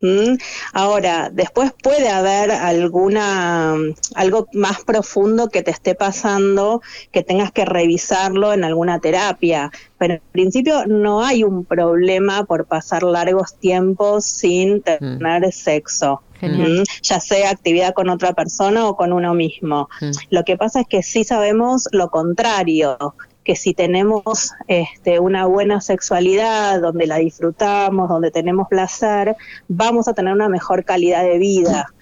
¿M? 0.00 0.38
Ahora, 0.72 1.30
después 1.30 1.72
puede 1.82 2.08
haber 2.08 2.50
alguna 2.50 3.74
algo 4.14 4.48
más 4.52 4.82
profundo 4.84 5.48
que 5.48 5.62
te 5.62 5.70
esté 5.70 5.94
pasando, 5.94 6.82
que 7.12 7.22
tengas 7.22 7.52
que 7.52 7.64
revisarlo 7.64 8.52
en 8.52 8.64
alguna 8.64 8.98
terapia. 9.00 9.70
Pero 9.98 10.14
en 10.14 10.22
principio 10.32 10.86
no 10.86 11.22
hay 11.22 11.44
un 11.44 11.64
problema 11.64 12.44
por 12.44 12.66
pasar 12.66 13.02
largos 13.02 13.54
tiempos 13.56 14.24
sin 14.24 14.82
tener 14.82 15.52
sexo. 15.52 16.22
Genial. 16.38 16.78
¿m? 16.78 16.84
Ya 17.02 17.20
sea 17.20 17.50
actividad 17.50 17.92
con 17.92 18.08
otra 18.08 18.32
persona 18.32 18.88
o 18.88 18.96
con 18.96 19.12
uno 19.12 19.34
mismo. 19.34 19.88
Mm. 20.00 20.10
Lo 20.30 20.44
que 20.44 20.56
pasa 20.56 20.80
es 20.80 20.86
que 20.88 21.02
sí 21.02 21.24
sabemos 21.24 21.86
lo 21.92 22.08
contrario, 22.08 23.14
que 23.50 23.56
si 23.56 23.74
tenemos 23.74 24.52
este, 24.68 25.18
una 25.18 25.44
buena 25.44 25.80
sexualidad, 25.80 26.80
donde 26.80 27.08
la 27.08 27.16
disfrutamos, 27.16 28.08
donde 28.08 28.30
tenemos 28.30 28.68
placer, 28.68 29.34
vamos 29.66 30.06
a 30.06 30.14
tener 30.14 30.32
una 30.32 30.48
mejor 30.48 30.84
calidad 30.84 31.24
de 31.24 31.38
vida. 31.38 31.92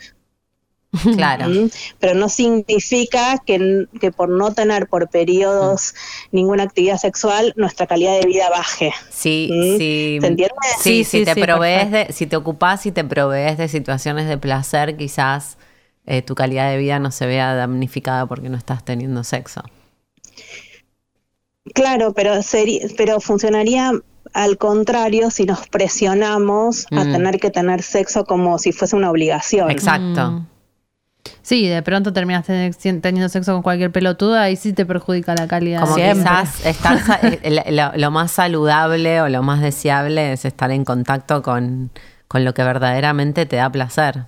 Claro. 1.17 1.47
¿m? 1.47 1.71
Pero 2.01 2.15
no 2.15 2.29
significa 2.29 3.39
que, 3.47 3.87
que 3.99 4.11
por 4.11 4.29
no 4.29 4.53
tener 4.53 4.89
por 4.89 5.09
periodos 5.09 5.95
ninguna 6.33 6.65
actividad 6.65 6.99
sexual, 6.99 7.55
nuestra 7.57 7.87
calidad 7.87 8.19
de 8.19 8.27
vida 8.27 8.51
baje. 8.51 8.93
Sí, 9.11 9.49
¿Mm? 9.51 9.79
sí. 9.79 10.19
¿Se 10.21 10.27
entiende? 10.27 10.55
Sí, 10.79 11.05
Sí, 11.05 11.05
si 11.05 11.25
te 11.25 11.35
sí, 11.35 11.41
provees 11.43 11.91
de, 11.91 12.13
si 12.13 12.27
te 12.27 12.37
ocupás 12.37 12.85
y 12.85 12.93
te 12.93 13.05
provees 13.05 13.57
de 13.57 13.69
situaciones 13.69 14.29
de 14.29 14.37
placer, 14.37 14.99
quizás 14.99 15.57
eh, 16.05 16.21
tu 16.21 16.35
calidad 16.35 16.71
de 16.71 16.77
vida 16.77 16.99
no 16.99 17.11
se 17.11 17.27
vea 17.27 17.55
damnificada 17.55 18.27
porque 18.27 18.51
no 18.51 18.59
estás 18.59 18.85
teniendo 18.85 19.25
sexo. 19.25 19.63
Claro, 21.75 22.13
pero, 22.15 22.35
seri- 22.43 22.95
pero 22.97 23.21
funcionaría 23.21 23.93
al 24.35 24.59
contrario 24.59 25.31
si 25.31 25.45
nos 25.45 25.67
presionamos 25.69 26.87
a 26.91 27.05
Mm. 27.05 27.13
tener 27.13 27.41
que 27.41 27.51
tener 27.51 27.83
sexo 27.83 28.25
como 28.25 28.59
si 28.59 28.73
fuese 28.73 28.95
una 28.97 29.11
obligación. 29.11 29.71
Exacto. 29.71 30.31
Mm. 30.33 30.47
Sí, 31.43 31.67
de 31.67 31.83
pronto 31.83 32.13
terminas 32.13 32.47
ten- 32.47 33.01
teniendo 33.01 33.29
sexo 33.29 33.53
con 33.53 33.63
cualquier 33.63 33.91
pelotuda 33.91 34.51
y 34.51 34.57
sí 34.57 34.73
te 34.73 34.87
perjudica 34.87 35.35
la 35.35 35.47
calidad. 35.49 35.81
Como 35.83 35.95
Siempre. 35.95 36.23
quizás 36.23 36.65
estar 36.67 36.99
sa- 37.05 37.21
eh, 37.23 37.71
lo, 37.73 37.93
lo 37.97 38.11
más 38.11 38.31
saludable 38.31 39.21
o 39.23 39.29
lo 39.29 39.43
más 39.43 39.61
deseable 39.63 40.33
es 40.33 40.45
estar 40.45 40.71
en 40.71 40.85
contacto 40.85 41.43
con, 41.43 41.91
con 42.29 42.45
lo 42.45 42.55
que 42.55 42.63
verdaderamente 42.65 43.47
te 43.47 43.57
da 43.57 43.71
placer. 43.71 44.25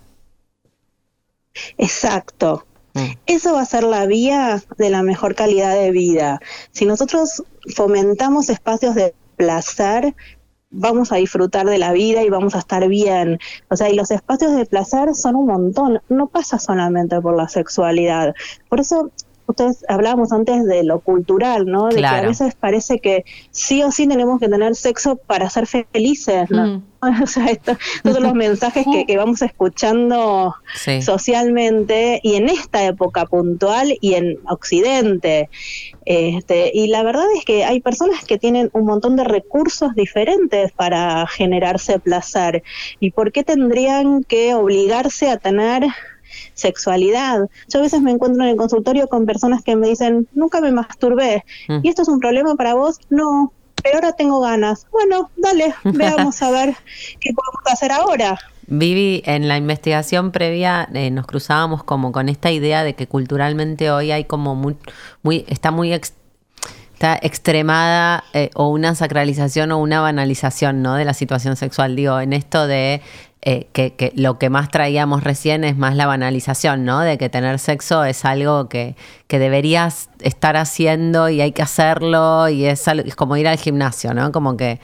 Exacto. 1.79 2.65
Mm. 2.95 3.13
Eso 3.27 3.55
va 3.55 3.63
a 3.63 3.67
ser 3.67 3.85
la 3.85 4.07
vía 4.07 4.63
de 4.79 4.91
la 4.91 5.03
mejor 5.03 5.35
calidad 5.35 5.75
de 5.75 5.91
vida. 5.91 6.41
Si 6.73 6.87
nosotros 6.87 7.43
fomentamos 7.75 8.49
espacios 8.49 8.95
de 8.95 9.15
placer, 9.37 10.15
vamos 10.71 11.13
a 11.13 11.17
disfrutar 11.17 11.67
de 11.67 11.79
la 11.79 11.93
vida 11.93 12.23
y 12.23 12.31
vamos 12.31 12.55
a 12.55 12.59
estar 12.59 12.87
bien. 12.89 13.39
O 13.69 13.77
sea, 13.77 13.91
y 13.91 13.95
los 13.95 14.11
espacios 14.11 14.55
de 14.57 14.67
placer 14.67 15.15
son 15.15 15.37
un 15.37 15.47
montón. 15.47 16.01
No 16.09 16.29
pasa 16.29 16.59
solamente 16.59 17.21
por 17.21 17.37
la 17.37 17.49
sexualidad. 17.49 18.35
Por 18.69 18.81
eso 18.81 19.11
ustedes 19.51 19.85
hablábamos 19.89 20.33
antes 20.33 20.65
de 20.67 20.83
lo 20.85 21.01
cultural, 21.01 21.67
¿no? 21.67 21.89
De 21.89 21.97
que 21.97 22.07
a 22.07 22.23
veces 22.23 22.55
parece 22.55 22.99
que 23.01 23.25
sí 23.51 23.83
o 23.83 23.91
sí 23.91 24.07
tenemos 24.09 24.41
que 24.41 24.49
tener 24.49 24.75
sexo 24.75 25.17
para 25.17 25.49
ser 25.51 25.67
felices, 25.67 26.51
¿no? 26.51 26.67
Mm. 26.67 26.83
O 27.23 27.27
sea, 27.27 27.47
esto- 27.47 27.79
todos 28.03 28.21
los 28.21 28.35
mensajes 28.35 28.85
que, 28.93 29.05
que 29.07 29.17
vamos 29.17 29.41
escuchando 29.41 30.55
Sí. 30.75 31.01
socialmente 31.01 32.21
y 32.23 32.35
en 32.35 32.49
esta 32.51 32.85
época 32.85 33.25
puntual 33.25 33.97
y 34.03 34.15
en 34.15 34.39
Occidente. 34.49 35.49
Este, 36.05 36.71
y 36.75 36.89
la 36.89 37.03
verdad 37.03 37.25
es 37.37 37.45
que 37.45 37.65
hay 37.65 37.81
personas 37.81 38.25
que 38.25 38.37
tienen 38.39 38.69
un 38.75 38.85
montón 38.85 39.17
de 39.17 39.25
recursos 39.25 39.95
diferentes 39.95 40.73
para 40.73 41.27
generarse 41.27 41.99
placer. 42.01 42.63
¿Y 43.01 43.13
por 43.13 43.33
qué 43.33 43.45
tendrían 43.45 44.23
que 44.25 44.55
obligarse 44.55 45.31
a 45.31 45.39
tener 45.39 45.85
sexualidad? 46.55 47.49
Yo 47.69 47.79
a 47.79 47.83
veces 47.83 48.01
me 48.01 48.11
encuentro 48.11 48.43
en 48.43 48.51
el 48.51 48.57
consultorio 48.57 49.09
con 49.09 49.27
personas 49.27 49.63
que 49.63 49.77
me 49.77 49.89
dicen, 49.89 50.29
nunca 50.35 50.61
me 50.61 50.73
masturbé. 50.73 51.45
Mm. 51.69 51.79
¿Y 51.83 51.89
esto 51.89 52.03
es 52.03 52.09
un 52.09 52.21
problema 52.21 52.55
para 52.57 52.75
vos? 52.75 52.99
No. 53.11 53.53
Pero 53.83 53.97
ahora 53.97 54.13
tengo 54.13 54.41
ganas. 54.41 54.87
Bueno, 54.93 55.31
dale, 55.37 55.75
veamos 55.85 56.43
a 56.43 56.51
ver 56.51 56.75
qué 57.19 57.33
podemos 57.33 57.63
hacer 57.73 57.93
ahora. 57.93 58.39
Vivi, 58.67 59.23
en 59.25 59.49
la 59.49 59.57
investigación 59.57 60.31
previa 60.33 60.87
eh, 60.95 61.11
nos 61.11 61.27
cruzábamos 61.27 61.83
como 61.83 62.13
con 62.13 62.29
esta 62.29 62.51
idea 62.51 62.85
de 62.85 62.95
que 62.95 63.07
culturalmente 63.09 63.91
hoy 63.91 64.13
hay 64.13 64.25
como 64.25 64.55
muy, 64.55 64.77
muy 65.23 65.45
está 65.49 65.71
muy 65.73 65.93
ex- 65.93 66.13
está 66.93 67.19
extremada 67.21 68.23
eh, 68.35 68.51
o 68.55 68.69
una 68.69 68.95
sacralización 68.95 69.73
o 69.73 69.79
una 69.79 70.01
banalización 70.03 70.83
¿no? 70.83 70.95
de 70.95 71.05
la 71.07 71.15
situación 71.15 71.57
sexual. 71.57 71.97
Digo, 71.97 72.21
en 72.21 72.33
esto 72.33 72.67
de 72.67 73.01
eh, 73.43 73.69
que, 73.73 74.13
lo 74.17 74.39
que 74.39 74.51
más 74.51 74.69
traíamos 74.69 75.25
recién 75.25 75.65
es 75.65 75.75
más 75.77 75.97
la 75.97 76.07
banalización, 76.07 76.85
¿no? 76.85 77.01
De 77.01 77.17
que 77.17 77.31
tener 77.31 77.59
sexo 77.59 78.05
es 78.05 78.27
algo 78.27 78.69
que, 78.69 78.97
que 79.29 79.39
deberías 79.39 80.11
estar 80.21 80.59
haciendo 80.59 81.31
y 81.31 81.41
hay 81.41 81.53
que 81.53 81.63
hacerlo 81.63 82.51
y 82.51 82.67
es, 82.67 82.87
algo- 82.87 83.07
es 83.09 83.17
como 83.17 83.39
ir 83.39 83.49
al 83.49 83.57
gimnasio, 83.57 84.13
¿no? 84.13 84.31
Como 84.31 84.59
que 84.59 84.79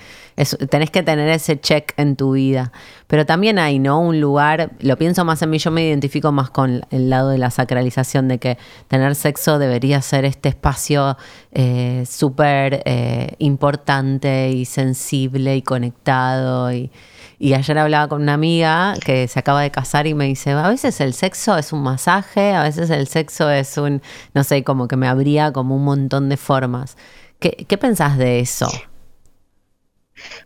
tenés 0.70 0.90
que 0.90 1.02
tener 1.02 1.28
ese 1.28 1.60
check 1.60 1.92
en 1.98 2.16
tu 2.16 2.32
vida. 2.32 2.72
Pero 3.06 3.26
también 3.26 3.58
hay, 3.58 3.78
¿no? 3.78 4.00
Un 4.00 4.20
lugar, 4.20 4.70
lo 4.80 4.96
pienso 4.96 5.24
más 5.26 5.42
en 5.42 5.50
mí, 5.50 5.58
yo 5.58 5.70
me 5.70 5.86
identifico 5.86 6.32
más 6.32 6.48
con 6.50 6.82
el 6.90 7.10
lado 7.10 7.30
de 7.30 7.38
la 7.38 7.50
sacralización, 7.50 8.28
de 8.28 8.38
que 8.38 8.56
tener 8.88 9.14
sexo 9.16 9.58
debería 9.58 10.00
ser 10.00 10.24
este 10.24 10.48
espacio 10.48 11.16
eh, 11.52 12.04
súper 12.08 12.82
eh, 12.86 13.34
importante 13.38 14.50
y 14.50 14.64
sensible 14.64 15.56
y 15.56 15.60
conectado 15.62 16.72
y... 16.72 16.90
Y 17.38 17.52
ayer 17.54 17.76
hablaba 17.78 18.08
con 18.08 18.22
una 18.22 18.34
amiga 18.34 18.94
que 19.04 19.28
se 19.28 19.38
acaba 19.38 19.60
de 19.62 19.70
casar 19.70 20.06
y 20.06 20.14
me 20.14 20.24
dice, 20.26 20.52
a 20.52 20.68
veces 20.68 21.00
el 21.00 21.12
sexo 21.14 21.56
es 21.58 21.72
un 21.72 21.82
masaje, 21.82 22.52
a 22.54 22.62
veces 22.62 22.88
el 22.90 23.06
sexo 23.08 23.50
es 23.50 23.76
un, 23.76 24.00
no 24.34 24.42
sé, 24.44 24.64
como 24.64 24.88
que 24.88 24.96
me 24.96 25.06
abría 25.08 25.52
como 25.52 25.76
un 25.76 25.84
montón 25.84 26.28
de 26.28 26.36
formas. 26.36 26.96
¿Qué, 27.38 27.66
qué 27.68 27.76
pensás 27.76 28.16
de 28.16 28.40
eso? 28.40 28.68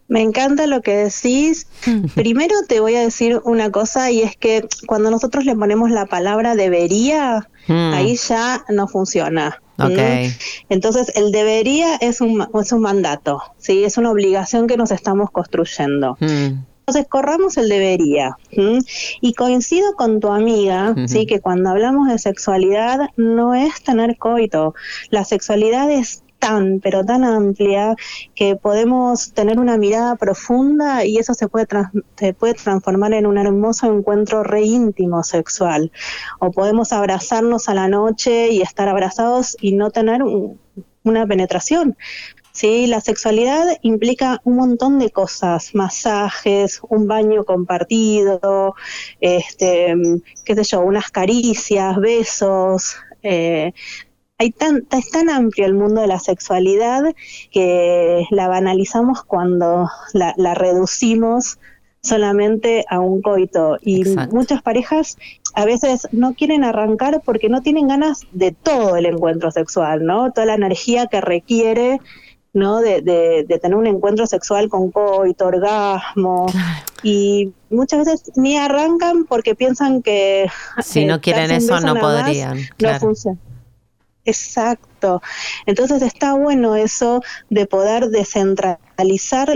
Me 0.08 0.20
encanta 0.20 0.66
lo 0.66 0.82
que 0.82 0.96
decís. 0.96 1.68
Primero 2.16 2.54
te 2.68 2.80
voy 2.80 2.96
a 2.96 3.00
decir 3.02 3.40
una 3.44 3.70
cosa 3.70 4.10
y 4.10 4.22
es 4.22 4.36
que 4.36 4.66
cuando 4.86 5.10
nosotros 5.10 5.44
le 5.44 5.54
ponemos 5.54 5.90
la 5.90 6.06
palabra 6.06 6.56
debería, 6.56 7.48
Mm. 7.68 7.92
ahí 7.94 8.16
ya 8.16 8.64
no 8.68 8.88
funciona. 8.88 9.62
Ok. 9.78 9.90
¿Mm? 9.90 10.28
Entonces 10.70 11.12
el 11.14 11.30
debería 11.30 11.96
es 11.96 12.20
un, 12.20 12.46
es 12.60 12.72
un 12.72 12.80
mandato, 12.80 13.42
¿sí? 13.58 13.84
es 13.84 13.96
una 13.96 14.10
obligación 14.10 14.66
que 14.66 14.76
nos 14.76 14.90
estamos 14.90 15.30
construyendo. 15.30 16.16
Mm, 16.20 16.64
Entonces, 16.90 17.08
corramos 17.08 17.56
el 17.56 17.68
debería. 17.68 18.36
¿m? 18.50 18.80
Y 19.20 19.34
coincido 19.34 19.94
con 19.94 20.20
tu 20.20 20.28
amiga. 20.28 20.94
¿sí? 21.08 21.26
que 21.26 21.40
cuando 21.40 21.70
hablamos 21.70 22.08
de 22.08 22.18
sexualidad 22.18 23.08
no 23.16 23.54
es 23.54 23.82
tener 23.82 24.16
coito. 24.18 24.74
La 25.10 25.24
sexualidad 25.24 25.90
es 25.90 26.22
tan, 26.38 26.80
pero 26.80 27.04
tan 27.04 27.22
amplia 27.22 27.94
que 28.34 28.56
podemos 28.56 29.32
tener 29.34 29.58
una 29.60 29.76
mirada 29.76 30.16
profunda 30.16 31.04
y 31.04 31.18
eso 31.18 31.34
se 31.34 31.48
puede, 31.48 31.66
trans- 31.66 31.90
se 32.16 32.32
puede 32.32 32.54
transformar 32.54 33.12
en 33.12 33.26
un 33.26 33.36
hermoso 33.36 33.86
encuentro 33.94 34.42
re 34.42 34.62
íntimo 34.62 35.22
sexual. 35.22 35.92
O 36.38 36.50
podemos 36.50 36.92
abrazarnos 36.94 37.68
a 37.68 37.74
la 37.74 37.88
noche 37.88 38.48
y 38.52 38.62
estar 38.62 38.88
abrazados 38.88 39.54
y 39.60 39.72
no 39.74 39.90
tener 39.90 40.22
un- 40.22 40.58
una 41.04 41.26
penetración. 41.26 41.96
Sí, 42.52 42.86
la 42.86 43.00
sexualidad 43.00 43.64
implica 43.82 44.40
un 44.44 44.56
montón 44.56 44.98
de 44.98 45.10
cosas, 45.10 45.74
masajes, 45.74 46.80
un 46.88 47.06
baño 47.06 47.44
compartido, 47.44 48.74
este, 49.20 49.94
qué 50.44 50.54
sé 50.56 50.64
yo, 50.64 50.80
unas 50.80 51.10
caricias, 51.10 51.96
besos. 51.98 52.96
eh, 53.22 53.72
hay 54.38 54.52
tan, 54.52 54.86
es 54.90 55.10
tan 55.10 55.28
amplio 55.28 55.66
el 55.66 55.74
mundo 55.74 56.00
de 56.00 56.06
la 56.06 56.18
sexualidad 56.18 57.02
que 57.52 58.24
la 58.30 58.48
banalizamos 58.48 59.22
cuando 59.22 59.90
la, 60.14 60.32
la 60.38 60.54
reducimos 60.54 61.58
solamente 62.02 62.86
a 62.88 63.00
un 63.00 63.20
coito. 63.20 63.76
Y 63.82 64.00
Exacto. 64.00 64.34
muchas 64.34 64.62
parejas 64.62 65.18
a 65.54 65.64
veces 65.64 66.08
no 66.12 66.34
quieren 66.34 66.64
arrancar 66.64 67.20
porque 67.24 67.48
no 67.50 67.60
tienen 67.60 67.88
ganas 67.88 68.22
de 68.32 68.52
todo 68.52 68.96
el 68.96 69.06
encuentro 69.06 69.50
sexual, 69.50 70.04
¿no? 70.06 70.32
Toda 70.32 70.46
la 70.46 70.54
energía 70.54 71.06
que 71.06 71.20
requiere, 71.20 72.00
¿no? 72.52 72.80
De, 72.80 73.00
de- 73.02 73.44
de 73.48 73.58
tener 73.58 73.76
un 73.76 73.86
encuentro 73.86 74.26
sexual 74.26 74.68
con 74.68 74.90
coito, 74.90 75.46
orgasmo. 75.46 76.46
Y 77.02 77.52
muchas 77.70 78.00
veces 78.06 78.32
ni 78.36 78.56
arrancan 78.58 79.24
porque 79.24 79.54
piensan 79.54 80.02
que 80.02 80.48
Si 80.82 81.00
eh, 81.02 81.06
no 81.06 81.20
quieren 81.20 81.48
darse 81.48 81.70
un 81.72 81.78
eso, 81.78 81.86
no 81.86 81.94
más 81.94 82.02
podrían, 82.02 82.58
No 82.58 82.66
claro. 82.76 83.00
funciona. 83.00 83.38
Exacto. 84.24 85.22
Entonces 85.66 86.02
está 86.02 86.34
bueno 86.34 86.76
eso 86.76 87.22
de 87.48 87.66
poder 87.66 88.08
descentralizar 88.10 88.78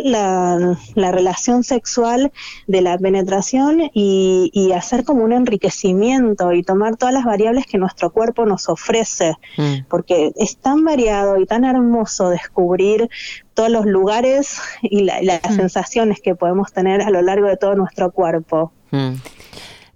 la, 0.04 0.76
la 0.94 1.12
relación 1.12 1.64
sexual 1.64 2.32
de 2.66 2.80
la 2.80 2.98
penetración 2.98 3.90
y, 3.92 4.50
y 4.52 4.72
hacer 4.72 5.04
como 5.04 5.24
un 5.24 5.32
enriquecimiento 5.32 6.52
y 6.52 6.62
tomar 6.62 6.96
todas 6.96 7.14
las 7.14 7.24
variables 7.24 7.66
que 7.66 7.78
nuestro 7.78 8.10
cuerpo 8.12 8.46
nos 8.46 8.68
ofrece, 8.68 9.34
mm. 9.56 9.86
porque 9.88 10.32
es 10.36 10.56
tan 10.56 10.84
variado 10.84 11.38
y 11.38 11.46
tan 11.46 11.64
hermoso 11.64 12.28
descubrir 12.30 13.08
todos 13.54 13.70
los 13.70 13.86
lugares 13.86 14.58
y 14.82 15.02
la- 15.02 15.22
las 15.22 15.40
sensaciones 15.54 16.20
que 16.20 16.34
podemos 16.34 16.72
tener 16.72 17.02
a 17.02 17.10
lo 17.10 17.22
largo 17.22 17.46
de 17.48 17.56
todo 17.56 17.74
nuestro 17.74 18.10
cuerpo. 18.10 18.72
Mm. 18.90 19.14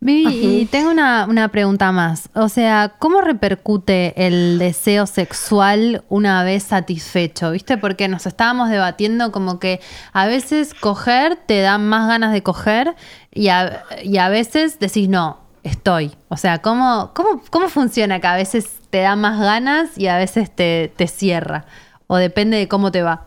Vivi, 0.01 0.61
y 0.61 0.67
tengo 0.67 0.91
una, 0.91 1.27
una 1.29 1.49
pregunta 1.49 1.91
más. 1.91 2.31
O 2.35 2.49
sea, 2.49 2.95
¿cómo 2.99 3.21
repercute 3.21 4.15
el 4.27 4.59
deseo 4.59 5.07
sexual 5.07 6.05
una 6.09 6.45
vez 6.45 6.63
satisfecho? 6.63 7.51
¿Viste? 7.51 7.79
Porque 7.79 8.07
nos 8.07 8.27
estábamos 8.27 8.71
debatiendo 8.71 9.33
como 9.33 9.59
que 9.59 9.81
a 10.13 10.27
veces 10.27 10.75
coger 10.75 11.37
te 11.47 11.61
da 11.61 11.79
más 11.79 12.09
ganas 12.09 12.33
de 12.33 12.43
coger 12.43 12.95
y 13.33 13.49
a, 13.49 13.85
y 14.03 14.19
a 14.19 14.29
veces 14.29 14.79
decís 14.79 15.09
no, 15.09 15.41
estoy. 15.65 16.13
O 16.29 16.37
sea, 16.37 16.59
¿cómo, 16.59 17.13
cómo, 17.15 17.43
¿cómo 17.51 17.69
funciona 17.69 18.21
que 18.21 18.27
a 18.27 18.37
veces 18.37 18.79
te 18.91 19.01
da 19.01 19.17
más 19.17 19.41
ganas 19.41 19.99
y 19.99 20.07
a 20.07 20.17
veces 20.17 20.55
te, 20.55 20.93
te 20.97 21.09
cierra? 21.09 21.67
O 22.07 22.17
depende 22.17 22.57
de 22.57 22.69
cómo 22.69 22.93
te 22.93 23.03
va. 23.03 23.27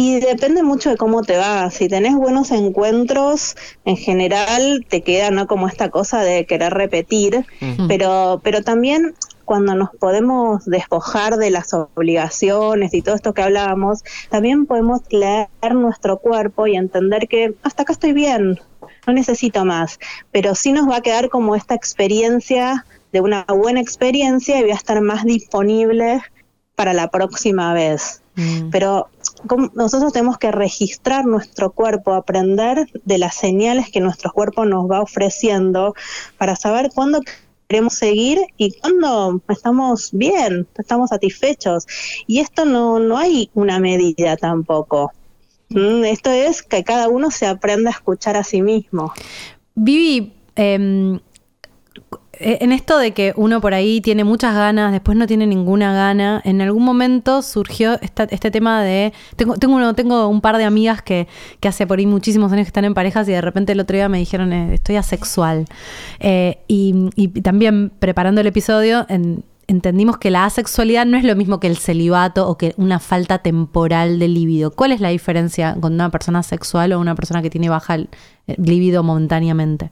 Y 0.00 0.20
depende 0.20 0.62
mucho 0.62 0.90
de 0.90 0.96
cómo 0.96 1.24
te 1.24 1.36
va. 1.38 1.72
Si 1.72 1.88
tenés 1.88 2.14
buenos 2.14 2.52
encuentros, 2.52 3.56
en 3.84 3.96
general 3.96 4.86
te 4.88 5.02
queda 5.02 5.32
no 5.32 5.48
como 5.48 5.66
esta 5.66 5.90
cosa 5.90 6.20
de 6.20 6.46
querer 6.46 6.72
repetir, 6.72 7.44
pero, 7.88 8.40
pero 8.44 8.62
también 8.62 9.16
cuando 9.44 9.74
nos 9.74 9.90
podemos 9.90 10.64
despojar 10.66 11.36
de 11.36 11.50
las 11.50 11.74
obligaciones 11.74 12.94
y 12.94 13.02
todo 13.02 13.16
esto 13.16 13.34
que 13.34 13.42
hablábamos, 13.42 14.04
también 14.30 14.66
podemos 14.66 15.00
leer 15.10 15.48
nuestro 15.74 16.18
cuerpo 16.18 16.68
y 16.68 16.76
entender 16.76 17.26
que 17.26 17.54
hasta 17.64 17.82
acá 17.82 17.92
estoy 17.92 18.12
bien, 18.12 18.60
no 19.04 19.12
necesito 19.12 19.64
más, 19.64 19.98
pero 20.30 20.54
sí 20.54 20.70
nos 20.70 20.88
va 20.88 20.98
a 20.98 21.02
quedar 21.02 21.28
como 21.28 21.56
esta 21.56 21.74
experiencia 21.74 22.86
de 23.10 23.20
una 23.20 23.44
buena 23.48 23.80
experiencia 23.80 24.60
y 24.60 24.62
voy 24.62 24.70
a 24.70 24.76
estar 24.76 25.00
más 25.00 25.24
disponible 25.24 26.20
para 26.76 26.92
la 26.92 27.10
próxima 27.10 27.74
vez. 27.74 28.22
Pero 28.70 29.08
nosotros 29.74 30.12
tenemos 30.12 30.38
que 30.38 30.50
registrar 30.50 31.24
nuestro 31.24 31.70
cuerpo, 31.72 32.14
aprender 32.14 32.86
de 33.04 33.18
las 33.18 33.36
señales 33.36 33.90
que 33.90 34.00
nuestro 34.00 34.32
cuerpo 34.32 34.64
nos 34.64 34.90
va 34.90 35.00
ofreciendo 35.00 35.94
para 36.36 36.56
saber 36.56 36.90
cuándo 36.94 37.20
queremos 37.68 37.94
seguir 37.94 38.38
y 38.56 38.72
cuándo 38.78 39.42
estamos 39.48 40.10
bien, 40.12 40.66
estamos 40.78 41.10
satisfechos. 41.10 41.86
Y 42.26 42.40
esto 42.40 42.64
no, 42.64 42.98
no 42.98 43.18
hay 43.18 43.50
una 43.54 43.78
medida 43.78 44.36
tampoco. 44.36 45.12
Mm, 45.68 46.04
Esto 46.04 46.30
es 46.30 46.62
que 46.62 46.82
cada 46.82 47.08
uno 47.08 47.30
se 47.30 47.46
aprenda 47.46 47.90
a 47.90 47.92
escuchar 47.92 48.36
a 48.36 48.44
sí 48.44 48.62
mismo. 48.62 49.12
Vivi, 49.74 50.32
eh, 50.56 51.20
en 52.40 52.72
esto 52.72 52.98
de 52.98 53.12
que 53.12 53.32
uno 53.36 53.60
por 53.60 53.74
ahí 53.74 54.00
tiene 54.00 54.24
muchas 54.24 54.54
ganas, 54.54 54.92
después 54.92 55.16
no 55.18 55.26
tiene 55.26 55.46
ninguna 55.46 55.92
gana, 55.92 56.40
en 56.44 56.60
algún 56.60 56.84
momento 56.84 57.42
surgió 57.42 58.00
esta- 58.00 58.24
este 58.30 58.50
tema 58.50 58.82
de... 58.82 59.12
Tengo, 59.36 59.56
tengo, 59.56 59.76
uno, 59.76 59.94
tengo 59.94 60.28
un 60.28 60.40
par 60.40 60.56
de 60.58 60.64
amigas 60.64 61.02
que, 61.02 61.26
que 61.60 61.68
hace 61.68 61.86
por 61.86 61.98
ahí 61.98 62.06
muchísimos 62.06 62.52
años 62.52 62.64
que 62.64 62.68
están 62.68 62.84
en 62.84 62.94
parejas 62.94 63.28
y 63.28 63.32
de 63.32 63.40
repente 63.40 63.72
el 63.72 63.80
otro 63.80 63.96
día 63.96 64.08
me 64.08 64.18
dijeron, 64.18 64.52
eh, 64.52 64.74
estoy 64.74 64.96
asexual. 64.96 65.64
Eh, 66.20 66.58
y, 66.68 67.08
también 67.42 67.90
preparando 67.98 68.40
el 68.40 68.46
episodio... 68.46 69.06
en- 69.08 69.44
Entendimos 69.70 70.16
que 70.16 70.30
la 70.30 70.46
asexualidad 70.46 71.04
no 71.04 71.18
es 71.18 71.24
lo 71.24 71.36
mismo 71.36 71.60
que 71.60 71.66
el 71.66 71.76
celibato 71.76 72.48
o 72.48 72.56
que 72.56 72.72
una 72.78 72.98
falta 73.00 73.40
temporal 73.40 74.18
de 74.18 74.26
libido. 74.26 74.70
¿Cuál 74.70 74.92
es 74.92 75.00
la 75.02 75.10
diferencia 75.10 75.76
con 75.78 75.92
una 75.92 76.10
persona 76.10 76.42
sexual 76.42 76.94
o 76.94 76.98
una 76.98 77.14
persona 77.14 77.42
que 77.42 77.50
tiene 77.50 77.68
baja 77.68 77.98
libido 78.56 79.02
momentáneamente? 79.02 79.90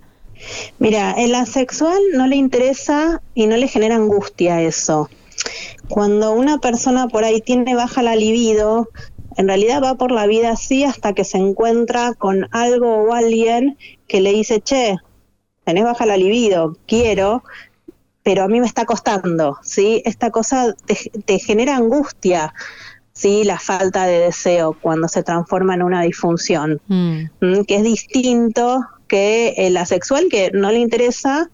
Mira, 0.78 1.12
el 1.12 1.34
asexual 1.34 1.98
no 2.14 2.26
le 2.26 2.36
interesa 2.36 3.22
y 3.34 3.46
no 3.46 3.56
le 3.56 3.68
genera 3.68 3.96
angustia 3.96 4.62
eso. 4.62 5.08
Cuando 5.88 6.32
una 6.32 6.58
persona 6.58 7.08
por 7.08 7.24
ahí 7.24 7.40
tiene 7.40 7.74
baja 7.74 8.02
la 8.02 8.16
libido, 8.16 8.88
en 9.36 9.48
realidad 9.48 9.82
va 9.82 9.96
por 9.96 10.12
la 10.12 10.26
vida 10.26 10.50
así 10.50 10.84
hasta 10.84 11.12
que 11.12 11.24
se 11.24 11.38
encuentra 11.38 12.14
con 12.14 12.48
algo 12.52 13.04
o 13.04 13.12
alguien 13.12 13.76
que 14.08 14.20
le 14.20 14.32
dice, 14.32 14.60
che, 14.60 14.96
tenés 15.64 15.84
baja 15.84 16.06
la 16.06 16.16
libido, 16.16 16.76
quiero, 16.86 17.42
pero 18.22 18.42
a 18.42 18.48
mí 18.48 18.60
me 18.60 18.66
está 18.66 18.84
costando, 18.86 19.58
¿sí? 19.62 20.02
Esta 20.04 20.30
cosa 20.30 20.74
te, 20.86 20.96
te 21.24 21.38
genera 21.38 21.76
angustia, 21.76 22.54
¿sí? 23.12 23.44
La 23.44 23.58
falta 23.58 24.06
de 24.06 24.18
deseo 24.18 24.76
cuando 24.80 25.08
se 25.08 25.22
transforma 25.22 25.74
en 25.74 25.82
una 25.82 26.02
disfunción. 26.02 26.80
Mm. 26.88 27.62
que 27.66 27.76
es 27.76 27.82
distinto 27.82 28.80
que 29.08 29.54
el 29.56 29.76
asexual 29.76 30.26
que 30.30 30.50
no 30.52 30.70
le 30.70 30.78
interesa 30.78 31.50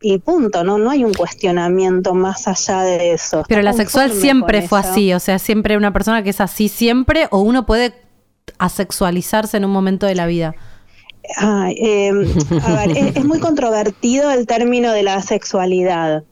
y 0.00 0.18
punto, 0.18 0.62
no 0.62 0.78
no 0.78 0.90
hay 0.90 1.04
un 1.04 1.14
cuestionamiento 1.14 2.14
más 2.14 2.46
allá 2.48 2.82
de 2.82 3.12
eso. 3.12 3.44
Pero 3.48 3.60
Está 3.60 3.72
la 3.72 3.76
sexual 3.76 4.08
conforme 4.08 4.22
siempre 4.22 4.62
fue 4.62 4.80
eso. 4.80 4.90
así, 4.90 5.12
o 5.14 5.20
sea, 5.20 5.38
siempre 5.38 5.76
una 5.76 5.92
persona 5.92 6.22
que 6.22 6.30
es 6.30 6.40
así 6.40 6.68
siempre 6.68 7.28
o 7.30 7.40
uno 7.40 7.66
puede 7.66 7.94
asexualizarse 8.58 9.56
en 9.56 9.64
un 9.64 9.72
momento 9.72 10.06
de 10.06 10.14
la 10.14 10.26
vida. 10.26 10.54
Ay, 11.36 11.74
eh, 11.80 12.12
a 12.62 12.74
ver, 12.74 12.96
es, 12.96 13.16
es 13.16 13.24
muy 13.24 13.40
controvertido 13.40 14.30
el 14.30 14.46
término 14.46 14.92
de 14.92 15.02
la 15.02 15.20
sexualidad. 15.22 16.22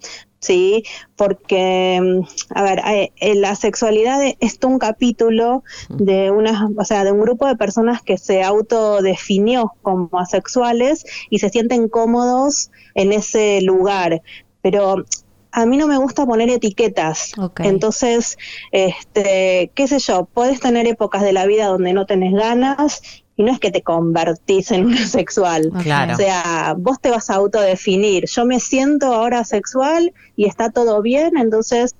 ¿Sí? 0.44 0.84
Porque, 1.16 2.00
mm, 2.00 2.54
a 2.54 2.62
ver, 2.62 2.78
eh, 2.86 3.12
eh, 3.16 3.34
la 3.34 3.54
sexualidad 3.54 4.20
es 4.40 4.58
un 4.64 4.78
capítulo 4.78 5.64
de 5.88 6.30
una, 6.30 6.68
o 6.76 6.84
sea, 6.84 7.04
de 7.04 7.12
un 7.12 7.20
grupo 7.20 7.46
de 7.46 7.56
personas 7.56 8.02
que 8.02 8.18
se 8.18 8.42
autodefinió 8.42 9.72
como 9.82 10.08
asexuales 10.18 11.04
y 11.30 11.38
se 11.38 11.48
sienten 11.48 11.88
cómodos 11.88 12.70
en 12.94 13.12
ese 13.12 13.60
lugar. 13.62 14.22
Pero 14.62 15.04
a 15.50 15.66
mí 15.66 15.76
no 15.76 15.86
me 15.86 15.98
gusta 15.98 16.26
poner 16.26 16.50
etiquetas. 16.50 17.32
Ok. 17.38 17.60
Entonces, 17.60 18.36
este, 18.72 19.70
qué 19.74 19.88
sé 19.88 19.98
yo, 19.98 20.24
puedes 20.24 20.60
tener 20.60 20.86
épocas 20.86 21.22
de 21.22 21.32
la 21.32 21.46
vida 21.46 21.66
donde 21.66 21.92
no 21.92 22.06
tenés 22.06 22.32
ganas 22.32 23.23
y 23.36 23.42
no 23.42 23.52
es 23.52 23.58
que 23.58 23.70
te 23.70 23.82
convertís 23.82 24.70
en 24.70 24.86
una 24.86 25.06
sexual. 25.06 25.70
Claro. 25.82 26.14
O 26.14 26.16
sea, 26.16 26.74
vos 26.76 27.00
te 27.00 27.10
vas 27.10 27.30
a 27.30 27.34
autodefinir. 27.34 28.26
Yo 28.26 28.44
me 28.44 28.60
siento 28.60 29.12
ahora 29.12 29.44
sexual 29.44 30.12
y 30.36 30.46
está 30.46 30.70
todo 30.70 31.02
bien, 31.02 31.36
entonces 31.36 31.94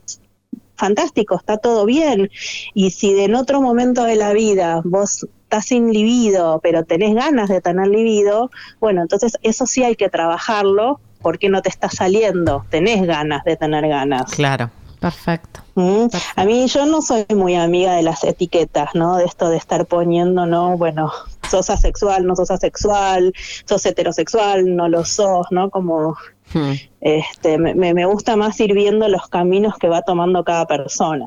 fantástico, 0.76 1.36
está 1.36 1.58
todo 1.58 1.86
bien. 1.86 2.30
Y 2.74 2.90
si 2.90 3.12
de 3.14 3.24
en 3.24 3.34
otro 3.34 3.60
momento 3.60 4.04
de 4.04 4.16
la 4.16 4.32
vida 4.32 4.80
vos 4.84 5.26
estás 5.44 5.66
sin 5.66 5.92
libido, 5.92 6.60
pero 6.62 6.84
tenés 6.84 7.14
ganas 7.14 7.48
de 7.48 7.60
tener 7.60 7.88
libido, 7.88 8.50
bueno, 8.80 9.02
entonces 9.02 9.38
eso 9.42 9.66
sí 9.66 9.84
hay 9.84 9.96
que 9.96 10.08
trabajarlo 10.08 11.00
porque 11.22 11.48
no 11.48 11.62
te 11.62 11.68
está 11.68 11.88
saliendo, 11.88 12.66
tenés 12.70 13.06
ganas 13.06 13.44
de 13.44 13.56
tener 13.56 13.88
ganas. 13.88 14.30
Claro. 14.32 14.70
Perfecto. 15.00 15.60
Mm, 15.74 16.06
A 16.36 16.44
mí 16.44 16.66
yo 16.68 16.86
no 16.86 17.02
soy 17.02 17.26
muy 17.34 17.54
amiga 17.56 17.94
de 17.94 18.02
las 18.02 18.24
etiquetas, 18.24 18.90
¿no? 18.94 19.16
De 19.16 19.24
esto 19.24 19.48
de 19.48 19.56
estar 19.56 19.86
poniendo, 19.86 20.46
¿no? 20.46 20.76
Bueno, 20.78 21.10
sos 21.50 21.68
asexual, 21.70 22.26
no 22.26 22.36
sos 22.36 22.50
asexual, 22.50 23.32
sos 23.66 23.84
heterosexual, 23.86 24.74
no 24.76 24.88
lo 24.88 25.04
sos, 25.04 25.46
¿no? 25.50 25.70
Como 25.70 26.16
Hmm. 26.52 26.72
este, 27.00 27.58
me, 27.58 27.74
me 27.74 28.04
gusta 28.04 28.36
más 28.36 28.60
ir 28.60 28.74
viendo 28.74 29.08
los 29.08 29.28
caminos 29.28 29.74
que 29.78 29.88
va 29.88 30.02
tomando 30.02 30.44
cada 30.44 30.66
persona. 30.66 31.26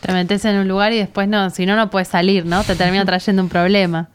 Te 0.00 0.12
metes 0.12 0.44
en 0.44 0.56
un 0.56 0.66
lugar 0.68 0.92
y 0.92 0.98
después 0.98 1.28
no, 1.28 1.48
si 1.50 1.64
no, 1.66 1.76
no 1.76 1.88
puedes 1.90 2.08
salir, 2.08 2.44
¿no? 2.44 2.64
Te 2.64 2.74
termina 2.74 3.04
trayendo 3.06 3.42
un 3.42 3.48
problema. 3.48 4.08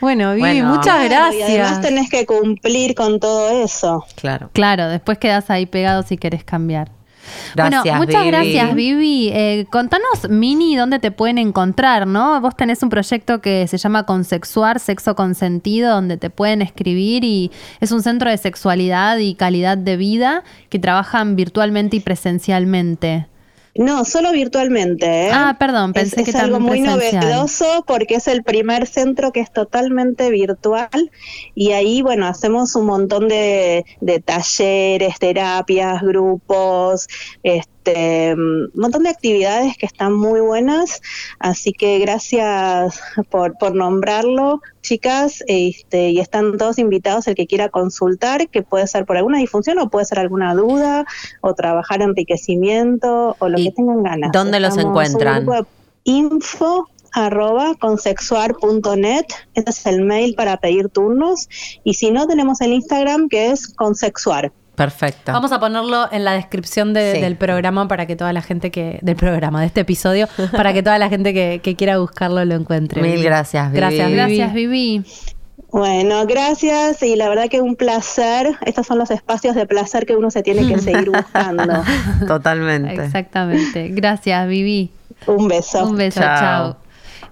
Bueno, 0.00 0.30
Vivi, 0.34 0.40
Bueno. 0.62 0.74
muchas 0.76 1.06
Claro, 1.06 1.34
Y 1.36 1.42
además 1.42 1.54
gracias. 1.54 1.80
tenés 1.82 2.10
que 2.10 2.26
cumplir 2.26 2.94
con 2.94 3.20
todo 3.20 3.50
eso. 3.62 4.04
Claro. 4.16 4.50
Claro, 4.52 4.88
después 4.88 5.18
quedas 5.18 5.48
ahí 5.50 5.66
pegado 5.66 6.02
si 6.02 6.16
querés 6.16 6.42
cambiar. 6.44 6.90
Gracias, 7.54 7.82
bueno, 7.82 7.98
muchas 7.98 8.22
Vivi. 8.22 8.30
gracias, 8.30 8.74
Vivi. 8.74 9.30
Eh, 9.32 9.66
contanos, 9.70 10.28
Mini, 10.28 10.76
dónde 10.76 10.98
te 10.98 11.10
pueden 11.10 11.38
encontrar, 11.38 12.06
¿no? 12.06 12.40
Vos 12.40 12.56
tenés 12.56 12.82
un 12.82 12.88
proyecto 12.88 13.40
que 13.40 13.66
se 13.68 13.78
llama 13.78 14.04
Consexuar, 14.04 14.80
Sexo 14.80 15.14
Consentido, 15.14 15.94
donde 15.94 16.16
te 16.16 16.30
pueden 16.30 16.62
escribir 16.62 17.24
y 17.24 17.50
es 17.80 17.92
un 17.92 18.02
centro 18.02 18.30
de 18.30 18.36
sexualidad 18.36 19.18
y 19.18 19.34
calidad 19.34 19.78
de 19.78 19.96
vida 19.96 20.44
que 20.68 20.78
trabajan 20.78 21.36
virtualmente 21.36 21.96
y 21.96 22.00
presencialmente. 22.00 23.29
No, 23.74 24.04
solo 24.04 24.32
virtualmente. 24.32 25.26
¿eh? 25.26 25.30
Ah, 25.32 25.56
perdón, 25.58 25.92
pensé 25.92 26.20
es, 26.20 26.24
que 26.24 26.30
es 26.30 26.36
algo 26.36 26.58
muy 26.58 26.82
presencial. 26.82 27.24
novedoso 27.24 27.84
porque 27.86 28.16
es 28.16 28.26
el 28.26 28.42
primer 28.42 28.86
centro 28.86 29.32
que 29.32 29.40
es 29.40 29.52
totalmente 29.52 30.30
virtual 30.30 31.10
y 31.54 31.72
ahí, 31.72 32.02
bueno, 32.02 32.26
hacemos 32.26 32.74
un 32.74 32.86
montón 32.86 33.28
de, 33.28 33.84
de 34.00 34.20
talleres, 34.20 35.18
terapias, 35.18 36.02
grupos, 36.02 37.06
este, 37.42 37.69
un 37.86 38.70
montón 38.74 39.04
de 39.04 39.10
actividades 39.10 39.76
que 39.76 39.86
están 39.86 40.12
muy 40.12 40.40
buenas. 40.40 41.00
Así 41.38 41.72
que 41.72 41.98
gracias 41.98 43.00
por, 43.30 43.56
por 43.58 43.74
nombrarlo, 43.74 44.60
chicas, 44.82 45.42
este, 45.46 46.10
y 46.10 46.20
están 46.20 46.56
todos 46.58 46.78
invitados 46.78 47.26
el 47.26 47.34
que 47.34 47.46
quiera 47.46 47.68
consultar, 47.68 48.48
que 48.48 48.62
puede 48.62 48.86
ser 48.86 49.06
por 49.06 49.16
alguna 49.16 49.38
disfunción 49.38 49.78
o 49.78 49.88
puede 49.88 50.06
ser 50.06 50.18
alguna 50.18 50.54
duda 50.54 51.04
o 51.40 51.54
trabajar 51.54 52.02
enriquecimiento 52.02 53.36
o 53.38 53.48
lo 53.48 53.58
¿Y 53.58 53.64
que 53.64 53.72
tengan 53.72 54.02
ganas. 54.02 54.32
dónde 54.32 54.60
los 54.60 54.76
Estamos 54.76 54.90
encuentran? 54.90 55.46
de 55.46 55.64
info 56.04 56.88
arroba 57.12 57.74
consexuar.net, 57.74 59.24
este 59.54 59.70
es 59.70 59.86
el 59.86 60.02
mail 60.02 60.34
para 60.34 60.58
pedir 60.58 60.88
turnos 60.88 61.48
y 61.82 61.94
si 61.94 62.10
no 62.10 62.26
tenemos 62.26 62.60
el 62.60 62.72
Instagram 62.72 63.28
que 63.28 63.50
es 63.50 63.68
consexuar. 63.68 64.52
Perfecto. 64.84 65.32
Vamos 65.32 65.52
a 65.52 65.60
ponerlo 65.60 66.08
en 66.10 66.24
la 66.24 66.32
descripción 66.32 66.94
de- 66.94 67.14
Sí. 67.16 67.20
del 67.20 67.36
programa 67.36 67.86
para 67.86 68.06
que 68.06 68.16
toda 68.16 68.32
la 68.32 68.40
gente 68.42 68.70
que. 68.70 68.98
del 69.02 69.14
programa, 69.16 69.60
de 69.60 69.66
este 69.66 69.80
episodio, 69.82 70.26
para 70.56 70.72
que 70.72 70.82
toda 70.82 70.96
la 70.98 71.08
gente 71.10 71.34
que, 71.34 71.60
que 71.62 71.76
quiera 71.76 71.98
buscarlo 71.98 72.42
lo 72.44 72.54
encuentre. 72.54 73.02
Mil 73.02 73.22
gracias, 73.22 73.66
Vivi. 73.70 73.76
Gracias, 73.76 74.06
Vivi. 74.08 74.16
Gracias, 74.16 74.52
Vivi. 74.54 75.04
Bueno, 75.72 76.26
gracias 76.26 77.02
y 77.02 77.14
la 77.14 77.28
verdad 77.28 77.48
que 77.48 77.60
un 77.60 77.76
placer. 77.76 78.56
Estos 78.66 78.86
son 78.86 78.98
los 78.98 79.10
espacios 79.10 79.54
de 79.54 79.66
placer 79.66 80.04
que 80.06 80.16
uno 80.16 80.30
se 80.30 80.42
tiene 80.42 80.66
que 80.66 80.78
seguir 80.78 81.10
buscando. 81.12 81.82
Totalmente. 82.26 82.94
Exactamente. 83.04 83.88
Gracias, 83.90 84.48
Vivi. 84.48 84.90
Un 85.26 85.46
beso. 85.46 85.84
Un 85.86 85.96
beso, 85.96 86.20
Chao. 86.20 86.38
chao. 86.40 86.76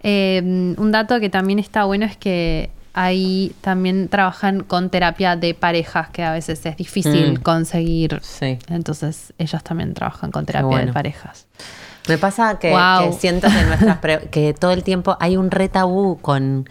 Eh, 0.02 0.40
un 0.76 0.92
dato 0.92 1.18
que 1.18 1.30
también 1.30 1.58
está 1.58 1.84
bueno 1.84 2.04
es 2.04 2.16
que 2.16 2.70
ahí 3.00 3.52
también 3.60 4.08
trabajan 4.08 4.60
con 4.64 4.90
terapia 4.90 5.36
de 5.36 5.54
parejas, 5.54 6.08
que 6.10 6.24
a 6.24 6.32
veces 6.32 6.66
es 6.66 6.76
difícil 6.76 7.34
Mm. 7.34 7.42
conseguir. 7.42 8.18
Sí. 8.22 8.58
Entonces, 8.68 9.32
ellos 9.38 9.62
también 9.62 9.94
trabajan 9.94 10.32
con 10.32 10.44
terapia 10.44 10.66
bueno. 10.66 10.86
de 10.86 10.92
parejas. 10.92 11.46
Me 12.08 12.18
pasa 12.18 12.58
que, 12.58 12.70
Wow. 12.72 13.10
que 13.12 13.12
siento 13.18 13.46
que, 13.48 13.64
nuestras 13.66 13.98
pre- 13.98 14.28
que 14.30 14.52
todo 14.52 14.72
el 14.72 14.82
tiempo 14.82 15.16
hay 15.20 15.36
un 15.36 15.50
retabú 15.52 16.18
con, 16.20 16.68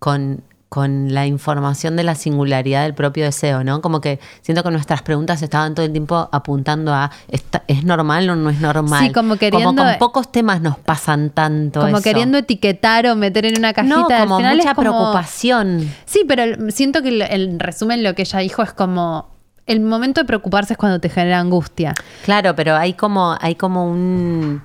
con, 0.00 0.42
con 0.68 1.14
la 1.14 1.26
información 1.26 1.96
de 1.96 2.04
la 2.04 2.14
singularidad 2.14 2.82
del 2.82 2.92
propio 2.94 3.24
deseo, 3.24 3.64
¿no? 3.64 3.80
Como 3.80 4.02
que 4.02 4.20
siento 4.42 4.62
que 4.62 4.70
nuestras 4.70 5.00
preguntas 5.00 5.40
estaban 5.40 5.74
todo 5.74 5.86
el 5.86 5.92
tiempo 5.92 6.28
apuntando 6.30 6.92
a 6.92 7.10
¿está- 7.28 7.62
¿es 7.68 7.84
normal 7.84 8.28
o 8.28 8.36
no 8.36 8.50
es 8.50 8.60
normal? 8.60 9.06
Sí, 9.06 9.12
como 9.12 9.36
queriendo- 9.36 9.68
Como 9.70 9.82
con 9.90 9.98
pocos 9.98 10.30
temas 10.30 10.60
nos 10.60 10.78
pasan 10.78 11.30
tanto 11.30 11.80
Como 11.80 11.96
eso. 11.96 12.02
queriendo 12.04 12.36
etiquetar 12.36 13.06
o 13.06 13.16
meter 13.16 13.46
en 13.46 13.56
una 13.58 13.72
cajita. 13.72 13.96
No, 13.96 14.06
como 14.08 14.36
final 14.36 14.58
es 14.58 14.64
mucha 14.66 14.74
como- 14.74 14.90
preocupación. 14.90 15.90
Sí, 16.04 16.24
pero 16.28 16.70
siento 16.70 17.00
que 17.02 17.08
el, 17.08 17.22
el 17.22 17.58
resumen 17.58 18.02
lo 18.02 18.14
que 18.14 18.22
ella 18.22 18.40
dijo 18.40 18.62
es 18.62 18.72
como 18.74 19.30
el 19.66 19.80
momento 19.80 20.20
de 20.20 20.26
preocuparse 20.26 20.74
es 20.74 20.78
cuando 20.78 20.98
te 21.00 21.08
genera 21.08 21.40
angustia. 21.40 21.94
Claro, 22.26 22.54
pero 22.54 22.76
hay 22.76 22.92
como, 22.92 23.36
hay 23.40 23.54
como 23.54 23.86
un, 23.90 24.62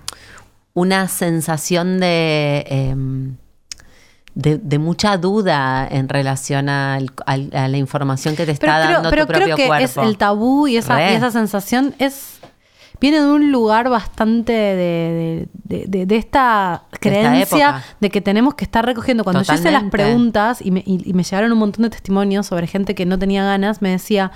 una 0.74 1.08
sensación 1.08 2.00
de, 2.00 2.66
em, 2.68 3.36
de, 4.36 4.58
de 4.58 4.80
mucha 4.80 5.18
duda 5.18 5.88
en 5.90 6.10
relación 6.10 6.68
al- 6.70 7.12
al- 7.26 7.50
a 7.54 7.68
la 7.68 7.78
información 7.78 8.36
que 8.36 8.46
te 8.46 8.52
está 8.52 8.66
Pero 8.82 8.94
dando 8.96 9.10
pero 9.12 9.26
tu 9.26 9.34
propio 9.34 9.46
creo 9.46 9.58
que 9.58 9.68
cuerpo. 9.68 9.86
es 9.86 9.98
el 9.98 10.18
tabú 10.18 10.68
y 10.68 10.78
esa, 10.78 11.12
y 11.12 11.16
esa 11.16 11.30
sensación 11.32 11.94
es 12.00 12.40
viene 13.00 13.20
de 13.20 13.30
un 13.30 13.52
lugar 13.52 13.90
bastante 13.90 14.54
de, 14.54 15.48
de- 15.66 16.06
de- 16.06 16.16
esta 16.16 16.84
creencia 17.00 17.84
de 18.00 18.10
que 18.10 18.22
tenemos 18.22 18.54
que 18.56 18.64
estar 18.64 18.86
recogiendo. 18.86 19.24
Cuando 19.26 19.42
yo 19.44 19.54
hice 19.54 19.72
las 19.72 19.84
preguntas 19.86 20.62
y 20.62 20.72
me, 20.72 20.80
y- 20.86 21.02
y 21.10 21.14
me 21.14 21.24
llegaron 21.24 21.52
un 21.52 21.58
montón 21.60 21.84
de 21.84 21.90
testimonios 21.90 22.48
sobre 22.48 22.66
gente 22.66 22.96
que 22.96 23.06
no 23.06 23.20
tenía 23.20 23.44
ganas, 23.44 23.82
me 23.82 23.90
decía, 23.90 24.32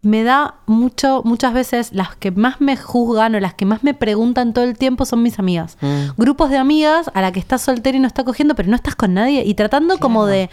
me 0.00 0.22
da 0.22 0.54
mucho, 0.66 1.22
muchas 1.24 1.52
veces 1.52 1.90
las 1.92 2.14
que 2.14 2.30
más 2.30 2.60
me 2.60 2.76
juzgan 2.76 3.34
o 3.34 3.40
las 3.40 3.54
que 3.54 3.66
más 3.66 3.82
me 3.82 3.94
preguntan 3.94 4.52
todo 4.52 4.64
el 4.64 4.78
tiempo 4.78 5.04
son 5.04 5.24
mis 5.24 5.40
amigas. 5.40 5.76
Mm. 5.80 6.10
Grupos 6.16 6.50
de 6.50 6.56
amigas 6.56 7.10
a 7.14 7.20
la 7.20 7.32
que 7.32 7.40
estás 7.40 7.62
soltera 7.62 7.96
y 7.96 8.00
no 8.00 8.06
está 8.06 8.22
cogiendo, 8.22 8.54
pero 8.54 8.68
no 8.68 8.76
estás 8.76 8.94
con 8.94 9.12
nadie 9.14 9.42
y 9.44 9.54
tratando 9.54 9.98
como 9.98 10.26
de, 10.26 10.50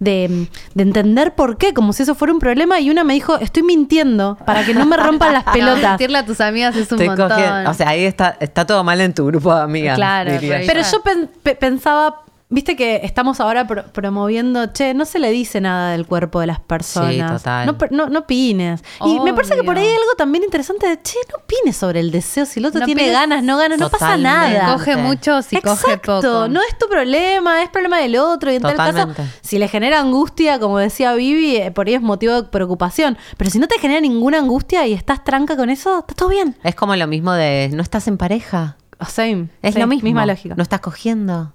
de, 0.00 0.48
de 0.74 0.82
entender 0.82 1.36
por 1.36 1.58
qué, 1.58 1.72
como 1.74 1.92
si 1.92 2.02
eso 2.02 2.16
fuera 2.16 2.34
un 2.34 2.40
problema. 2.40 2.80
Y 2.80 2.90
una 2.90 3.04
me 3.04 3.14
dijo, 3.14 3.38
estoy 3.38 3.62
mintiendo 3.62 4.36
para 4.44 4.64
que 4.64 4.74
no 4.74 4.84
me 4.84 4.96
rompan 4.96 5.32
las 5.32 5.46
No, 5.46 5.52
pelotas. 5.52 5.90
mentirle 5.90 6.18
a 6.18 6.26
tus 6.26 6.40
amigas 6.40 6.74
es 6.74 6.90
un 6.90 7.00
Estoy 7.00 7.08
montón. 7.08 7.28
cogiendo- 7.30 7.70
o 7.70 7.74
sea, 7.74 7.90
ahí 7.90 8.04
está, 8.04 8.36
está 8.40 8.66
todo 8.66 8.82
mal 8.82 9.00
en 9.00 9.14
tu 9.14 9.24
grupo 9.26 9.54
de 9.54 9.62
amigas. 9.62 9.94
Claro. 9.96 10.32
Pero 10.40 10.80
yo 10.82 11.02
pen- 11.02 11.30
pe- 11.44 11.54
pensaba, 11.54 12.22
viste 12.50 12.76
que 12.76 13.00
estamos 13.04 13.40
ahora 13.40 13.66
pro- 13.66 13.84
promoviendo, 13.92 14.66
che, 14.72 14.94
no 14.94 15.04
se 15.04 15.18
le 15.18 15.30
dice 15.30 15.60
nada 15.60 15.92
del 15.92 16.06
cuerpo 16.06 16.40
de 16.40 16.46
las 16.46 16.60
personas. 16.60 17.12
Sí, 17.14 17.20
total. 17.20 17.66
No, 17.66 17.76
no, 17.90 18.08
no 18.08 18.18
opines. 18.20 18.82
Y 19.04 19.20
me 19.20 19.34
parece 19.34 19.54
que 19.56 19.62
por 19.64 19.76
ahí 19.76 19.86
hay 19.86 19.92
algo 19.94 20.14
también 20.16 20.44
interesante 20.44 20.88
de, 20.88 21.00
che, 21.02 21.16
no 21.30 21.42
opines 21.44 21.76
sobre 21.76 22.00
el 22.00 22.10
deseo. 22.10 22.46
Si 22.46 22.60
el 22.60 22.66
otro 22.66 22.80
No 22.80 22.86
tiene 22.86 23.10
ganas, 23.10 23.42
no 23.42 23.56
ganas, 23.58 23.78
no 23.78 23.90
pasa 23.90 24.16
nada. 24.16 24.72
Coge 24.72 24.96
mucho 24.96 25.42
si 25.42 25.60
coge 25.60 25.74
Exacto, 25.92 26.20
poco. 26.22 26.48
no 26.48 26.60
es 26.62 26.78
tu 26.78 26.88
problema, 26.88 27.62
es 27.62 27.68
problema 27.68 27.98
del 27.98 28.16
otro. 28.16 28.50
Y 28.50 28.56
en 28.56 28.62
tal 28.62 28.76
caso, 28.76 29.08
si 29.42 29.58
le 29.58 29.68
genera 29.68 30.00
angustia, 30.00 30.58
como 30.58 30.78
decía 30.78 31.12
Vivi, 31.14 31.56
eh, 31.56 31.70
por 31.70 31.86
ahí 31.86 31.94
es 31.94 32.02
motivo 32.02 32.34
de 32.34 32.44
preocupación. 32.44 33.18
Pero 33.36 33.50
si 33.50 33.58
no 33.58 33.68
te 33.68 33.78
genera 33.78 34.00
ninguna 34.00 34.38
angustia 34.38 34.86
y 34.86 34.94
estás 34.94 35.22
tranca 35.24 35.56
con 35.56 35.70
eso, 35.70 35.98
está 36.00 36.14
todo 36.14 36.28
bien. 36.30 36.56
Es 36.62 36.74
como 36.74 36.96
lo 36.96 37.06
mismo 37.06 37.32
de 37.32 37.70
no 37.74 37.82
estás 37.82 38.08
en 38.08 38.16
pareja. 38.16 38.76
Same. 39.06 39.48
Es 39.62 39.74
Same, 39.74 39.82
lo 39.84 39.86
mismo. 39.88 40.04
Misma 40.06 40.26
lógica. 40.26 40.54
No 40.56 40.62
estás 40.62 40.80
cogiendo. 40.80 41.52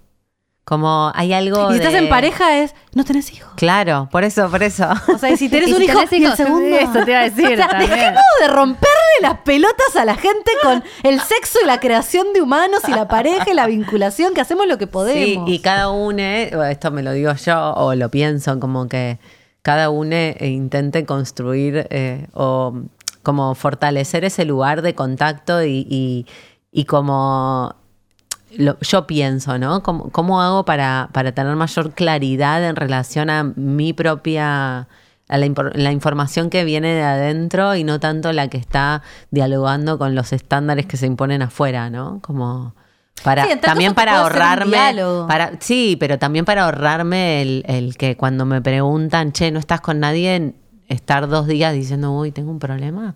Como 0.65 1.11
hay 1.13 1.33
algo. 1.33 1.67
Y 1.69 1.73
si 1.73 1.77
estás 1.79 1.91
de- 1.91 1.99
en 1.99 2.09
pareja 2.09 2.57
es, 2.59 2.73
no 2.93 3.03
tenés 3.03 3.33
hijos. 3.33 3.51
Claro, 3.57 4.07
por 4.11 4.23
eso, 4.23 4.49
por 4.49 4.63
eso. 4.63 4.87
O 5.13 5.17
sea, 5.17 5.29
y 5.31 5.35
si 5.37 5.49
tenés 5.49 5.67
Y 5.69 5.73
un 5.73 5.77
si 5.79 5.83
hijo, 5.85 5.95
tenés 5.99 6.13
y 6.13 6.15
el 6.15 6.23
hijos, 6.23 6.37
segundo. 6.37 6.75
eso 6.77 7.03
te 7.05 7.11
iba 7.11 7.19
a 7.19 7.23
decir 7.23 7.45
O 7.53 7.55
sea, 7.57 7.67
también. 7.67 7.91
dejemos 7.91 8.21
de 8.39 8.47
romperle 8.47 8.93
las 9.21 9.39
pelotas 9.39 9.95
a 9.97 10.05
la 10.05 10.15
gente 10.15 10.51
con 10.61 10.81
el 11.03 11.19
sexo 11.19 11.59
y 11.61 11.67
la 11.67 11.79
creación 11.81 12.31
de 12.33 12.41
humanos 12.41 12.79
y 12.87 12.91
la 12.91 13.09
pareja 13.09 13.51
y 13.51 13.53
la 13.53 13.67
vinculación, 13.67 14.33
que 14.33 14.39
hacemos 14.41 14.65
lo 14.67 14.77
que 14.77 14.85
Sí, 14.85 14.91
podemos. 14.91 15.49
y 15.49 15.59
cada 15.59 15.89
uno, 15.89 16.21
esto 16.23 16.91
me 16.91 17.03
lo 17.03 17.11
digo 17.11 17.33
yo 17.33 17.73
o 17.73 17.93
lo 17.95 18.09
pienso, 18.09 18.57
como 18.61 18.87
que 18.87 19.19
cada 19.63 19.89
uno 19.89 20.15
eh, 20.15 20.37
intente 20.47 21.05
construir 21.05 21.87
eh, 21.89 22.27
o 22.33 22.73
como 23.21 23.53
fortalecer 23.55 24.23
ese 24.23 24.45
lugar 24.45 24.81
de 24.81 24.95
contacto 24.95 25.61
y, 25.63 25.85
y- 25.89 26.25
y 26.71 26.85
como 26.85 27.75
lo- 28.57 28.79
yo 28.79 29.07
pienso, 29.07 29.57
¿no? 29.57 29.83
¿Cómo, 29.83 30.09
cómo 30.11 30.41
hago 30.41 30.65
para, 30.65 31.09
para 31.11 31.31
tener 31.33 31.55
mayor 31.55 31.91
claridad 31.91 32.63
en 32.67 32.75
relación 32.75 33.29
a 33.29 33.43
mi 33.43 33.93
propia, 33.93 34.87
a 35.29 35.37
la, 35.37 35.47
la 35.75 35.91
información 35.91 36.49
que 36.49 36.63
viene 36.63 36.93
de 36.93 37.03
adentro 37.03 37.75
y 37.75 37.83
no 37.83 37.99
tanto 37.99 38.31
la 38.33 38.47
que 38.47 38.57
está 38.57 39.01
dialogando 39.31 39.97
con 39.97 40.15
los 40.15 40.33
estándares 40.33 40.85
que 40.85 40.97
se 40.97 41.05
imponen 41.07 41.41
afuera, 41.41 41.89
¿no? 41.89 42.19
Como 42.21 42.75
para, 43.23 43.43
Sí, 43.45 43.51
también 43.61 43.93
para 43.93 44.11
ahorrarme, 44.23 44.71
para, 45.27 45.51
sí, 45.59 45.95
pero 45.99 46.19
también 46.19 46.45
para 46.45 46.65
ahorrarme 46.65 47.41
el, 47.41 47.63
el 47.67 47.95
que 47.97 48.17
cuando 48.17 48.45
me 48.45 48.61
preguntan, 48.61 49.31
che, 49.31 49.51
¿no 49.51 49.59
estás 49.59 49.81
con 49.81 49.99
nadie? 49.99 50.53
Estar 50.89 51.27
dos 51.29 51.47
días 51.47 51.73
diciendo, 51.73 52.11
uy, 52.11 52.31
tengo 52.31 52.51
un 52.51 52.59
problema. 52.59 53.15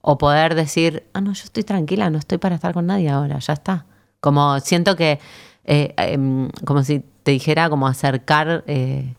O 0.00 0.16
poder 0.16 0.54
decir, 0.54 1.04
ah, 1.12 1.20
no, 1.20 1.32
yo 1.32 1.42
estoy 1.44 1.64
tranquila, 1.64 2.08
no 2.08 2.18
estoy 2.18 2.38
para 2.38 2.54
estar 2.54 2.72
con 2.72 2.86
nadie 2.86 3.10
ahora, 3.10 3.38
ya 3.40 3.52
está. 3.52 3.84
Como 4.20 4.58
siento 4.60 4.96
que, 4.96 5.20
eh, 5.64 5.94
em, 5.96 6.48
como 6.64 6.82
si 6.82 7.04
te 7.22 7.30
dijera, 7.32 7.68
como 7.70 7.86
acercar 7.86 8.64
eh, 8.66 9.14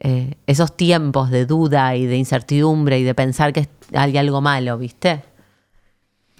eh, 0.00 0.34
esos 0.46 0.76
tiempos 0.76 1.30
de 1.30 1.46
duda 1.46 1.96
y 1.96 2.06
de 2.06 2.16
incertidumbre 2.16 2.98
y 2.98 3.02
de 3.02 3.14
pensar 3.14 3.52
que 3.52 3.68
hay 3.94 4.16
algo 4.16 4.40
malo, 4.40 4.78
¿viste? 4.78 5.22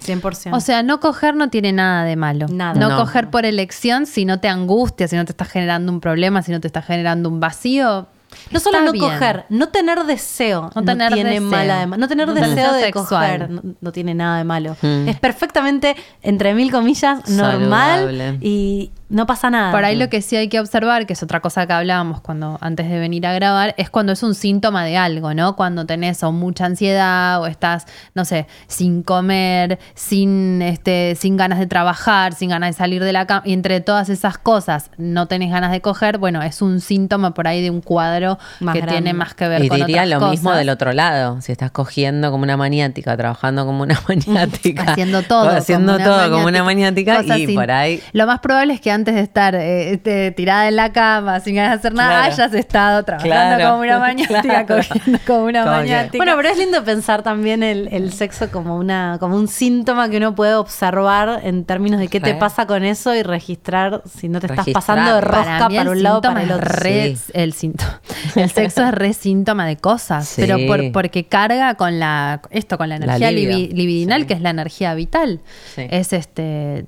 100%. 0.00 0.56
O 0.56 0.60
sea, 0.60 0.82
no 0.82 0.98
coger 0.98 1.34
no 1.36 1.50
tiene 1.50 1.72
nada 1.72 2.04
de 2.04 2.16
malo. 2.16 2.46
Nada. 2.48 2.78
No, 2.78 2.88
No. 2.88 2.96
coger 2.96 3.28
por 3.28 3.44
elección 3.44 4.06
si 4.06 4.24
no 4.24 4.40
te 4.40 4.48
angustia, 4.48 5.08
si 5.08 5.16
no 5.16 5.24
te 5.24 5.32
está 5.32 5.44
generando 5.44 5.92
un 5.92 6.00
problema, 6.00 6.42
si 6.42 6.52
no 6.52 6.60
te 6.60 6.66
está 6.68 6.80
generando 6.80 7.28
un 7.28 7.38
vacío. 7.40 8.06
No 8.50 8.60
solo 8.60 8.78
está 8.78 8.86
no 8.86 8.92
bien. 8.92 9.04
coger, 9.04 9.44
no 9.48 9.68
tener 9.68 10.04
deseo. 10.04 10.70
No 10.74 10.80
No, 10.80 10.84
tener 10.84 11.12
tiene 11.12 11.30
deseo. 11.30 11.48
mala 11.48 11.80
de 11.80 11.86
No 11.98 12.08
tener 12.08 12.28
No 12.28 12.34
deseo 12.34 12.72
de 12.72 12.82
sexual. 12.84 13.06
coger. 13.38 13.50
No, 13.50 13.62
no 13.80 13.92
tiene 13.92 14.14
nada 14.14 14.38
de 14.38 14.44
malo. 14.44 14.76
Mm. 14.82 15.08
Es 15.08 15.18
perfectamente, 15.20 15.96
entre 16.22 16.54
mil 16.54 16.70
comillas, 16.70 17.28
normal 17.28 18.00
Saludable. 18.06 18.38
y 18.40 18.90
no 19.10 19.26
pasa 19.26 19.50
nada. 19.50 19.70
Por 19.72 19.84
ahí 19.84 19.96
lo 19.96 20.08
que 20.08 20.22
sí 20.22 20.36
hay 20.36 20.48
que 20.48 20.58
observar, 20.60 21.04
que 21.06 21.12
es 21.12 21.22
otra 21.22 21.40
cosa 21.40 21.66
que 21.66 21.72
hablábamos 21.74 22.20
cuando 22.20 22.56
antes 22.60 22.88
de 22.88 22.98
venir 22.98 23.26
a 23.26 23.32
grabar, 23.34 23.74
es 23.76 23.90
cuando 23.90 24.12
es 24.12 24.22
un 24.22 24.34
síntoma 24.34 24.84
de 24.84 24.96
algo, 24.96 25.34
¿no? 25.34 25.56
Cuando 25.56 25.84
tenés 25.84 26.22
o 26.22 26.32
mucha 26.32 26.64
ansiedad 26.66 27.40
o 27.42 27.46
estás, 27.46 27.86
no 28.14 28.24
sé, 28.24 28.46
sin 28.68 29.02
comer, 29.02 29.78
sin 29.94 30.62
este, 30.62 31.14
sin 31.16 31.36
ganas 31.36 31.58
de 31.58 31.66
trabajar, 31.66 32.32
sin 32.34 32.50
ganas 32.50 32.70
de 32.70 32.78
salir 32.78 33.02
de 33.04 33.12
la 33.12 33.26
cama, 33.26 33.42
y 33.44 33.52
entre 33.52 33.80
todas 33.80 34.08
esas 34.08 34.38
cosas 34.38 34.90
no 34.96 35.26
tenés 35.26 35.50
ganas 35.50 35.72
de 35.72 35.80
coger, 35.80 36.18
bueno, 36.18 36.42
es 36.42 36.62
un 36.62 36.80
síntoma 36.80 37.34
por 37.34 37.48
ahí 37.48 37.62
de 37.62 37.70
un 37.70 37.80
cuadro 37.80 38.38
Más 38.60 38.74
que 38.74 38.80
grande. 38.80 38.94
tiene 39.02 39.12
más 39.12 39.34
que 39.34 39.48
ver 39.48 39.64
Y 39.64 39.68
con 39.68 39.78
diría 39.78 40.04
otras 40.04 40.20
lo 40.20 40.30
mismo 40.30 40.52
del 40.52 40.68
otro 40.68 40.92
lado. 40.92 41.40
Si 41.40 41.52
estás 41.52 41.70
cogiendo 41.70 42.30
como 42.30 42.44
una 42.44 42.56
maniática, 42.56 43.16
trabajando 43.16 43.66
como 43.66 43.82
una 43.82 44.00
maniática. 44.08 44.84
haciendo 44.92 45.22
todo. 45.22 45.48
Haciendo 45.50 45.92
como 45.94 46.04
todo 46.04 46.30
como 46.30 46.46
una 46.46 46.62
maniática 46.64 47.22
y 47.24 47.46
sin- 47.46 47.54
por 47.54 47.70
ahí. 47.70 48.00
Lo 48.12 48.26
más 48.26 48.40
probable 48.40 48.74
es 48.74 48.80
que 48.80 48.90
antes 49.00 49.14
de 49.14 49.20
estar 49.22 49.54
eh, 49.54 49.92
este, 49.94 50.30
tirada 50.30 50.68
en 50.68 50.76
la 50.76 50.92
cama, 50.92 51.40
sin 51.40 51.54
ganas 51.56 51.72
de 51.72 51.76
hacer 51.78 51.94
nada, 51.94 52.10
Claro. 52.26 52.32
hayas 52.34 52.54
estado 52.54 53.02
trabajando 53.02 53.34
Claro. 53.56 53.70
como 53.70 53.82
una 53.82 53.98
maniática, 53.98 54.40
Claro. 54.66 54.66
cogiendo 54.88 55.18
como 55.26 55.44
una 55.44 55.64
Como 55.64 55.82
que-. 55.82 56.16
Bueno, 56.16 56.32
pero 56.36 56.48
es 56.48 56.58
lindo 56.58 56.84
pensar 56.84 57.22
también 57.22 57.62
el, 57.62 57.88
el 57.92 58.12
sexo 58.12 58.50
como 58.50 58.76
una 58.76 59.16
como 59.20 59.36
un 59.36 59.48
síntoma 59.48 60.08
que 60.08 60.16
uno 60.18 60.34
puede 60.34 60.54
observar 60.54 61.40
en 61.44 61.64
términos 61.64 61.98
de 62.00 62.08
qué 62.08 62.20
te 62.20 62.34
pasa 62.34 62.66
con 62.66 62.84
eso 62.84 63.14
y 63.14 63.22
registrar 63.22 64.02
si 64.18 64.28
no 64.28 64.40
te 64.40 64.46
estás 64.46 64.66
pasando 64.72 65.14
de 65.14 65.20
rosca 65.20 65.68
para, 65.68 65.82
el 65.82 65.88
un 65.88 66.02
lado 66.02 66.20
para 66.20 66.42
el 66.42 66.52
otro. 66.52 66.66
re- 66.68 67.16
Sí. 67.16 67.32
el 67.34 67.52
síntoma. 67.52 68.00
El 68.36 68.50
sexo 68.50 68.84
es 68.84 68.92
re 68.92 69.12
síntoma 69.12 69.66
de 69.66 69.76
cosas, 69.76 70.28
Sí. 70.28 70.40
pero 70.42 70.58
por- 70.66 70.92
porque 70.92 71.24
carga 71.26 71.74
con 71.74 71.98
la 71.98 72.40
esto 72.50 72.76
con 72.78 72.88
la 72.88 72.98
La 72.98 73.16
energía 73.16 73.30
libi- 73.30 73.72
libidinal, 73.72 74.22
Sí. 74.22 74.26
que 74.28 74.34
es 74.34 74.40
la 74.40 74.50
energía 74.50 74.94
vital. 74.94 75.40
Sí. 75.74 75.86
Es 75.90 76.12
este 76.12 76.86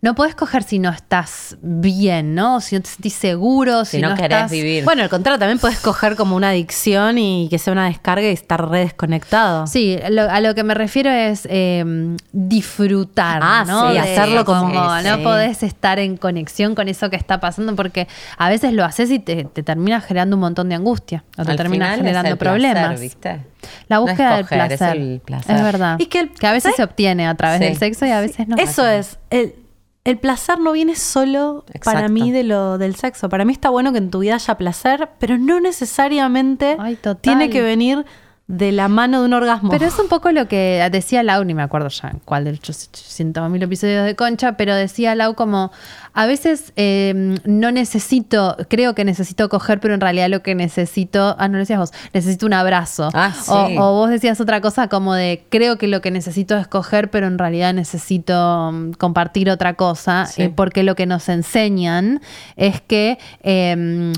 no 0.00 0.14
puedes 0.14 0.34
coger 0.34 0.62
si 0.62 0.78
no 0.78 0.90
estás 0.90 1.56
bien, 1.62 2.34
¿no? 2.34 2.60
Si 2.60 2.74
no 2.76 2.82
te 2.82 2.88
sentís 2.88 3.14
seguro, 3.14 3.84
si, 3.84 3.96
Si 3.98 4.02
no 4.02 4.14
querés 4.14 4.36
estás 4.38 4.50
vivir. 4.50 4.84
Bueno, 4.84 5.02
al 5.02 5.08
contrario, 5.08 5.38
también 5.38 5.58
puedes 5.58 5.78
coger 5.80 6.16
como 6.16 6.36
una 6.36 6.50
adicción 6.50 7.18
y 7.18 7.48
que 7.50 7.58
sea 7.58 7.72
una 7.72 7.86
descarga 7.86 8.26
y 8.28 8.32
estar 8.32 8.68
re 8.68 8.80
desconectado. 8.80 9.66
Sí, 9.66 9.98
lo- 10.10 10.30
a 10.30 10.40
lo 10.40 10.54
que 10.54 10.64
me 10.64 10.74
refiero 10.74 11.10
es 11.10 11.46
eh, 11.50 11.84
disfrutar, 12.32 13.40
Ah, 13.42 13.64
¿no? 13.66 13.88
sí, 13.88 13.94
De- 13.94 14.00
hacerlo 14.00 14.44
como- 14.44 14.68
no 14.72 15.16
sí. 15.16 15.22
podés 15.22 15.62
estar 15.62 15.98
en 15.98 16.16
conexión 16.16 16.74
con 16.74 16.88
eso 16.88 17.10
que 17.10 17.16
está 17.16 17.40
pasando 17.40 17.74
porque 17.76 18.08
a 18.36 18.48
veces 18.48 18.72
lo 18.72 18.84
haces 18.84 19.10
y 19.10 19.18
te, 19.18 19.44
te 19.44 19.62
termina 19.62 20.00
generando 20.00 20.36
un 20.36 20.40
montón 20.40 20.68
de 20.68 20.74
angustia 20.74 21.24
o 21.36 21.44
te 21.44 21.50
Al 21.52 21.56
termina 21.56 21.86
final 21.86 21.92
es 21.92 21.96
generando 21.98 22.36
placer, 22.36 22.38
problemas. 22.38 23.00
¿viste? 23.00 23.40
La 23.88 23.96
No 23.96 24.04
es 24.06 24.10
búsqueda 24.12 24.30
del 24.36 24.40
es 24.44 24.48
placer. 24.48 24.96
el 24.96 25.20
placer. 25.24 25.56
Es 25.56 25.62
verdad. 25.62 25.96
Y 25.98 26.06
que 26.06 26.20
el- 26.20 26.30
a 26.42 26.52
veces 26.52 26.62
¿sabes? 26.62 26.76
se 26.76 26.84
obtiene 26.84 27.26
a 27.26 27.34
través 27.34 27.58
Sí. 27.58 27.64
del 27.64 27.76
sexo 27.76 28.06
y 28.06 28.10
a 28.10 28.20
veces 28.20 28.46
no. 28.48 28.56
Eso 28.56 28.86
es. 28.86 29.18
El, 29.30 29.54
el 30.04 30.18
placer 30.18 30.58
no 30.60 30.72
viene 30.72 30.94
solo 30.96 31.64
para 31.84 32.08
mí 32.08 32.30
de 32.32 32.44
lo 32.44 32.78
del 32.78 32.94
sexo. 32.94 33.28
Para 33.28 33.44
mí 33.44 33.52
está 33.52 33.68
bueno 33.70 33.92
que 33.92 33.98
en 33.98 34.10
tu 34.10 34.20
vida 34.20 34.36
haya 34.36 34.54
placer, 34.56 35.10
pero 35.18 35.36
no 35.38 35.60
necesariamente 35.60 36.76
Ay, 36.78 36.98
tiene 37.20 37.50
que 37.50 37.60
venir 37.62 38.04
de 38.48 38.72
la 38.72 38.88
mano 38.88 39.20
de 39.20 39.26
un 39.26 39.34
orgasmo. 39.34 39.68
Pero 39.70 39.84
es 39.84 39.98
un 39.98 40.08
poco 40.08 40.32
lo 40.32 40.48
que 40.48 40.86
decía 40.90 41.22
Lau, 41.22 41.44
ni 41.44 41.52
me 41.52 41.62
acuerdo 41.62 41.88
ya 41.90 42.14
cuál 42.24 42.44
de 42.44 42.52
los 42.52 42.60
800 42.88 43.50
mil 43.50 43.62
episodios 43.62 44.06
de 44.06 44.16
Concha, 44.16 44.56
pero 44.56 44.74
decía 44.74 45.14
Lau 45.14 45.34
como, 45.34 45.70
a 46.14 46.24
veces 46.24 46.72
eh, 46.76 47.36
no 47.44 47.70
necesito, 47.72 48.56
creo 48.70 48.94
que 48.94 49.04
necesito 49.04 49.50
coger, 49.50 49.80
pero 49.80 49.92
en 49.92 50.00
realidad 50.00 50.30
lo 50.30 50.42
que 50.42 50.54
necesito, 50.54 51.36
ah, 51.38 51.46
no 51.48 51.54
lo 51.54 51.58
decías 51.58 51.78
vos, 51.78 51.92
necesito 52.14 52.46
un 52.46 52.54
abrazo. 52.54 53.10
Ah, 53.12 53.34
sí. 53.38 53.50
o, 53.52 53.82
o 53.82 53.92
vos 53.92 54.08
decías 54.08 54.40
otra 54.40 54.62
cosa 54.62 54.88
como 54.88 55.12
de, 55.12 55.44
creo 55.50 55.76
que 55.76 55.86
lo 55.86 56.00
que 56.00 56.10
necesito 56.10 56.56
es 56.56 56.66
coger, 56.66 57.10
pero 57.10 57.26
en 57.26 57.36
realidad 57.38 57.74
necesito 57.74 58.70
mm, 58.72 58.92
compartir 58.92 59.50
otra 59.50 59.74
cosa, 59.74 60.24
Sí. 60.24 60.44
eh, 60.44 60.52
porque 60.54 60.82
lo 60.84 60.94
que 60.96 61.04
nos 61.04 61.28
enseñan 61.28 62.22
es 62.56 62.80
que 62.80 63.18
eh, 63.42 64.12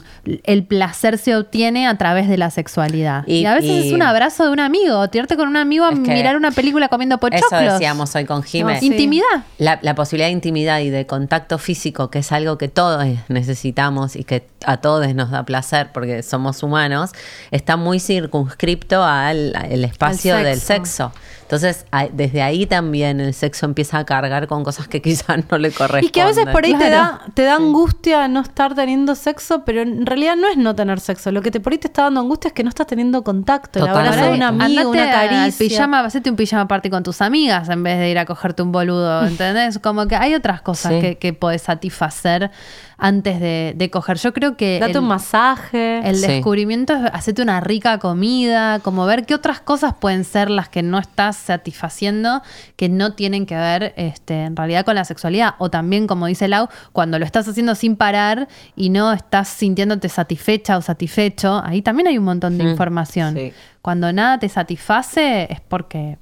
el 0.44 0.64
placer 0.66 1.18
se 1.18 1.34
obtiene 1.34 1.88
a 1.88 1.98
través 1.98 2.28
de 2.28 2.38
la 2.38 2.50
sexualidad. 2.50 3.24
Y, 3.26 3.38
Y- 3.40 3.46
a 3.46 3.54
veces 3.54 3.70
y- 3.70 3.88
es 3.88 3.92
un 3.92 4.02
abrazo 4.02 4.19
de 4.28 4.50
un 4.50 4.60
amigo, 4.60 5.08
tirarte 5.08 5.36
con 5.36 5.48
un 5.48 5.56
amigo 5.56 5.86
a 5.86 5.92
Es 5.92 5.98
que 6.00 6.12
mirar 6.12 6.36
una 6.36 6.50
película 6.50 6.88
comiendo 6.88 7.18
pochoclos. 7.18 7.52
Eso 7.52 7.72
decíamos 7.72 8.14
hoy 8.14 8.26
con 8.26 8.42
Jimé. 8.42 8.74
No, 8.74 8.86
Intimidad. 8.86 9.44
La, 9.58 9.78
la 9.82 9.94
posibilidad 9.94 10.28
de 10.28 10.32
intimidad 10.32 10.80
y 10.80 10.90
de 10.90 11.06
contacto 11.06 11.56
físico, 11.58 12.10
que 12.10 12.18
es 12.18 12.30
algo 12.30 12.58
que 12.58 12.68
todos 12.68 13.04
necesitamos 13.28 14.16
y 14.16 14.24
que 14.24 14.46
a 14.66 14.76
todos 14.76 15.14
nos 15.14 15.30
da 15.30 15.44
placer 15.44 15.90
porque 15.92 16.22
somos 16.22 16.62
humanos, 16.62 17.12
está 17.50 17.76
muy 17.76 17.98
circunscripto 17.98 19.02
al, 19.02 19.56
al 19.56 19.84
espacio 19.84 20.36
del 20.36 20.60
sexo. 20.60 21.12
Entonces, 21.50 21.84
desde 22.12 22.42
ahí 22.42 22.64
también 22.64 23.18
el 23.20 23.34
sexo 23.34 23.66
empieza 23.66 23.98
a 23.98 24.04
cargar 24.04 24.46
con 24.46 24.62
cosas 24.62 24.86
que 24.86 25.02
quizás 25.02 25.38
no 25.50 25.58
le 25.58 25.72
corresponden. 25.72 26.04
Y 26.04 26.10
que 26.10 26.20
a 26.20 26.26
veces 26.26 26.46
por 26.46 26.64
ahí 26.64 26.74
te 26.74 26.90
da, 26.90 27.22
te 27.34 27.42
da 27.42 27.56
angustia 27.56 28.28
no 28.28 28.40
estar 28.40 28.76
teniendo 28.76 29.16
sexo, 29.16 29.64
pero 29.64 29.82
en 29.82 30.06
realidad 30.06 30.36
no 30.36 30.46
es 30.46 30.56
no 30.56 30.76
tener 30.76 31.00
sexo. 31.00 31.32
Lo 31.32 31.42
que 31.42 31.50
te 31.50 31.58
por 31.58 31.72
ahí 31.72 31.78
te 31.78 31.88
está 31.88 32.04
dando 32.04 32.20
angustia 32.20 32.46
es 32.48 32.54
que 32.54 32.62
no 32.62 32.68
estás 32.68 32.86
teniendo 32.86 33.24
contacto. 33.24 33.80
El 33.80 33.88
abrazo 33.88 34.26
de 34.26 34.30
un 34.30 34.42
amigo, 34.44 34.90
una 34.90 35.02
al 35.20 35.28
caricia. 35.28 35.66
pijama, 35.68 36.00
hacete 36.04 36.30
un 36.30 36.36
pijama 36.36 36.68
party 36.68 36.88
con 36.88 37.02
tus 37.02 37.20
amigas 37.20 37.68
en 37.68 37.82
vez 37.82 37.98
de 37.98 38.10
ir 38.10 38.18
a 38.20 38.26
cogerte 38.26 38.62
un 38.62 38.70
boludo, 38.70 39.26
¿entendés? 39.26 39.80
Como 39.80 40.06
que 40.06 40.14
hay 40.14 40.36
otras 40.36 40.62
cosas 40.62 40.92
Sí. 40.92 41.00
que, 41.00 41.18
que 41.18 41.32
podés 41.32 41.62
satisfacer 41.62 42.52
antes 43.00 43.40
de, 43.40 43.72
de 43.76 43.90
coger. 43.90 44.18
Yo 44.18 44.32
creo 44.32 44.56
que 44.56 44.78
Date 44.80 44.92
el, 44.92 44.98
un 44.98 45.08
masaje. 45.08 45.98
el 46.08 46.16
Sí. 46.16 46.26
descubrimiento 46.26 46.92
es 46.94 47.10
hacerte 47.12 47.42
una 47.42 47.60
rica 47.60 47.98
comida, 47.98 48.78
como 48.80 49.06
ver 49.06 49.26
qué 49.26 49.34
otras 49.34 49.60
cosas 49.60 49.94
pueden 49.94 50.24
ser 50.24 50.50
las 50.50 50.68
que 50.68 50.82
no 50.82 50.98
estás 50.98 51.36
satisfaciendo, 51.36 52.42
que 52.76 52.88
no 52.88 53.14
tienen 53.14 53.46
que 53.46 53.56
ver 53.56 53.94
este, 53.96 54.44
en 54.44 54.56
realidad 54.56 54.84
con 54.84 54.94
la 54.94 55.04
sexualidad. 55.04 55.54
O 55.58 55.70
también, 55.70 56.06
como 56.06 56.26
dice 56.26 56.48
Lau, 56.48 56.68
cuando 56.92 57.18
lo 57.18 57.24
estás 57.24 57.46
haciendo 57.48 57.74
sin 57.74 57.96
parar 57.96 58.48
y 58.76 58.90
no 58.90 59.12
estás 59.12 59.48
sintiéndote 59.48 60.08
satisfecha 60.08 60.76
o 60.76 60.82
satisfecho, 60.82 61.62
ahí 61.64 61.82
también 61.82 62.08
hay 62.08 62.18
un 62.18 62.24
montón 62.24 62.58
de 62.58 62.64
Mm, 62.64 62.68
información. 62.68 63.34
sí. 63.34 63.52
Cuando 63.82 64.12
nada 64.12 64.38
te 64.38 64.48
satisface 64.48 65.50
es 65.50 65.60
porque 65.62 66.18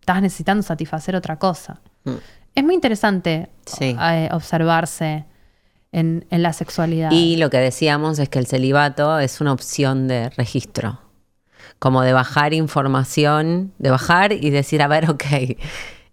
estás 0.00 0.22
necesitando 0.22 0.62
satisfacer 0.62 1.16
otra 1.16 1.38
cosa. 1.40 1.80
Mm. 2.04 2.10
Es 2.54 2.64
muy 2.64 2.74
interesante 2.74 3.48
Sí. 3.66 3.96
eh, 4.00 4.28
observarse 4.32 5.24
en, 5.92 6.26
en 6.30 6.42
la 6.42 6.52
sexualidad. 6.52 7.10
Y 7.10 7.36
lo 7.36 7.50
que 7.50 7.58
decíamos 7.58 8.18
es 8.18 8.28
que 8.28 8.38
el 8.38 8.46
celibato 8.46 9.18
es 9.18 9.40
una 9.40 9.52
opción 9.52 10.08
de 10.08 10.30
registro, 10.30 11.00
como 11.78 12.02
de 12.02 12.12
bajar 12.12 12.54
información, 12.54 13.72
de 13.78 13.90
bajar 13.90 14.32
y 14.32 14.50
decir, 14.50 14.82
a 14.82 14.88
ver, 14.88 15.10
ok, 15.10 15.24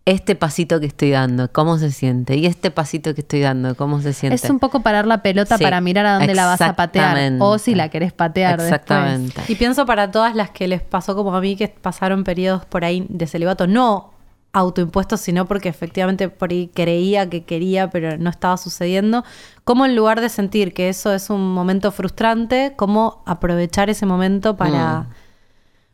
este 0.08 0.36
pasito 0.36 0.80
que 0.80 0.86
estoy 0.86 1.12
dando, 1.12 1.52
¿cómo 1.52 1.78
se 1.78 1.92
siente? 1.92 2.38
Y 2.38 2.46
este 2.46 2.72
pasito 2.72 3.14
que 3.14 3.22
estoy 3.22 3.42
dando, 3.42 3.76
¿cómo 3.76 4.02
se 4.02 4.14
siente? 4.14 4.36
Es 4.36 4.50
un 4.50 4.58
poco 4.58 4.82
parar 4.82 5.06
la 5.06 5.22
pelota 5.22 5.58
Sí, 5.58 5.64
para 5.64 5.82
mirar 5.82 6.06
a 6.06 6.14
dónde 6.14 6.34
la 6.34 6.46
vas 6.46 6.62
a 6.62 6.78
patear. 6.78 7.34
O 7.40 7.58
si 7.58 7.76
la 7.76 7.90
querés 7.90 8.14
patear 8.14 8.62
Exactamente. 8.62 9.26
después. 9.26 9.50
Y 9.50 9.56
pienso 9.56 9.86
para 9.86 10.10
todas 10.10 10.34
las 10.34 10.52
que 10.52 10.70
les 10.70 10.82
pasó 10.82 11.14
como 11.14 11.36
a 11.36 11.42
mí, 11.42 11.58
que 11.58 11.68
pasaron 11.68 12.24
periodos 12.24 12.66
por 12.66 12.86
ahí 12.86 13.06
de 13.10 13.28
celibato, 13.28 13.68
no 13.68 14.17
autoimpuestos, 14.58 15.22
sino 15.22 15.46
porque 15.46 15.70
efectivamente 15.70 16.30
por 16.30 16.52
ahí 16.52 16.70
creía 16.74 17.30
que 17.30 17.44
quería, 17.46 17.90
pero 17.90 18.18
no 18.18 18.30
estaba 18.30 18.58
sucediendo. 18.58 19.24
Cómo 19.64 19.86
en 19.86 19.96
lugar 19.96 20.22
de 20.22 20.30
sentir 20.30 20.74
que 20.74 20.90
eso 20.90 21.14
es 21.14 21.30
un 21.30 21.54
momento 21.54 21.92
frustrante, 21.92 22.74
cómo 22.76 23.22
aprovechar 23.26 23.90
ese 23.90 24.06
momento 24.06 24.56
para, 24.58 25.02
Mm. 25.02 25.08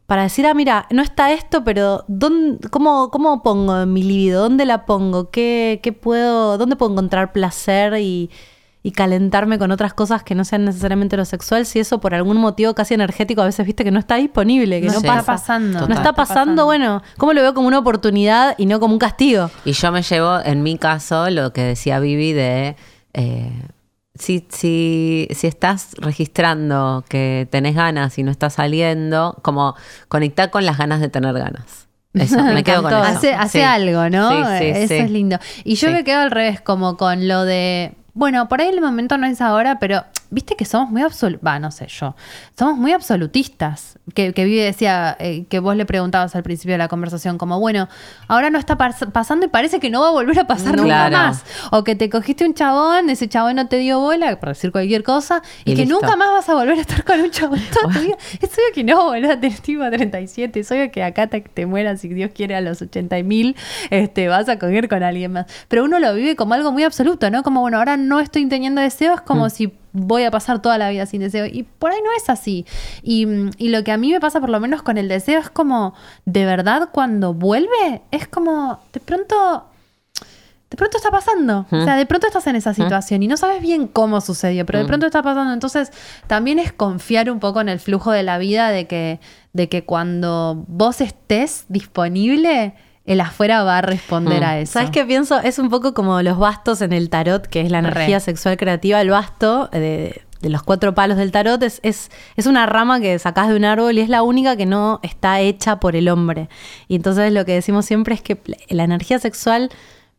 para 0.07 0.23
decir, 0.23 0.45
ah, 0.45 0.53
mira, 0.53 0.85
no 0.91 1.01
está 1.01 1.31
esto, 1.31 1.63
pero 1.63 2.03
¿dónde, 2.07 2.69
cómo, 2.69 3.09
¿cómo 3.09 3.41
pongo 3.41 3.85
mi 3.85 4.03
libido? 4.03 4.43
¿Dónde 4.43 4.65
la 4.65 4.85
pongo? 4.85 5.29
¿Qué, 5.31 5.79
qué 5.83 5.93
puedo, 5.93 6.57
¿Dónde 6.57 6.75
puedo 6.75 6.91
encontrar 6.91 7.31
placer 7.33 7.95
y, 7.99 8.29
y 8.85 8.91
calentarme 8.91 9.57
con 9.57 9.71
otras 9.71 9.93
cosas 9.93 10.23
que 10.23 10.35
no 10.35 10.43
sean 10.43 10.65
necesariamente 10.65 11.15
lo 11.17 11.23
sexual? 11.25 11.65
Si 11.65 11.79
eso 11.79 11.99
por 12.01 12.13
algún 12.13 12.37
motivo 12.37 12.73
casi 12.75 12.93
energético 12.93 13.41
a 13.41 13.45
veces 13.45 13.65
viste 13.65 13.83
que 13.85 13.91
no 13.91 13.99
está 13.99 14.15
disponible, 14.15 14.81
que 14.81 14.87
No 14.87 14.93
no, 14.93 14.99
está 14.99 15.15
pasa. 15.15 15.25
pasando. 15.25 15.87
No 15.87 15.95
está 15.95 16.13
pasando, 16.13 16.65
bueno, 16.65 17.01
¿cómo 17.17 17.31
lo 17.33 17.41
veo 17.41 17.53
como 17.53 17.67
una 17.67 17.79
oportunidad 17.79 18.55
y 18.57 18.65
no 18.65 18.79
como 18.81 18.93
un 18.93 18.99
castigo? 18.99 19.49
Y 19.65 19.71
yo 19.71 19.91
me 19.91 20.01
llevo, 20.01 20.39
en 20.43 20.61
mi 20.63 20.77
caso, 20.77 21.29
lo 21.29 21.53
que 21.53 21.61
decía 21.63 21.99
Vivi 21.99 22.33
de... 22.33 22.75
eh, 23.13 23.51
si, 24.15 24.45
si, 24.51 25.27
si 25.31 25.47
estás 25.47 25.95
registrando 25.97 27.03
que 27.09 27.47
tenés 27.49 27.75
ganas 27.75 28.17
y 28.19 28.23
no 28.23 28.29
estás 28.31 28.53
saliendo, 28.53 29.37
como 29.41 29.75
conectar 30.07 30.49
con 30.51 30.65
las 30.65 30.77
ganas 30.77 30.99
de 30.99 31.09
tener 31.09 31.33
ganas. 31.33 31.87
Eso, 32.13 32.43
me, 32.43 32.63
quedo 32.63 32.83
con 32.83 32.91
eso. 32.93 33.01
Hace, 33.01 33.33
hace 33.33 33.57
Sí. 33.59 33.63
algo, 33.63 34.07
¿no? 34.11 34.29
Sí, 34.29 34.59
sí, 34.59 34.65
eso 34.65 34.87
sí. 34.89 34.99
es 34.99 35.09
lindo. 35.09 35.39
Y 35.63 35.75
yo 35.75 35.87
Sí. 35.87 35.93
me 35.95 36.03
quedo 36.03 36.19
al 36.19 36.29
revés, 36.29 36.61
como 36.61 36.95
con 36.95 37.27
lo 37.27 37.43
de. 37.43 37.95
Bueno, 38.13 38.47
por 38.47 38.61
ahí 38.61 38.69
el 38.69 38.79
momento 38.81 39.17
no 39.17 39.25
es 39.25 39.41
ahora, 39.41 39.79
pero 39.79 40.03
viste 40.29 40.55
que 40.55 40.65
somos 40.65 40.89
muy 40.91 41.01
absolutistas. 41.01 41.59
No 41.61 41.71
sé 41.71 41.87
yo. 41.87 42.15
Somos 42.57 42.77
muy 42.77 42.91
absolutistas. 42.91 43.97
Que, 44.13 44.33
que 44.33 44.43
Vivi 44.45 44.57
decía, 44.57 45.15
eh, 45.19 45.45
que 45.49 45.59
vos 45.59 45.75
le 45.75 45.85
preguntabas 45.85 46.35
al 46.35 46.43
principio 46.43 46.73
de 46.73 46.77
la 46.77 46.89
conversación, 46.89 47.37
como, 47.37 47.59
bueno, 47.59 47.87
ahora 48.27 48.49
no 48.49 48.59
está 48.59 48.77
pas- 48.77 49.11
pasando 49.11 49.45
y 49.45 49.49
parece 49.49 49.79
que 49.79 49.89
no 49.89 50.01
va 50.01 50.09
a 50.09 50.11
volver 50.11 50.37
a 50.39 50.45
pasar 50.45 50.75
No. 50.75 50.83
nunca 50.83 51.07
Claro. 51.07 51.17
más. 51.29 51.43
O 51.71 51.83
que 51.83 51.95
te 51.95 52.09
cogiste 52.09 52.45
un 52.45 52.53
chabón, 52.53 53.09
ese 53.09 53.29
chabón 53.29 53.55
no 53.55 53.67
te 53.67 53.77
dio 53.77 53.99
bola, 53.99 54.39
por 54.39 54.49
decir 54.49 54.71
cualquier 54.71 55.03
cosa, 55.03 55.41
y, 55.63 55.71
Y 55.71 55.75
que 55.75 55.85
listo. 55.85 55.95
nunca 56.01 56.15
más 56.17 56.29
vas 56.31 56.49
a 56.49 56.53
volver 56.55 56.77
a 56.77 56.81
estar 56.81 57.03
con 57.05 57.19
un 57.21 57.31
chabón 57.31 57.61
toda 57.71 57.93
tu 57.93 57.99
vida. 58.01 58.17
Es 58.41 58.49
obvio 58.53 58.73
que 58.75 58.83
no, 58.83 59.05
boludo, 59.05 59.39
tenés 59.39 59.61
tipo 59.61 59.89
37. 59.89 60.59
Es 60.59 60.71
obvio 60.71 60.91
que 60.91 61.01
acá 61.03 61.27
te, 61.27 61.41
te 61.41 61.65
mueras, 61.65 62.01
si 62.01 62.09
Dios 62.09 62.31
quiere, 62.35 62.55
a 62.55 62.61
los 62.61 62.81
80 62.81 63.23
mil, 63.23 63.55
este, 63.89 64.27
vas 64.27 64.49
a 64.49 64.59
coger 64.59 64.89
con 64.89 65.01
alguien 65.01 65.31
más. 65.31 65.45
Pero 65.69 65.85
uno 65.85 65.99
lo 65.99 66.13
vive 66.13 66.35
como 66.35 66.53
algo 66.55 66.71
muy 66.73 66.83
absoluto, 66.83 67.31
¿no? 67.31 67.41
Como, 67.43 67.61
bueno, 67.61 67.77
ahora 67.77 67.95
no 67.95 68.02
estoy 68.19 68.47
teniendo 68.47 68.81
deseos, 68.81 69.21
como 69.21 69.49
si 69.49 69.73
voy 69.91 70.23
a 70.23 70.31
pasar 70.31 70.61
toda 70.61 70.77
la 70.77 70.89
vida 70.89 71.05
sin 71.05 71.21
deseo. 71.21 71.45
Y 71.45 71.63
por 71.63 71.91
ahí 71.91 71.99
no 72.03 72.11
es 72.17 72.29
así. 72.29 72.65
Y, 73.01 73.25
mm, 73.25 73.51
y 73.57 73.69
lo 73.69 73.83
que 73.83 73.91
a 73.91 73.97
mí 73.97 74.11
me 74.11 74.19
pasa, 74.19 74.39
por 74.39 74.49
lo 74.49 74.59
menos 74.59 74.81
con 74.81 74.97
el 74.97 75.07
deseo, 75.07 75.39
es 75.39 75.49
como, 75.49 75.93
de 76.25 76.45
verdad, 76.45 76.89
cuando 76.91 77.33
vuelve, 77.33 78.01
es 78.11 78.27
como, 78.27 78.79
de 78.91 78.99
pronto 78.99 79.67
de 80.73 80.77
pronto 80.77 80.97
está 80.97 81.11
pasando. 81.11 81.67
O 81.69 81.83
sea, 81.83 81.95
de 81.95 82.07
pronto 82.07 82.25
estás 82.25 82.47
en 82.47 82.55
esa 82.55 82.73
situación 82.73 83.21
y 83.21 83.27
no 83.27 83.37
sabes 83.37 83.61
bien 83.61 83.87
cómo 83.87 84.21
sucedió, 84.21 84.65
pero 84.65 84.79
de 84.79 84.85
pronto 84.85 85.05
está 85.05 85.21
pasando. 85.21 85.53
Entonces, 85.53 85.91
también 86.25 86.57
es 86.57 86.73
confiar 86.73 87.29
un 87.29 87.39
poco 87.39 87.61
en 87.61 87.69
el 87.69 87.79
flujo 87.79 88.09
de 88.11 88.23
la 88.23 88.39
vida 88.39 88.71
de 88.71 88.87
que, 88.87 89.19
de 89.53 89.69
que 89.69 89.85
cuando 89.85 90.65
vos 90.67 90.99
estés 90.99 91.65
disponible, 91.69 92.73
el 93.05 93.19
afuera 93.21 93.63
va 93.63 93.79
a 93.79 93.81
responder 93.81 94.43
a 94.43 94.59
eso. 94.59 94.73
¿Sabes 94.73 94.91
qué 94.91 95.05
pienso? 95.05 95.39
Es 95.39 95.59
un 95.59 95.69
poco 95.69 95.93
como 95.93 96.21
los 96.21 96.37
bastos 96.37 96.81
en 96.81 96.93
el 96.93 97.09
tarot, 97.09 97.45
que 97.47 97.61
es 97.61 97.71
la 97.71 97.81
Re. 97.81 97.89
energía 97.89 98.19
sexual 98.19 98.57
creativa. 98.57 99.01
El 99.01 99.09
basto 99.09 99.69
eh, 99.73 99.79
de, 99.79 100.21
de 100.41 100.49
los 100.49 100.63
cuatro 100.63 100.93
palos 100.93 101.17
del 101.17 101.31
tarot 101.31 101.61
es, 101.63 101.79
es, 101.83 102.11
es 102.37 102.45
una 102.45 102.65
rama 102.65 103.01
que 103.01 103.17
sacás 103.19 103.49
de 103.49 103.55
un 103.55 103.65
árbol 103.65 103.97
y 103.97 104.01
es 104.01 104.09
la 104.09 104.23
única 104.23 104.55
que 104.55 104.65
no 104.65 104.99
está 105.03 105.41
hecha 105.41 105.79
por 105.79 105.95
el 105.95 106.07
hombre. 106.07 106.49
Y 106.87 106.95
entonces 106.95 107.31
lo 107.33 107.43
que 107.45 107.53
decimos 107.53 107.85
siempre 107.85 108.15
es 108.15 108.21
que 108.21 108.39
la 108.69 108.83
energía 108.83 109.19
sexual 109.19 109.69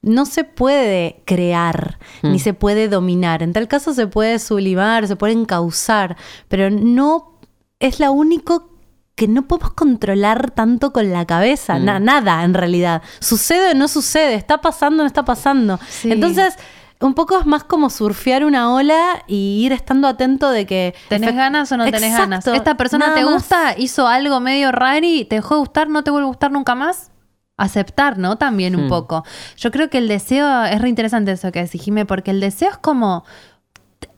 no 0.03 0.27
se 0.27 0.45
puede 0.45 1.23
crear 1.25 1.99
ni 2.23 2.39
se 2.39 2.53
puede 2.53 2.89
dominar. 2.89 3.43
En 3.43 3.55
tal 3.55 3.69
caso 3.69 3.95
se 3.95 4.07
puede 4.07 4.39
sublimar, 4.39 5.09
se 5.09 5.17
puede 5.17 5.33
encauzar, 5.33 6.17
pero 6.49 6.69
no 6.69 7.39
es 7.81 8.01
la 8.01 8.11
único 8.11 8.74
que 9.15 9.29
no 9.29 9.43
podemos 9.47 9.73
controlar 9.75 10.51
tanto 10.51 10.93
con 10.93 11.13
la 11.13 11.25
cabeza, 11.25 11.79
na- 11.79 12.01
nada 12.01 12.43
en 12.45 12.53
realidad. 12.55 13.03
Sucede 13.21 13.73
o 13.73 13.75
no 13.75 13.87
sucede, 13.89 14.35
está 14.35 14.59
pasando 14.61 15.03
o 15.03 15.05
no 15.05 15.07
está 15.07 15.25
pasando. 15.25 15.79
Sí. 15.89 16.11
Entonces, 16.11 16.57
un 17.01 17.15
poco 17.15 17.39
es 17.39 17.47
más 17.47 17.63
como 17.65 17.91
surfear 17.91 18.45
una 18.45 18.73
ola 18.73 19.23
y 19.27 19.63
ir 19.65 19.73
estando 19.73 20.09
atento 20.09 20.51
de 20.51 20.67
que... 20.67 20.95
¿Tenés 21.09 21.31
efect- 21.31 21.37
ganas 21.37 21.71
o 21.73 21.77
no 21.77 21.85
tenés 21.85 22.03
Exacto, 22.03 22.23
ganas? 22.23 22.47
¿Esta 22.49 22.77
persona 22.77 23.07
nada 23.09 23.19
te 23.19 23.25
más. 23.25 23.35
gusta? 23.35 23.75
¿Hizo 23.79 24.09
algo 24.09 24.41
medio 24.41 24.73
raro 24.73 25.05
y 25.07 25.25
te 25.27 25.37
dejó 25.37 25.55
de 25.57 25.61
gustar? 25.61 25.89
¿No 25.89 26.03
te 26.03 26.11
vuelve 26.11 26.25
a 26.25 26.29
gustar 26.29 26.51
nunca 26.51 26.75
más? 26.75 27.11
Aceptar, 27.57 28.19
¿no? 28.19 28.37
También 28.37 28.75
un 28.75 28.87
Hmm. 28.87 28.89
poco. 28.89 29.25
Yo 29.57 29.71
creo 29.71 29.89
que 29.91 29.99
el 29.99 30.09
deseo, 30.09 30.65
es 30.65 30.81
re 30.83 30.89
interesante 30.89 31.31
eso 31.33 31.53
que 31.53 31.63
decís, 31.63 31.83
Jime, 31.83 32.05
porque 32.05 32.33
el 32.33 32.41
deseo 32.41 32.71
es 32.71 32.79
como, 32.79 33.25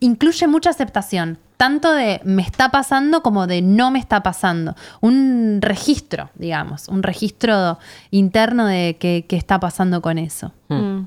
incluye 0.01 0.47
mucha 0.47 0.71
aceptación, 0.71 1.39
tanto 1.57 1.93
de 1.93 2.21
me 2.25 2.43
está 2.43 2.71
pasando 2.71 3.23
como 3.23 3.47
de 3.47 3.63
no 3.63 3.91
me 3.91 3.99
está 3.99 4.23
pasando. 4.23 4.75
Un 5.01 5.59
registro, 5.61 6.31
digamos, 6.35 6.89
un 6.89 7.03
registro 7.03 7.79
interno 8.11 8.67
de 8.67 8.97
qué, 8.99 9.25
está 9.31 9.59
pasando 9.61 10.03
con 10.03 10.19
eso. 10.19 10.53
Mm. 10.69 11.07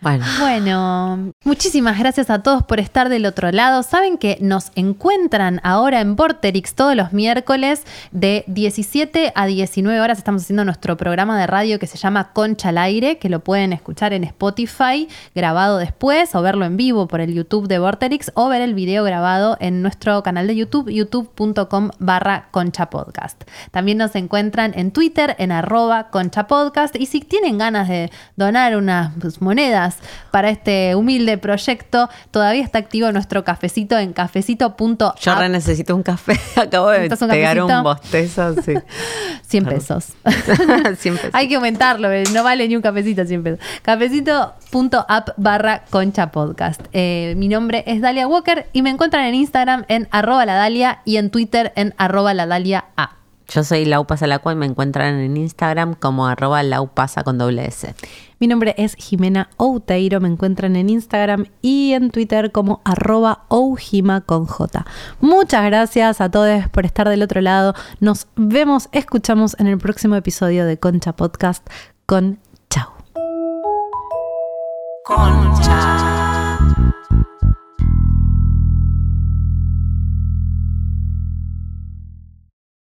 Bueno, 0.00 0.24
Bueno, 0.38 1.32
muchísimas 1.44 1.98
gracias 1.98 2.30
a 2.30 2.40
todos 2.40 2.62
por 2.62 2.78
estar 2.78 3.08
del 3.08 3.26
otro 3.26 3.50
lado. 3.50 3.82
Saben 3.82 4.16
que 4.16 4.38
nos 4.40 4.70
encuentran 4.76 5.60
ahora 5.64 6.00
en 6.00 6.14
Vorterix 6.14 6.74
todos 6.74 6.94
los 6.94 7.12
miércoles 7.12 7.82
de 8.12 8.44
17 8.46 9.32
a 9.34 9.46
19 9.46 10.00
horas. 10.00 10.18
Estamos 10.18 10.42
haciendo 10.42 10.64
nuestro 10.64 10.96
programa 10.96 11.38
de 11.38 11.48
radio 11.48 11.80
que 11.80 11.88
se 11.88 11.98
llama 11.98 12.32
Concha 12.32 12.68
al 12.68 12.78
Aire, 12.78 13.18
que 13.18 13.28
lo 13.28 13.40
pueden 13.40 13.72
escuchar 13.72 14.12
en 14.12 14.22
Spotify, 14.22 15.08
grabado 15.34 15.78
después, 15.78 16.34
o 16.34 16.42
verlo 16.42 16.64
en 16.64 16.76
vivo 16.76 17.08
por 17.08 17.20
el 17.20 17.34
YouTube 17.34 17.66
de 17.66 17.80
Vorterix, 17.80 18.30
o 18.34 18.48
ver 18.48 18.62
el 18.62 18.74
video 18.74 19.02
grabado 19.02 19.56
en 19.58 19.82
nuestro 19.82 20.22
canal 20.22 20.46
de 20.46 20.54
YouTube, 20.54 20.90
youtube.com 20.90 21.90
barra 21.98 22.48
Concha. 22.52 22.88
También 23.72 23.98
nos 23.98 24.14
encuentran 24.14 24.72
en 24.76 24.92
Twitter, 24.92 25.34
en 25.38 25.50
arroba 25.50 26.10
Concha 26.10 26.46
Podcast. 26.46 26.94
Y 26.96 27.06
si 27.06 27.20
tienen 27.20 27.58
ganas 27.58 27.88
de 27.88 28.10
donar 28.36 28.76
unas 28.76 29.12
pues, 29.20 29.40
para 30.30 30.50
este 30.50 30.94
humilde 30.94 31.38
proyecto, 31.38 32.08
todavía 32.30 32.62
está 32.62 32.78
activo 32.78 33.10
nuestro 33.12 33.44
cafecito 33.44 33.98
en 33.98 34.12
cafecito.app. 34.12 35.18
yo 35.20 35.34
re 35.34 35.48
necesito 35.48 35.94
un 35.94 36.02
café. 36.02 36.38
Acabo 36.56 36.90
de 36.90 37.00
¿Necesitas 37.00 37.22
un 37.22 37.28
pegar 37.28 37.62
un 37.62 37.82
bostezo, 37.82 38.54
sí. 38.62 38.74
100 39.46 39.64
pesos. 39.66 40.06
Hay 41.32 41.48
que 41.48 41.56
aumentarlo, 41.56 42.10
eh, 42.12 42.24
no 42.32 42.42
vale 42.42 42.68
ni 42.68 42.76
un 42.76 42.82
cafecito 42.82 43.24
100 43.24 43.42
pesos. 43.42 43.60
Cafecito.app 43.82 45.30
barra 45.36 45.84
concha 45.90 46.30
podcast. 46.30 46.82
Eh, 46.92 47.34
mi 47.36 47.48
nombre 47.48 47.84
es 47.86 48.00
Dalia 48.00 48.26
Walker 48.26 48.66
y 48.72 48.82
me 48.82 48.90
encuentran 48.90 49.24
en 49.24 49.34
Instagram 49.34 49.84
en 49.88 50.08
arroba 50.10 50.46
la 50.46 50.54
Dalia 50.54 51.00
y 51.04 51.16
en 51.16 51.30
Twitter 51.30 51.72
en 51.76 51.94
arroba 51.98 52.34
la 52.34 52.46
Dalia 52.46 52.86
A. 52.96 53.17
Yo 53.48 53.64
soy 53.64 53.86
Lau 53.86 54.06
Pasalacua 54.06 54.52
y 54.52 54.56
me 54.56 54.66
encuentran 54.66 55.18
en 55.18 55.36
Instagram 55.36 55.94
como 55.94 56.26
arroba 56.26 56.62
laupasa 56.62 57.24
con 57.24 57.38
doble 57.38 57.64
S. 57.64 57.94
Mi 58.38 58.46
nombre 58.46 58.74
es 58.76 58.94
Jimena 58.94 59.48
Outeiro, 59.56 60.20
me 60.20 60.28
encuentran 60.28 60.76
en 60.76 60.90
Instagram 60.90 61.46
y 61.62 61.94
en 61.94 62.10
Twitter 62.10 62.52
como 62.52 62.82
arroba 62.84 63.46
oujima 63.48 64.20
con 64.20 64.46
J. 64.46 64.84
Muchas 65.20 65.64
gracias 65.64 66.20
a 66.20 66.30
todos 66.30 66.68
por 66.68 66.84
estar 66.84 67.08
del 67.08 67.22
otro 67.22 67.40
lado. 67.40 67.74
Nos 68.00 68.28
vemos, 68.36 68.90
escuchamos 68.92 69.56
en 69.58 69.66
el 69.66 69.78
próximo 69.78 70.14
episodio 70.14 70.66
de 70.66 70.78
Concha 70.78 71.14
Podcast 71.14 71.66
con 72.04 72.38
Chau. 72.68 72.90
Concha. 75.04 76.17